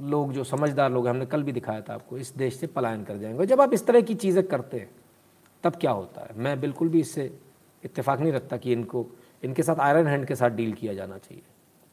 लोग 0.00 0.32
जो 0.32 0.44
समझदार 0.44 0.90
लोग 0.92 1.08
हमने 1.08 1.26
कल 1.26 1.42
भी 1.42 1.52
दिखाया 1.52 1.80
था 1.80 1.94
आपको, 1.94 2.18
इस 2.18 2.32
देश 2.36 2.56
से 2.56 2.66
पलायन 2.66 3.04
कर 3.04 3.18
जाएँगे। 3.18 3.46
जब 3.46 3.60
आप 3.60 3.72
इस 3.72 3.86
तरह 3.86 4.00
की 4.00 4.14
चीज़ें 4.14 4.46
करते 4.46 4.78
हैं, 4.78 4.90
तब 5.64 5.76
क्या 5.76 5.90
होता 5.90 6.20
है? 6.20 6.38
मैं 6.38 6.60
बिल्कुल 6.60 6.88
भी 6.88 7.00
इससे 7.00 7.38
इत्तेफाक 7.84 8.20
नहीं 8.20 8.32
रखता 8.32 8.56
कि 8.56 8.72
इनको, 8.72 9.06
इनके 9.42 9.62
साथ 9.62 9.80
आयरन 9.80 10.06
हैंड 10.06 10.26
के 10.26 10.34
साथ 10.34 10.50
डील 10.50 10.72
किया 10.72 10.94
जाना 10.94 11.18
चाहिए। 11.18 11.42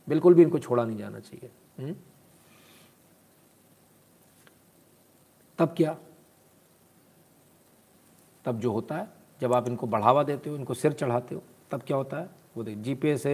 बिल्कुल 0.08 0.34
भी 0.34 0.42
इनको 0.42 0.60
छोड़ा 0.60 0.86
नहीं 0.86 0.98
जाना 0.98 1.20
चाहिए। 1.20 1.50
हुँ? 1.80 1.96
तब 5.60 5.74
क्या? 5.78 5.98
तब 8.46 8.60
जो 8.60 8.72
होता 8.72 8.96
है, 8.96 9.08
जब 9.42 9.54
आप 9.54 9.68
इनको 9.68 9.88
बढ़ावा 9.88 10.24
देते 10.24 10.50
हो, 10.50 10.56
इनको 10.56 10.74
सिर 10.74 10.94
चढ़ाते 10.94 11.36
हो, 11.36 11.44
तब 11.72 11.82
क्या 11.82 11.98
होता 11.98 12.18
है? 12.18 12.30
वो 12.58 12.64
देख 12.64 12.78
G 12.78 12.96
P 12.96 13.10
S 13.10 13.26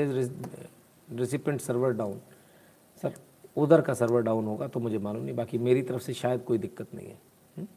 recipient 1.16 1.62
server 1.62 1.92
down 1.92 2.20
sir 3.04 3.14
उधर 3.58 3.82
का 3.82 3.94
सर्वर 3.94 4.22
डाउन 4.22 4.46
होगा 4.46 4.68
तो 4.68 4.80
मुझे 4.80 4.98
मालूम 4.98 5.24
नहीं, 5.24 5.36
बाकी 5.36 5.58
मेरी 5.58 5.82
तरफ़ 5.82 6.02
से 6.02 6.14
शायद 6.14 6.42
कोई 6.42 6.58
दिक्कत 6.58 6.88
नहीं 6.96 7.08
है। 7.08 7.18
हम्म? 7.58 7.68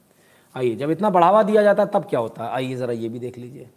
आइए, 0.57 0.75
जब 0.77 0.91
इतना 0.91 1.11
बढ़ावा 1.11 1.43
दिया 1.43 1.63
जाता 1.63 1.85
तब 1.85 2.05
क्या 2.05 2.21
होता 2.21 2.45
है? 2.45 2.51
आइए 2.51 2.75
जरा 2.77 2.93
ये 2.93 3.09
भी 3.09 3.19
देख 3.19 3.39
लीजिए। 3.39 3.71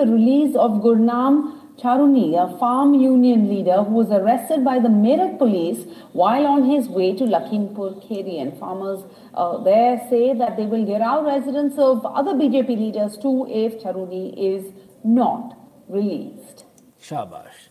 Release 0.00 0.56
of 0.56 0.72
Gurnam 0.72 1.52
Charuni, 1.78 2.34
a 2.42 2.56
farm 2.58 2.94
union 2.94 3.48
leader 3.50 3.82
who 3.82 3.94
was 3.94 4.10
arrested 4.10 4.64
by 4.64 4.78
the 4.78 4.88
Meerut 4.88 5.36
police 5.38 5.84
while 6.12 6.46
on 6.46 6.64
his 6.64 6.88
way 6.88 7.14
to 7.14 7.24
Lakhimpur 7.24 8.02
Kheri. 8.06 8.40
And 8.40 8.56
farmers 8.58 9.04
uh, 9.34 9.58
there 9.58 9.98
say 10.08 10.32
that 10.32 10.56
they 10.56 10.64
will 10.64 10.86
get 10.86 11.02
out 11.02 11.24
residence 11.26 11.78
of 11.78 12.04
other 12.06 12.32
BJP 12.32 12.68
leaders 12.68 13.18
too 13.18 13.46
if 13.48 13.82
Charuni 13.82 14.34
is 14.36 14.72
not 15.04 15.56
released. 15.88 16.64
शाबाश 17.02 17.68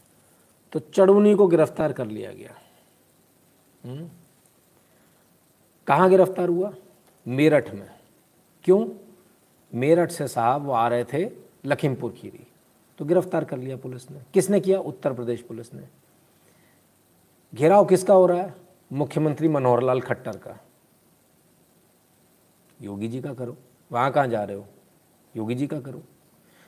तो 0.74 0.80
चड़ूनी 0.94 1.34
को 1.36 1.48
गिरफ़्तार 1.48 1.94
कर 1.94 2.06
लिया 2.08 2.32
गया 2.32 2.54
हम्म? 3.84 4.06
कहाँ 5.88 6.10
गिरफ़्तार 6.10 6.50
हुआ 6.50 6.72
मेरठ 7.26 7.74
में 7.74 7.88
क्यों 8.66 8.86
मेरठ 9.74 10.12
से 10.12 10.28
साहब 10.28 10.66
वो 10.66 10.74
आ 10.74 10.88
रहे 10.88 11.04
थे 11.14 11.28
लखीमपुर 11.66 12.12
खीरी 12.18 12.45
तो 12.98 13.06
गिरफ़्तार 13.06 13.44
कर 13.44 13.58
लिया 13.58 13.78
पुलिस 13.78 14.12
ने। 14.12 14.20
किसने 14.34 14.60
किया? 14.60 14.80
उत्तर 14.80 15.14
प्रदेश 15.14 15.42
पुलिस 15.42 15.74
ने। 15.74 15.88
घेराव 17.56 17.86
किसका 17.86 18.14
हो 18.14 18.26
रहा 18.26 18.42
है? 18.42 18.54
मुख्यमंत्री 18.94 19.48
मनोहर 19.48 19.84
लाल 19.84 20.02
खट्टर 20.02 20.38
का। 20.38 20.60
योगी 22.82 23.08
जी 23.08 23.22
का 23.22 23.34
करो। 23.34 23.58
वहाँ 23.92 24.12
कहाँ 24.12 24.28
जा 24.28 24.44
रहे 24.44 24.58
हो? 24.58 24.68
योगी 25.38 25.56
जी 25.56 25.68
का 25.68 25.80
करो। 25.80 26.02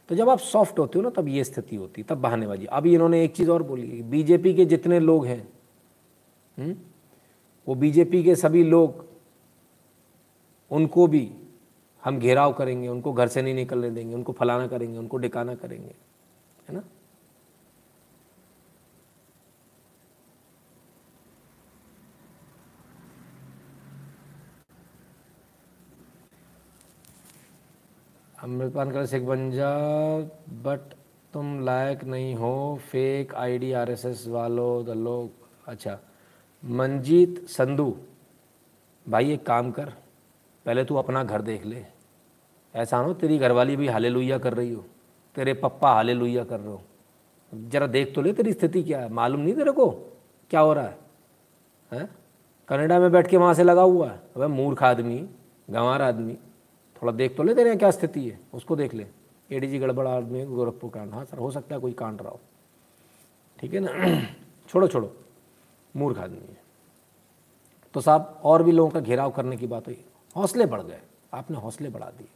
तो 0.10 0.16
जब 0.16 0.30
आप 0.30 0.40
सॉफ्ट 0.40 0.80
होते 0.80 1.00
हो 1.00 1.04
ना, 1.04 1.10
तब 1.10 1.28
ये 1.28 1.44
स्थिति 1.44 1.76
होती 1.76 2.04
तब 2.04 2.18
बहानेबाजी। 2.18 2.66
अभी 2.66 2.94
इन्होंने 2.94 3.24
एक 3.24 3.36
चीज़ 3.36 3.52
और 3.52 3.64
बोली 3.64 3.98
है 3.98 4.10
बीजेपी 4.10 4.54
के 4.54 4.66
जितने 4.66 5.00
लोग 5.00 5.26
हैं 5.26 5.54
हुँ? 6.60 6.94
वो 7.68 7.76
बीजेपी 7.76 8.24
के 8.24 8.36
सभी 8.36 8.64
लोग, 8.64 9.06
उनको 10.72 11.08
भी 11.08 11.32
हम 12.04 12.20
घेराव 12.20 12.54
करेंगे, 12.54 12.88
उनको 12.88 13.14
घर 13.14 13.28
से 13.28 13.42
नहीं 13.42 13.54
निकलने 13.54 13.90
देंगे, 13.90 14.16
उनको 14.16 14.32
फलाना 14.32 14.68
करेंगे, 14.68 14.98
उनको 14.98 15.18
डिकाना 15.18 15.56
करेंगे। 15.56 15.96
है 16.68 16.74
ना? 16.76 16.84
अमृतपान 28.44 28.92
कर 28.92 29.06
सिख 29.06 29.24
बन 29.24 29.50
जा 29.52 29.70
बट 30.64 30.94
तुम 31.34 31.60
लायक 31.66 32.04
नहीं 32.04 32.36
हो 32.36 32.80
फेक 32.82 33.34
आईडी 33.36 33.72
आरएसएस 33.74 34.28
वालों 34.28 34.86
द 34.86 34.98
लोग। 34.98 35.48
अच्छा 35.68 35.98
मंजीत 36.64 37.44
संधू, 37.48 37.90
भाई 39.06 39.32
एक 39.32 39.46
काम 39.46 39.72
कर, 39.72 39.90
पहले 40.66 40.84
तू 40.86 40.96
अपना 40.96 41.24
घर 41.24 41.42
देख 41.42 41.66
ले। 41.66 41.86
ऐसा 42.76 42.98
हो, 42.98 43.14
तेरी 43.14 43.38
घरवाली 43.38 43.76
भी 43.76 43.88
हाले 43.88 44.10
कर 44.40 44.54
रही 44.54 44.72
हो। 44.74 44.86
तेरे 45.38 45.54
पप्पा 45.54 45.94
हाले 45.94 46.14
लुइया 46.14 46.44
कर 46.44 46.60
रहे 46.60 46.70
हो। 46.70 46.82
जरा 47.54 47.88
देख 47.88 48.16
तो 48.16 48.22
ले 48.22 48.34
तेरी 48.34 48.54
स्थिति 48.54 48.84
क्या 48.84 49.00
है? 49.00 49.14
मालूम 49.14 49.42
नहीं 49.42 49.54
तेरे 49.54 49.72
को? 49.72 49.90
क्या 50.50 50.60
हो 50.60 50.74
रहा 50.74 50.84
है? 50.84 50.98
हैं? 51.92 52.10
कनाडा 52.68 53.00
में 53.00 53.12
बैठ 53.12 53.28
के 53.28 53.38
वहाँ 53.38 53.54
से 53.54 53.64
लगा 53.64 53.82
हुआ 53.82 54.10
है। 54.10 54.22
अबे 54.36 54.48
मूर्ख 54.48 54.84
आदमी, 54.84 55.30
गंवार 55.70 56.02
आदमी। 56.02 56.34
थोड़ा 57.02 57.14
देख 57.14 57.38
तो 57.38 57.44
ले 57.44 57.56
तेरे 57.56 57.70
यहाँ 57.70 57.80
क्या 57.80 57.92
स्थिति 57.92 58.30
है। 58.30 58.40
उसको 58.54 58.76
देख 58.76 58.94
ले। 58.94 59.08
एडीजी 59.52 59.80
गड़बड़ 59.80 60.08
आदमी 60.08 60.46
गोरखपुर 60.46 60.90
कांड 60.90 61.14
हाँ 61.14 61.26
सर, 61.26 61.38
हो 61.38 61.52
सकता 61.52 61.76
है 61.76 61.82
कोई 61.82 61.94
कांड 61.94 62.22
रहा 62.22 62.30
हो। 62.30 62.40
ठीक 63.60 63.74
है 63.74 63.80
ना? 63.80 64.22
छोड़ो 64.70 64.88
छोड़ो। 64.88 65.16
मूर्ख 65.96 66.18
आदमी 66.18 66.38
है। 66.38 66.58
तो 67.94 68.02
साहब, 68.02 68.42
और 68.44 68.64
भी 68.64 68.72
लोगों 68.72 68.92
का 68.92 69.00
घेराव 69.00 69.32
करने 69.32 69.58
की 69.58 69.68
बात 69.68 69.88
हुई। 69.88 70.06
हौसले 70.36 70.66
बढ़ 70.66 70.82
गए। 70.82 71.02
आपने 71.34 71.58
हौसले 71.58 71.90
बढ़ा 71.90 72.06
दिए। 72.06 72.28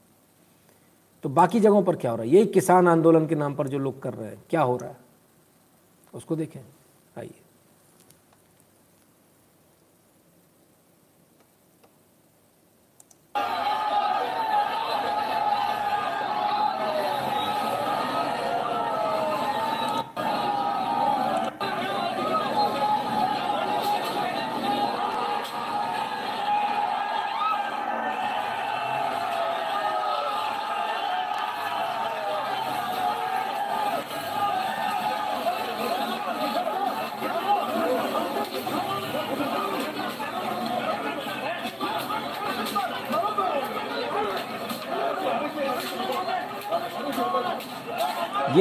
तो 1.24 1.30
बाकी 1.30 1.60
जगहों 1.60 1.84
पर 1.84 1.96
क्या 1.96 2.12
हो 2.12 2.18
रहा 2.18 2.26
है? 2.26 2.32
यही 2.32 2.46
किसान 2.46 2.88
आंदोलन 2.88 3.28
के 3.28 3.36
नाम 3.36 3.56
पर 3.56 3.68
जो 3.68 3.78
लोग 3.78 4.02
कर 4.02 4.14
रहे 4.14 4.30
हैं, 4.30 4.44
क्या 4.50 4.62
हो 4.62 4.78
रहा 4.78 4.90
है? 4.90 4.98
उसको 6.14 6.36
देखें। 6.36 6.62
आइए। 7.18 7.40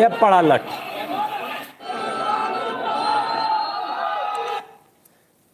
ये 0.01 0.09
पड़ा 0.09 0.41
लट 0.41 0.61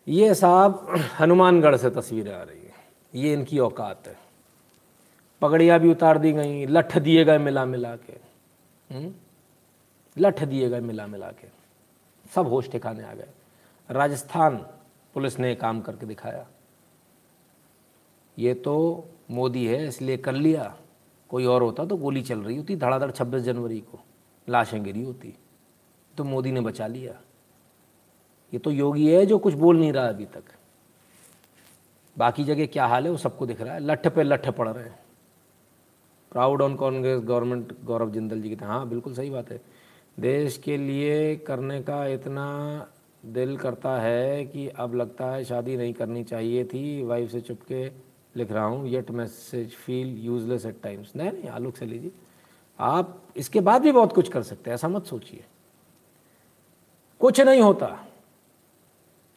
ये 0.09 0.35
साहब 0.35 0.87
हनुमानगढ़ 1.19 1.77
से 1.77 1.91
तस्वीरें 1.91 2.35
आ 2.35 2.43
रही 2.43 2.59
है। 2.59 2.73
ये 3.15 3.33
इनकी 3.33 3.59
औकात 3.59 4.03
है। 4.07 4.17
पगड़ियाँ 5.43 5.79
भी 5.81 5.91
उतार 5.91 6.19
दी 6.19 6.33
गई, 6.33 6.67
लठ 6.67 6.99
दिए 6.99 7.25
गए 7.25 7.39
मिला 7.39 7.65
मिला 7.65 7.97
के। 7.97 8.13
हम्म? 8.95 9.15
लठ 10.19 10.45
दिए 10.45 10.69
गए 10.69 10.81
मिला 10.81 11.07
मिला 11.07 11.27
के। 11.27 11.49
सब 12.35 12.47
होश 12.47 12.71
ठिकाने 12.71 13.05
आ 13.05 13.15
गए। 13.15 13.29
राजस्थान 13.91 14.57
पुलिस 15.15 15.39
ने 15.39 15.55
काम 15.55 15.81
करके 15.81 16.07
दिखाया। 16.07 16.47
ये 18.39 18.55
तो 18.55 19.05
मोदी 19.31 19.67
है, 19.67 19.89
इसलिए 19.89 20.17
कर 20.17 20.33
लिया। 20.33 20.77
कोई 21.29 21.45
और 21.45 21.63
होता 21.63 21.85
तो 21.85 21.97
गोली 21.97 22.23
चल 22.23 22.39
रही 22.39 22.57
होती, 22.57 22.77
धड़ाधड़ 22.77 23.11
छब्बीस 23.11 23.43
जनवरी 23.43 23.81
को। 23.81 24.01
लाशें 24.49 24.83
गिरी 24.85 25.03
होती। 25.03 25.35
तो 26.15 26.25
मोदी 26.25 26.53
ने 26.53 26.61
बचा 26.61 26.87
लिया। 26.87 27.13
ये 28.53 28.59
तो 28.59 28.71
योगी 28.71 29.07
है 29.09 29.25
जो 29.27 29.39
कुछ 29.39 29.55
बोल 29.55 29.79
नहीं 29.79 29.93
रहा 29.93 30.09
अभी 30.09 30.25
तक। 30.25 30.45
बाकी 32.17 32.45
जगह 32.45 32.67
क्या 32.67 32.87
हाल 32.87 33.05
है 33.05 33.11
वो 33.11 33.17
सबको 33.17 33.47
दिख 33.47 33.61
रहा 33.61 33.75
है। 33.75 33.81
लठ 33.81 34.07
पे 34.09 34.23
लठ 34.23 34.49
पड़ 34.49 34.69
रहे 34.69 34.85
हैं। 34.85 34.99
Proud 36.33 36.63
on 36.63 36.77
Congress 36.77 37.21
government 37.21 37.73
Gaurav 37.85 38.11
Jindal 38.11 38.41
ji 38.43 38.51
कहते 38.51 38.65
हैं, 38.65 38.89
बिल्कुल 38.89 39.15
सही 39.15 39.31
बात 39.31 39.51
है। 39.51 39.61
देश 40.19 40.57
के 40.59 40.77
लिए 40.77 41.37
करने 41.37 41.81
का 41.83 42.05
इतना 42.07 42.47
दिल 43.25 43.57
करता 43.57 43.97
है 44.01 44.45
कि 44.45 44.69
अब 44.69 44.95
लगता 44.95 45.31
है 45.31 45.45
शादी 45.45 45.77
नहीं 45.77 45.93
करनी 45.95 46.25
चाहिए 46.25 46.65
थी। 46.65 47.03
वाइफ 47.05 47.31
से 47.31 47.41
चुपके 47.41 47.85
लिख 48.37 48.53
रहा 48.53 48.65
हूँ। 48.65 48.89
Yet 48.89 49.11
message 49.11 49.75
feel 49.75 50.17
useless 50.25 50.67
at 50.67 50.81
times 50.83 51.13
नहीं 51.17 51.33
नहीं, 51.33 51.49
आलोक 51.49 51.77
से 51.77 51.87
लीजिए। 51.87 52.11
आप 52.81 53.23
इसके 53.37 53.61
बाद 53.61 53.83
भी 53.83 53.93
बहुत 53.93 54.13
कुछ 54.13 54.29
कर 54.29 54.43
सकते 54.43 54.71
हैं, 54.71 54.75
ऐसा 54.75 54.89
मत 54.89 55.05
सोचिए। 55.05 55.45
कुछ 57.21 57.41
नहीं 57.41 57.61
होता। 57.61 58.07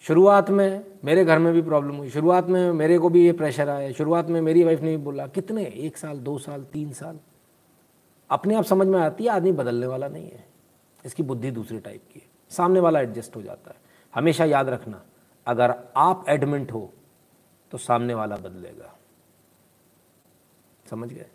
शुरुआत 0.01 0.49
में 0.49 0.85
मेरे 1.03 1.25
घर 1.25 1.39
में 1.39 1.53
भी 1.53 1.61
प्रॉब्लम 1.61 1.95
हुई, 1.95 2.09
शुरुआत 2.09 2.45
में 2.45 2.71
मेरे 2.71 2.99
को 2.99 3.09
भी 3.09 3.25
ये 3.25 3.31
प्रेशर 3.33 3.69
आया, 3.69 3.91
शुरुआत 3.91 4.27
में 4.27 4.41
मेरी 4.41 4.63
वाइफ 4.63 4.81
ने 4.81 4.97
भी 4.97 5.03
बोला, 5.03 5.27
कितने? 5.27 5.65
एक 5.65 5.97
साल, 5.97 6.17
दो 6.17 6.37
साल, 6.37 6.63
तीन 6.63 6.91
साल? 6.93 7.19
अपने 8.29 8.55
आप 8.55 8.63
समझ 8.63 8.87
में 8.87 8.99
आती 8.99 9.23
है, 9.23 9.29
आदमी 9.29 9.51
बदलने 9.51 9.87
वाला 9.87 10.07
नहीं 10.07 10.29
है। 10.29 10.47
इसकी 11.05 11.23
बुद्धि 11.23 11.51
दूसरी 11.51 11.79
टाइप 11.79 12.03
की 12.13 12.19
है। 12.19 12.27
सामने 12.49 12.79
वाला 12.79 12.99
एडजस्ट 12.99 13.35
हो 13.35 13.41
जाता 13.41 13.71
है। 13.71 13.77
हमेशा 14.15 14.45
याद 14.45 14.69
रखना, 14.69 15.01
अगर 15.47 15.75
आप 15.97 16.25
एडमिट 16.29 16.71
हो 16.71 16.93
तो 17.71 17.77
सामने 17.77 18.13
वाला 18.13 18.35
बदलेगा। 18.35 18.95
समझ 20.89 21.13
गए? 21.13 21.27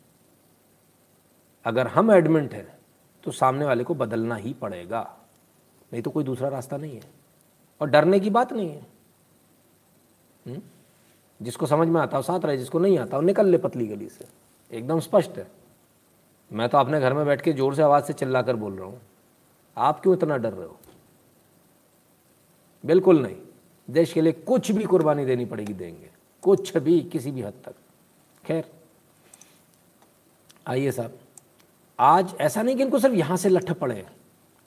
अगर 1.64 1.86
हम 1.86 2.10
एडमिट 2.12 2.54
हैं 2.54 2.78
तो 3.24 3.30
सामने 3.30 3.64
वाले 3.64 3.84
को 3.84 3.94
बदलना 3.94 4.34
ही 4.34 4.52
पड़ेगा। 4.52 5.16
नहीं 5.92 6.02
तो 6.02 6.10
कोई 6.10 6.24
दूसरा 6.24 6.48
रास्ता 6.48 6.76
नहीं 6.76 6.96
है। 6.96 7.10
और 7.80 7.90
डरने 7.90 8.20
की 8.20 8.30
बात 8.30 8.52
नहीं 8.52 8.70
है। 8.70 8.86
हुँ? 10.46 10.62
जिसको 11.42 11.66
समझ 11.66 11.88
में 11.88 12.00
आता 12.00 12.16
हो, 12.16 12.22
साथ 12.22 12.44
रहे, 12.44 12.56
जिसको 12.56 12.78
नहीं 12.78 12.98
आता 12.98 13.16
हो, 13.16 13.22
निकल 13.22 13.46
ले 13.46 13.58
पतली 13.58 13.86
गली 13.86 14.08
से। 14.08 14.24
एकदम 14.72 15.00
स्पष्ट 15.00 15.30
है। 15.30 15.46
मैं 16.52 16.68
तो 16.68 16.78
अपने 16.78 17.00
घर 17.00 17.12
में 17.12 17.26
बैठ 17.26 17.40
के 17.40 17.52
ज़ोर 17.52 17.74
से 17.74 17.82
आवाज़ 17.82 18.04
से 18.04 18.12
चिल्ला 18.12 18.42
कर 18.42 18.56
बोल 18.56 18.74
रहा 18.74 18.86
हूँ। 18.86 19.00
आप 19.76 20.00
क्यों 20.00 20.16
इतना 20.16 20.36
डर 20.36 20.52
रहे 20.52 20.66
हो? 20.66 20.78
बिल्कुल 22.86 23.22
नहीं। 23.22 23.36
देश 23.90 24.12
के 24.12 24.20
लिए 24.20 24.32
कुछ 24.32 24.70
भी 24.70 24.84
कुर्बानी 24.84 25.24
देनी 25.24 25.44
पड़ेगी, 25.44 25.72
देंगे। 25.72 26.10
कुछ 26.42 26.76
भी, 26.76 27.00
किसी 27.00 27.30
भी 27.30 27.42
हद 27.42 27.54
तक। 27.64 27.74
खैर, 28.44 28.70
आइए 30.66 30.90
साहब। 30.90 31.18
आज 32.04 32.34
ऐसा 32.40 32.62
नहीं 32.62 32.76
कि 32.76 32.82
इनको 32.82 32.98
सिर्फ़ 32.98 33.14
यहाँ 33.16 33.36
से 33.36 33.48
लठ 33.48 33.70
पड़े 33.72 34.04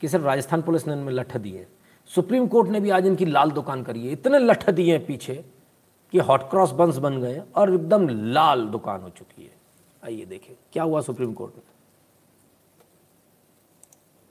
कि 0.02 0.08
सिर्फ़ 0.08 0.26
राजस्थान 0.26 0.62
पुलिस 0.62 0.88
ने 0.88 0.94
इनमें 0.94 1.14
लठ 1.14 1.36
दिए 1.38 1.66
सुप्रीम 2.10 2.48
कोर्ट 2.48 2.70
ने 2.70 2.80
भी 2.80 2.90
आज 2.90 3.06
इनकी 3.08 3.26
लाल 3.26 3.52
दुकान 3.52 3.84
करी 3.84 4.06
है। 4.06 4.12
इतने 4.12 4.40
लठ 4.40 4.70
दिए 4.70 4.92
हैं 4.92 5.06
पीछे 5.06 5.34
कि 6.14 6.20
हॉट 6.20 6.50
क्रॉस 6.50 6.72
बंस 6.72 6.98
बन 6.98 7.22
गए 7.22 7.42
और 7.56 7.74
एकदम 7.74 8.08
लाल 8.34 8.66
दुकान 8.68 9.02
हो 9.02 9.10
चुकी 9.10 9.44
है। 9.44 9.56
आइए 10.06 10.26
देखें 10.26 10.54
क्या 10.74 10.84
हुआ 10.84 11.02
सुप्रीम 11.02 11.34
कोर्ट 11.34 11.56
में? 11.56 11.64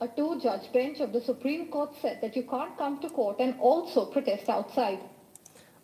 A 0.01 0.07
two-judge 0.17 0.65
bench 0.73 0.99
of 1.01 1.13
the 1.13 1.21
Supreme 1.27 1.67
Court 1.75 1.93
said 2.01 2.17
that 2.23 2.35
you 2.37 2.43
can't 2.49 2.73
come 2.79 2.97
to 3.03 3.09
court 3.19 3.39
and 3.41 3.67
also 3.69 4.05
protest 4.15 4.51
outside. 4.55 4.99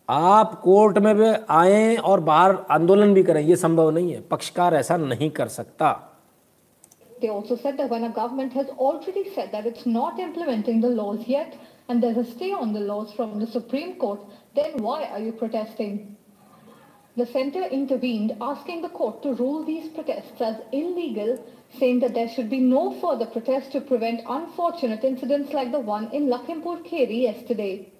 आप 0.09 0.59
कोर्ट 0.61 0.97
में 0.97 1.15
भी 1.15 1.33
आए 1.49 1.95
और 1.95 2.19
बाहर 2.19 2.55
आंदोलन 2.71 3.13
भी 3.13 3.23
करें 3.23 3.41
ये 3.41 3.55
संभव 3.55 3.89
नहीं 3.89 4.13
है। 4.13 4.21
पक्षकार 4.21 4.75
ऐसा 4.75 4.97
नहीं 4.97 5.29
कर 5.29 5.47
सकता। 5.47 6.12
They 7.23 7.29
also 7.29 7.55
said 7.55 7.77
that 7.77 7.89
when 7.89 8.03
a 8.03 8.09
government 8.09 8.51
has 8.51 8.67
already 8.67 9.23
said 9.23 9.53
that 9.53 9.65
it's 9.65 9.85
not 9.85 10.19
implementing 10.19 10.81
the 10.81 10.89
laws 10.89 11.25
yet 11.25 11.57
and 11.87 12.03
there's 12.03 12.17
a 12.17 12.25
stay 12.25 12.51
on 12.51 12.73
the 12.73 12.81
laws 12.81 13.13
from 13.13 13.39
the 13.39 13.47
Supreme 13.47 13.95
Court, 13.95 14.19
then 14.55 14.73
why 14.79 15.05
are 15.05 15.21
you 15.21 15.31
protesting? 15.31 16.17
The 17.15 17.25
centre 17.25 17.63
intervened, 17.63 18.35
asking 18.41 18.81
the 18.81 18.89
court 18.89 19.21
to 19.21 19.35
rule 19.35 19.63
these 19.63 19.87
protests 19.87 20.41
as 20.41 20.57
illegal, 20.73 21.39
saying 21.79 21.99
that 21.99 22.13
there 22.13 22.27
should 22.27 22.49
be 22.49 22.59
no 22.59 22.91
further 22.91 23.25
protests 23.25 23.69
to 23.69 23.79
prevent 23.79 24.19
unfortunate 24.27 25.05
incidents 25.05 25.53
like 25.53 25.71
the 25.71 25.79
one 25.79 26.09
in 26.11 26.27
Lakhimpur 26.27 26.83
Kheri 26.85 27.21
yesterday. 27.21 27.92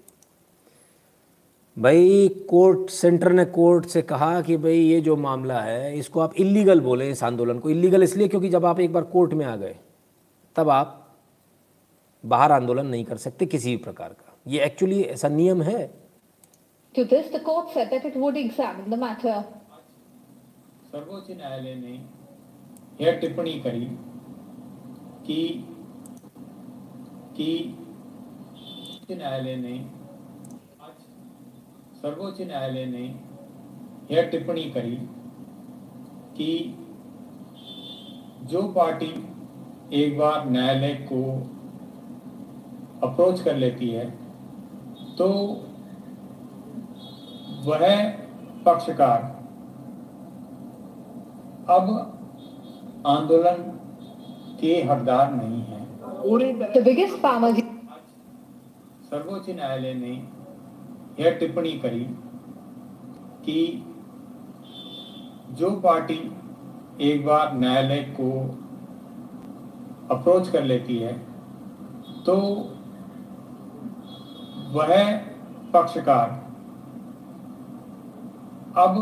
भाई 1.77 2.27
court 2.49 2.89
centre 2.89 3.31
ने 3.31 3.45
court 3.45 3.85
से 3.85 4.01
कहा 4.01 4.41
कि 4.41 4.57
भाई 4.57 4.77
ये 4.77 4.99
जो 5.01 5.15
मामला 5.15 5.61
है 5.61 5.97
इसको 5.97 6.19
आप 6.19 6.33
इलीगल 6.39 6.79
बोले 6.81 7.09
इस 7.11 7.23
आंदोलन 7.23 7.59
को 7.59 7.69
इलीगल 7.69 8.03
इसलिए 8.03 8.27
क्योंकि 8.27 8.49
जब 8.49 8.65
आप 8.65 8.79
एक 8.79 8.93
बार 8.93 9.03
कोर्ट 9.13 9.33
में 9.33 9.45
आ 9.45 9.55
गए 9.55 9.75
तब 10.55 10.69
आप 10.69 10.99
बाहर 12.23 12.51
आंदोलन 12.51 12.85
नहीं 12.85 13.05
कर 13.05 13.17
सकते 13.17 13.45
किसी 13.45 13.69
भी 13.69 13.83
प्रकार 13.83 14.09
का 14.09 14.37
ये 14.47 14.63
एक्चुअली 14.65 15.01
ऐसा 15.03 15.29
नियम 15.29 15.61
है 15.61 15.89
To 16.95 17.03
this, 17.05 17.29
the 17.29 17.39
court 17.39 17.71
said 17.73 17.89
that 17.89 18.03
it 18.05 18.15
would 18.15 18.35
examine 18.37 18.89
the 18.89 18.97
matter. 18.97 19.37
सर्वोच्च 20.91 21.29
न्यायालय 21.31 21.75
ने 21.75 21.93
यह 23.01 23.17
टिप्पणी 23.19 23.53
करी 23.59 23.85
कि 25.25 25.37
कि 27.37 27.47
न्यायालय 29.09 29.55
ने 29.55 29.73
सर्वोच्च 32.03 32.39
न्यायालय 32.41 32.85
ने 32.85 33.03
यह 34.11 34.29
टिप्पणी 34.29 34.63
करी 34.71 34.95
कि 36.37 36.47
जो 38.51 38.61
पार्टी 38.77 39.11
एक 39.99 40.17
बार 40.17 40.49
न्यायालय 40.49 40.93
को 41.11 41.21
अप्रोच 43.07 43.41
कर 43.43 43.55
लेती 43.55 43.89
है 43.89 44.05
तो 45.17 45.27
वह 47.67 47.85
पक्षकार 48.65 49.31
अब 51.77 51.89
आंदोलन 53.07 53.63
के 54.61 54.75
हकदार 54.91 55.31
नहीं 55.33 55.61
है। 55.61 55.81
The 56.73 56.83
biggest 56.83 57.17
farmers 57.25 57.57
सर्वोच्च 59.09 59.49
न्यायालय 59.49 59.93
ने 59.93 60.15
यह 61.19 61.29
टिप्पणी 61.31 61.71
करी 61.71 62.03
कि 63.45 63.83
जो 65.51 65.69
पार्टी 65.79 66.19
एक 67.01 67.25
बार 67.25 67.53
न्यायालय 67.57 68.01
को 68.19 68.29
अप्रोच 70.15 70.49
कर 70.49 70.63
लेती 70.63 70.97
है 70.97 71.13
तो 72.25 72.35
वह 74.71 74.93
पक्षकार 75.73 76.41
अब 78.77 78.97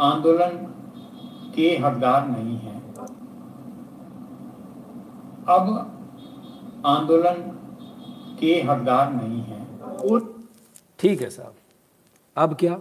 आंदोलन 0.00 0.56
के 1.54 1.68
हकदार 1.76 2.28
नहीं 2.28 2.56
है। 2.58 2.74
अब 5.48 5.70
आंदोलन 6.86 7.40
के 8.40 8.52
हकदार 8.62 9.12
नहीं 9.12 9.42
है। 9.42 9.60
ठीक 11.00 11.22
है 11.22 11.28
साहब। 11.30 11.54
अब 12.36 12.56
क्या? 12.60 12.80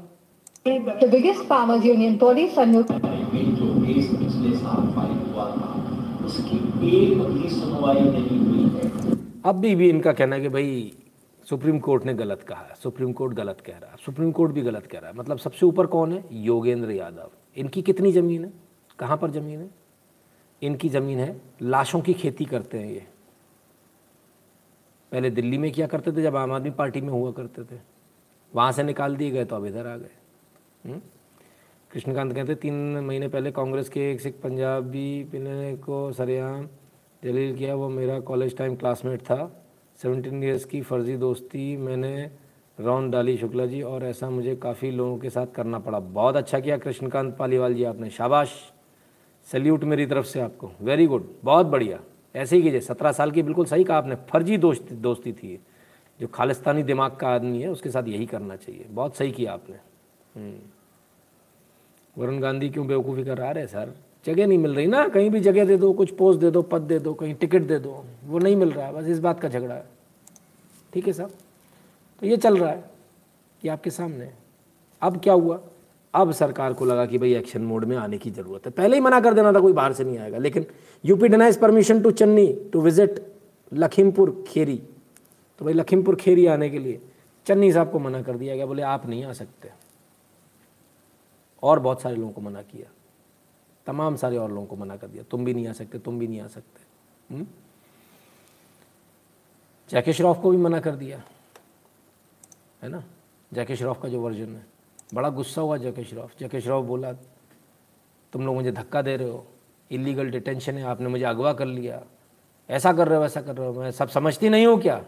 The 0.68 1.08
biggest 1.12 1.44
farmers 1.50 1.86
union 1.86 2.18
body, 2.22 2.46
Sanyu 2.56 2.82
जो 2.82 3.68
केस 3.86 4.10
पिछले 4.10 4.56
साल 4.58 4.88
फ़ाइल 4.96 5.18
हुआ 5.28 5.46
था 5.52 6.26
उसकी 6.26 6.58
एक 6.88 7.22
भी 7.22 7.50
सुनवाई 7.50 8.00
नहीं 8.00 8.40
हुई 8.40 8.64
है 8.70 9.18
अब 9.46 9.56
भी, 9.56 9.76
भी 9.76 9.90
इनका 9.90 10.14
कहना 10.14 10.36
है 10.36 10.41
कि 10.41 10.50
भाई 10.50 10.94
सुप्रीम 11.48 11.80
कोर्ट 11.80 12.06
ने 12.06 12.14
गलत 12.14 12.41
कहा 12.41 12.62
है। 12.62 12.76
सुप्रीम 12.84 13.12
कोर्ट 13.14 13.34
गलत 13.34 13.62
कह 13.66 13.74
रहा 13.74 13.91
है। 13.91 13.98
सुप्रीम 14.06 14.32
कोर्ट 14.32 14.52
भी 14.54 14.62
गलत 14.62 14.86
कह 14.86 15.00
रहा 15.00 15.10
है। 15.10 15.16
मतलब 15.18 15.38
सबसे 15.38 15.66
ऊपर 15.66 15.86
कौन 15.86 16.12
है? 16.14 16.24
योगेंद्र 16.32 16.91
यादव। 16.91 17.30
इनकी 17.58 17.82
कितनी 17.82 18.12
ज़मीन 18.12 18.44
है? 18.46 18.52
कहाँ 19.00 19.18
पर 19.18 19.32
ज़मीन 19.32 19.60
है? 19.60 19.70
इनकी 20.62 20.90
ज़मीन 20.90 21.20
है 21.20 21.41
लाशों 21.62 22.02
की 22.02 22.14
खेती 22.14 22.46
करते 22.46 22.80
हैं 22.80 22.91
ये। 22.91 23.06
पहले 25.12 25.30
दिल्ली 25.30 25.58
में 25.58 25.72
क्या 25.72 25.88
करते 25.88 26.12
थे? 26.12 26.22
जब 26.24 26.36
आम 26.36 26.52
आदमी 26.52 26.70
पार्टी 26.70 27.02
में 27.02 27.10
हुआ 27.10 27.32
करते 27.32 27.64
थे। 27.64 27.80
वहाँ 28.56 28.72
से 28.72 28.84
निकाल 28.84 29.16
दिए 29.16 29.32
गए 29.32 29.46
तो 29.46 29.56
अब 29.56 29.66
इधर 29.66 29.88
आ 29.88 29.98
गए। 29.98 30.10
हम्म? 30.86 31.02
कृष्णकांत 31.92 32.34
कहते, 32.34 32.56
तीन 32.56 32.74
महीने 33.00 33.28
पहले 33.28 33.52
कांग्रेस 33.52 33.90
के 33.90 34.12
एक 34.12 34.22
सिख 34.22 34.34
पंजाबी 34.34 35.24
पिने 35.24 35.76
को 35.76 36.12
सरेआम 36.12 36.68
जलील 37.24 37.56
किया, 37.56 37.76
वो 37.76 37.90
मेरा 37.90 38.20
कॉलेज 38.20 38.58
टाइम 38.58 38.76
क्लासमेट 38.76 39.22
था। 39.22 39.66
सेवनटीन 39.98 40.44
ईयर्स 40.44 40.66
की 40.66 40.82
फर्जी 40.82 41.18
दोस्ती, 41.18 41.78
मैंने 41.78 42.32
रौन 42.80 43.12
डाली 43.12 43.38
शुक्ला 43.38 43.66
जी 43.66 43.82
और 43.82 44.04
ऐसा 44.04 44.30
मुझे 44.30 44.56
काफ़ी 44.56 44.92
लोगों 44.92 45.18
के 45.18 45.30
साथ 45.30 45.48
करना 45.48 45.80
पड़ा। 45.80 46.00
बहुत 46.00 46.36
अच्छा 46.36 46.60
किया 46.60 46.78
कृष्णकांत 46.78 47.38
पालीवाल 47.38 47.74
जी 47.74 47.84
आपने। 47.84 48.10
शाबाश। 48.10 48.72
सल्यूट 49.52 49.84
मेरी 49.84 50.06
तरफ़ 50.06 50.26
से 50.26 50.40
आपको। 50.40 50.72
वेरी 50.82 51.06
गुड 51.06 51.34
बहुत 51.44 51.66
बढ़िया। 51.66 52.00
ऐसे 52.36 52.56
ही 52.56 52.62
कीजिए। 52.62 52.80
सत्रह 52.80 53.12
साल 53.12 53.32
की 53.32 53.44
बिल्कुल 53.44 53.66
सही 53.66 53.84
कहा 53.84 53.98
आपने। 53.98 54.16
फर्जी 54.16 54.58
दोस्ती 54.58 54.96
दोस्ती 54.96 55.34
थी 55.34 55.60
जो 56.20 56.28
खालिस्तानी 56.28 56.84
दिमाग 56.84 57.16
का 57.16 57.28
आदमी 57.28 57.62
है, 57.62 57.70
उसके 57.70 57.90
साथ 57.90 58.08
यही 58.08 58.26
करना 58.26 58.56
चाहिए। 58.56 58.86
बहुत 58.91 59.16
सही 59.16 59.32
किया 59.32 59.54
आपने। 59.54 60.52
वरुण 62.16 62.40
गांधी 62.40 62.70
क्यों 62.70 62.88
बेवकूफ़ी 62.88 63.24
कर 63.24 63.38
रहा 63.38 63.50
है 63.50 63.66
सर? 63.68 63.94
जगह 64.26 64.48
नहीं 64.48 64.58
मिल 64.58 64.74
रही 64.76 64.88
ना। 64.88 65.08
कहीं 65.08 65.30
भी 65.30 65.40
जगह 65.40 65.66
दे 65.66 65.78
दो, 65.78 65.91
कुछ 65.94 66.12
पोस्ट 66.12 66.40
दे 66.40 66.50
दो, 66.52 66.62
पद 66.62 66.82
दे 66.82 67.00
दो, 67.00 67.14
कहीं 67.14 67.34
टिकट 67.36 67.62
दे 67.64 67.78
दो, 67.80 68.04
वो 68.26 68.40
नहीं 68.40 68.56
मिल 68.56 68.72
रहा 68.72 68.86
है। 68.86 68.94
बस 68.94 69.08
इस 69.08 69.20
बात 69.20 69.40
का 69.40 69.50
झगड़ा 69.50 69.76
है। 69.76 69.86
ठीक 70.94 71.08
है 71.08 71.14
साहब 71.14 71.32
तो 72.22 72.26
ये 72.28 72.38
चल 72.38 72.58
रहा 72.58 72.70
है 72.70 72.84
ये 73.62 73.70
आपके 73.70 73.90
सामने। 73.90 74.30
अब 75.02 75.20
क्या 75.24 75.34
हुआ? 75.34 75.60
अब 76.14 76.32
सरकार 76.32 76.74
को 76.74 76.86
लगा 76.86 77.06
कि 77.06 77.18
भाई 77.18 77.34
एक्शन 77.34 77.62
मोड 77.62 77.86
में 77.86 77.96
आने 77.98 78.18
की 78.18 78.32
ज़रूरत 78.32 78.66
है। 78.66 78.72
पहले 78.72 78.96
ही 78.96 79.02
मना 79.02 79.20
कर 79.20 79.34
देना 79.34 79.52
था, 79.54 79.60
कोई 79.60 79.74
बाहर 79.74 79.94
से 79.94 80.04
नहीं 80.04 80.18
आएगा। 80.18 80.38
लेकिन 80.38 80.66
UP 81.04 81.28
denies 81.28 81.58
permission 81.60 82.02
to 82.02 82.12
Channi 82.12 82.48
to 82.74 82.82
visit 82.82 83.20
Lakhimpur 83.72 84.44
Kheri 84.48 84.82
तो 85.60 85.65
भाई 85.65 85.73
लखीमपुर 85.73 86.15
खेरी 86.15 86.45
आने 86.45 86.69
के 86.69 86.80
लिए 86.80 87.02
चन्नी 87.45 87.73
साहब 87.73 87.91
को 87.91 87.99
मना 87.99 88.22
कर 88.22 88.38
दिया 88.38 88.56
गया। 88.56 88.65
बोले, 88.65 88.81
आप 88.81 89.06
नहीं 89.06 89.23
आ 89.23 89.34
सकते। 89.34 89.72
और 91.64 91.80
बहुत 91.80 92.02
सारे 92.02 92.15
लोगों 92.15 92.31
को 92.31 92.41
मना 92.41 92.61
किया। 92.61 92.91
तमाम 93.86 94.15
सारे 94.15 94.38
और 94.38 94.52
लोगों 94.52 94.65
को 94.65 94.76
मना 94.76 94.98
कर 94.98 95.07
दिया। 95.07 95.23
तुम 95.23 95.45
भी 95.45 95.53
नहीं 95.53 95.68
आ 95.68 95.72
सकते, 95.72 95.99
तुम 95.99 96.19
भी 96.19 96.27
नहीं 96.27 96.41
आ 96.41 96.48
सकते। 96.48 96.81
हम्म? 97.34 97.48
जैके 99.90 100.14
श्रॉफ 100.14 100.41
को 100.41 100.52
भी 100.52 100.57
मना 100.57 100.80
कर 100.80 100.95
दिया। 100.95 101.23
है 102.84 102.90
ना? 102.90 103.03
जैके 103.53 103.76
श्रॉफ 103.76 104.02
का 104.02 104.10
जो 104.10 104.22
वर्जन 104.22 104.56
है। 104.56 104.65
बड़ा 105.14 105.30
गुस्सा 105.30 105.61
हुआ 105.61 105.77
जैके 105.77 106.03
श्रॉफ। 106.03 106.34
जैके 106.40 106.61
श्रॉफ 106.61 106.86
बोला, 106.86 107.14
तुम 108.34 108.45
लोग 108.45 108.56
मुझे 108.56 108.72
धक्का 108.72 109.02
दे 109.02 109.18
रहे 109.18 109.30
हो। 109.30 109.48
इलीगल 109.91 110.30
डिटेंशन 110.30 110.73
है। 110.73 110.84
आपने 110.84 111.07
मुझे 111.07 111.26
अगवा 111.26 111.53
कर 111.53 111.65
लिया। 111.65 112.03
ऐसा 112.69 112.94
कर 112.94 113.07
रहे 113.07 113.15
हो, 113.15 113.22
वैसा 113.22 113.41
कर 113.41 113.57
रहे 113.57 113.68
हो। 113.68 113.73
मैं 113.73 113.91
सब 113.91 114.10
समझती 114.10 114.49
नहीं 114.49 114.65
हूँ 114.65 114.81
क्या? 114.81 115.06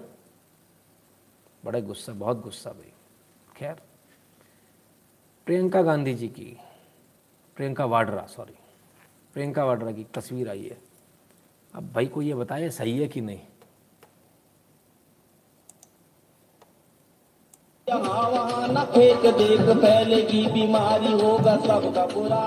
बड़े 1.66 1.82
गुस्सा, 1.82 2.14
बहुत 2.14 2.42
गुस्सा 2.42 2.70
भाई। 2.70 2.92
खैर, 3.58 3.76
प्रियंका 5.48 5.82
गांधी 5.82 6.14
जी 6.14 6.28
की, 6.28 6.58
प्रियंका 7.58 7.86
वाड्रा 7.86 8.26
सॉरी 8.26 8.58
प्रियंका 9.34 9.64
वाड्रा 9.66 9.92
की 9.92 10.04
तस्वीर 10.14 10.50
आई 10.50 10.64
है। 10.64 10.78
अब 11.74 11.92
भाई 11.94 12.06
को 12.06 12.22
ये 12.22 12.36
बताए, 12.36 12.70
सही 12.70 12.98
है 13.00 13.08
कि 13.08 13.22
नहीं? 13.22 13.40
फेंक 18.94 19.26
देख, 19.36 19.62
पहले 19.62 20.22
की 20.22 20.46
बीमारी 20.48 21.12
होगा, 21.12 21.56
सबका 21.58 22.06
बुरा 22.06 22.42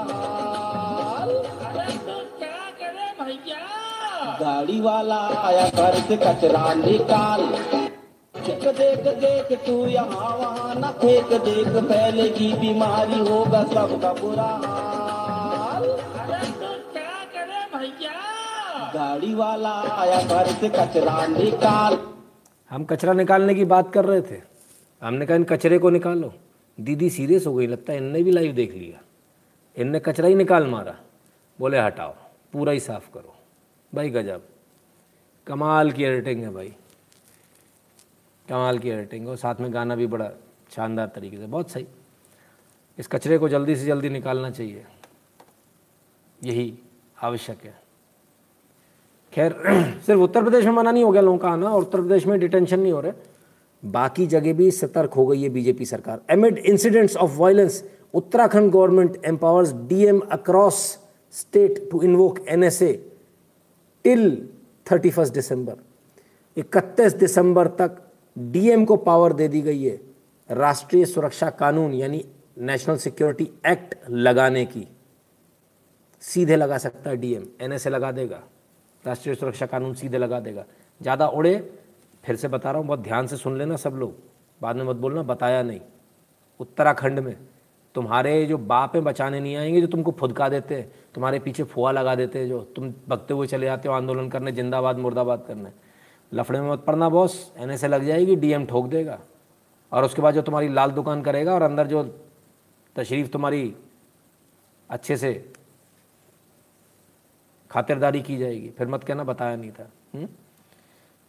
गाड़ी 4.41 4.81
वाला 4.81 5.20
आया 5.41 5.69
घर 5.69 5.95
से 6.01 6.16
कचरा 6.16 6.73
निकाल। 6.74 7.84
देख 8.47 8.65
देख 8.79 9.07
देख 9.19 9.59
तू 9.66 9.87
यहाँ 9.87 10.37
वहाँ 10.37 10.75
न 10.75 10.91
फेंक 10.93 11.33
देख 11.45 11.69
पहले 11.69 12.29
की 12.29 12.53
बीमारी 12.53 13.19
होगा 13.21 13.62
सबका 13.65 14.12
बुरा 14.12 14.51
हाल। 14.65 15.87
गाड़ी 18.95 19.35
वाला 19.35 19.71
आया 19.71 20.23
घर 20.23 20.47
से 20.47 20.69
कचरा 20.69 21.27
निकाल। 21.27 21.99
हम 22.71 22.85
कचरा 22.85 23.12
निकालने 23.12 23.55
की 23.55 23.65
बात 23.65 23.93
कर 23.93 24.05
रहे 24.05 24.21
थे। 24.21 24.41
हमने 25.03 25.27
कहा 25.27 25.37
इन 25.37 25.45
कचरे 25.45 25.79
को 25.79 25.91
निकालो। 25.91 26.33
दीदी 26.81 27.11
सीरियस 27.11 27.47
हो 27.47 27.55
गई 27.55 27.66
लगता 27.66 27.93
है 27.93 27.99
इनने 27.99 28.23
भी 28.23 28.31
लाइव 28.31 28.53
देख 28.53 28.75
लिया। 28.75 29.01
इनने 29.77 30.01
कचरा 30.01 30.29
ही 30.29 30.35
निकाल 30.35 30.66
मारा। 30.66 30.95
बोले 31.59 31.79
हटाओ 31.79 32.15
पूरा 32.53 32.73
ही 32.73 32.81
साफ़ 32.81 33.11
करो। 33.15 33.35
भाई 33.95 34.11
गजब। 34.11 34.43
कमाल 35.47 35.91
की 35.91 36.05
एडिटिंग 36.05 36.43
है 36.43 36.55
भाई। 36.55 36.75
कमाल 38.49 38.79
की 38.79 38.89
एडिटिंग 38.89 39.29
और 39.29 39.37
साथ 39.37 39.55
में 39.61 39.75
गाना 39.75 39.97
भी 39.97 40.07
बड़ा 40.07 40.31
शानदार 40.71 41.12
तरीके 41.15 41.37
से, 41.37 41.47
बहुत 41.47 41.71
सही। 41.71 41.87
इस 42.99 43.07
कचरे 43.07 43.39
को 43.39 43.49
जल्दी 43.49 43.77
से 43.77 43.87
जल्दी 43.87 44.09
निकालना 44.09 44.51
चाहिए। 44.51 44.85
यही 46.45 46.79
आवश्यक 47.23 47.59
है। 47.65 47.83
खैर, 49.33 49.53
सिर्फ़ 50.07 50.21
उत्तर 50.21 50.43
प्रदेश 50.43 50.65
में 50.65 50.73
मना 50.73 50.91
नहीं 50.91 51.05
हो 51.05 51.11
गया 51.11 51.23
लोगों 51.23 51.39
का 51.39 51.49
आना, 51.49 51.71
और 51.71 51.81
उत्तर 51.81 52.01
प्रदेश 52.01 52.27
में 52.27 52.41
डिटेंशन 52.41 52.81
नहीं 52.81 52.93
हो 52.93 53.01
रहे। 53.01 53.12
बाकी 53.85 54.27
जगह 54.27 54.53
भी 54.53 54.71
सतर्क 54.71 55.12
हो 55.12 55.27
गई 55.27 55.43
है 55.43 55.49
बीजेपी 55.49 55.85
सरकार। 55.85 56.21
Amid 56.31 56.59
incidents 56.59 57.16
of 57.16 57.31
violence 57.31 57.91
Uttarakhand 58.15 58.73
government 58.73 59.25
empowers 59.25 59.73
DM 59.73 60.21
across 60.21 60.99
state 61.33 61.91
to 61.91 62.03
invoke 62.03 62.39
NSA 62.49 63.11
till 64.05 64.49
31 64.93 65.31
December 65.31 65.77
31 66.57 67.16
दिसंबर 67.16 67.69
तक 67.69 68.03
डीएम 68.36 68.85
को 68.85 68.97
पावर 68.97 69.32
दे 69.32 69.48
दी 69.48 69.61
गई 69.62 69.82
है, 69.82 70.01
राष्ट्रीय 70.51 71.05
सुरक्षा 71.05 71.51
कानून 71.51 71.93
यानी 71.94 72.24
नेशनल 72.59 72.97
सिक्योरिटी 72.97 73.48
एक्ट 73.66 73.94
लगाने 74.11 74.65
की। 74.66 74.86
सीधे 76.23 76.56
लगा 76.56 76.78
सकता 76.78 77.11
है 77.11 77.16
डीएम, 77.16 77.47
एनएसए 77.61 77.90
लगा 77.90 78.11
देगा, 78.12 78.43
राष्ट्रीय 79.05 79.35
सुरक्षा 79.35 79.66
कानून 79.66 79.94
सीधे 79.94 80.19
लगा 80.19 80.40
देगा। 80.40 80.65
ज़्यादा 81.01 81.27
उड़े, 81.28 81.56
फिर 82.24 82.36
से 82.36 82.48
बता 82.48 82.70
रहा 82.70 82.78
हूँ, 82.78 82.86
बहुत 82.86 83.01
ध्यान 83.01 83.27
से 83.27 83.36
सुन 83.36 83.59
लेना 83.59 83.77
सब 83.77 83.94
लोग, 83.94 84.15
बाद 84.61 84.77
में 84.77 84.85
मत 84.85 84.97
बोलना, 84.97 85.23
बताया 85.23 85.62
नहीं। 85.62 85.81
उत्तराखंड 86.61 87.19
में 87.19 87.36
तुम्हारे 87.94 88.44
जो 88.47 88.59
बाप 88.59 88.97
बचाने 88.97 89.40
नहीं 89.40 89.56
आएँगे, 89.56 89.81
जो 89.81 89.86
तुमको 89.86 90.11
फुदका 90.11 90.48
देते 90.48 90.74
हैं, 90.74 90.90
तुम्हारे 91.15 91.39
पीछे 91.39 91.62
फुआ 91.62 91.90
लगा 91.93 92.15
देते 92.15 92.39
हैं, 92.39 92.48
जो 92.48 92.61
तुम 92.77 92.93
भगते 93.09 93.35
हुए 93.35 93.47
चले 93.47 93.66
जाते 93.66 93.89
हो 93.89 93.94
आंदोलन 93.94 94.28
करने, 94.28 94.52
जिंदाबाद, 94.52 94.98
मुर्दाबाद 94.98 95.44
करने। 95.48 95.70
लफड़े 96.32 96.60
में 96.60 96.70
मत 96.70 96.84
पड़ना 96.86 97.09
बॉस 97.09 97.52
एन 97.56 97.70
लग 97.70 98.05
जाएगी, 98.05 98.36
डीएम 98.36 98.66
ठोक 98.66 98.86
देगा। 98.86 99.20
और 99.92 100.05
उसके 100.05 100.22
बाद 100.22 100.34
जो 100.34 100.42
तुम्हारी 100.42 100.68
लाल 100.68 100.90
दुकान 100.90 101.22
करेगा 101.22 101.55
और 101.55 101.62
अंदर 101.62 101.86
जो 101.86 102.20
तशरीफ़ 102.96 103.28
तुम्हारी 103.28 103.76
अच्छे 104.90 105.16
से 105.16 105.52
खातिरदारी 107.70 108.22
की 108.22 108.36
जाएगी। 108.36 108.70
फिर 108.70 108.88
मत 108.88 109.05
कहना, 109.05 109.24
बताया 109.24 109.56
नहीं 109.56 109.70
था। 109.70 109.90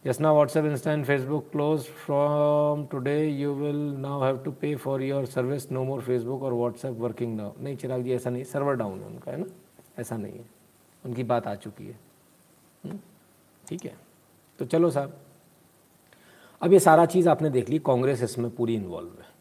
जस्ट 0.04 0.20
ना 0.20 0.32
WhatsApp 0.32 0.64
Insta 0.64 0.92
and 0.92 1.04
Facebook 1.04 1.50
close 1.52 1.84
from 1.84 2.86
today 2.86 3.28
you 3.28 3.54
will 3.54 3.76
now 3.76 4.22
have 4.22 4.38
to 4.38 4.52
pay 4.52 4.76
for 4.76 5.02
your 5.02 5.26
service 5.26 5.72
no 5.72 5.84
more 5.84 6.00
Facebook 6.00 6.42
और 6.42 6.52
व्हाट्सएप 6.52 6.94
वर्किंग 6.94 7.36
नाउ 7.36 7.52
नहीं, 7.60 7.76
चिराग 7.76 8.02
जी, 8.02 8.12
ऐसा 8.12 8.30
नहीं 8.30 8.44
सर्वर 8.44 8.74
डाउन 8.74 9.00
है 9.00 9.06
उनका, 9.06 9.32
है 9.32 9.36
ना? 9.36 9.46
ऐसा 9.98 10.16
नहीं 10.16 10.32
है। 10.32 10.44
उनकी 11.04 11.24
बात 11.24 11.46
आ 11.46 11.54
चुकी 11.54 11.86
है। 11.86 11.98
हम्म? 12.84 12.98
ठीक 13.68 13.84
है? 13.84 14.05
तो 14.58 14.64
चलो 14.64 14.90
साहब। 14.90 15.16
अब 16.62 16.72
ये 16.72 16.78
सारा 16.80 17.06
चीज़ 17.06 17.28
आपने 17.28 17.50
देख 17.50 17.68
ली, 17.70 17.78
कांग्रेस 17.78 18.22
इसमें 18.22 18.50
पूरी 18.50 18.74
इन्वॉल्व 18.74 19.08
है। 19.08 19.34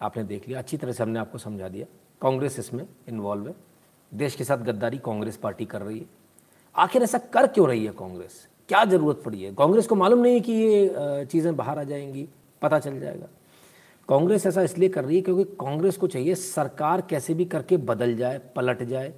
आपने 0.00 0.24
देख 0.24 0.48
लिया, 0.48 0.58
अच्छी 0.58 0.76
तरह 0.76 0.92
से 0.92 1.02
हमने 1.02 1.18
आपको 1.18 1.38
समझा 1.38 1.68
दिया। 1.68 1.86
कांग्रेस 2.20 2.58
इसमें 2.58 2.86
इन्वॉल्व 3.08 3.48
है। 3.48 3.54
देश 4.12 4.34
के 4.34 4.44
साथ 4.44 4.58
गद्दारी 4.58 4.98
कांग्रेस 4.98 5.36
पार्टी 5.36 5.64
कर 5.64 5.82
रही 5.82 5.98
है। 5.98 6.06
आखिर 6.74 7.02
ऐसा 7.02 7.18
कर 7.18 7.46
क्यों 7.46 7.68
रही 7.68 7.84
है 7.84 7.92
कांग्रेस? 7.92 8.46
क्या 8.68 8.84
ज़रूरत 8.84 9.22
पड़ी 9.24 9.42
है? 9.42 9.54
कांग्रेस 9.54 9.86
को 9.86 9.94
मालूम 9.94 10.20
नहीं 10.20 10.34
है 10.34 10.40
कि 10.40 10.52
ये 10.52 11.24
चीज़ें 11.24 11.54
बाहर 11.56 11.78
आ 11.78 11.82
जाएँगी, 11.82 12.28
पता 12.62 12.78
चल 12.78 12.98
जाएगा। 13.00 13.28
कांग्रेस 14.08 14.46
ऐसा 14.46 14.62
इसलिए 14.62 14.88
कर 14.88 15.04
रही 15.04 15.16
है 15.16 15.22
क्योंकि 15.22 15.44
कांग्रेस 15.60 15.96
को 15.96 16.06
चाहिए 16.06 16.34
सरकार 16.34 17.00
कैसे 17.00 17.34
भी 17.34 17.44
करके 17.44 17.76
बदल 17.76 18.14
जाए, 18.16 18.38
पलट 18.56 18.82
जाए 18.82 19.12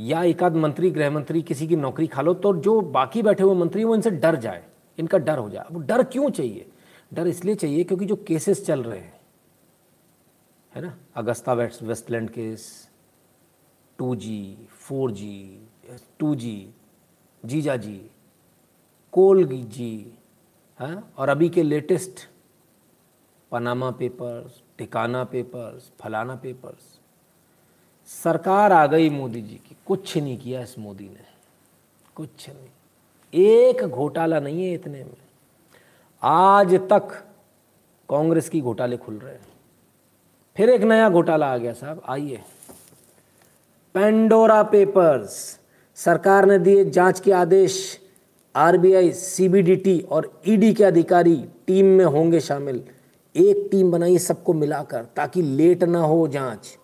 या 0.00 0.22
एक 0.22 0.42
आध 0.42 0.54
मंत्री 0.56 0.90
गृह 0.90 1.10
मंत्री 1.10 1.42
किसी 1.42 1.66
की 1.68 1.76
नौकरी 1.76 2.06
खा 2.06 2.22
लो 2.22 2.34
तो 2.34 2.52
जो 2.56 2.80
बाकी 2.80 3.22
बैठे 3.22 3.42
हुए 3.42 3.54
मंत्री 3.54 3.84
वो 3.84 3.94
इनसे 3.94 4.10
डर 4.10 4.36
जाए। 4.36 4.64
इनका 4.98 5.18
डर 5.18 5.38
हो 5.38 5.48
जाए। 5.50 5.64
अब 5.64 5.82
डर 5.86 6.02
क्यों 6.02 6.30
चाहिए? 6.30 6.66
डर 7.12 7.26
इसलिए 7.26 7.54
चाहिए 7.54 7.84
क्योंकि 7.84 8.04
जो 8.04 8.16
केसेस 8.16 8.64
चल 8.66 8.82
रहे 8.82 8.98
हैं, 8.98 9.20
है 10.74 10.82
ना? 10.82 10.96
Agusta 11.14 11.52
west 11.52 11.82
Westland 11.82 12.30
case 12.30 12.68
two 13.98 14.14
G 14.16 14.56
four 14.70 15.10
G 15.10 15.68
two 16.18 16.34
G 16.34 16.74
जीजा 17.44 17.76
जी 17.76 18.00
कोल 19.12 19.44
जी 19.46 20.12
है? 20.80 21.02
और 21.18 21.28
अभी 21.28 21.48
के 21.48 21.62
लेटेस्ट 21.62 22.28
पनामा 23.52 23.90
पेपर्स 23.90 24.62
टिकाना 24.78 25.24
पेपर्स 25.24 25.90
फलाना 26.00 26.34
पेपर्स 26.36 26.98
सरकार 28.08 28.72
आ 28.72 28.86
गई 28.86 29.10
मोदी 29.10 29.40
जी 29.42 29.54
की। 29.56 29.76
कुछ 29.90 30.16
नहीं 30.16 30.38
किया 30.38 30.62
इस 30.62 30.78
मोदी 30.78 31.04
ने। 31.04 31.24
कुछ 32.14 32.48
नहीं। 32.48 32.68
एक 33.44 33.84
घोटाला 33.84 34.40
नहीं 34.40 34.64
है 34.64 34.74
इतने 34.74 35.04
में। 35.04 35.16
आज 36.22 36.74
तक 36.74 37.26
कांग्रेस 38.08 38.48
की 38.48 38.60
घोटाले 38.60 38.96
खुल 38.96 39.18
रहे 39.18 39.32
हैं। 39.32 39.46
फिर 40.56 40.70
एक 40.70 40.82
नया 40.82 41.10
घोटाला 41.10 41.52
आ 41.52 41.56
गया 41.56 41.72
साहब, 41.72 42.02
आइए। 42.08 42.40
पेंडोरा 43.94 44.62
पेपर्स 44.62 45.60
सरकार 45.94 46.46
ने 46.46 46.58
दिए 46.58 46.84
जाँच 46.84 47.20
के 47.20 47.32
आदेश। 47.32 48.00
आरबीआई 48.56 49.12
सीबीडीटी 49.12 50.00
और 50.00 50.40
ईडी 50.46 50.74
के 50.74 50.84
अधिकारी 50.84 51.44
टीम 51.66 51.86
में 51.86 52.04
होंगे 52.04 52.40
शामिल। 52.40 52.84
एक 53.36 53.68
टीम 53.70 53.90
बनाई 53.90 54.18
सबको 54.18 54.52
मिलाकर 54.52 55.04
ताकि 55.04 55.42
लेट 55.42 55.84
ना 55.84 56.00
हो 56.00 56.28
जाँच। 56.28 56.78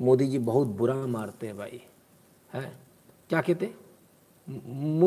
मोदी 0.00 0.26
जी 0.26 0.38
बहुत 0.38 0.66
बुरा 0.66 0.94
मारते 0.94 1.46
हैं 1.46 1.58
भाई। 1.58 1.82
है? 2.54 2.72
क्या 3.28 3.40
कहते 3.40 3.66
हैं? 3.66 3.74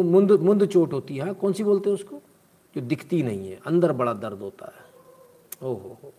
मुंद 0.04 0.32
मुंद 0.32 0.66
चोट 0.66 0.94
होती 0.94 1.18
है 1.18 1.34
कौन 1.34 1.54
सी 1.54 1.64
बोलते 1.64 1.90
हैं 1.90 1.96
उसको? 1.96 2.22
जो 2.76 2.82
दिखती 2.82 3.22
नहीं 3.24 3.50
है 3.50 3.60
अंदर 3.68 3.92
बड़ा 3.92 4.14
दर्द 4.14 4.40
होता 4.40 4.66
है। 4.68 4.86
ओहो 5.64 5.98
हो। 6.04 6.14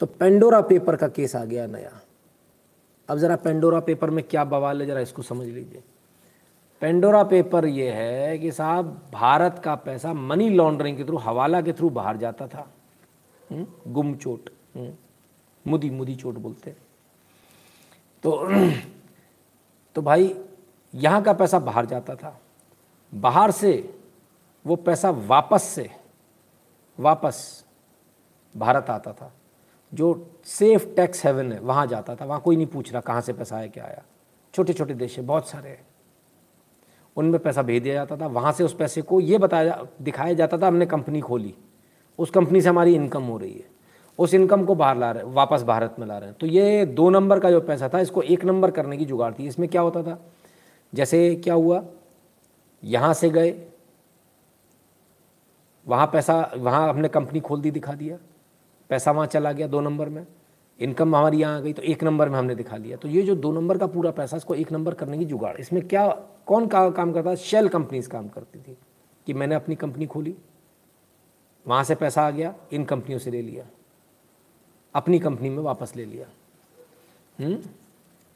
तो 0.00 0.06
पेंडोरा 0.06 0.60
पेपर 0.60 0.96
का 0.96 1.08
केस 1.08 1.36
आ 1.36 1.44
गया 1.44 1.66
नया। 1.66 2.00
अब 3.08 3.18
ज़रा 3.18 3.36
पेंडोरा 3.36 3.80
पेपर 3.80 4.10
में 4.10 4.22
क्या 4.24 4.44
बवाल 4.44 4.80
है 4.80 4.86
ज़रा 4.86 5.00
इसको 5.00 5.22
समझ 5.22 5.46
लीजिए। 5.46 5.82
पेंडोरा 6.82 7.22
पेपर 7.24 7.66
ये 7.66 7.90
है 7.90 8.38
कि 8.38 8.52
साहब 8.52 8.86
भारत 9.12 9.60
का 9.64 9.74
पैसा 9.74 10.12
मनी 10.12 10.48
लॉन्ड्रिंग 10.48 10.96
के 10.96 11.04
थ्रू 11.04 11.16
हवाला 11.18 11.60
के 11.62 11.72
थ्रू 11.72 11.90
बाहर 11.90 12.16
जाता 12.16 12.46
था। 12.46 12.68
हम्म, 13.50 13.92
गुम 13.92 14.14
चोट। 14.14 14.50
हम्म, 14.76 14.92
मुदी 15.66 15.90
मुदी 15.90 16.14
चोट 16.14 16.34
बोलते 16.34 16.70
तो 18.24 18.46
तो 19.94 20.02
भाई, 20.02 20.40
यहाँ 20.94 21.22
का 21.22 21.32
पैसा 21.32 21.58
बाहर 21.58 21.86
जाता 21.86 22.14
था। 22.14 22.40
बाहर 23.14 23.50
से, 23.50 23.98
वो 24.66 24.76
पैसा 24.76 25.10
वापस 25.10 25.62
से, 25.62 25.90
वापस 27.00 27.64
भारत 28.56 28.90
आता 28.90 29.12
था। 29.12 29.32
जो 29.94 30.30
सेफ़ 30.44 30.94
टैक्स 30.94 31.26
हेवन 31.26 31.52
है, 31.52 31.60
वहाँ 31.60 31.86
जाता 31.86 32.14
था। 32.14 32.24
वहाँ 32.24 32.40
कोई 32.40 32.56
नहीं 32.56 32.66
पूछ 32.66 32.92
रहा 32.92 33.00
कहाँ 33.00 33.20
से 33.20 33.32
पैसा 33.32 33.56
आया, 33.56 33.66
क्या 33.66 33.84
आया। 33.84 34.02
छोटे 34.54 34.72
छोटे 34.72 34.94
देश 34.94 35.18
है, 35.18 35.24
बहुत 35.24 35.48
सारे 35.48 35.70
हैं। 35.70 35.86
उनमें 37.16 37.42
पैसा 37.42 37.62
भेज 37.62 37.82
दिया 37.82 37.94
जाता 37.94 38.16
था। 38.16 38.26
वहाँ 38.26 38.52
से 38.52 38.64
उस 38.64 38.74
पैसे 38.74 39.02
को 39.02 39.20
ये 39.20 39.38
बताया 39.38 39.86
दिखाया 40.02 40.32
जाता 40.32 40.58
था, 40.58 40.66
हमने 40.66 40.86
कंपनी 40.86 41.20
खोली। 41.20 41.54
उस 42.18 42.30
कंपनी 42.30 42.60
से 42.60 42.68
हमारी 42.68 42.94
इनकम 42.94 43.22
हो 43.22 43.38
रही 43.38 43.52
है। 43.52 43.79
उस 44.20 44.34
इनकम 44.34 44.64
को 44.64 44.74
बाहर 44.74 44.96
ला 44.96 45.10
रहे, 45.10 45.22
वापस 45.24 45.62
भारत 45.62 45.96
में 45.98 46.06
ला 46.06 46.18
रहे 46.18 46.28
हैं। 46.28 46.36
तो 46.38 46.46
ये 46.46 46.84
दो 46.86 47.08
नंबर 47.10 47.40
का 47.40 47.50
जो 47.50 47.60
पैसा 47.60 47.88
था, 47.88 48.00
इसको 48.00 48.22
एक 48.22 48.44
नंबर 48.44 48.70
करने 48.70 48.96
की 48.96 49.04
जुगाड़ 49.04 49.32
थी। 49.34 49.46
इसमें 49.46 49.68
क्या 49.68 49.82
होता 49.82 50.02
था? 50.02 50.18
जैसे 50.92 51.34
क्या 51.34 51.54
हुआ? 51.54 51.82
यहाँ 52.82 53.14
से 53.14 53.30
गए, 53.30 53.54
वहाँ 55.86 56.06
पैसा, 56.06 56.52
वहाँ 56.56 56.88
हमने 56.88 57.08
कंपनी 57.08 57.40
खोल 57.40 57.60
दी, 57.60 57.70
दिखा 57.70 57.92
दिया। 57.92 58.18
पैसा 58.90 59.10
वहाँ 59.10 59.26
चला 59.26 59.52
गया 59.52 59.66
दो 59.66 59.80
नंबर 59.80 60.08
में। 60.08 60.26
इनकम 60.80 61.16
हमारी 61.16 61.38
यहाँ 61.38 61.56
आ 61.56 61.60
गई 61.60 61.72
तो 61.72 61.82
एक 61.82 62.04
नंबर 62.04 62.28
में 62.28 62.38
हमने 62.38 62.54
दिखा 62.54 62.76
लिया। 62.76 62.96
तो 62.96 63.08
ये 63.08 63.22
जो 63.22 63.34
दो 63.34 63.52
नंबर 63.52 63.78
का 63.78 63.86
पूरा 63.86 64.10
पैसा, 64.10 64.36
इसको 64.36 64.54
एक 64.54 64.72
नंबर 64.72 64.94
करने 64.94 65.18
की 65.18 65.24
जुगाड़। 65.24 65.56
इसमें 65.56 65.86
क्या, 65.88 66.06
कौन 66.46 66.66
का 66.66 66.88
काम 66.90 67.12
करता 67.12 67.34
शेल 67.34 67.68
कंपनीज़ 67.68 68.08
काम 68.08 68.28
करती 68.28 68.58
थी, 68.58 68.76
कि 69.26 69.34
मैंने 69.34 69.54
अपनी 69.54 69.74
कंपनी 69.74 70.06
खोली, 70.06 70.36
वहाँ 71.66 71.84
से 71.84 71.94
पैसा 71.94 72.22
आ 72.22 72.30
गया, 72.30 72.54
इन 72.72 72.84
कंपनियों 72.84 73.18
से 73.18 73.30
ले 73.30 73.42
लिया। 73.42 73.64
अपनी 74.94 75.18
कंपनी 75.18 75.50
में 75.50 75.58
वापस 75.58 75.96
ले 75.96 76.04
लिया। 76.04 76.26
हम्म? 77.44 77.62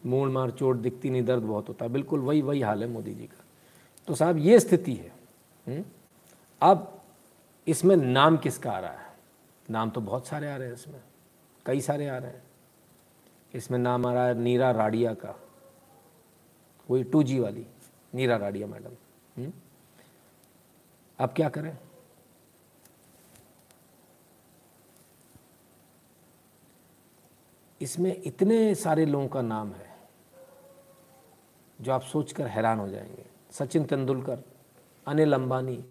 मूड 0.06 0.31
मार 0.31 0.51
चोट 0.51 0.76
दिखती 0.76 1.10
नहीं, 1.10 1.22
दर्द 1.22 1.43
बहुत 1.43 1.68
होता 1.68 1.85
है। 1.85 1.93
बिल्कुल 1.93 2.20
वही 2.20 2.43
वही 2.43 2.60
हाल 2.60 2.82
है 2.82 2.89
मोदी 2.89 3.14
जी 3.14 3.26
का। 3.26 3.44
तो 4.06 4.14
साहब, 4.14 4.39
ये 4.39 4.60
स्थिति 4.60 4.94
है। 4.94 5.12
हम्म? 5.68 5.85
अब 6.60 7.01
इसमें 7.68 7.97
नाम 7.97 8.36
किसका 8.36 8.72
आ 8.72 8.78
रहा 8.78 8.90
है? 8.90 9.12
नाम 9.70 9.90
तो 9.90 10.01
बहुत 10.01 10.26
सारे 10.26 10.51
आ 10.51 10.56
रहे 10.56 10.66
हैं 10.66 10.74
इसमें। 10.74 11.01
कई 11.66 11.81
सारे 11.81 12.09
आ 12.09 12.18
रहे 12.18 12.31
हैं। 12.31 12.43
इसमें 13.55 13.78
नाम 13.78 14.06
आ 14.06 14.14
रहा 14.14 14.26
है 14.26 14.39
नीरा 14.39 14.70
राडिया 14.70 15.14
का। 15.14 15.40
वही 16.90 17.05
टू 17.05 17.22
जी 17.22 17.39
वाली, 17.39 17.66
नीरा 18.14 18.36
राडिया 18.36 18.66
मैडम। 18.66 18.90
अब 21.18 21.31
क्या 21.31 21.48
करें? 21.48 21.78
इसमें 27.85 28.23
इतने 28.24 28.74
सारे 28.74 29.06
लोगों 29.06 29.28
का 29.28 29.43
नाम 29.43 29.73
है 29.73 29.97
जो 31.81 31.93
आप 31.93 32.02
सोचकर 32.02 32.47
हैरान 32.47 32.78
हो 32.78 32.89
जाएँगे। 32.89 33.27
सचिन 33.51 33.85
तेंदुलकर, 33.85 34.39
अनिल 35.06 35.32
अंबानी, 35.32 35.85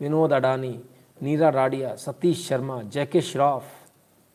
विनोद 0.00 0.32
अडानी, 0.32 0.84
नीरा 1.22 1.48
राडिया, 1.48 1.96
सतीश 1.96 2.48
शर्मा 2.48 2.82
जैके 2.82 3.20
श्रॉफ, 3.20 3.64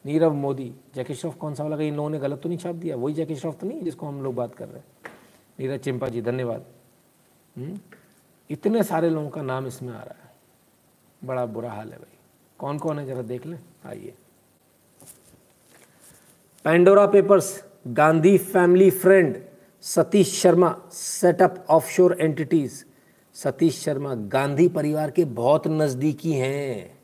नीरव 0.06 0.34
मोदी। 0.34 0.76
जैके 0.96 1.16
श्रॉफ 1.16 1.36
कौन 1.36 1.54
सा 1.54 1.64
वाला? 1.64 1.78
कहीं 1.78 1.88
इन 1.88 1.96
लोगों 1.96 2.10
ने 2.10 2.20
गलत 2.20 2.42
तो 2.42 2.50
नहीं 2.50 2.60
छाप 2.60 2.76
दिया? 2.76 2.96
वही 2.96 3.14
जैके 3.14 3.36
श्रॉफ 3.36 3.60
तो 3.60 3.68
नहीं 3.68 3.82
जिसको 3.82 4.08
हम 4.08 4.24
लोग 4.24 4.36
बात 4.36 4.56
कर 4.56 4.68
रहे 4.68 4.78
हैं। 4.78 4.86
नीरज 5.60 5.80
चिंपा 5.80 6.08
जी 6.08 6.22
धन्यवाद। 6.22 6.66
हम्म? 7.58 7.80
इतने 8.50 8.84
सारे 8.84 9.10
लोगों 9.10 9.30
का 9.30 9.42
नाम 9.42 9.68
इसमें 9.68 9.94
आ 9.94 10.04
रहा 10.04 10.24
है। 10.24 10.36
बड़ा 11.24 11.46
बुरा 11.46 11.72
हाल 11.72 11.92
है 11.92 11.98
भाई। 11.98 12.18
कौन 12.58 12.80
कौन 12.80 13.00
है? 13.00 13.06
जरा 13.06 13.22
देख 13.22 13.46
लें। 13.46 13.60
आइए। 13.86 14.14
Pandora 16.66 17.06
papers 17.06 17.48
Gandhi 17.88 18.38
family 18.38 18.90
friend 18.90 19.38
Satish 19.84 20.34
Sharma 20.42 20.74
setup 20.92 21.56
offshore 21.70 22.16
entities 22.20 22.74
Satish 23.36 23.80
Sharma 23.84 24.14
Gandhi 24.34 24.68
परिवार 24.68 25.12
के 25.12 25.26
बहुत 25.26 25.68
नज़दीकी 25.68 26.34
हैं। 26.34 27.00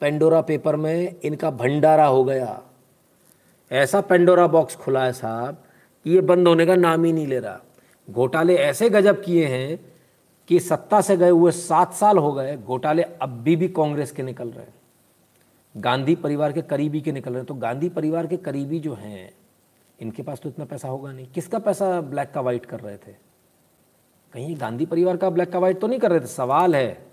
पेंडोरा 0.00 0.40
पेपर 0.40 0.76
में 0.76 1.14
इनका 1.22 1.50
भंडारा 1.50 2.06
हो 2.06 2.24
गया। 2.24 2.62
ऐसा 3.70 4.00
पेंडोरा 4.00 4.46
बॉक्स 4.46 4.76
खुला 4.76 5.04
है 5.04 5.12
साहब 5.12 5.62
कि 6.06 6.10
ये 6.10 6.20
बंद 6.20 6.48
होने 6.48 6.66
का 6.66 6.76
नाम 6.76 7.04
ही 7.04 7.12
नहीं 7.12 7.26
ले 7.26 7.38
रहा। 7.38 7.60
घोटाले 8.08 8.56
ऐसे 8.56 8.90
गजब 8.90 9.22
किए 9.22 9.46
हैं 9.46 9.78
कि 10.48 10.60
सत्ता 10.60 11.00
से 11.00 11.16
गए 11.16 11.30
हुए 11.30 11.50
सात 11.52 11.94
साल 11.94 12.18
हो 12.18 12.32
गए, 12.32 12.56
घोटाले 12.56 13.02
अब 13.02 13.40
भी 13.42 13.56
भी 13.56 13.68
कांग्रेस 13.68 14.12
के 14.12 14.22
निकल 14.22 14.48
रहे 14.48 14.64
हैं। 14.64 14.74
गांधी 15.74 16.14
परिवार 16.14 16.52
के 16.52 16.62
करीबी 16.62 17.00
के 17.00 17.12
निकल 17.12 17.30
रहे 17.30 17.38
हैं 17.38 17.46
तो 17.46 17.54
गांधी 17.54 17.88
परिवार 17.88 18.26
के 18.26 18.36
करीबी 18.36 18.78
जो 18.80 18.94
हैं 18.94 19.30
इनके 19.98 20.22
पास 20.22 20.40
तो 20.40 20.48
इतना 20.48 20.64
पैसा 20.64 20.88
होगा 20.88 21.12
नहीं। 21.12 21.26
किसका 21.26 21.58
पैसा 21.58 22.00
ब्लैक 22.00 22.30
का 22.30 22.40
वाइट 22.40 22.66
कर 22.66 22.80
रहे 22.80 22.96
थे? 22.96 23.12
कहीं 24.34 24.60
गांधी 24.60 24.86
परिवार 24.86 25.16
का 25.16 25.30
ब्लैक 25.30 25.52
का 25.52 25.58
वाइट 25.58 25.80
तो 25.80 25.86
नहीं 25.86 25.98
कर 25.98 26.10
रहे 26.10 26.20
थे? 26.20 26.26
सवाल 26.26 26.74
है। 26.76 27.06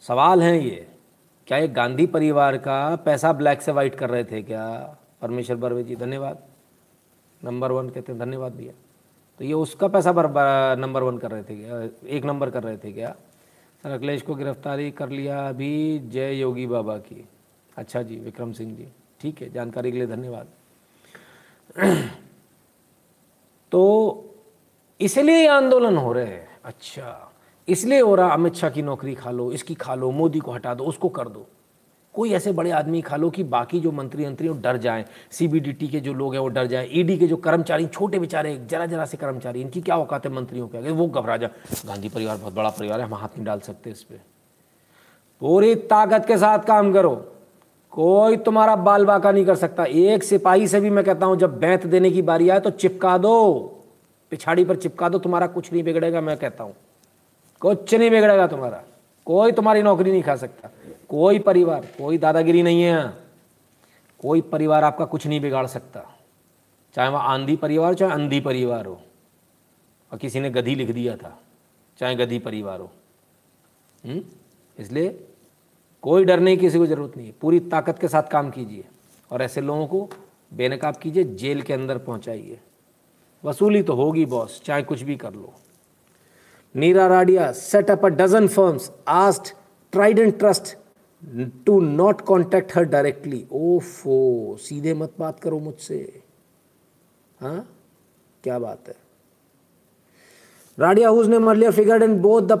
सवाल 0.00 0.42
है 0.42 0.58
ये। 0.64 0.86
क्या 1.46 1.58
ये 1.58 1.68
गांधी 1.68 2.06
परिवार 2.06 2.56
का 2.56 2.96
पैसा 2.96 3.32
ब्लैक 3.32 3.62
से 3.62 3.72
वाइट 3.72 3.94
कर 3.94 4.10
रहे 4.10 4.24
थे 4.24 4.42
क्या? 4.42 4.96
परमेश्वर 5.22 5.56
बर्वे 5.56 5.84
जी 5.84 5.96
धन्यवाद। 5.96 6.42
नंबर 7.44 7.72
वन 7.72 7.88
कहते 7.90 8.12
हैं 8.12 8.20
धन्यवाद 8.20 8.54
भैया। 8.54 8.72
तो 9.40 9.44
ये 9.44 9.52
उसका 9.52 9.88
पैसा 9.88 10.12
बर, 10.12 10.26
नंबर 10.78 11.02
वन 11.02 11.18
कर 11.18 11.30
रहे 11.30 11.42
थे 11.42 11.56
क्या? 11.56 11.80
एक 12.08 12.24
नंबर 12.24 12.50
कर 12.50 12.62
रहे 12.62 12.76
थे 12.76 12.92
क्या? 12.92 13.14
अखिलेश 13.92 14.22
को 14.22 14.34
गिरफ्तारी 14.34 14.90
कर 14.90 15.08
लिया 15.08 15.48
अभी 15.48 15.98
जय 15.98 16.34
योगी 16.34 16.66
बाबा 16.66 16.96
की। 16.98 17.28
अच्छा 17.76 18.02
जी, 18.02 18.16
विक्रम 18.16 18.52
सिंह 18.52 18.76
जी। 18.76 18.88
ठीक 19.20 19.42
है, 19.42 19.50
जानकारी 19.50 19.92
के 19.92 19.98
लिए 19.98 20.06
धन्यवाद। 20.06 20.46
तो 23.72 24.24
इसलिए 25.00 25.36
ये 25.36 25.46
आंदोलन 25.46 25.96
हो 25.96 26.12
रहे 26.12 26.26
हैं। 26.26 26.48
अच्छा 26.64 27.32
इसलिए 27.68 28.00
हो 28.00 28.14
रहा, 28.14 28.28
अमित 28.28 28.54
शाह 28.54 28.70
की 28.70 28.82
नौकरी 28.82 29.14
खा 29.14 29.30
लो, 29.30 29.52
इसकी 29.52 29.74
खा 29.74 29.94
लो, 29.94 30.10
मोदी 30.10 30.38
को 30.38 30.52
हटा 30.52 30.74
दो, 30.74 30.84
उसको 30.84 31.08
कर 31.08 31.28
दो। 31.28 31.46
कोई 32.16 32.32
ऐसे 32.32 32.52
बड़े 32.52 32.70
आदमी 32.70 33.00
खा 33.02 33.16
लो 33.16 33.30
कि 33.30 33.42
बाकी 33.44 33.80
जो 33.80 33.92
मंत्री 33.92 34.26
मंत्री 34.26 34.48
डर 34.60 34.76
जाएँ। 34.76 35.04
सीबीडीटी 35.30 35.88
के 35.88 36.00
जो 36.00 36.12
लोग 36.14 36.34
हैं 36.34 36.40
वो 36.40 36.48
डर 36.48 36.66
जाएँ। 36.66 36.88
ईडी 36.92 37.16
के 37.18 37.26
जो 37.26 37.36
कर्मचारी, 37.38 37.86
छोटे 37.88 38.18
बेचारे 38.18 38.56
जरा 38.70 38.86
जरा 38.86 39.04
से 39.04 39.16
कर्मचारी, 39.16 39.60
इनकी 39.60 39.80
क्या 39.80 39.96
औकात 39.96 40.26
है 40.26 40.32
मंत्रियों 40.32 40.68
के 40.68 40.78
आगे? 40.78 40.90
वो 40.90 41.06
घबरा 41.08 41.36
जा 41.36 41.50
गांधी 41.86 42.08
परिवार 42.08 42.36
बहुत 42.36 42.54
बड़ा 42.54 42.70
परिवार 42.70 43.00
है, 43.00 43.06
हम 43.06 43.14
हाथ 43.14 43.28
नहीं 43.28 43.44
डाल 43.44 43.60
सकते 43.60 43.90
इस 43.90 44.02
पर 44.02 44.20
पूरी 45.40 45.74
ताकत 45.74 46.24
के 46.26 46.38
साथ 46.38 46.58
काम 46.58 46.92
करो। 46.92 47.14
कोई 47.92 48.36
तुम्हारा 48.36 48.76
बाल 48.76 49.04
बाका 49.04 49.32
नहीं 49.32 49.44
कर 49.44 49.56
सकता। 49.56 49.84
एक 49.84 50.22
सिपाही 50.22 50.66
से 50.68 50.80
भी 50.80 50.90
मैं 50.90 51.04
कहता 51.04 51.26
हूँ, 51.26 51.36
जब 51.36 51.58
बैंत 51.58 51.86
देने 51.86 52.10
की 52.10 52.22
बारी 52.22 52.48
आए 52.48 52.60
तो 52.60 52.70
चिपका 52.70 53.16
दो। 53.18 53.58
पिछाड़ी 54.30 54.64
पर 54.64 54.76
चिपका 54.76 55.08
दो, 55.08 55.18
तुम्हारा 55.18 55.46
कुछ 55.46 55.72
नहीं 55.72 55.82
बिगड़ेगा, 55.82 56.20
मैं 56.20 56.36
कहता 56.36 56.64
हूँ। 56.64 56.74
कुछ 57.60 57.94
नहीं 57.94 58.10
बिगड़ेगा 58.10 58.46
तुम्हारा। 58.46 58.82
कोई 59.26 59.52
तुम्हारी 59.52 59.82
नौकरी 59.82 60.10
नहीं 60.10 60.22
खा 60.22 60.36
सकता। 60.36 60.70
कोई 61.08 61.38
परिवार, 61.38 61.86
कोई 61.98 62.18
दादागिरी 62.18 62.62
नहीं 62.62 62.82
है। 62.82 62.90
यहाँ 62.90 63.22
कोई 64.20 64.40
परिवार 64.40 64.84
आपका 64.84 65.04
कुछ 65.04 65.26
नहीं 65.26 65.40
बिगाड़ 65.40 65.66
सकता। 65.66 66.16
चाहे 66.94 67.08
वह 67.08 67.18
आंधी 67.18 67.56
परिवार 67.56 67.94
चाहे 67.94 68.12
अंधी 68.12 68.40
परिवार 68.40 68.86
हो, 68.86 69.00
और 70.12 70.18
किसी 70.18 70.40
ने 70.40 70.50
गधी 70.50 70.74
लिख 70.74 70.90
दिया 70.90 71.16
था, 71.16 71.38
चाहे 71.98 72.14
गधी 72.14 72.38
परिवार 72.38 72.80
हो। 72.80 72.90
हम्म? 74.06 74.22
इसलिए 74.78 75.26
कोई 76.02 76.24
डरने 76.24 76.56
की 76.56 76.60
किसी 76.60 76.78
को 76.78 76.86
ज़रूरत 76.86 77.16
नहीं 77.16 77.26
है। 77.26 77.34
पूरी 77.40 77.60
ताकत 77.60 77.98
के 77.98 78.08
साथ 78.08 78.22
काम 78.22 78.50
कीजिए, 78.50 78.84
और 79.30 79.42
ऐसे 79.42 79.60
लोगों 79.60 79.86
को 79.86 80.10
बेनकाब 80.54 80.96
कीजिए, 80.96 81.24
जेल 81.24 81.62
के 81.62 81.72
अंदर 81.72 81.98
पहुंचाइए। 81.98 82.60
वसूली 83.44 83.82
तो 83.82 83.94
होगी, 83.94 84.24
बॉस, 84.26 84.62
चाहे 84.64 84.82
कुछ 84.82 85.02
भी 85.02 85.16
कर 85.16 85.32
लो। 85.32 85.52
Niira 86.74 87.06
Radia 87.06 87.52
set 87.52 87.90
up 87.90 88.04
a 88.04 88.08
dozen 88.08 88.48
firms 88.48 88.90
asked 89.08 89.54
Trident 89.92 90.38
Trust 90.38 90.76
to 91.66 91.78
not 91.80 92.20
contact 92.20 92.76
her 92.76 92.84
directly 92.84 93.44
ओफो 93.52 94.56
सीधे 94.60 94.94
मत 94.94 95.12
बात 95.18 95.40
करो 95.40 95.58
मुझसे। 95.58 96.22
हाँ? 97.40 97.66
क्या 98.44 98.58
बात 98.58 98.88
है? 98.88 98.94
राडिया 100.78 101.08
हुज 101.08 101.28
ने 101.28 101.36
earlier 101.48 101.72
figured 101.72 102.02
in 102.02 102.18
both 102.22 102.42
the 102.42 102.58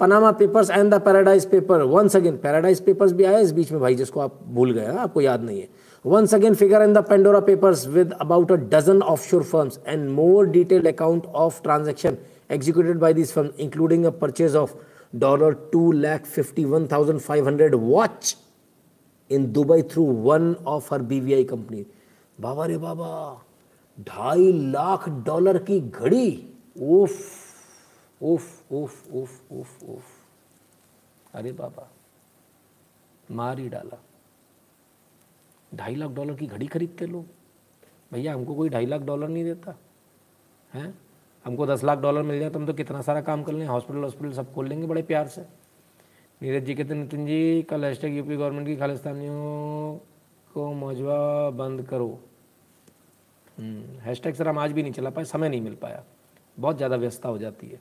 Panama 0.00 0.30
papers 0.32 0.70
and 0.70 0.94
the 0.94 1.00
Paradise 1.04 1.46
paper 1.50 1.82
once 1.92 2.16
again 2.16 2.36
Paradise 2.38 2.80
papers 2.84 3.12
भी 3.12 3.24
आया 3.24 3.38
इस 3.38 3.52
बीच 3.52 3.72
में 3.72 3.80
भाई 3.80 3.94
जिसको 3.94 4.20
आप 4.20 4.38
भूल 4.48 4.72
गए 4.72 4.86
आपको 4.86 5.20
याद 5.20 5.42
नहीं 5.42 5.60
है। 5.60 5.68
Again 6.34 6.54
figure 6.54 6.82
in 6.82 6.92
the 6.94 7.04
Pandora 7.08 7.40
papers 7.40 7.86
with 7.88 8.12
about 8.20 8.52
a 8.52 8.56
dozen 8.74 9.02
offshore 9.28 9.42
firms 9.42 9.80
and 9.86 10.08
more 10.10 10.46
detailed 10.50 10.86
account 10.88 11.26
of 11.26 11.62
transaction 11.62 12.16
executed 12.54 12.96
by 12.98 13.08
these 13.16 13.30
firms, 13.30 13.50
including 13.58 14.06
a 14.06 14.10
purchase 14.12 14.54
of 14.60 14.70
dollar 15.12 15.54
two 15.72 15.90
lakh 15.92 16.24
fifty 16.26 16.64
one 16.64 16.86
thousand 16.86 17.20
five 17.20 17.46
hundred 17.46 17.74
watch 17.74 18.36
in 19.30 19.50
Dubai 19.52 19.82
through 19.82 20.04
one 20.22 20.54
of 20.66 20.92
her 20.94 21.02
BVI 21.02 21.44
company. 21.44 21.84
बाबा 22.40 22.66
रे 22.66 22.78
बाबा, 22.78 23.42
ढाई 23.98 24.52
lakh 24.72 25.08
dollar 25.26 25.58
की 25.62 25.80
घड़ी। 25.80 26.54
उफ 26.76 27.18
उफ 28.20 28.72
उफ 28.72 29.12
उफ 29.12 29.52
उफ 29.52 29.82
उफ। 29.84 30.04
अरे 31.34 31.52
बाबा, 31.52 31.88
मार 33.30 33.58
ही 33.58 33.68
डाला। 33.68 33.98
ढाई 35.72 35.94
लाख 35.94 36.10
डॉलर 36.10 36.34
की 36.34 36.46
घड़ी 36.46 36.66
खरीदते 36.66 37.06
लोग। 37.06 37.26
भैया, 38.12 38.34
हमको 38.34 38.54
कोई 38.54 38.68
ढाई 38.68 38.86
लाख 38.86 39.00
डॉलर 39.00 39.28
नहीं 39.28 39.44
देता, 39.44 39.76
है? 40.74 40.92
हमको 41.44 41.66
दस 41.66 41.84
लाख 41.84 41.98
डॉलर 41.98 42.22
मिल 42.22 42.38
जाए 42.40 42.50
तो 42.50 42.58
हम 42.58 42.66
तो 42.66 42.72
कितना 42.74 43.00
सारा 43.02 43.20
काम 43.22 43.42
कर 43.42 43.52
लें। 43.52 43.66
हॉस्पिटल 43.66 44.02
हॉस्पिटल 44.02 44.32
सब 44.32 44.52
खोल 44.54 44.68
लेंगे 44.68 44.86
बड़े 44.86 45.02
प्यार 45.02 45.28
से। 45.28 45.44
नीरज 46.40 46.64
जी 46.64 46.74
कहते 46.74 46.94
नितिन 46.94 47.26
जी, 47.26 47.62
कल 47.62 47.84
हैशटैग 47.84 48.16
यूपी 48.16 48.36
गवर्नमेंट 48.36 48.66
की 48.66 48.76
खालिस्तानियों 48.76 49.96
को 50.50 50.72
मौजवा 50.74 51.50
बंद 51.52 51.82
करो। 51.86 52.18
हैशटैग 54.02 54.34
सर, 54.34 54.48
हम 54.48 54.58
आज 54.58 54.72
भी 54.72 54.82
नहीं 54.82 54.92
चला 54.92 55.10
पाए, 55.10 55.24
समय 55.24 55.48
नहीं 55.48 55.60
मिल 55.60 55.74
पाया। 55.74 56.02
बहुत 56.58 56.76
ज़्यादा 56.76 56.96
व्यस्तता 56.96 57.28
हो 57.28 57.38
जाती 57.38 57.68
है। 57.68 57.80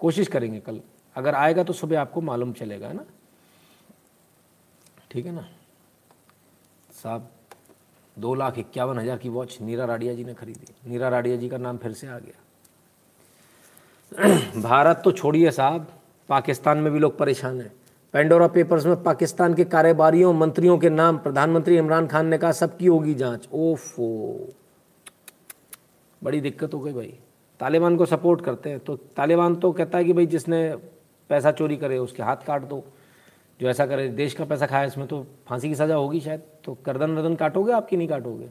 कोशिश 0.00 0.28
करेंगे 0.28 0.60
कल। 0.60 0.80
अगर 1.16 1.34
आएगा 1.34 1.62
तो 1.62 1.72
सुबह 1.72 2.00
आपको 2.00 2.20
मालूम 2.20 2.52
चलेगा, 2.52 2.88
है 2.88 2.94
ना? 2.94 3.04
ठीक 5.10 5.26
है 5.26 5.32
ना? 5.32 5.48
साहब, 6.92 7.30
दो 8.16 8.34
लाख 8.34 8.58
इक्यावन 8.58 8.98
हज़ार 8.98 9.18
की 9.18 9.28
वॉच 9.28 9.58
नीरा 9.60 9.84
राडिया 9.84 10.14
जी 10.14 10.24
ने 10.24 10.34
खरीदी। 10.34 10.90
नीरा 10.90 11.08
राडिया 11.08 11.36
जी 11.36 11.48
का 11.48 11.58
नाम 11.58 11.76
फिर 11.78 11.92
से 11.92 12.06
आ 12.06 12.18
गया। 12.18 12.41
भारत 14.62 15.02
तो 15.04 15.12
छोड़िए 15.12 15.50
साहब, 15.50 15.86
पाकिस्तान 16.28 16.78
में 16.78 16.92
भी 16.92 16.98
लोग 16.98 17.18
परेशान 17.18 17.60
हैं। 17.60 17.72
पेंडोरा 18.12 18.46
पेपर्स 18.46 18.86
में 18.86 19.02
पाकिस्तान 19.02 19.54
के 19.54 19.64
कारोबारियों 19.64 20.32
मंत्रियों 20.32 20.78
के 20.78 20.90
नाम, 20.90 21.18
प्रधानमंत्री 21.18 21.76
इमरान 21.76 22.06
खान 22.06 22.26
ने 22.26 22.38
कहा, 22.38 22.52
सबकी 22.52 22.86
होगी 22.86 23.14
जाँच। 23.14 23.48
ओफो। 23.52 24.36
बड़ी 26.24 26.40
दिक्कत 26.40 26.74
हो 26.74 26.80
गई 26.80 26.92
भाई। 26.92 27.18
तालिबान 27.60 27.96
को 27.96 28.06
सपोर्ट 28.06 28.40
करते 28.40 28.70
हैं। 28.70 28.78
तो 28.78 28.96
तालिबान 28.96 29.56
तो 29.56 29.72
कहता 29.72 29.98
है 29.98 30.04
कि 30.04 30.12
भाई, 30.12 30.26
जिसने 30.26 30.76
पैसा 31.28 31.52
चोरी 31.52 31.76
करे, 31.76 31.98
उसके 31.98 32.22
हाथ 32.22 32.36
काट 32.36 32.62
दो। 32.62 32.84
जो 33.60 33.68
ऐसा 33.68 33.86
करे, 33.86 34.08
देश 34.08 34.34
का 34.34 34.44
पैसा 34.44 34.66
खाया 34.66 34.84
इसमें 34.84 35.06
तो 35.06 35.26
फांसी 35.46 35.68
की 35.68 35.74
सज़ा 35.74 35.94
होगी 35.94 36.20
शायद। 36.20 36.42
तो 36.64 36.78
गर्दन 36.86 37.10
वर्दन 37.10 37.34
काटोगे, 37.34 37.72
आपकी 37.72 37.96
नहीं 37.96 38.08
काटोगे? 38.08 38.48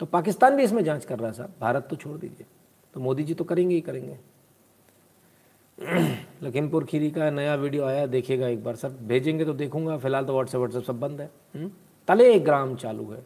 तो 0.00 0.06
पाकिस्तान 0.06 0.56
भी 0.56 0.62
इसमें 0.62 0.84
जाँच 0.84 1.04
कर 1.04 1.18
रहा 1.18 1.26
है 1.26 1.32
साहब। 1.32 1.52
भारत 1.60 1.86
तो 1.90 1.96
छोड़ 1.96 2.18
दीजिए। 2.18 2.46
तो 2.94 3.00
मोदी 3.00 3.22
जी 3.22 3.34
तो 3.34 3.44
करेंगे 3.44 3.74
ही 3.74 3.80
करेंगे। 3.80 4.29
लखीमपुर 5.80 6.84
खीरी 6.84 7.10
का 7.10 7.28
नया 7.30 7.54
वीडियो 7.54 7.84
आया 7.84 8.06
देखिएगा 8.06 8.48
एक 8.48 8.62
बार। 8.64 8.76
सर 8.76 8.88
भेजेंगे 9.08 9.44
तो 9.44 9.52
देखूँगा 9.54 9.96
फ़िलहाल 9.98 10.24
तो 10.24 10.32
व्हाट्सएप 10.32 10.58
व्हाट्सएप 10.58 10.82
सब 10.84 11.00
बंद 11.00 11.20
है। 11.20 11.30
हम्म? 11.54 11.70
तले 12.08 12.32
एक 12.34 12.44
ग्राम 12.44 12.74
चालू 12.76 13.10
है 13.10 13.22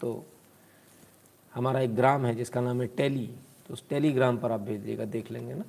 तो 0.00 0.24
हमारा 1.54 1.80
एक 1.80 1.94
ग्राम 1.96 2.26
है 2.26 2.34
जिसका 2.34 2.60
नाम 2.60 2.80
है 2.80 2.86
टेली। 2.96 3.26
तो 3.68 3.74
उस 3.74 3.82
टेलीग्राम 3.88 4.36
पर 4.38 4.52
आप 4.52 4.60
भेज 4.60 4.80
भेजिएगा 4.80 5.04
देख 5.06 5.30
लेंगे 5.30 5.54
ना। 5.54 5.64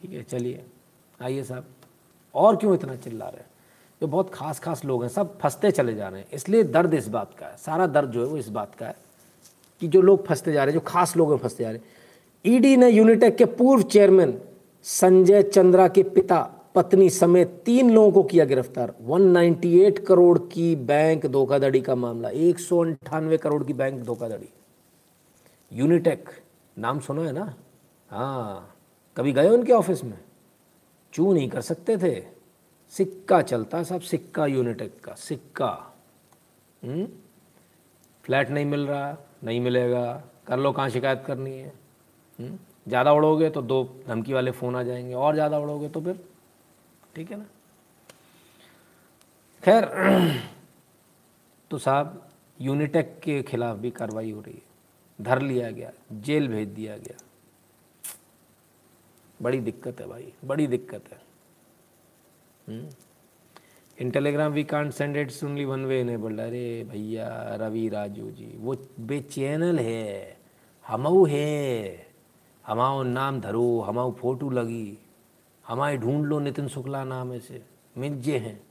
ठीक 0.00 0.12
है 0.12 0.22
चलिए 0.22 0.64
आइए 1.22 1.42
साहब। 1.42 1.66
और 2.34 2.56
क्यों 2.56 2.74
इतना 2.74 2.96
चिल्ला 2.96 3.28
रहे 3.28 3.40
हैं? 3.40 3.50
जो 4.00 4.06
बहुत 4.06 4.30
खास 4.34 4.58
खास 4.58 4.84
लोग 4.84 5.02
हैं 5.02 5.08
सब 5.10 5.38
फंसते 5.38 5.70
चले 5.70 5.94
जा 5.94 6.08
रहे 6.08 6.20
हैं। 6.20 6.28
इसलिए 6.32 6.62
दर्द 6.64 6.94
इस 6.94 7.08
बात 7.08 7.34
का 7.38 7.46
है 7.46 7.56
सारा 7.56 7.86
दर्द 7.86 8.10
जो 8.10 8.20
है 8.20 8.26
वो 8.26 8.36
इस 8.36 8.48
बात 8.48 8.74
का 8.74 8.86
है 8.86 8.94
कि 9.82 9.88
जो 9.88 10.00
लोग 10.00 10.26
फंसते 10.26 10.52
जा 10.52 10.64
रहे 10.64 10.74
हैं 10.74 10.80
जो 10.80 10.84
खास 10.86 11.16
लोग 11.16 11.32
हैं 11.32 11.38
फंसते 11.38 11.64
जा 11.64 11.70
रहे 11.70 11.78
हैं। 11.78 12.54
ईडी 12.56 12.76
ने 12.76 12.88
यूनिटेक 12.90 13.36
के 13.36 13.44
पूर्व 13.44 13.82
चेयरमैन 13.84 14.38
संजय 14.88 15.42
चंद्रा 15.42 15.88
के 15.88 16.02
पिता, 16.02 16.70
पत्नी 16.74 17.10
समेत 17.10 17.62
तीन 17.64 17.90
लोगों 17.90 18.12
को 18.12 18.22
किया 18.22 18.44
गिरफ़्तार। 18.44 18.94
198 19.00 19.98
करोड़ 19.98 20.38
की 20.38 20.76
बैंक 20.76 21.26
धोखाधड़ी 21.26 21.80
का 21.80 21.94
मामला। 21.94 22.28
एक 22.28 22.58
करोड़ 23.42 23.64
की 23.64 23.72
बैंक 23.72 24.02
धोखाधड़ी। 24.02 24.48
यूनिटेक, 25.72 26.28
नाम 26.78 27.00
सुना 27.00 27.22
है 27.22 27.32
ना? 27.32 27.54
हाँ। 28.10 28.76
कभी 29.16 29.32
गए 29.32 29.48
उनके 29.48 29.72
ऑफ़िस 29.72 30.04
में? 30.04 30.18
चू 31.12 31.32
नहीं 31.32 31.48
कर 31.48 31.60
सकते 31.60 31.96
थे। 31.98 32.24
सिक्का 32.90 33.42
चलता 33.42 33.78
है 33.78 33.84
सब, 33.84 34.00
सिक्का 34.00 34.46
यूनिटेक 34.46 35.00
का, 35.04 35.12
सिक्का। 35.12 35.94
हुँ? 36.84 37.06
फ्लैट 38.22 38.50
नहीं 38.50 38.64
मिल 38.64 38.86
रहा, 38.86 39.16
नहीं 39.44 39.60
मिलेगा। 39.60 40.22
कर 40.46 40.58
लो 40.58 40.72
कहाँ 40.72 40.90
शिकायत 40.90 41.24
करनी 41.26 41.58
है। 41.58 41.72
ज़्यादा 42.86 43.12
उड़ोगे 43.12 43.48
तो 43.50 43.62
दो 43.62 43.82
धमकी 44.08 44.32
वाले 44.32 44.50
फ़ोन 44.50 44.76
आ 44.76 44.82
जाएँगे, 44.82 45.14
और 45.14 45.34
ज़्यादा 45.34 45.58
उड़ोगे 45.58 45.88
तो 45.88 46.00
फिर, 46.00 46.18
ठीक 47.16 47.30
है 47.30 47.36
ना? 47.38 47.46
खैर 49.62 49.84
तो 51.70 51.78
साहब 51.78 52.22
यूनिटेक 52.60 53.18
के 53.22 53.42
खिलाफ 53.42 53.76
भी 53.76 53.90
कार्रवाई 53.90 54.30
हो 54.30 54.40
रही 54.40 54.54
है। 54.54 54.62
धर 55.18 55.40
लिया 55.42 55.70
गया, 55.70 55.90
जेल 56.14 56.48
भेज 56.48 56.68
दिया 56.68 56.96
गया। 56.96 57.16
बड़ी 59.40 59.60
दिक्कत 59.60 60.00
है 60.00 60.06
भाई, 60.08 60.32
बड़ी 60.44 60.66
दिक्कत 60.66 61.04
है। 61.12 61.18
In 63.98 64.10
Telegram 64.10 64.52
we 64.52 64.64
can't 64.64 64.92
send 64.92 65.16
it's 65.16 65.42
only 65.44 65.64
one 65.64 65.84
way 65.84 66.00
enabled 66.00 66.40
अरे 66.40 66.84
भैया, 66.90 67.28
रवि 67.60 67.88
राजू 67.88 68.30
जी, 68.30 68.52
वो 68.56 68.76
बेचैनल 69.00 69.78
है, 69.78 70.36
हमऊ 70.84 71.26
है। 71.26 72.06
हमाओ 72.66 73.02
नाम 73.02 73.40
धरो, 73.40 73.80
हमाओ 73.80 74.12
फ़ोटो 74.12 74.50
लगी 74.50 74.98
हमारे 75.66 75.96
ढूंढ 75.96 76.26
लो 76.26 76.38
नितिन 76.38 76.68
शुक्ला 76.68 77.04
नाम 77.04 77.32
ऐसे। 77.32 77.62
मिज्जे 77.98 78.38
हैं। 78.38 78.62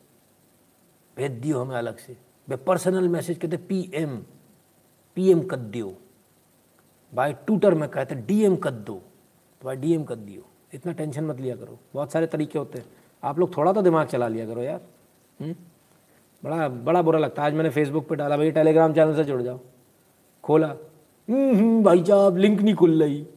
भेज 1.17 1.31
दियो 1.31 1.59
हमें 1.59 1.75
अलग 1.75 1.97
से। 1.97 2.17
वे 2.49 2.55
पर्सनल 2.55 3.09
मैसेज 3.09 3.37
कहते 3.37 3.57
पी 3.57 3.91
एम 3.95 4.17
पी 5.15 5.31
एम 5.31 5.43
कर 5.43 5.57
दियो। 5.57 5.95
बाय 7.13 7.33
ट्विटर 7.33 7.73
में 7.73 7.89
कहते 7.89 8.15
डी 8.15 8.43
एम 8.43 8.55
कर 8.55 8.71
दो। 8.71 8.93
तो 9.61 9.65
भाई 9.65 9.75
डी 9.75 9.93
एम 9.93 10.03
कर 10.03 10.15
दियो। 10.15 10.41
इतना 10.73 10.93
टेंशन 10.93 11.23
मत 11.23 11.39
लिया 11.39 11.55
करो। 11.55 11.79
बहुत 11.93 12.11
सारे 12.11 12.27
तरीके 12.27 12.59
होते 12.59 12.79
हैं। 12.79 12.85
आप 13.23 13.39
लोग 13.39 13.57
थोड़ा 13.57 13.73
तो 13.73 13.81
दिमाग 13.81 14.07
चला 14.07 14.27
लिया 14.27 14.45
करो 14.45 14.61
यार। 14.61 14.81
हुँ? 15.41 15.55
बड़ा 16.43 16.69
बड़ा 16.69 17.01
बुरा 17.01 17.19
लगता 17.19 17.41
है। 17.41 17.47
आज 17.47 17.53
मैंने 17.53 17.69
फेसबुक 17.69 18.07
पे 18.07 18.15
डाला, 18.15 18.37
भाई 18.37 18.51
टेलीग्राम 18.51 18.93
चैनल 18.93 19.15
से 19.15 19.23
जुड़ 19.23 19.41
जाओ। 19.41 19.59
खोला। 20.43 20.67
भाई 21.81 22.03
साहब 22.03 22.37
लिंक 22.37 22.61
नहीं 22.61 22.75
खुल 22.75 23.03
रही। 23.03 23.27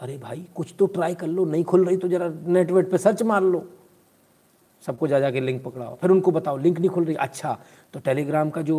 अरे 0.00 0.16
भाई, 0.18 0.44
कुछ 0.54 0.74
तो 0.78 0.86
ट्राई 0.86 1.14
कर 1.14 1.26
लो, 1.26 1.44
नहीं 1.44 1.64
खुल 1.64 1.84
रही 1.84 1.96
तो 1.96 2.08
जरा 2.08 2.32
नेटवर्क 2.46 2.90
पे 2.90 2.98
सर्च 2.98 3.22
मार 3.22 3.42
लो। 3.42 3.64
सबको 4.82 5.06
जा 5.08 5.20
जा 5.20 5.30
के 5.30 5.40
लिंक 5.40 5.62
पकड़ाओ। 5.64 5.96
फिर 5.96 6.10
उनको 6.10 6.30
बताओ 6.30 6.56
लिंक 6.56 6.78
नहीं 6.78 6.90
खुल 6.90 7.04
रही। 7.04 7.14
अच्छा 7.16 7.56
तो 7.94 8.00
टेलीग्राम 8.00 8.50
का 8.50 8.62
जो 8.62 8.76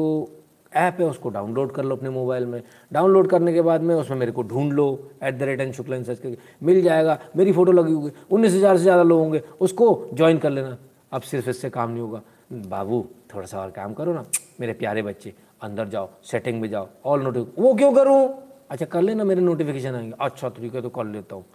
ऐप 0.71 0.97
है, 0.99 1.05
उसको 1.05 1.29
डाउनलोड 1.29 1.71
कर 1.71 1.83
लो 1.83 1.95
अपने 1.95 2.09
मोबाइल 2.09 2.45
में। 2.45 2.61
डाउनलोड 2.91 3.27
करने 3.29 3.53
के 3.53 3.61
बाद 3.61 3.81
में 3.81 3.93
उसमें 3.95 4.17
मेरे 4.17 4.31
को 4.31 4.43
ढूंढ 4.43 4.73
लो 4.73 4.87
at 5.23 5.37
the 5.37 5.43
rate 5.43 5.61
N 5.61 5.73
Shukla 5.73 6.01
search 6.03 6.19
करके। 6.19 6.37
मिल 6.63 6.81
जाएगा। 6.81 7.17
मेरी 7.35 7.51
फ़ोटो 7.53 7.71
लगी 7.71 7.93
होगी। 7.93 8.11
उन्नीस 8.31 8.53
हज़ार 8.53 8.77
से 8.77 8.83
ज़्यादा 8.83 9.03
लोग 9.03 9.19
होंगे। 9.19 9.41
उसको 9.61 10.09
ज्वाइन 10.13 10.37
कर 10.37 10.49
लेना। 10.49 10.77
अब 11.11 11.21
सिर्फ़ 11.21 11.49
इससे 11.49 11.69
काम 11.69 11.91
नहीं 11.91 12.01
होगा। 12.01 12.21
बाबू, 12.67 13.05
थोड़ा 13.33 13.45
सा 13.45 13.61
और 13.61 13.71
काम 13.71 13.93
करो 13.93 14.13
ना। 14.13 14.25
मेरे 14.59 14.73
प्यारे 14.73 15.01
बच्चे, 15.01 15.33
अंदर 15.61 15.87
जाओ 15.87 16.09
सेटिंग 16.23 16.61
में 16.61 16.69
जाओ 16.69 16.87
ऑल 17.05 17.21
नोटिफ 17.21 17.59
वो 17.59 17.73
क्यों 17.73 17.93
करूँ? 17.93 18.27
अच्छा 18.69 18.85
कर 18.85 19.01
लेना, 19.01 19.23
मेरे 19.23 19.41
नोटिफिकेशन 19.41 19.95
आएँगे। 19.95 20.15
अच्छा 20.21 20.49
ठीक 20.49 20.75
है 20.75 20.81
तो 20.81 20.89
कर 20.89 21.05
लेता 21.05 21.35
हूँ। 21.35 21.45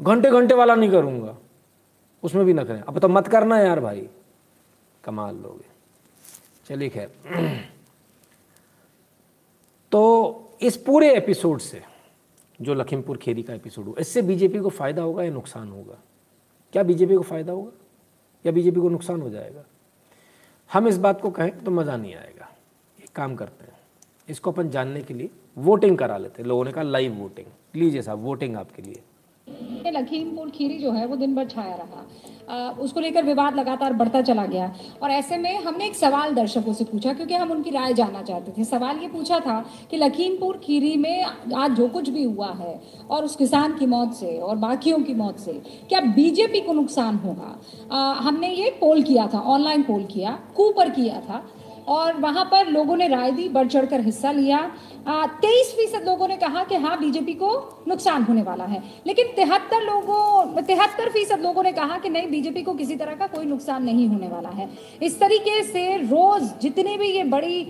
घंटे 0.00 0.30
घंटे 0.30 0.54
वाला 0.54 0.74
नहीं 0.74 0.90
करूँगा। 0.90 1.36
उसमें 2.22 2.44
भी 2.46 2.52
न 2.52 2.64
करें। 2.64 2.80
अब 2.80 2.98
तो 2.98 3.08
मत 3.08 3.28
करना 3.28 3.58
यार 3.58 3.80
भाई। 3.80 4.08
कमाल 5.04 5.36
लोगे 5.36 5.66
चलिए 6.66 6.88
खैर। 6.88 7.10
तो 9.92 10.50
इस 10.62 10.76
पूरे 10.76 11.16
एपिसोड 11.16 11.58
से, 11.58 11.82
जो 12.60 12.74
लखीमपुर 12.74 13.16
खेरी 13.16 13.42
का 13.42 13.54
एपिसोड 13.54 13.84
हुआ 13.84 13.94
इससे 13.98 14.22
बीजेपी 14.22 14.58
को 14.58 14.68
फ़ायदा 14.68 15.02
होगा 15.02 15.22
या 15.22 15.30
नुकसान 15.30 15.68
होगा? 15.68 15.98
क्या 16.72 16.82
बीजेपी 16.82 17.14
को 17.14 17.22
फ़ायदा 17.22 17.52
होगा? 17.52 17.70
या 18.46 18.52
बीजेपी 18.52 18.80
को 18.80 18.88
नुकसान 18.88 19.20
हो 19.20 19.30
जाएगा? 19.30 19.64
हम 20.72 20.88
इस 20.88 20.98
बात 20.98 21.20
को 21.20 21.30
कहें 21.30 21.64
तो 21.64 21.70
मज़ा 21.70 21.96
नहीं 21.96 22.14
आएगा। 22.14 22.48
एक 23.02 23.10
काम 23.10 23.36
करते 23.36 23.64
हैं। 23.64 23.78
इसको 24.28 24.52
अपन 24.52 24.70
जानने 24.70 25.02
के 25.02 25.14
लिए 25.14 25.30
वोटिंग 25.58 25.98
करा 25.98 26.16
लेते 26.18 26.42
लोगों 26.42 26.64
ने 26.64 26.72
कहा 26.72 26.82
लाइव 26.84 27.14
वोटिंग 27.20 27.46
लीजिए 27.76 28.02
साहब 28.02 28.24
वोटिंग 28.24 28.56
आपके 28.56 28.82
लिए। 28.82 29.02
लखीमपुर 29.86 30.50
खीरी 30.50 30.76
जो 30.78 30.90
है 30.92 31.06
वो 31.06 31.16
दिन 31.16 31.34
भर 31.34 31.46
छाया 31.48 31.74
रहा। 31.74 32.06
आ, 32.48 32.70
उसको 32.72 33.00
लेकर 33.00 33.24
विवाद 33.24 33.56
लगातार 33.56 33.92
बढ़ता 33.92 34.20
चला 34.22 34.44
गया। 34.46 34.72
और 35.02 35.10
ऐसे 35.10 35.36
में 35.36 35.58
हमने 35.58 35.86
एक 35.86 35.94
सवाल 35.94 36.34
दर्शकों 36.34 36.72
से 36.72 36.84
पूछा 36.84 37.12
क्योंकि 37.12 37.34
हम 37.34 37.50
उनकी 37.50 37.70
राय 37.70 37.94
जानना 37.94 38.22
चाहते 38.22 38.52
थे। 38.58 38.64
सवाल 38.64 38.98
ये 38.98 39.08
पूछा 39.08 39.38
था 39.40 39.58
कि 39.90 39.96
लखीमपुर 39.96 40.56
खीरी 40.56 40.94
में 40.96 41.24
आज 41.56 41.70
जो 41.70 41.88
कुछ 41.88 42.08
भी 42.08 42.24
हुआ 42.24 42.52
है 42.52 42.80
और 43.10 43.24
उस 43.24 43.36
किसान 43.36 43.76
की 43.78 43.86
मौत 43.86 44.12
से 44.14 44.36
और 44.38 44.56
बाकियों 44.56 44.98
की 44.98 45.14
मौत 45.14 45.38
से 45.38 45.52
क्या 45.88 46.00
बीजेपी 46.00 46.60
को 46.60 46.72
नुकसान 46.72 47.16
होगा? 47.16 47.58
आ, 47.92 48.12
हमने 48.12 48.52
ये 48.54 48.70
पोल 48.80 49.02
किया 49.02 49.26
था 49.26 49.40
ऑनलाइन 49.54 49.82
पोल 49.82 50.04
किया 50.04 50.38
कू 50.56 50.70
पर 50.72 50.90
किया 50.90 51.20
था 51.20 51.44
और 51.88 52.16
वहाँ 52.20 52.44
पर 52.44 52.66
लोगों 52.68 52.96
ने 52.96 53.08
राय 53.08 53.30
दी, 53.30 53.48
बढ़ 53.48 53.66
चढ़कर 53.68 54.00
हिस्सा 54.00 54.32
लिया। 54.32 54.60
तेईस 55.42 55.72
फ़ीसद 55.76 56.06
लोगों 56.06 56.26
ने 56.28 56.36
कहा 56.36 56.62
कि 56.64 56.76
हाँ 56.76 56.98
बीजेपी 56.98 57.34
को 57.34 57.50
नुकसान 57.88 58.22
होने 58.22 58.42
वाला 58.42 58.64
है। 58.64 58.82
लेकिन 59.06 59.26
तिहत्तर 59.36 59.82
लोगों, 59.82 60.62
तिहत्तर 60.62 61.08
फ़ीसद 61.10 61.40
लोगों 61.40 61.62
ने 61.62 61.72
कहा 61.72 61.98
कि 61.98 62.08
नहीं, 62.08 62.30
बीजेपी 62.30 62.62
को 62.62 62.74
किसी 62.74 62.96
तरह 62.96 63.14
का 63.14 63.26
कोई 63.26 63.44
नुकसान 63.46 63.84
नहीं 63.84 64.08
होने 64.08 64.28
वाला 64.28 64.48
है। 64.50 64.68
इस 65.02 65.18
तरीके 65.20 65.62
से 65.64 65.96
रोज 65.98 66.50
जितनी 66.62 66.96
भी 66.98 67.08
ये 67.08 67.24
बड़ी 67.26 67.64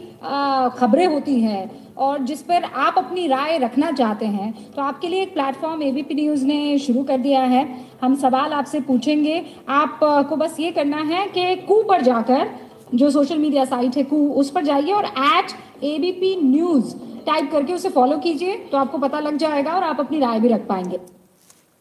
खबरें 0.78 1.06
होती 1.06 1.40
हैं 1.40 1.70
और 1.96 2.22
जिस 2.24 2.42
पर 2.42 2.64
आप 2.64 2.98
अपनी 2.98 3.26
राय 3.26 3.58
रखना 3.58 3.90
चाहते 3.92 4.26
हैं 4.26 4.52
तो 4.72 4.82
आपके 4.82 5.08
लिए 5.08 5.22
एक 5.22 5.32
प्लेटफॉर्म 5.34 5.82
एबीपी 5.82 6.14
न्यूज़ 6.14 6.44
ने 6.46 6.78
शुरू 6.78 7.02
कर 7.04 7.18
दिया 7.18 7.42
है। 7.42 7.66
हम 8.02 8.14
सवाल 8.16 8.52
आपसे 8.52 8.80
पूछेंगे। 8.80 9.44
आपको 9.68 10.36
बस 10.36 10.56
ये 10.60 10.70
करना 10.70 11.02
है 11.04 11.26
कि 11.28 11.54
कू 11.58 11.82
पर 11.82 12.02
जाकर 12.02 12.50
जो 12.94 13.10
सोशल 13.10 13.38
मीडिया 13.38 13.64
साइट 13.64 13.96
है, 13.96 14.02
कू 14.02 14.32
उस 14.32 14.50
पर 14.50 14.64
जाइए 14.64 14.92
और 14.92 15.04
at 15.04 15.52
A 15.84 15.98
B 15.98 16.12
P 16.12 16.36
news 16.42 16.96
type 17.26 17.50
करके 17.52 17.72
उसे 17.72 17.88
फॉलो 17.88 18.18
कीजिए 18.18 18.56
तो 18.56 18.78
आपको 18.78 18.98
पता 18.98 19.20
लग 19.20 19.36
जाएगा 19.36 19.72
और 19.72 19.82
आप 19.82 20.00
अपनी 20.00 20.20
राय 20.20 20.40
भी 20.40 20.48
रख 20.48 20.66
पाएँगे। 20.66 21.00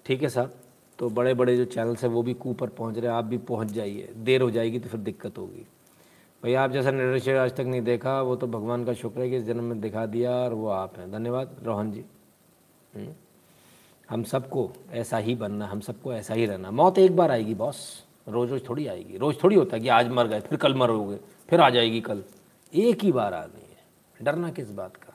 ठीक 0.06 0.24
है 0.24 0.30
साहब 0.30 0.54
तो 1.00 1.10
बड़े 1.10 1.34
बड़े 1.34 1.58
जो 1.58 1.66
चैनल्स 1.66 2.04
हैं, 2.04 2.10
वो 2.12 2.24
भी 2.24 2.34
कू 2.34 2.54
पर 2.54 2.68
पहुँच 2.68 2.98
रहे 2.98 3.12
हैं, 3.12 3.18
आप 3.18 3.26
भी 3.26 3.38
पहुँच 3.38 3.68
जाइए। 3.68 4.14
देर 4.18 4.42
हो 4.42 4.52
जाएगी 4.52 4.80
तो 4.80 4.90
फिर 4.90 5.00
दिक्कत 5.00 5.38
होगी। 5.38 5.66
भैया 6.44 6.64
आप 6.64 6.72
जैसा 6.72 6.92
निर्देश 6.92 7.30
आज 7.30 7.52
तक 7.52 7.62
नहीं 7.62 7.82
देखा, 7.82 8.22
वो 8.22 8.36
तो 8.36 8.48
भगवान 8.48 8.86
का 8.86 8.94
शुक्र 8.94 9.22
है 9.22 9.30
कि 9.30 9.38
इस 9.38 9.44
जन्म 9.44 9.64
में 9.64 9.82
दिखा 9.82 10.06
दिया 10.06 10.32
और 10.32 10.54
वो 10.54 10.68
आप 10.68 10.98
हैं। 10.98 11.12
धन्यवाद। 11.12 11.56
रोहन 11.64 11.92
जी। 11.92 12.04
हम्म। 12.96 13.08
हम 14.10 14.24
सबको 14.24 14.70
ऐसा 14.92 15.18
ही 15.18 15.36
बनना, 15.36 15.66
हम 15.66 15.80
सबको 15.80 16.14
ऐसा 16.14 16.34
ही 16.34 16.46
रहना। 16.46 16.72
मौत 16.72 16.98
एक 16.98 17.16
बार 17.16 17.32
आएगी, 17.32 17.54
बॉस। 17.54 18.07
रोज़ 18.28 18.50
रोज़ 18.50 18.64
थोड़ी 18.70 18.88
आएगी, 18.88 19.18
रोज़ 19.18 19.38
थोड़ी 19.44 19.56
होता 19.56 19.76
है 19.78 19.82
कि 19.84 19.88
आज 19.88 20.08
मर 20.08 20.28
गए, 20.28 20.40
फिर 20.40 20.58
कल 20.58 20.76
मरोगे, 20.76 21.20
फिर 21.50 21.62
आ 21.62 21.70
जाएगी 21.70 22.02
कल। 22.02 22.24
एक 22.74 23.04
ही 23.04 23.12
बार 23.12 23.34
आनी 23.34 23.62
है। 23.62 23.84
डरना 24.22 24.52
किस 24.52 24.72
बात 24.72 24.98
का? 24.98 25.14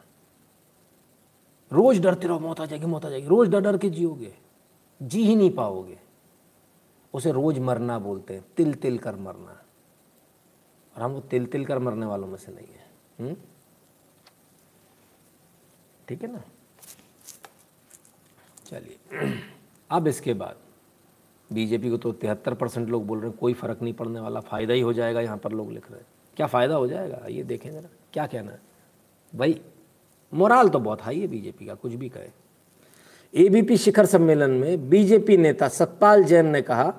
रोज़ 1.72 2.00
डरते 2.00 2.28
रहो, 2.28 2.38
मौत 2.38 2.60
आ 2.60 2.66
जाएगी, 2.66 2.86
मौत 2.86 3.04
आ 3.04 3.10
जाएगी। 3.10 3.26
रोज़ 3.26 3.50
डर 3.50 3.60
डर 3.60 3.78
के 3.78 3.90
जियोगे, 3.90 4.36
जी 5.02 5.24
ही 5.24 5.36
नहीं 5.36 5.50
पाओगे। 5.50 5.98
उसे 7.14 7.32
रोज़ 7.32 7.60
मरना 7.60 7.98
बोलते 7.98 8.34
हैं, 8.34 8.44
तिल 8.56 8.74
तिल 8.74 8.98
कर 8.98 9.16
मरना। 9.16 9.62
और 10.96 11.02
हम 11.02 11.10
वो 11.10 11.20
तिल 11.20 11.46
तिल 11.46 11.66
कर 11.66 11.78
मरने 11.78 12.06
वालों 12.06 12.28
में 12.28 12.36
से 12.36 12.52
नहीं 12.52 12.66
है। 12.66 12.90
हम्म? 13.20 13.36
ठीक 16.08 16.22
है 16.22 16.32
ना? 16.32 16.44
चलिए। 18.64 18.98
अब 19.90 20.06
इसके 20.06 20.34
बाद। 20.34 20.61
बीजेपी 21.52 21.90
को 21.90 21.96
तो 21.96 22.12
तिहत्तर 22.12 22.54
परसेंट 22.54 22.88
लोग 22.88 23.06
बोल 23.06 23.20
रहे 23.20 23.30
हैं, 23.30 23.38
कोई 23.38 23.52
फ़र्क 23.52 23.82
नहीं 23.82 23.94
पड़ने 23.94 24.20
वाला, 24.20 24.40
फ़ायदा 24.40 24.74
ही 24.74 24.80
हो 24.80 24.92
जाएगा, 24.92 25.20
यहाँ 25.20 25.36
पर 25.36 25.52
लोग 25.52 25.72
लिख 25.72 25.90
रहे 25.90 26.00
हैं। 26.00 26.06
क्या 26.36 26.46
फ़ायदा 26.46 26.74
हो 26.74 26.86
जाएगा? 26.86 27.26
ये 27.30 27.42
देखें 27.42 27.70
ज़रा, 27.70 27.88
क्या 28.12 28.26
कहना 28.26 28.52
है? 28.52 28.60
भाई, 29.34 29.60
मोराल 30.34 30.68
तो 30.68 30.78
बहुत 30.78 31.02
हाई 31.02 31.20
है 31.20 31.26
बीजेपी 31.26 31.66
का, 31.66 31.74
कुछ 31.74 31.92
भी 31.92 32.08
कहे। 32.08 32.28
एबीपी 33.34 33.76
शिखर 33.76 34.06
सम्मेलन 34.06 34.50
में 34.50 34.88
बीजेपी 34.88 35.36
नेता 35.36 35.68
सतपाल 35.68 36.24
जैन 36.24 36.46
ने 36.46 36.62
कहा, 36.62 36.94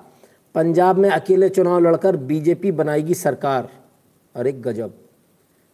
पंजाब 0.54 0.96
में 0.96 1.10
अकेले 1.10 1.48
चुनाव 1.48 1.80
लड़कर 1.80 2.16
बीजेपी 2.16 2.72
बनाएगी 2.72 3.14
सरकार। 3.14 3.68
और 4.36 4.46
एक 4.46 4.62
गजब। 4.62 4.94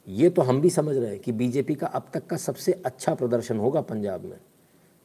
ये 0.08 0.30
तो 0.30 0.42
हम 0.42 0.60
भी 0.60 0.70
समझ 0.70 0.96
रहे 0.96 1.10
हैं 1.10 1.18
कि 1.18 1.32
बीजेपी 1.32 1.74
का 1.74 1.86
अब 1.86 2.06
तक 2.14 2.26
का 2.26 2.36
सबसे 2.36 2.72
अच्छा 2.72 3.14
प्रदर्शन 3.14 3.58
होगा 3.58 3.80
पंजाब 3.80 4.24
में। 4.24 4.36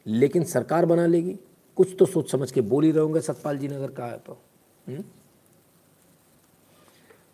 लेकिन 0.07 0.43
सरकार 0.43 0.85
बना 0.85 1.05
लेगी। 1.05 1.39
कुछ 1.75 1.95
तो 1.99 2.05
सोच 2.05 2.31
समझ 2.31 2.51
के 2.51 2.61
बोल 2.61 2.83
ही 2.83 2.91
रहे 2.91 3.01
होंगे 3.01 3.21
सतपाल 3.21 3.57
जी 3.57 3.67
ने 3.67 3.75
अगर 3.75 3.91
कहा 3.91 4.07
है 4.07 4.17
तो। 4.17 4.37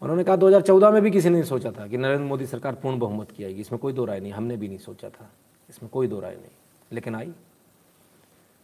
उन्होंने 0.01 0.23
कहा 0.23 0.35
2014 0.35 0.91
में 0.91 1.01
भी 1.01 1.11
किसी 1.11 1.29
ने 1.29 1.43
सोचा 1.43 1.71
था 1.71 1.87
कि 1.87 1.97
नरेंद्र 1.97 2.25
मोदी 2.25 2.45
सरकार 2.45 2.75
पूर्ण 2.75 2.99
बहुमत 2.99 3.31
की 3.31 3.43
आएगी। 3.43 3.61
इसमें 3.61 3.79
कोई 3.79 3.93
दो 3.93 4.05
राय 4.05 4.19
नहीं, 4.19 4.31
हमने 4.31 4.57
भी 4.57 4.67
नहीं 4.67 4.77
सोचा 4.77 5.09
था। 5.09 5.31
इसमें 5.69 5.91
कोई 5.91 6.07
दो 6.07 6.19
राय 6.19 6.35
नहीं। 6.35 6.51
लेकिन 6.91 7.15
आई। 7.15 7.33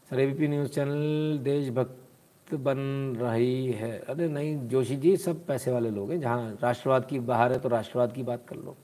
सर 0.10 0.20
एबीपी 0.20 0.48
न्यूज़ 0.48 0.70
चैनल 0.70 1.38
देशभक्त 1.38 2.54
बन 2.54 2.78
रही 3.20 3.72
है। 3.72 4.00
अरे 4.00 4.28
नहीं, 4.28 4.68
जोशी 4.68 4.96
जी, 4.96 5.18
सब 5.18 5.46
पैसे 5.46 5.72
वाले 5.72 5.90
लोग 5.90 6.12
हैं। 6.12 6.20
जहाँ 6.20 6.58
राष्ट्रवाद 6.62 7.06
की 7.06 7.20
बाहर 7.20 7.52
है 7.52 7.60
तो 7.60 7.70
राष्ट्रवाद 7.70 8.14
की 8.14 8.24
बात 8.24 8.48
कर 8.48 8.56
लो। 8.56 8.76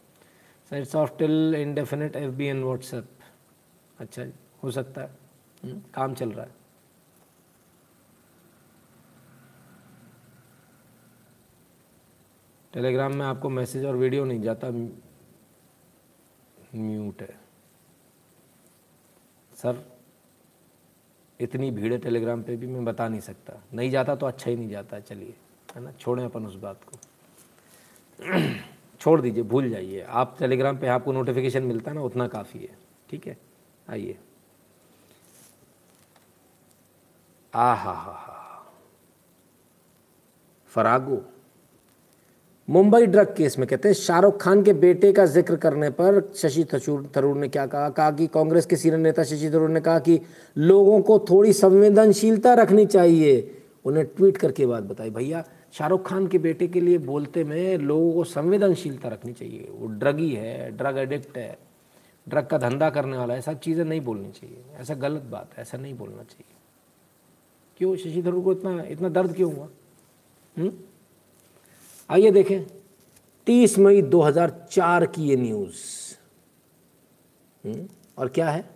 Sir, 0.70 0.78
it's 0.78 0.96
off 0.96 1.18
till 1.18 1.56
indefinite 1.56 2.16
F 2.16 2.32
B 2.32 2.46
and 2.46 2.64
WhatsApp. 2.64 3.06
अच्छा 4.00 4.26
हो 4.64 4.72
सकता 4.72 5.02
है। 5.02 5.10
काम 5.66 6.14
चल 6.14 6.32
रहा 6.32 6.46
है। 6.46 6.63
टेलीग्राम 12.74 13.16
में 13.16 13.26
आपको 13.26 13.50
मैसेज 13.50 13.86
और 13.86 13.96
वीडियो 13.96 14.26
नहीं 14.26 14.42
जाता, 14.42 14.70
म्यूट 16.76 17.22
है। 17.22 17.40
सर, 19.54 19.84
इतनी 21.40 21.70
भीड़ 21.72 21.92
है 21.94 21.98
टेलीग्राम 22.00 22.44
पे 22.44 22.56
भी, 22.56 22.68
मैं 22.68 22.86
बता 22.86 23.08
नहीं 23.08 23.22
सकता। 23.22 23.54
नहीं 23.74 23.90
जाता 23.92 24.16
तो 24.16 24.26
अच्छा 24.26 24.50
ही 24.50 24.56
नहीं 24.56 24.70
जाता, 24.70 25.00
चलिए, 25.00 25.36
है 25.76 25.82
ना? 25.82 25.92
छोड़ें 25.92 26.24
अपन 26.26 26.46
उस 26.46 26.56
बात 26.56 26.84
को। 26.84 26.98
छोड़ 29.02 29.20
दीजिए, 29.22 29.44
भूल 29.44 29.70
जाइए। 29.70 30.02
आप 30.02 30.36
टेलीग्राम 30.40 30.78
पे 30.78 30.88
आपको 30.88 31.12
नोटिफिकेशन 31.12 31.64
मिलता 31.64 31.92
है 31.92 31.96
ना, 31.96 32.04
उतना 32.04 32.28
काफ़ी 32.28 32.60
है। 32.60 32.78
ठीक 33.10 33.28
है? 33.28 33.38
आइए। 33.90 34.18
आ 37.54 37.74
हा 37.74 37.94
हा 37.94 38.14
हा 38.14 38.40
फरागो? 40.72 41.22
मुंबई 42.68 43.06
ड्रग 43.06 43.34
केस 43.38 43.58
में 43.60 43.68
कहते 43.68 43.88
हैं, 43.90 43.96
शाहरुख 43.96 44.40
खान 44.42 44.62
के 44.64 44.74
बेटे 44.74 45.12
का 45.14 45.26
ज़िक्र 45.26 45.56
करने 45.56 45.90
पर 45.90 46.22
शशि 46.36 46.64
थरूर 47.16 47.38
ने 47.38 47.48
क्या 47.48 47.66
कहा? 47.68 47.90
कहा 47.90 48.12
कि 48.12 48.28
कांग्रेस 48.28 48.66
के 48.66 48.76
सीनियर 48.76 49.00
नेता 49.00 49.24
शशि 49.24 49.50
थरूर 49.50 49.70
ने 49.70 49.82
कहा 49.82 50.00
कि 50.00 50.20
लोगों 50.58 51.02
को 51.02 51.18
थोड़ी 51.30 51.52
संवेदनशीलता 51.54 52.54
रखनी 52.54 52.86
चाहिए। 52.86 53.60
उन्हें 53.86 54.06
ट्वीट 54.06 54.38
करके 54.38 54.66
बात 54.66 54.84
बताई, 54.84 55.10
भैया, 55.10 55.44
शाहरुख 55.74 56.08
खान 56.08 56.28
के 56.28 56.38
बेटे 56.38 56.68
के 56.68 56.82
लिए 56.82 56.98
बोलते 56.98 57.44
में 57.44 57.78
लोगों 57.78 58.14
को 58.14 58.24
संवेदनशीलता 58.24 59.10
रखनी 59.10 59.34
चाहिए। 59.34 59.68
वो 59.72 59.88
ड्रगी 59.90 60.32
है, 60.32 60.72
ड्रग 60.78 60.98
एडिक्ट 60.98 61.38
है, 61.38 61.58
ड्रग 62.28 62.48
का 62.48 62.58
धंधा 62.58 62.90
करने 62.90 63.18
वाला 63.18 63.34
है 63.34 63.42
सब 63.42 63.60
चीज़ें 63.60 63.84
नहीं 63.86 64.02
बोलनी 64.02 64.32
चाहिए। 64.32 64.64
ऐसा 64.80 64.94
गलत 64.96 65.24
बात 65.32 65.50
है, 65.58 65.62
ऐसा 65.62 65.78
नहीं 65.78 65.94
बोलना 65.94 66.24
चाहिए। 66.24 66.56
क्यों? 67.78 67.96
शशि 67.96 68.24
थरूर 68.26 68.44
को 68.44 68.52
इतना 68.52 68.84
इतना 68.90 69.10
दर्द 69.10 69.36
क्यों 69.36 69.54
हुआ? 69.54 69.68
हुँ? 70.56 70.72
आइए 72.10 72.32
देखें 72.32 72.64
30 73.46 73.80
मई 73.80 74.02
2004 74.02 75.06
की 75.06 75.24
ये 75.24 75.36
न्यूज़। 75.36 76.16
और 78.18 78.28
क्या 78.30 78.50
है? 78.50 78.70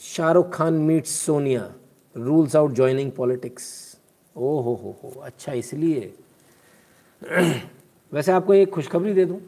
Shahrukh 0.00 0.54
Khan 0.54 0.74
meets 0.74 1.10
Sonia, 1.10 1.74
rules 2.16 2.56
out 2.56 2.72
joining 2.72 3.12
politics. 3.12 3.96
ओ 4.36 4.60
हो 4.60 4.74
हो 4.74 4.96
हो 5.04 5.20
अच्छा 5.20 5.52
इसलिए। 5.52 6.14
वैसे 8.12 8.32
आपको 8.32 8.54
एक 8.54 8.70
खुशखबरी 8.70 9.12
दे 9.12 9.24
दूँ, 9.24 9.40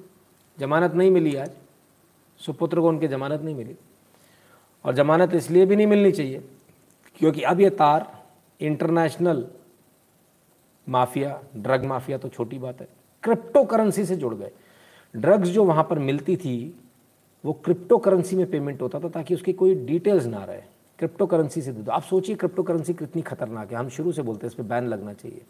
जमानत 0.58 0.92
नहीं 0.92 1.10
मिली 1.10 1.36
आज। 1.36 1.50
सुपुत्र 2.40 2.80
को 2.80 2.88
उनके 2.88 3.08
जमानत 3.08 3.40
नहीं 3.40 3.54
मिली। 3.54 3.76
और 4.84 4.94
जमानत 4.94 5.34
इसलिए 5.34 5.66
भी 5.66 5.76
नहीं 5.76 5.86
मिलनी 5.86 6.12
चाहिए, 6.12 6.44
क्योंकि 7.18 7.42
अब 7.42 7.60
ये 7.60 7.70
तार 7.70 8.24
इंटरनेशनल 8.60 9.46
माफिया, 10.90 11.42
ड्रग 11.56 11.84
माफिया 11.84 12.18
तो 12.18 12.28
छोटी 12.28 12.58
बात 12.58 12.80
है। 12.80 12.88
क्रिप्टो 13.22 13.64
करेंसी 13.64 14.04
से 14.04 14.16
जुड़ 14.16 14.34
गए। 14.34 14.50
ड्रग्स 15.16 15.48
जो 15.48 15.64
वहाँ 15.64 15.84
पर 15.84 15.98
मिलती 15.98 16.36
थी, 16.36 16.80
वो 17.44 17.52
क्रिप्टो 17.52 17.98
करेंसी 17.98 18.36
में 18.36 18.50
पेमेंट 18.50 18.82
होता 18.82 19.00
था 19.00 19.08
ताकि 19.08 19.34
उसकी 19.34 19.52
कोई 19.52 19.74
डिटेल्स 19.74 20.24
ना 20.24 20.44
रहे। 20.44 20.62
क्रिप्टो 20.98 21.26
करेंसी 21.26 21.62
से 21.62 21.72
दे 21.72 21.82
दो। 21.82 21.92
आप 21.92 22.02
सोचिए 22.02 22.36
क्रिप्टो 22.36 22.62
करेंसी 22.62 22.94
कितनी 22.94 23.22
खतरनाक 23.22 23.70
है। 23.72 23.78
हम 23.78 23.88
शुरू 23.88 24.12
से 24.12 24.22
बोलते 24.22 24.46
हैं, 24.46 24.48
इस 24.48 24.54
पर 24.54 24.62
बैन 24.62 24.86
लगना 24.86 25.12
चाहिए। 25.12 25.44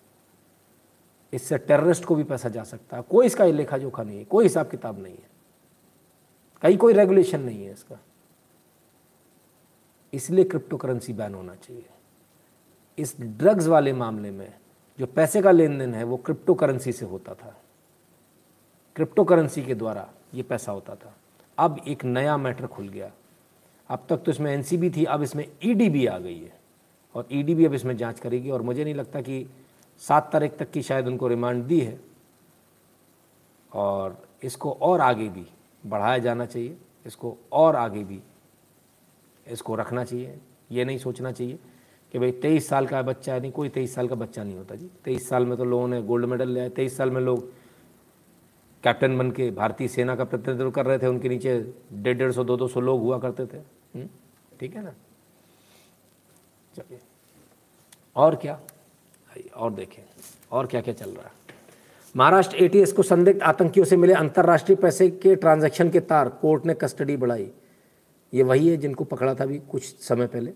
इससे 1.32 1.58
टेररिस्ट 1.58 2.04
को 2.04 2.14
भी 2.14 2.24
पैसा 2.24 2.48
जा 2.48 2.64
सकता 2.64 2.96
है। 2.96 3.02
कोई 3.02 3.26
इसका 3.26 3.44
लेखा 3.44 3.78
जोखा 3.78 4.02
नहीं 4.02 4.18
है, 4.18 4.24
कोई 4.24 4.44
हिसाब 4.44 4.68
किताब 4.68 4.98
नहीं 4.98 5.14
है। 5.14 5.30
कहीं 6.62 6.78
कोई 6.78 6.92
रेगुलेशन 6.92 7.40
नहीं 7.40 7.64
है 7.64 7.72
इसका। 7.72 8.00
इसलिए 10.12 10.44
क्रिप्टो 10.44 10.76
करेंसी 10.76 11.12
बैन 11.12 11.34
होना 11.34 11.54
चाहिए। 11.54 11.86
इस 12.98 13.20
ड्रग्स 13.20 13.66
वाले 13.66 13.92
मामले 13.92 14.30
में 14.30 14.59
जो 15.00 15.06
पैसे 15.06 15.42
का 15.42 15.50
लेन 15.50 15.78
देन 15.78 15.94
है, 15.94 16.04
वो 16.04 16.16
क्रिप्टो 16.16 16.54
करेंसी 16.54 16.92
से 16.92 17.06
होता 17.06 17.34
था। 17.34 17.60
क्रिप्टो 18.96 19.24
करेंसी 19.24 19.62
के 19.62 19.74
द्वारा 19.74 20.08
ये 20.34 20.42
पैसा 20.42 20.72
होता 20.72 20.94
था। 20.94 21.16
अब 21.58 21.80
एक 21.88 22.04
नया 22.04 22.36
मैटर 22.36 22.66
खुल 22.66 22.88
गया। 22.88 23.12
अब 23.88 24.06
तक 24.08 24.16
तो 24.16 24.30
इसमें 24.30 24.52
एनसीबी 24.52 24.90
थी, 24.90 25.04
अब 25.04 25.22
इसमें 25.22 25.48
ईडी 25.64 26.06
आ 26.06 26.18
गई 26.18 26.38
है। 26.38 26.60
और 27.14 27.28
ईडी 27.32 27.64
अब 27.64 27.74
इसमें 27.74 27.96
जाँच 27.96 28.20
करेगी 28.20 28.50
और 28.50 28.62
मुझे 28.62 28.84
नहीं 28.84 28.94
लगता 28.94 29.20
कि 29.20 29.50
सात 29.98 30.32
तारीख 30.32 30.56
तक 30.56 30.70
की 30.70 30.82
शायद 30.82 31.06
उनको 31.06 31.28
रिमांड 31.28 31.64
दी 31.64 31.80
है। 31.80 32.00
और 33.72 34.28
इसको 34.42 34.72
और 34.72 35.00
आगे 35.00 35.28
भी 35.28 35.46
बढ़ाया 35.86 36.18
जाना 36.18 36.46
चाहिए, 36.46 36.76
इसको 37.06 37.36
और 37.52 37.76
आगे 37.76 38.04
भी 38.04 38.20
इसको 39.46 39.74
रखना 39.74 40.04
चाहिए, 40.04 40.38
ये 40.72 40.84
नहीं 40.84 40.98
सोचना 40.98 41.32
चाहिए। 41.32 41.58
कि 42.12 42.18
भाई 42.18 42.30
तेईस 42.32 42.68
साल 42.68 42.86
का 42.86 43.02
बच्चा 43.02 43.34
है 43.34 43.40
नहीं, 43.40 43.52
कोई 43.52 43.68
तेईस 43.68 43.94
साल 43.94 44.08
का 44.08 44.14
बच्चा 44.14 44.42
नहीं 44.44 44.56
होता 44.56 44.74
जी। 44.74 44.90
तेईस 45.04 45.28
साल 45.28 45.46
में 45.46 45.56
तो 45.58 45.64
लोगों 45.64 45.88
ने 45.88 46.02
गोल्ड 46.02 46.26
मेडल 46.26 46.48
लिया 46.48 46.64
है। 46.64 46.70
तेईस 46.70 46.96
साल 46.96 47.10
में 47.10 47.20
लोग 47.20 47.48
कैप्टन 48.84 49.18
बन 49.18 49.30
के 49.30 49.50
भारतीय 49.50 49.88
सेना 49.88 50.16
का 50.16 50.24
प्रतिनिधित्व 50.24 50.70
कर 50.70 50.86
रहे 50.86 50.98
थे, 50.98 51.06
उनके 51.06 51.28
नीचे 51.28 51.74
डेढ़ 51.92 52.18
डेढ़ 52.18 52.32
सौ, 52.32 52.44
दो 52.44 52.56
दो 52.56 52.68
सौ 52.68 52.80
लोग 52.80 53.00
हुआ 53.00 53.18
करते 53.18 53.46
थे। 53.46 54.06
ठीक 54.60 54.76
है 54.76 54.84
ना? 54.84 54.92
चलिए। 56.76 57.00
और 58.16 58.36
क्या? 58.36 58.60
और 59.56 59.72
देखें। 59.72 60.02
और 60.52 60.66
क्या 60.66 60.80
क्या 60.80 60.94
चल 60.94 61.10
रहा 61.10 61.26
है? 61.26 61.32
महाराष्ट्र 62.16 62.56
एटीएस 62.56 62.92
को 62.92 63.02
संदिग्ध 63.02 63.42
आतंकियों 63.42 63.86
से 63.86 63.96
मिले 63.96 64.12
अंतर्राष्ट्रीय 64.12 64.76
पैसे 64.76 65.10
के 65.10 65.34
ट्रांजैक्शन 65.36 65.90
के 65.90 66.00
तार, 66.00 66.28
कोर्ट 66.28 66.66
ने 66.66 66.74
कस्टडी 66.74 67.16
बढ़ाई। 67.16 67.50
ये 68.34 68.42
वही 68.42 68.68
है 68.68 68.76
जिनको 68.76 69.04
पकड़ा 69.04 69.34
था 69.34 69.46
भी 69.46 69.58
कुछ 69.58 69.82
समय 69.98 70.26
पहले। 70.26 70.50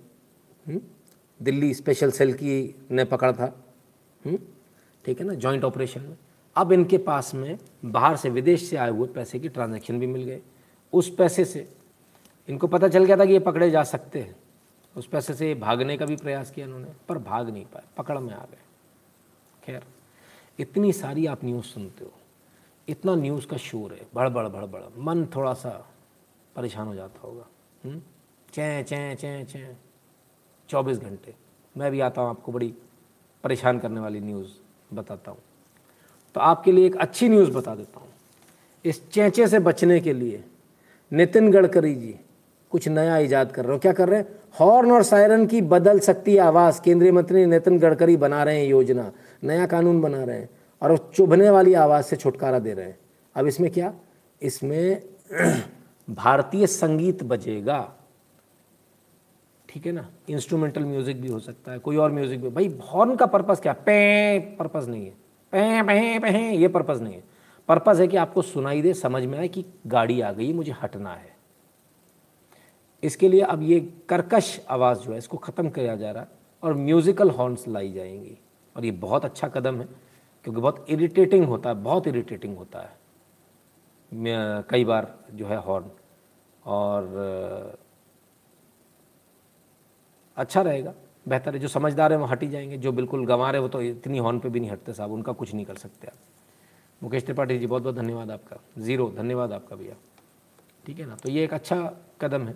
हुँ? 0.68 0.80
दिल्ली 1.44 1.74
स्पेशल 1.74 2.10
सेल 2.10 2.32
की 2.34 2.86
ने 2.90 3.04
पकड़ा 3.04 3.32
था। 3.32 3.64
ठीक 5.04 5.20
है 5.20 5.24
ना? 5.24 5.34
जॉइंट 5.34 5.64
ऑपरेशन 5.64 6.00
में। 6.00 6.16
अब 6.56 6.72
इनके 6.72 6.98
पास 6.98 7.34
में 7.34 7.58
बाहर 7.84 8.16
से 8.16 8.30
विदेश 8.30 8.62
से 8.70 8.76
आए 8.76 8.90
हुए 8.90 9.08
पैसे 9.08 9.40
की 9.40 9.48
ट्रांजैक्शन 9.48 9.98
भी 10.00 10.06
मिल 10.06 10.22
गए। 10.24 10.40
उस 10.92 11.14
पैसे 11.14 11.44
से 11.44 11.68
इनको 12.48 12.66
पता 12.66 12.88
चल 12.88 13.04
गया 13.04 13.16
था 13.16 13.24
कि 13.24 13.32
ये 13.32 13.38
पकड़े 13.38 13.70
जा 13.70 13.82
सकते 13.82 14.20
हैं। 14.20 14.36
उस 14.96 15.06
पैसे 15.06 15.34
से 15.34 15.54
भागने 15.54 15.96
का 15.98 16.06
भी 16.06 16.16
प्रयास 16.16 16.50
किया 16.50 16.66
इन्होंने, 16.66 16.88
पर 17.08 17.18
भाग 17.18 17.50
नहीं 17.50 17.64
पाए। 17.64 17.82
पकड़ 17.96 18.18
में 18.18 18.34
आ 18.34 18.44
गए। 18.44 18.62
खैर, 19.64 19.82
इतनी 20.58 20.92
सारी 20.92 21.26
आप 21.26 21.44
न्यूज़ 21.44 21.64
सुनते 21.64 22.04
हो। 22.04 22.12
इतना 22.88 23.14
न्यूज़ 23.14 23.46
का 23.46 23.56
शोर 23.56 23.92
है। 23.92 24.06
बड़बड़ 24.14 24.48
बड़बड़ 24.48 24.82
मन 24.98 25.26
थोड़ा 25.26 25.54
सा 25.54 25.70
परेशान 26.56 26.86
हो 26.86 26.94
जाता 26.94 27.20
होगा। 27.20 27.48
चैं 28.52 28.84
चैं 28.84 29.16
चैं 29.16 29.46
चैं। 29.46 29.76
चौबीस 30.68 30.98
घंटे। 30.98 31.34
मैं 31.76 31.90
भी 31.90 32.00
आता 32.00 32.22
हूँ, 32.22 32.30
आपको 32.30 32.52
बड़ी 32.52 32.74
परेशान 33.44 33.78
करने 33.78 34.00
वाली 34.00 34.20
न्यूज़ 34.20 34.48
बताता 34.94 35.30
हूँ। 35.30 35.38
तो 36.34 36.40
आपके 36.40 36.72
लिए 36.72 36.86
एक 36.86 36.96
अच्छी 36.96 37.28
न्यूज़ 37.28 37.50
बता 37.50 37.74
देता 37.74 38.00
हूँ। 38.00 38.08
इस 38.84 39.10
चेंचे 39.10 39.46
से 39.46 39.58
बचने 39.58 40.00
के 40.00 40.12
लिए 40.12 40.44
नितिन 41.12 41.50
गडकरी 41.50 41.94
जी 41.94 42.14
कुछ 42.70 42.88
नया 42.88 43.18
ईजाद 43.18 43.52
कर 43.52 43.64
रहे 43.64 43.72
हो। 43.72 43.78
क्या 43.78 43.92
कर 43.92 44.08
रहे 44.08 44.20
हैं? 44.20 44.26
हॉर्न 44.60 44.92
और 44.92 45.02
सायरन 45.02 45.46
की 45.46 45.62
बदल 45.62 45.98
सकती 45.98 46.36
आवाज़। 46.36 46.82
केंद्रीय 46.82 47.12
मंत्री 47.12 47.46
नितिन 47.46 47.78
गडकरी 47.78 48.16
बना 48.16 48.44
रहे 48.44 48.60
हैं 48.60 48.66
योजना। 48.66 49.12
नया 49.44 49.66
कानून 49.66 50.00
बना 50.00 50.24
रहे 50.24 50.38
हैं 50.38 50.48
और 50.82 50.90
वो 50.90 50.96
चुभने 51.14 51.50
वाली 51.50 51.74
आवाज़ 51.74 52.04
से 52.04 52.16
छुटकारा 52.16 52.58
दे 52.58 52.74
रहे 52.74 52.86
हैं। 52.86 52.98
अब 53.36 53.46
इसमें 53.46 53.70
क्या? 53.70 53.92
इसमें 54.42 55.02
भारतीय 56.10 56.66
संगीत 56.66 57.22
बजेगा। 57.22 58.03
ठीक 59.74 59.86
है 59.86 59.92
ना? 59.92 60.06
इंस्ट्रूमेंटल 60.30 60.84
म्यूज़िक 60.84 61.20
भी 61.20 61.28
हो 61.28 61.38
सकता 61.38 61.72
है, 61.72 61.78
कोई 61.78 61.96
और 61.96 62.12
म्यूज़िक 62.12 62.40
भी 62.42 62.48
भाई 62.48 62.68
हॉर्न 62.92 63.14
का 63.16 63.26
पर्पज़ 63.26 63.60
क्या? 63.60 63.72
पे 63.72 64.38
पर्पज़ 64.58 64.88
नहीं 64.90 65.06
है। 65.06 65.12
पे 65.52 65.82
पे 65.82 66.18
पे, 66.20 66.50
ये 66.50 66.68
पर्पज़ 66.68 67.02
नहीं 67.02 67.14
है। 67.14 67.22
पर्पज़ 67.68 68.00
है 68.02 68.06
कि 68.08 68.16
आपको 68.16 68.42
सुनाई 68.42 68.82
दे, 68.82 68.92
समझ 68.94 69.24
में 69.24 69.38
आए 69.38 69.48
कि 69.48 69.64
गाड़ी 69.86 70.20
आ 70.20 70.32
गई, 70.32 70.52
मुझे 70.52 70.72
हटना 70.82 71.14
है। 71.14 71.32
इसके 73.02 73.28
लिए 73.28 73.40
अब 73.42 73.62
ये 73.62 73.80
कर्कश 74.08 74.60
आवाज़ 74.70 74.98
जो 74.98 75.12
है, 75.12 75.18
इसको 75.18 75.36
ख़त्म 75.36 75.70
किया 75.70 75.96
जा 75.96 76.10
रहा 76.10 76.22
है 76.22 76.28
और 76.62 76.74
म्यूज़िकल 76.74 77.30
हॉर्न्स 77.30 77.68
लाई 77.68 77.92
जाएँगी। 77.92 78.38
और 78.76 78.84
ये 78.84 78.90
बहुत 78.90 79.24
अच्छा 79.24 79.48
कदम 79.48 79.80
है, 79.80 79.88
क्योंकि 80.44 80.60
बहुत 80.60 80.86
इरिटेटिंग 80.88 81.44
होता 81.44 81.70
है, 81.70 81.82
बहुत 81.82 82.06
इरिटेटिंग 82.06 82.56
होता 82.56 82.80
है। 82.80 83.02
कई 84.70 84.84
बार 84.84 85.14
जो 85.34 85.46
है 85.46 85.56
हॉर्न 85.56 85.90
और 86.64 87.82
अच्छा 90.36 90.62
रहेगा, 90.62 90.94
बेहतर 91.28 91.54
है। 91.54 91.60
जो 91.60 91.68
समझदार 91.68 92.12
है, 92.12 92.18
वो 92.18 92.24
हट 92.24 92.42
ही 92.42 92.48
जाएँगे। 92.48 92.76
जो 92.76 92.92
बिल्कुल 92.92 93.26
गंवा 93.26 93.50
रहे 93.50 93.60
वो 93.60 93.68
तो 93.68 93.82
इतनी 93.82 94.18
हॉर्न 94.18 94.38
पे 94.38 94.48
भी 94.48 94.60
नहीं 94.60 94.70
हटते 94.70 94.92
साहब। 94.92 95.12
उनका 95.12 95.32
कुछ 95.32 95.54
नहीं 95.54 95.64
कर 95.64 95.74
सकते 95.74 96.06
आप। 96.06 96.14
मुकेश 97.02 97.24
त्रिपाठी 97.24 97.58
जी 97.58 97.66
बहुत 97.66 97.82
बहुत 97.82 97.94
धन्यवाद 97.94 98.30
आपका। 98.30 98.56
ज़ीरो, 98.78 99.14
धन्यवाद 99.16 99.52
आपका 99.52 99.76
भैया। 99.76 99.94
ठीक 100.86 100.98
है 100.98 101.06
ना? 101.06 101.16
तो 101.16 101.30
ये 101.30 101.44
एक 101.44 101.54
अच्छा 101.54 101.96
कदम 102.20 102.42
है। 102.42 102.54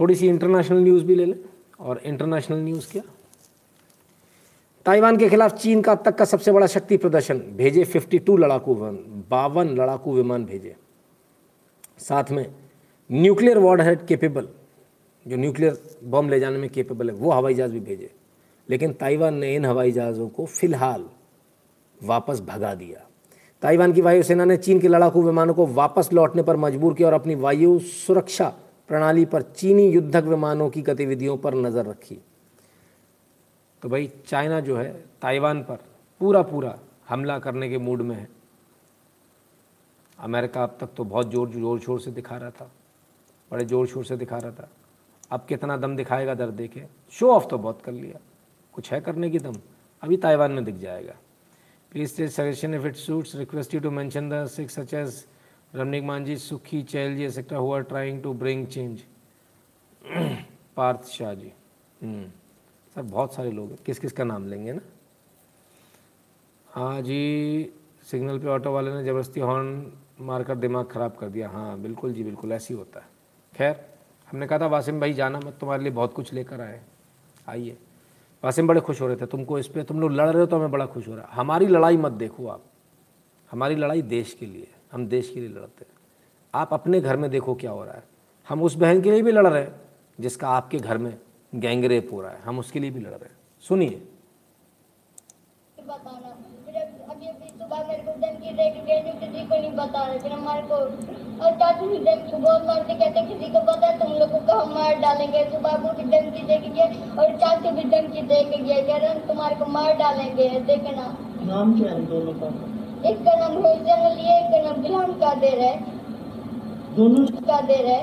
थोड़ी 0.00 0.14
सी 0.14 0.28
इंटरनेशनल 0.28 0.78
न्यूज़ 0.78 1.04
भी 1.04 1.14
ले 1.14 1.24
लें। 1.24 1.38
और 1.80 1.98
इंटरनेशनल 1.98 2.58
न्यूज़ 2.58 2.92
क्या? 2.92 3.02
ताइवान 4.86 5.16
के 5.16 5.28
खिलाफ 5.28 5.52
चीन 5.52 5.82
का 5.82 5.92
अब 5.92 6.02
तक 6.04 6.16
का 6.16 6.24
सबसे 6.24 6.52
बड़ा 6.52 6.66
शक्ति 6.66 6.96
प्रदर्शन। 6.96 7.38
भेजे 7.38 7.84
52 7.84 8.36
लड़ाकू 8.36 8.74
विमान, 8.74 9.24
बावन 9.30 9.68
लड़ाकू 9.68 10.14
विमान 10.14 10.44
भेजे। 10.44 10.76
साथ 11.98 12.24
में 12.30 12.54
न्यूक्लियर 13.12 13.58
वॉर 13.58 13.80
हेड 13.80 14.06
केपेबल 14.06 14.48
जो 15.26 15.36
न्यूक्लियर 15.36 15.78
बम 16.04 16.28
ले 16.30 16.40
जाने 16.40 16.58
में 16.58 16.68
केपेबल 16.70 17.10
है, 17.10 17.16
वो 17.16 17.30
हवाई 17.32 17.54
जहाज़ 17.54 17.72
भी 17.72 17.80
भेजे। 17.80 18.10
लेकिन 18.68 18.92
ताइवान 18.92 19.34
ने 19.34 19.54
इन 19.54 19.64
हवाई 19.64 19.92
जहाज़ों 19.92 20.28
को 20.28 20.46
फ़िलहाल 20.46 21.04
वापस 22.00 22.40
भगा 22.40 22.74
दिया। 22.74 23.06
ताइवान 23.62 23.92
की 23.92 24.00
वायुसेना 24.00 24.44
ने 24.44 24.56
चीन 24.56 24.80
के 24.80 24.88
लड़ाकू 24.88 25.22
विमानों 25.22 25.54
को 25.54 25.66
वापस 25.66 26.12
लौटने 26.12 26.42
पर 26.42 26.56
मजबूर 26.56 26.94
किया 26.94 27.08
और 27.08 27.14
अपनी 27.14 27.34
वायु 27.34 27.78
सुरक्षा 27.80 28.48
प्रणाली 28.88 29.24
पर 29.24 29.42
चीनी 29.42 29.88
युद्धक 29.90 30.24
विमानों 30.24 30.68
की 30.70 30.82
गतिविधियों 30.82 31.36
पर 31.36 31.54
नज़र 31.56 31.86
रखी। 31.86 32.18
तो 33.82 33.88
भाई, 33.88 34.10
चाइना 34.26 34.60
जो 34.60 34.76
है, 34.76 34.92
ताइवान 35.22 35.62
पर 35.62 35.78
पूरा 36.20 36.42
पूरा 36.42 36.78
हमला 37.08 37.38
करने 37.38 37.68
के 37.68 37.78
मूड 37.78 38.02
में 38.02 38.16
है। 38.16 38.28
अमेरिका 40.18 40.62
अब 40.62 40.76
तक 40.80 40.90
तो 40.96 41.04
बहुत 41.04 41.30
ज़ोर 41.30 41.50
ज़ोर 41.50 41.80
शोर 41.80 42.00
से 42.00 42.10
दिखा 42.10 42.36
रहा 42.36 42.50
था, 42.50 42.70
बड़े 43.50 43.64
ज़ोर 43.64 43.86
शोर 43.86 44.04
से 44.04 44.16
दिखा 44.16 44.38
रहा 44.38 44.50
था। 44.50 44.68
अब 45.30 45.46
कितना 45.48 45.76
दम 45.76 45.96
दिखाएगा 45.96 46.34
दर 46.34 46.50
देखे। 46.52 46.86
शो 47.12 47.30
ऑफ़ 47.30 47.46
तो 47.46 47.58
बहुत 47.58 47.82
कर 47.82 47.92
लिया। 47.92 48.18
कुछ 48.74 48.92
है 48.92 49.00
करने 49.00 49.30
की 49.30 49.38
दम? 49.38 49.54
अभी 50.02 50.16
ताइवान 50.16 50.52
में 50.52 50.64
दिख 50.64 50.74
जाएगा। 50.76 51.14
Please 51.92 52.10
state 52.10 52.30
suggestion 52.30 52.74
if 52.74 52.86
it 52.86 52.96
suits 52.96 53.34
request 53.36 53.74
you 53.74 53.80
to 53.80 53.90
mention 53.90 54.28
the 54.30 54.46
six 54.48 54.74
such 54.74 54.94
as 54.94 55.24
Ramnik 55.74 56.04
Manjhi 56.04 56.36
Sukhi 56.38 56.82
Chail 56.84 57.16
ji 57.16 57.24
etcetera 57.24 57.58
who 57.58 57.72
are 57.72 57.82
trying 57.84 58.22
to 58.22 58.32
bring 58.34 58.66
change 58.66 59.00
Parth 60.76 61.04
Shah 61.08 61.34
ji 61.34 61.52
sir 62.96 63.02
बहुत 63.02 63.34
सारे 63.34 63.50
लोग 63.50 63.70
हैं। 63.70 63.78
किस 63.86 63.98
किस 63.98 64.12
का 64.12 64.24
नाम 64.24 64.46
लेंगे 64.48 64.72
ना? 64.72 64.80
हाँ 66.68 67.00
जी, 67.02 67.72
सिग्नल 68.06 68.38
पे 68.38 68.48
ऑटो 68.48 68.72
वाले 68.72 68.92
ने 68.94 69.04
ज़बरदस्ती 69.04 69.40
हॉर्न 69.40 69.92
मारकर 70.20 70.56
दिमाग 70.56 70.86
ख़राब 70.86 71.16
कर 71.20 71.28
दिया। 71.28 71.48
हाँ 71.48 71.78
बिल्कुल 71.80 72.12
जी, 72.12 72.22
बिल्कुल 72.24 72.52
ऐसे 72.52 72.74
ही 72.74 72.78
होता 72.78 73.00
है। 73.00 73.06
खैर 73.52 73.84
हमने 74.28 74.46
कहा 74.46 74.58
था, 74.58 74.66
वासिम 74.66 75.00
भाई, 75.00 75.12
जाना 75.12 75.38
मत, 75.38 75.56
तुम्हारे 75.60 75.82
लिए 75.82 75.92
बहुत 75.92 76.12
कुछ 76.14 76.32
लेकर 76.32 76.60
आए। 76.60 76.80
आइए। 77.48 77.76
वासिम 78.44 78.66
बड़े 78.66 78.80
खुश 78.80 79.00
हो 79.00 79.06
रहे 79.06 79.16
थे, 79.16 79.26
तुमको 79.26 79.58
इस 79.58 79.66
पर 79.66 79.82
तुम 79.82 80.00
लोग 80.00 80.10
लड़ 80.12 80.28
रहे 80.28 80.40
हो 80.40 80.46
तो 80.46 80.56
हमें 80.56 80.70
बड़ा 80.70 80.86
खुश 80.86 81.08
हो 81.08 81.14
रहा 81.14 81.24
है। 81.24 81.32
हमारी 81.32 81.66
लड़ाई 81.66 81.96
मत 81.96 82.12
देखो 82.12 82.46
आप। 82.48 82.64
हमारी 83.50 83.74
लड़ाई 83.74 84.02
देश 84.02 84.32
के 84.34 84.46
लिए 84.46 84.66
हम 84.92 85.06
देश 85.06 85.30
के 85.30 85.40
लिए 85.40 85.48
लड़ते 85.48 85.84
हैं। 85.84 85.94
आप 86.54 86.72
अपने 86.72 87.00
घर 87.00 87.16
में 87.16 87.30
देखो 87.30 87.54
क्या 87.54 87.70
हो 87.70 87.84
रहा 87.84 87.94
है। 87.94 88.04
हम 88.48 88.62
उस 88.62 88.74
बहन 88.74 89.00
के 89.02 89.10
लिए 89.10 89.22
भी 89.22 89.32
लड़ 89.32 89.46
रहे 89.46 89.62
हैं, 89.62 89.80
जिसका 90.20 90.48
आपके 90.48 90.78
घर 90.78 90.98
में 90.98 91.18
गैंगरेप 91.54 92.08
हो 92.12 92.20
रहा 92.20 92.30
है। 92.30 92.40
हम 92.40 92.58
उसके 92.58 92.80
लिए 92.80 92.90
भी 92.90 93.00
लड़ 93.00 93.08
रहे 93.08 93.24
हैं। 93.24 93.36
सुनिए 93.60 94.02
बताना 95.78 96.30
फिर 96.66 96.76
अभी 97.10 97.26
अभी 97.26 97.55
सुबह 97.66 97.86
मेरे 97.86 98.02
को 98.02 98.12
दे 98.56 98.66
के 98.70 98.80
गए 98.88 99.12
किसी 99.20 99.44
को 99.46 99.56
नहीं 99.56 99.70
बता 99.76 100.02
रहे 100.06 100.18
फिर 100.18 100.32
हमारे 100.32 100.60
को 100.62 100.76
और 101.44 101.54
चाचू 101.62 101.86
भी 101.86 101.98
धमकी 101.98 102.36
बहुत 102.36 102.66
मारते 102.66 102.94
कहते 102.94 103.22
किसी 103.30 103.48
को 103.54 103.60
पता 103.60 103.86
है 103.86 103.98
तुम 103.98 104.12
लोगों 104.18 104.38
को 104.40 104.58
हम 104.58 104.70
मार 104.74 104.94
डालेंगे। 105.00 105.42
सुबह 105.44 105.74
को 105.76 105.94
भी 105.96 106.04
दे 106.04 106.20
के 106.58 106.68
गए 106.68 106.86
और 107.18 107.34
चाचू 107.36 107.70
भी 107.70 107.84
दे 107.90 108.02
के 108.44 108.62
गए 108.62 108.82
कह 108.82 108.96
रहे 108.96 109.08
हम 109.08 109.18
तुम्हारे 109.26 109.56
को 109.56 109.66
मार 109.72 109.96
डालेंगे 109.96 110.48
देखना। 110.68 111.08
नाम 111.48 111.74
क्या 111.80 111.90
है 111.92 112.06
दोनों 112.06 112.36
का? 112.36 112.52
एक 113.10 113.18
का 113.24 113.34
नाम 113.40 113.58
रोहित 113.58 113.82
लिए 114.14 114.38
एक 114.38 114.48
का 114.52 114.62
नाम 114.68 114.80
बिलाम 114.82 115.12
का 115.16 115.34
दे 115.42 115.50
रहे 115.56 115.74
दोनों? 116.96 117.26
का 117.50 117.60
दे 117.66 117.82
रहे 117.82 118.00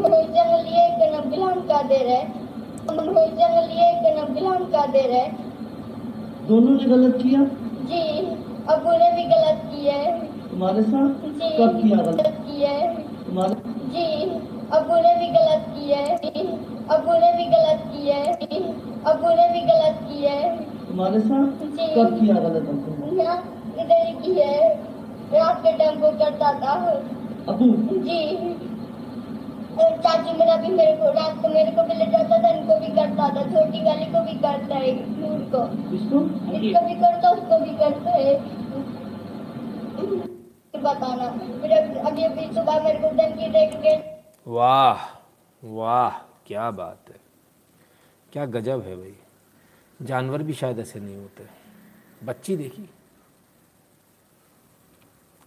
रोहित 0.00 0.66
लिए 0.66 0.86
एक 0.86 0.98
का 0.98 1.12
नाम 1.12 1.30
बिलाम 1.30 1.60
का 1.68 1.82
दे 1.84 2.02
रहे 2.08 2.22
रोहित 3.04 3.70
लिए 3.70 3.92
एक 3.92 4.02
का 4.02 4.18
नाम 4.20 4.34
बिलाम 4.34 4.64
का 4.72 4.86
दे 4.92 5.06
रहे 5.06 5.26
दोनों 6.48 6.74
ने 6.74 6.84
गलत 6.86 7.22
किया? 7.22 7.44
जी। 7.88 8.04
अबू 8.68 8.90
ने 8.90 9.10
भी 9.12 9.22
गलत 9.24 9.60
किया 9.64 9.94
है। 9.94 10.20
तुम्हारे 10.50 10.82
साथ 10.82 11.08
कब 11.58 11.80
किया 11.82 11.96
गलत 11.96 12.40
किया 12.40 12.70
है। 12.70 12.94
तुम्हारे 13.26 13.54
जी 13.88 14.30
अबू 14.72 14.96
ने 14.96 15.14
भी 15.14 15.28
गलत 15.28 15.64
किया 15.68 15.98
है। 15.98 16.46
अबू 16.88 17.12
ने 17.12 17.32
भी 17.32 17.44
गलत 17.44 17.82
किया 17.86 18.16
है। 18.16 18.34
अबू 19.06 19.28
ने 19.28 19.48
भी 19.52 19.60
गलत 19.60 20.00
किया 20.02 20.32
है। 20.32 20.56
तुम्हारे 20.88 21.20
साथ 21.20 21.46
कब 21.96 22.18
किया 22.20 22.34
गलत 22.34 22.66
इधर 23.78 24.06
ही 24.06 24.12
की 24.12 24.40
है। 24.40 24.68
रात 25.32 25.60
के 25.62 25.72
टाइम 25.72 26.00
को 26.00 26.10
करता 26.10 26.52
था। 26.52 26.74
अबू। 27.48 27.66
जी। 27.98 28.20
और 29.78 29.96
चाची 29.98 30.32
मेरा 30.38 30.56
भी 30.56 30.68
मेरे 30.68 30.92
को 30.96 31.10
रात 31.12 31.42
को 31.42 31.48
मेरे 31.48 31.70
को 31.70 31.82
भी 31.82 31.94
ले 31.94 32.06
जाता 32.06 32.42
था 32.42 32.48
इनको 32.48 32.78
भी 32.80 32.88
करता 32.88 33.28
था। 33.28 33.42
छोटी 33.44 33.82
वाली 33.84 34.06
को 34.06 34.20
भी 34.24 34.38
करता 34.38 34.74
है 34.74 34.92
नूर 35.10 35.40
को। 35.54 35.62
इसको 35.96 36.22
इसको 36.52 36.86
भी 36.86 36.94
करता 36.94 37.30
उसको 37.30 37.58
भी 37.64 37.76
करता 37.78 38.10
है 38.10 38.34
बताना। 40.82 41.30
फिर 41.60 41.72
अभी 41.98 42.24
अभी 42.24 42.54
सुबह 42.54 42.82
मेरे 42.84 42.98
को 42.98 43.08
धमकी 43.10 43.50
के 43.82 43.96
वाह 44.50 44.98
वाह 45.62 46.18
क्या 46.46 46.70
बात 46.70 47.08
है। 47.08 47.16
क्या 48.32 48.44
गजब 48.46 48.82
है 48.82 48.96
भाई। 48.96 49.14
जानवर 50.02 50.42
भी 50.42 50.52
शायद 50.52 50.78
ऐसे 50.78 51.00
नहीं 51.00 51.16
होते। 51.16 51.46
बच्ची 52.26 52.56
देखी? 52.56 52.88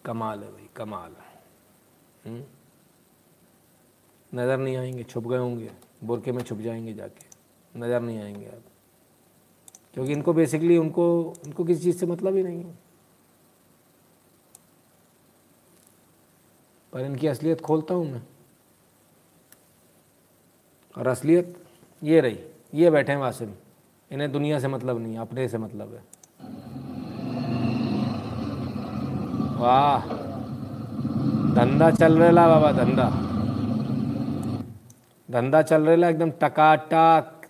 कमाल 0.05 0.43
है 0.43 0.51
भाई 0.51 0.69
कमाल। 0.75 1.11
है 1.11 1.39
हम्म? 2.25 2.43
नज़र 4.35 4.57
नहीं 4.57 4.77
आएँगे, 4.77 5.03
छुप 5.03 5.27
गए 5.27 5.37
होंगे, 5.37 5.71
बुरके 6.03 6.31
में 6.31 6.43
छुप 6.43 6.57
जाएँगे 6.57 6.93
जाके। 6.93 7.79
नज़र 7.79 8.01
नहीं 8.01 8.19
आएँगे 8.19 8.45
आप 8.45 8.63
क्योंकि 9.93 10.11
इनको 10.11 10.33
बेसिकली 10.33 10.77
उनको 10.77 11.33
उनको 11.45 11.63
किसी 11.63 11.83
चीज़ 11.83 11.97
से 11.97 12.05
मतलब 12.05 12.35
ही 12.35 12.43
नहीं 12.43 12.63
है। 12.63 12.77
पर 16.93 16.99
इनकी 16.99 17.27
असलियत 17.27 17.61
खोलता 17.61 17.93
हूँ 17.93 18.11
मैं। 18.11 18.21
और 20.97 21.07
असलियत 21.07 21.57
ये 22.03 22.21
रही, 22.21 22.39
ये 22.73 22.89
बैठे 22.89 23.11
हैं 23.11 23.19
वासिम। 23.19 23.51
इन्हें 24.11 24.31
दुनिया 24.31 24.59
से 24.59 24.67
मतलब 24.67 24.99
नहीं, 24.99 25.17
अपने 25.17 25.47
से 25.47 25.57
मतलब 25.57 25.93
है। 25.93 26.03
वाह। 29.57 30.07
धंधा 31.55 31.91
चल 31.91 32.17
रहा 32.17 32.47
बाबा, 32.47 32.83
धंधा। 32.83 33.30
धंधा 35.31 35.61
चल 35.61 35.81
रहा 35.81 36.09
एकदम 36.09 36.31
टकाटक। 36.31 37.47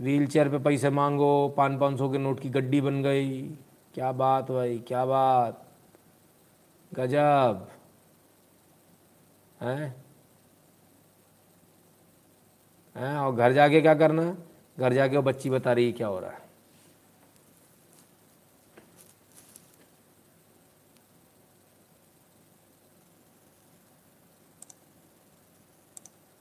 व्हील 0.00 0.26
चेयर 0.26 0.48
पे 0.48 0.58
पैसे 0.58 0.90
मांगो 0.90 1.48
पाँच 1.56 1.78
पाँच 1.80 1.98
सौ 1.98 2.08
के 2.08 2.18
नोट 2.18 2.40
की 2.40 2.48
गड्डी 2.48 2.80
बन 2.80 3.02
गई। 3.02 3.42
क्या 3.94 4.12
बात 4.12 4.50
भाई, 4.50 4.78
क्या 4.78 5.04
बात। 5.06 5.62
गजब। 6.94 7.68
हैं? 9.62 9.94
हैं? 12.96 13.16
और 13.18 13.34
घर 13.34 13.52
जाके 13.52 13.80
क्या 13.80 13.94
करना? 13.94 14.36
घर 14.78 14.92
जाके 14.92 15.16
वो 15.16 15.22
बच्ची 15.22 15.50
बता 15.50 15.72
रही 15.72 15.86
है 15.86 15.92
क्या 15.92 16.06
हो 16.06 16.18
रहा 16.18 16.30
है। 16.30 16.42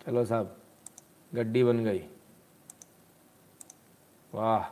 चलो 0.05 0.25
साहब। 0.25 0.62
गड्डी 1.35 1.63
बन 1.63 1.83
गई। 1.83 2.03
वाह। 4.33 4.63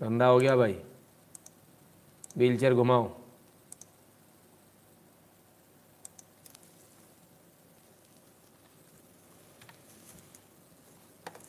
धंधा 0.00 0.26
हो 0.26 0.38
गया 0.38 0.56
भाई। 0.56 0.72
व्हील 2.36 2.58
चेयर 2.58 2.74
घुमाओ। 2.74 3.08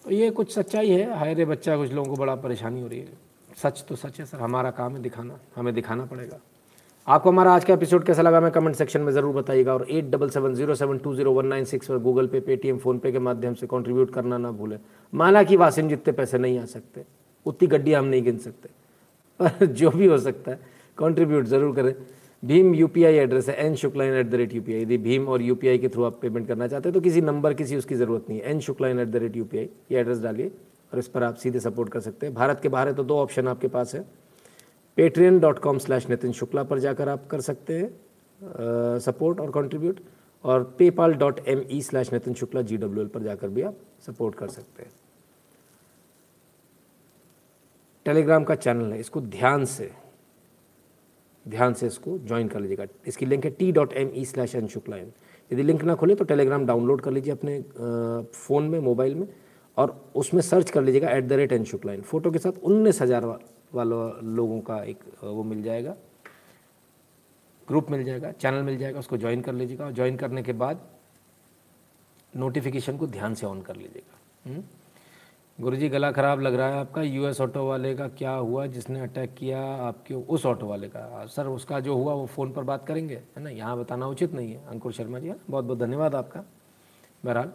तो 0.06 0.12
ये 0.12 0.30
कुछ 0.32 0.54
सच्चाई 0.56 0.90
है। 0.90 1.18
हाय 1.18 1.34
रे 1.34 1.46
बच्चा, 1.46 1.78
कुछ 1.78 1.92
लोगों 1.92 2.16
को 2.16 2.22
बड़ा 2.22 2.36
परेशानी 2.36 2.82
हो 2.82 2.88
रही 2.88 3.00
है। 3.00 3.18
सच 3.58 3.86
तो 3.90 3.96
सच 3.96 4.20
है 4.20 4.26
सर, 4.26 4.40
हमारा 4.40 4.72
काम 4.72 4.96
है 4.96 5.02
दिखाना, 5.02 5.40
हमें 5.56 5.74
दिखाना 5.74 6.06
पड़ेगा। 6.06 6.40
आपको 7.10 7.30
हमारा 7.30 7.52
आज 7.52 7.64
का 7.66 7.74
एपिसोड 7.74 8.04
कैसा 8.06 8.22
लगा 8.22 8.40
मैं 8.40 8.50
कमेंट 8.52 8.76
सेक्शन 8.76 9.02
में 9.02 9.12
ज़रूर 9.12 9.34
बताइएगा 9.36 9.74
और 9.74 9.86
at 9.90 10.10
double 10.12 10.30
seven 10.30 10.54
zero 10.56 10.74
seven 10.76 10.98
two 10.98 11.14
zero 11.16 11.32
one 11.34 11.46
nine 11.48 11.64
six 11.66 11.88
पर 11.88 11.98
गूगल 12.00 12.28
पे 12.28 12.40
पेटीएम 12.40 12.78
फ़ोनपे 12.78 13.12
के 13.12 13.20
माध्यम 13.20 13.54
से 13.54 13.68
कंट्रीब्यूट 13.68 14.14
करना 14.14 14.38
ना 14.38 14.52
भूलें। 14.52 14.78
माना 15.14 15.42
कि 15.44 15.56
वासिम 15.58 15.90
जितने 15.90 16.14
पैसे 16.14 16.38
नहीं 16.38 16.60
आ 16.60 16.66
सकते, 16.66 17.04
उतनी 17.46 17.68
गड्डियाँ 17.68 18.02
हम 18.02 18.08
नहीं 18.08 18.24
गिन 18.24 18.38
सकते, 18.38 18.70
पर 19.40 19.66
जो 19.66 19.90
भी 19.92 20.06
हो 20.06 20.18
सकता 20.20 20.52
है 20.52 20.60
कॉन्ट्रीब्यूट 20.98 21.46
ज़रूर 21.48 21.76
करें। 21.76 21.94
भीम 22.44 22.74
यूपीआई 22.76 23.16
एड्रेस 23.16 23.50
है 23.50 23.56
N 23.66 23.76
Shukla N 23.76 24.14
at 24.14 24.30
the 24.30 24.36
rate 24.36 24.54
U 24.54 24.62
P 24.62 24.74
I 24.74 24.82
यदि 24.82 24.98
भीम 25.00 25.28
और 25.28 25.42
यूपीआई 25.42 25.78
के 25.78 25.90
थ्रू 25.90 26.04
आप 26.04 26.20
पेमेंट 26.22 26.48
करना 26.48 26.68
चाहते 26.68 26.90
हैं 26.90 26.94
तो 26.94 27.02
किसी 27.02 27.22
नंबर 27.24 27.54
किसी 27.56 27.76
उसकी 27.76 27.96
ज़रूरत 27.96 28.30
नहीं 28.30 28.40
है। 28.40 28.52
N 28.52 28.60
Shukla N 28.62 29.00
at 29.00 29.08
the 29.08 29.16
rate 29.18 29.38
U 29.38 29.46
P 29.46 29.58
I 29.58 29.70
ये 29.92 30.00
एड्रेस 30.00 30.22
डालिए 30.22 30.52
और 30.94 31.00
इस 31.00 31.08
पर 31.08 31.24
आप 31.24 31.36
सीधे 31.38 31.60
सपोर्ट 31.60 31.90
कर 31.92 32.00
सकते 32.02 32.26
हैं। 32.26 32.36
भारत 32.36 32.60
के 32.64 32.70
बाहर 32.70 32.88
है 32.88 32.94
तो 32.94 33.04
दो 33.04 33.18
ऑप्शन 33.20 33.48
आपके 33.48 33.68
पास 33.70 33.96
है। 33.96 34.06
Patreon 35.00 35.40
dot 35.40 35.60
com 35.60 35.78
slash 35.80 36.08
Nitin 36.10 36.32
Shukla 36.34 36.64
पर 36.70 36.80
जाकर 36.80 37.10
आप 37.10 37.28
कर 37.32 37.42
सकते 37.42 37.74
हैं 37.74 39.00
सपोर्ट 39.02 39.40
और 39.40 39.52
कंट्रीब्यूट 39.52 40.00
और 40.44 40.64
PayPal 40.80 41.14
dot 41.16 41.40
M 41.48 41.62
E 41.72 41.82
slash 41.82 42.12
Nitin 42.14 42.34
Shukla 42.34 42.62
G 42.62 42.78
W 42.78 43.04
L 43.04 43.08
पर 43.10 43.22
जाकर 43.24 43.50
भी 43.50 43.62
आप 43.62 43.78
सपोर्ट 44.06 44.36
कर 44.36 44.48
सकते 44.48 44.84
हैं। 44.84 44.92
टेलीग्राम 48.06 48.44
का 48.44 48.56
चैनल 48.56 48.92
है, 48.92 49.00
इसको 49.00 49.22
ध्यान 49.22 49.66
से 49.66 49.92
ध्यान 51.46 51.74
से 51.74 51.88
इसको 51.88 52.18
ज्वाइन 52.20 52.48
कर 52.48 52.60
लीजिएगा। 52.60 52.86
इसकी 53.08 53.26
लिंक 53.26 53.46
है 53.46 53.52
T 53.52 53.72
dot 53.72 53.94
M 53.94 54.12
E 54.16 54.26
slash 54.26 54.56
N 54.56 54.68
Shukla 54.68 54.98
N 54.98 55.12
यदि 55.52 55.64
लिंक 55.64 55.84
ना 55.84 55.96
खोले 55.96 56.16
तो 56.16 56.26
टेलीग्राम 56.26 56.66
डाउनलोड 56.66 57.02
कर 57.02 57.12
लीजिए 57.12 57.34
अपने 57.34 57.62
फ़ोन 58.34 58.68
में 58.70 58.80
मोबाइल 58.80 59.16
में, 59.16 59.28
और 59.78 60.12
उसमें 60.16 60.42
सर्च 60.42 60.70
कर 60.70 60.84
लीजिएगा 60.84 61.10
at 61.12 61.24
the 61.24 61.34
rate 61.34 61.52
N 61.52 61.64
Shukla 61.66 61.94
N 61.94 62.02
photo 62.04 62.32
के 62.32 62.40
साथ 62.40 62.64
उन्नीस 62.64 63.02
हज़ार 63.02 63.26
वालों, 63.74 64.36
लोगों 64.36 64.62
का 64.62 64.84
एक, 64.84 65.00
वो 65.24 65.44
मिल 65.44 65.64
जाएगा। 65.64 65.96
ग्रुप 67.68 67.92
मिल 67.92 68.04
जाएगा, 68.04 68.32
चैनल 68.32 68.64
मिल 68.64 68.78
जाएगा, 68.78 69.00
उसको 69.00 69.18
ज्वाइन 69.18 69.42
कर 69.42 69.54
लीजिएगा 69.54 69.86
और 69.86 69.92
ज्वाइन 69.92 70.16
करने 70.16 70.44
के 70.44 70.54
बाद 70.54 70.88
नोटिफिकेशन 72.36 72.98
को 72.98 73.08
ध्यान 73.08 73.34
से 73.34 73.46
ऑन 73.46 73.62
कर 73.62 73.76
लीजिएगा। 73.76 74.62
गुरु 75.62 75.76
जी 75.76 75.90
गला 75.90 76.12
ख़राब 76.12 76.42
लग 76.42 76.56
रहा 76.56 76.68
है 76.68 76.74
आपका 76.74 77.02
यूएस 77.02 77.42
ऑटो 77.42 77.68
वाले 77.68 77.96
का 77.96 78.08
क्या 78.08 78.32
हुआ, 78.32 78.66
जिसने 78.66 79.00
अटैक 79.00 79.34
किया 79.34 79.62
आपके 79.76 80.14
उस 80.14 80.46
ऑटो 80.46 80.68
वाले 80.68 80.88
का? 80.88 81.26
सर 81.26 81.48
उसका 81.48 81.80
जो 81.80 81.96
हुआ, 81.96 82.14
वो 82.14 82.26
फ़ोन 82.26 82.52
पर 82.52 82.64
बात 82.64 82.88
करेंगे, 82.88 83.16
है 83.16 83.44
ना? 83.44 83.50
यहाँ 83.50 83.78
बताना 83.78 84.08
उचित 84.08 84.34
नहीं 84.34 84.54
है, 84.54 84.68
अंकुर 84.68 84.94
शर्मा 84.94 85.20
जी 85.20 85.32
बहुत 85.50 85.66
बहुत 85.66 85.80
धन्यवाद 85.80 86.16
आपका। 86.16 86.44
बहरहाल, 87.26 87.52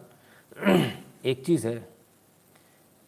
एक 1.25 1.45
चीज़ 1.45 1.67
है, 1.67 1.89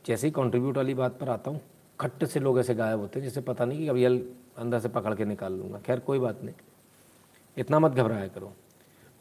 जैसे 0.06 0.28
ही 0.28 0.32
कॉन्ट्रीब्यूट 0.32 0.78
वाली 0.78 0.94
बात 0.94 1.20
पर 1.20 1.30
आता 1.30 1.52
हूँ 1.52 1.62
खट्ट 2.00 2.26
से 2.26 2.40
लोग 2.40 2.60
ऐसे 2.60 2.76
गायब 2.76 3.00
होते 3.00 3.20
हैं, 3.20 3.24
जिससे 3.24 3.42
पता 3.42 3.66
नहीं 3.66 3.80
कि 3.80 3.88
अब 3.88 3.98
यल 3.98 4.24
अंदर 4.58 4.80
से 4.80 4.90
पकड़ 4.90 5.14
के 5.16 5.26
निकाल 5.26 5.54
लूँगा। 5.54 5.80
खैर, 5.80 6.00
कोई 6.00 6.20
बात 6.20 6.44
नहीं। 6.44 6.56
इतना 7.58 7.80
मत 7.80 7.92
घबराया 7.92 8.28
करो। 8.28 8.54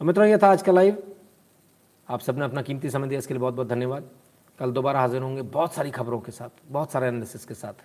तो 0.00 0.04
मित्रों, 0.04 0.26
ये 0.26 0.38
था 0.38 0.50
आज 0.50 0.62
का 0.62 0.72
लाइव 0.72 1.02
आप 2.08 2.20
सबने 2.20 2.44
अपना 2.44 2.62
कीमती 2.62 2.90
समय 2.90 3.08
दिया, 3.08 3.18
इसके 3.18 3.34
लिए 3.34 3.40
बहुत 3.40 3.54
बहुत 3.54 3.68
धन्यवाद। 3.68 4.10
कल 4.58 4.72
दोबारा 4.72 5.00
हाजिर 5.00 5.22
होंगे 5.22 5.42
बहुत 5.42 5.74
सारी 5.74 5.90
खबरों 5.90 6.20
के 6.20 6.32
साथ, 6.32 6.48
बहुत 6.68 6.92
सारे 6.92 7.08
एनालिसिस 7.08 7.44
के 7.44 7.54
साथ। 7.54 7.82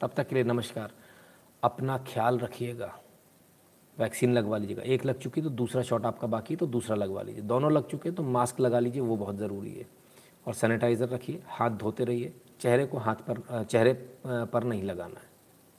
तब 0.00 0.12
तक 0.16 0.28
के 0.28 0.34
लिए 0.34 0.44
नमस्कार। 0.44 0.92
अपना 1.62 1.96
ख्याल 2.06 2.38
रखिएगा। 2.38 2.92
वैक्सीन 3.96 4.32
लगवा 4.32 4.58
लीजिएगा। 4.58 4.82
एक 4.82 5.04
लग 5.04 5.18
चुकी 5.18 5.42
तो 5.42 5.50
दूसरा 5.50 5.82
शॉट 5.82 6.06
आपका 6.06 6.26
बाकी 6.26 6.56
तो 6.56 6.66
दूसरा 6.66 6.96
लगवा 6.96 7.22
लीजिए। 7.22 7.42
दोनों 7.42 7.72
लग 7.72 7.86
चुके 7.88 8.08
हैं 8.08 8.16
तो 8.16 8.22
मास्क 8.22 8.60
लगा 8.60 8.78
लीजिए, 8.78 9.02
वो 9.02 9.16
बहुत 9.16 9.36
ज़रूरी 9.36 9.72
है। 9.72 9.86
और 10.46 10.54
सैनिटाइज़र 10.54 11.08
रखिए, 11.08 11.42
हाथ 11.46 11.70
धोते 11.70 12.04
रहिए। 12.04 12.32
चेहरे 12.60 12.86
को 12.86 12.98
हाथ 12.98 13.14
पर 13.14 13.64
चेहरे 13.64 13.92
पर 14.26 14.64
नहीं 14.64 14.82
लगाना 14.82 15.20
है। 15.20 15.26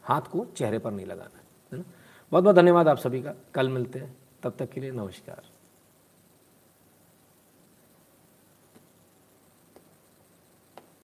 हाथ 0.03 0.21
को 0.21 0.45
चेहरे 0.45 0.79
पर 0.79 0.91
नहीं 0.91 1.05
लगाना 1.05 1.37
है 1.71 1.79
ना? 1.79 1.83
बहुत 2.31 2.43
बहुत 2.43 2.55
धन्यवाद 2.55 2.87
आप 2.87 2.97
सभी 2.97 3.21
का। 3.21 3.33
कल 3.53 3.69
मिलते 3.69 3.99
हैं। 3.99 4.17
तब 4.43 4.55
तक 4.59 4.69
के 4.69 4.81
लिए 4.81 4.91
नमस्कार। 4.91 5.46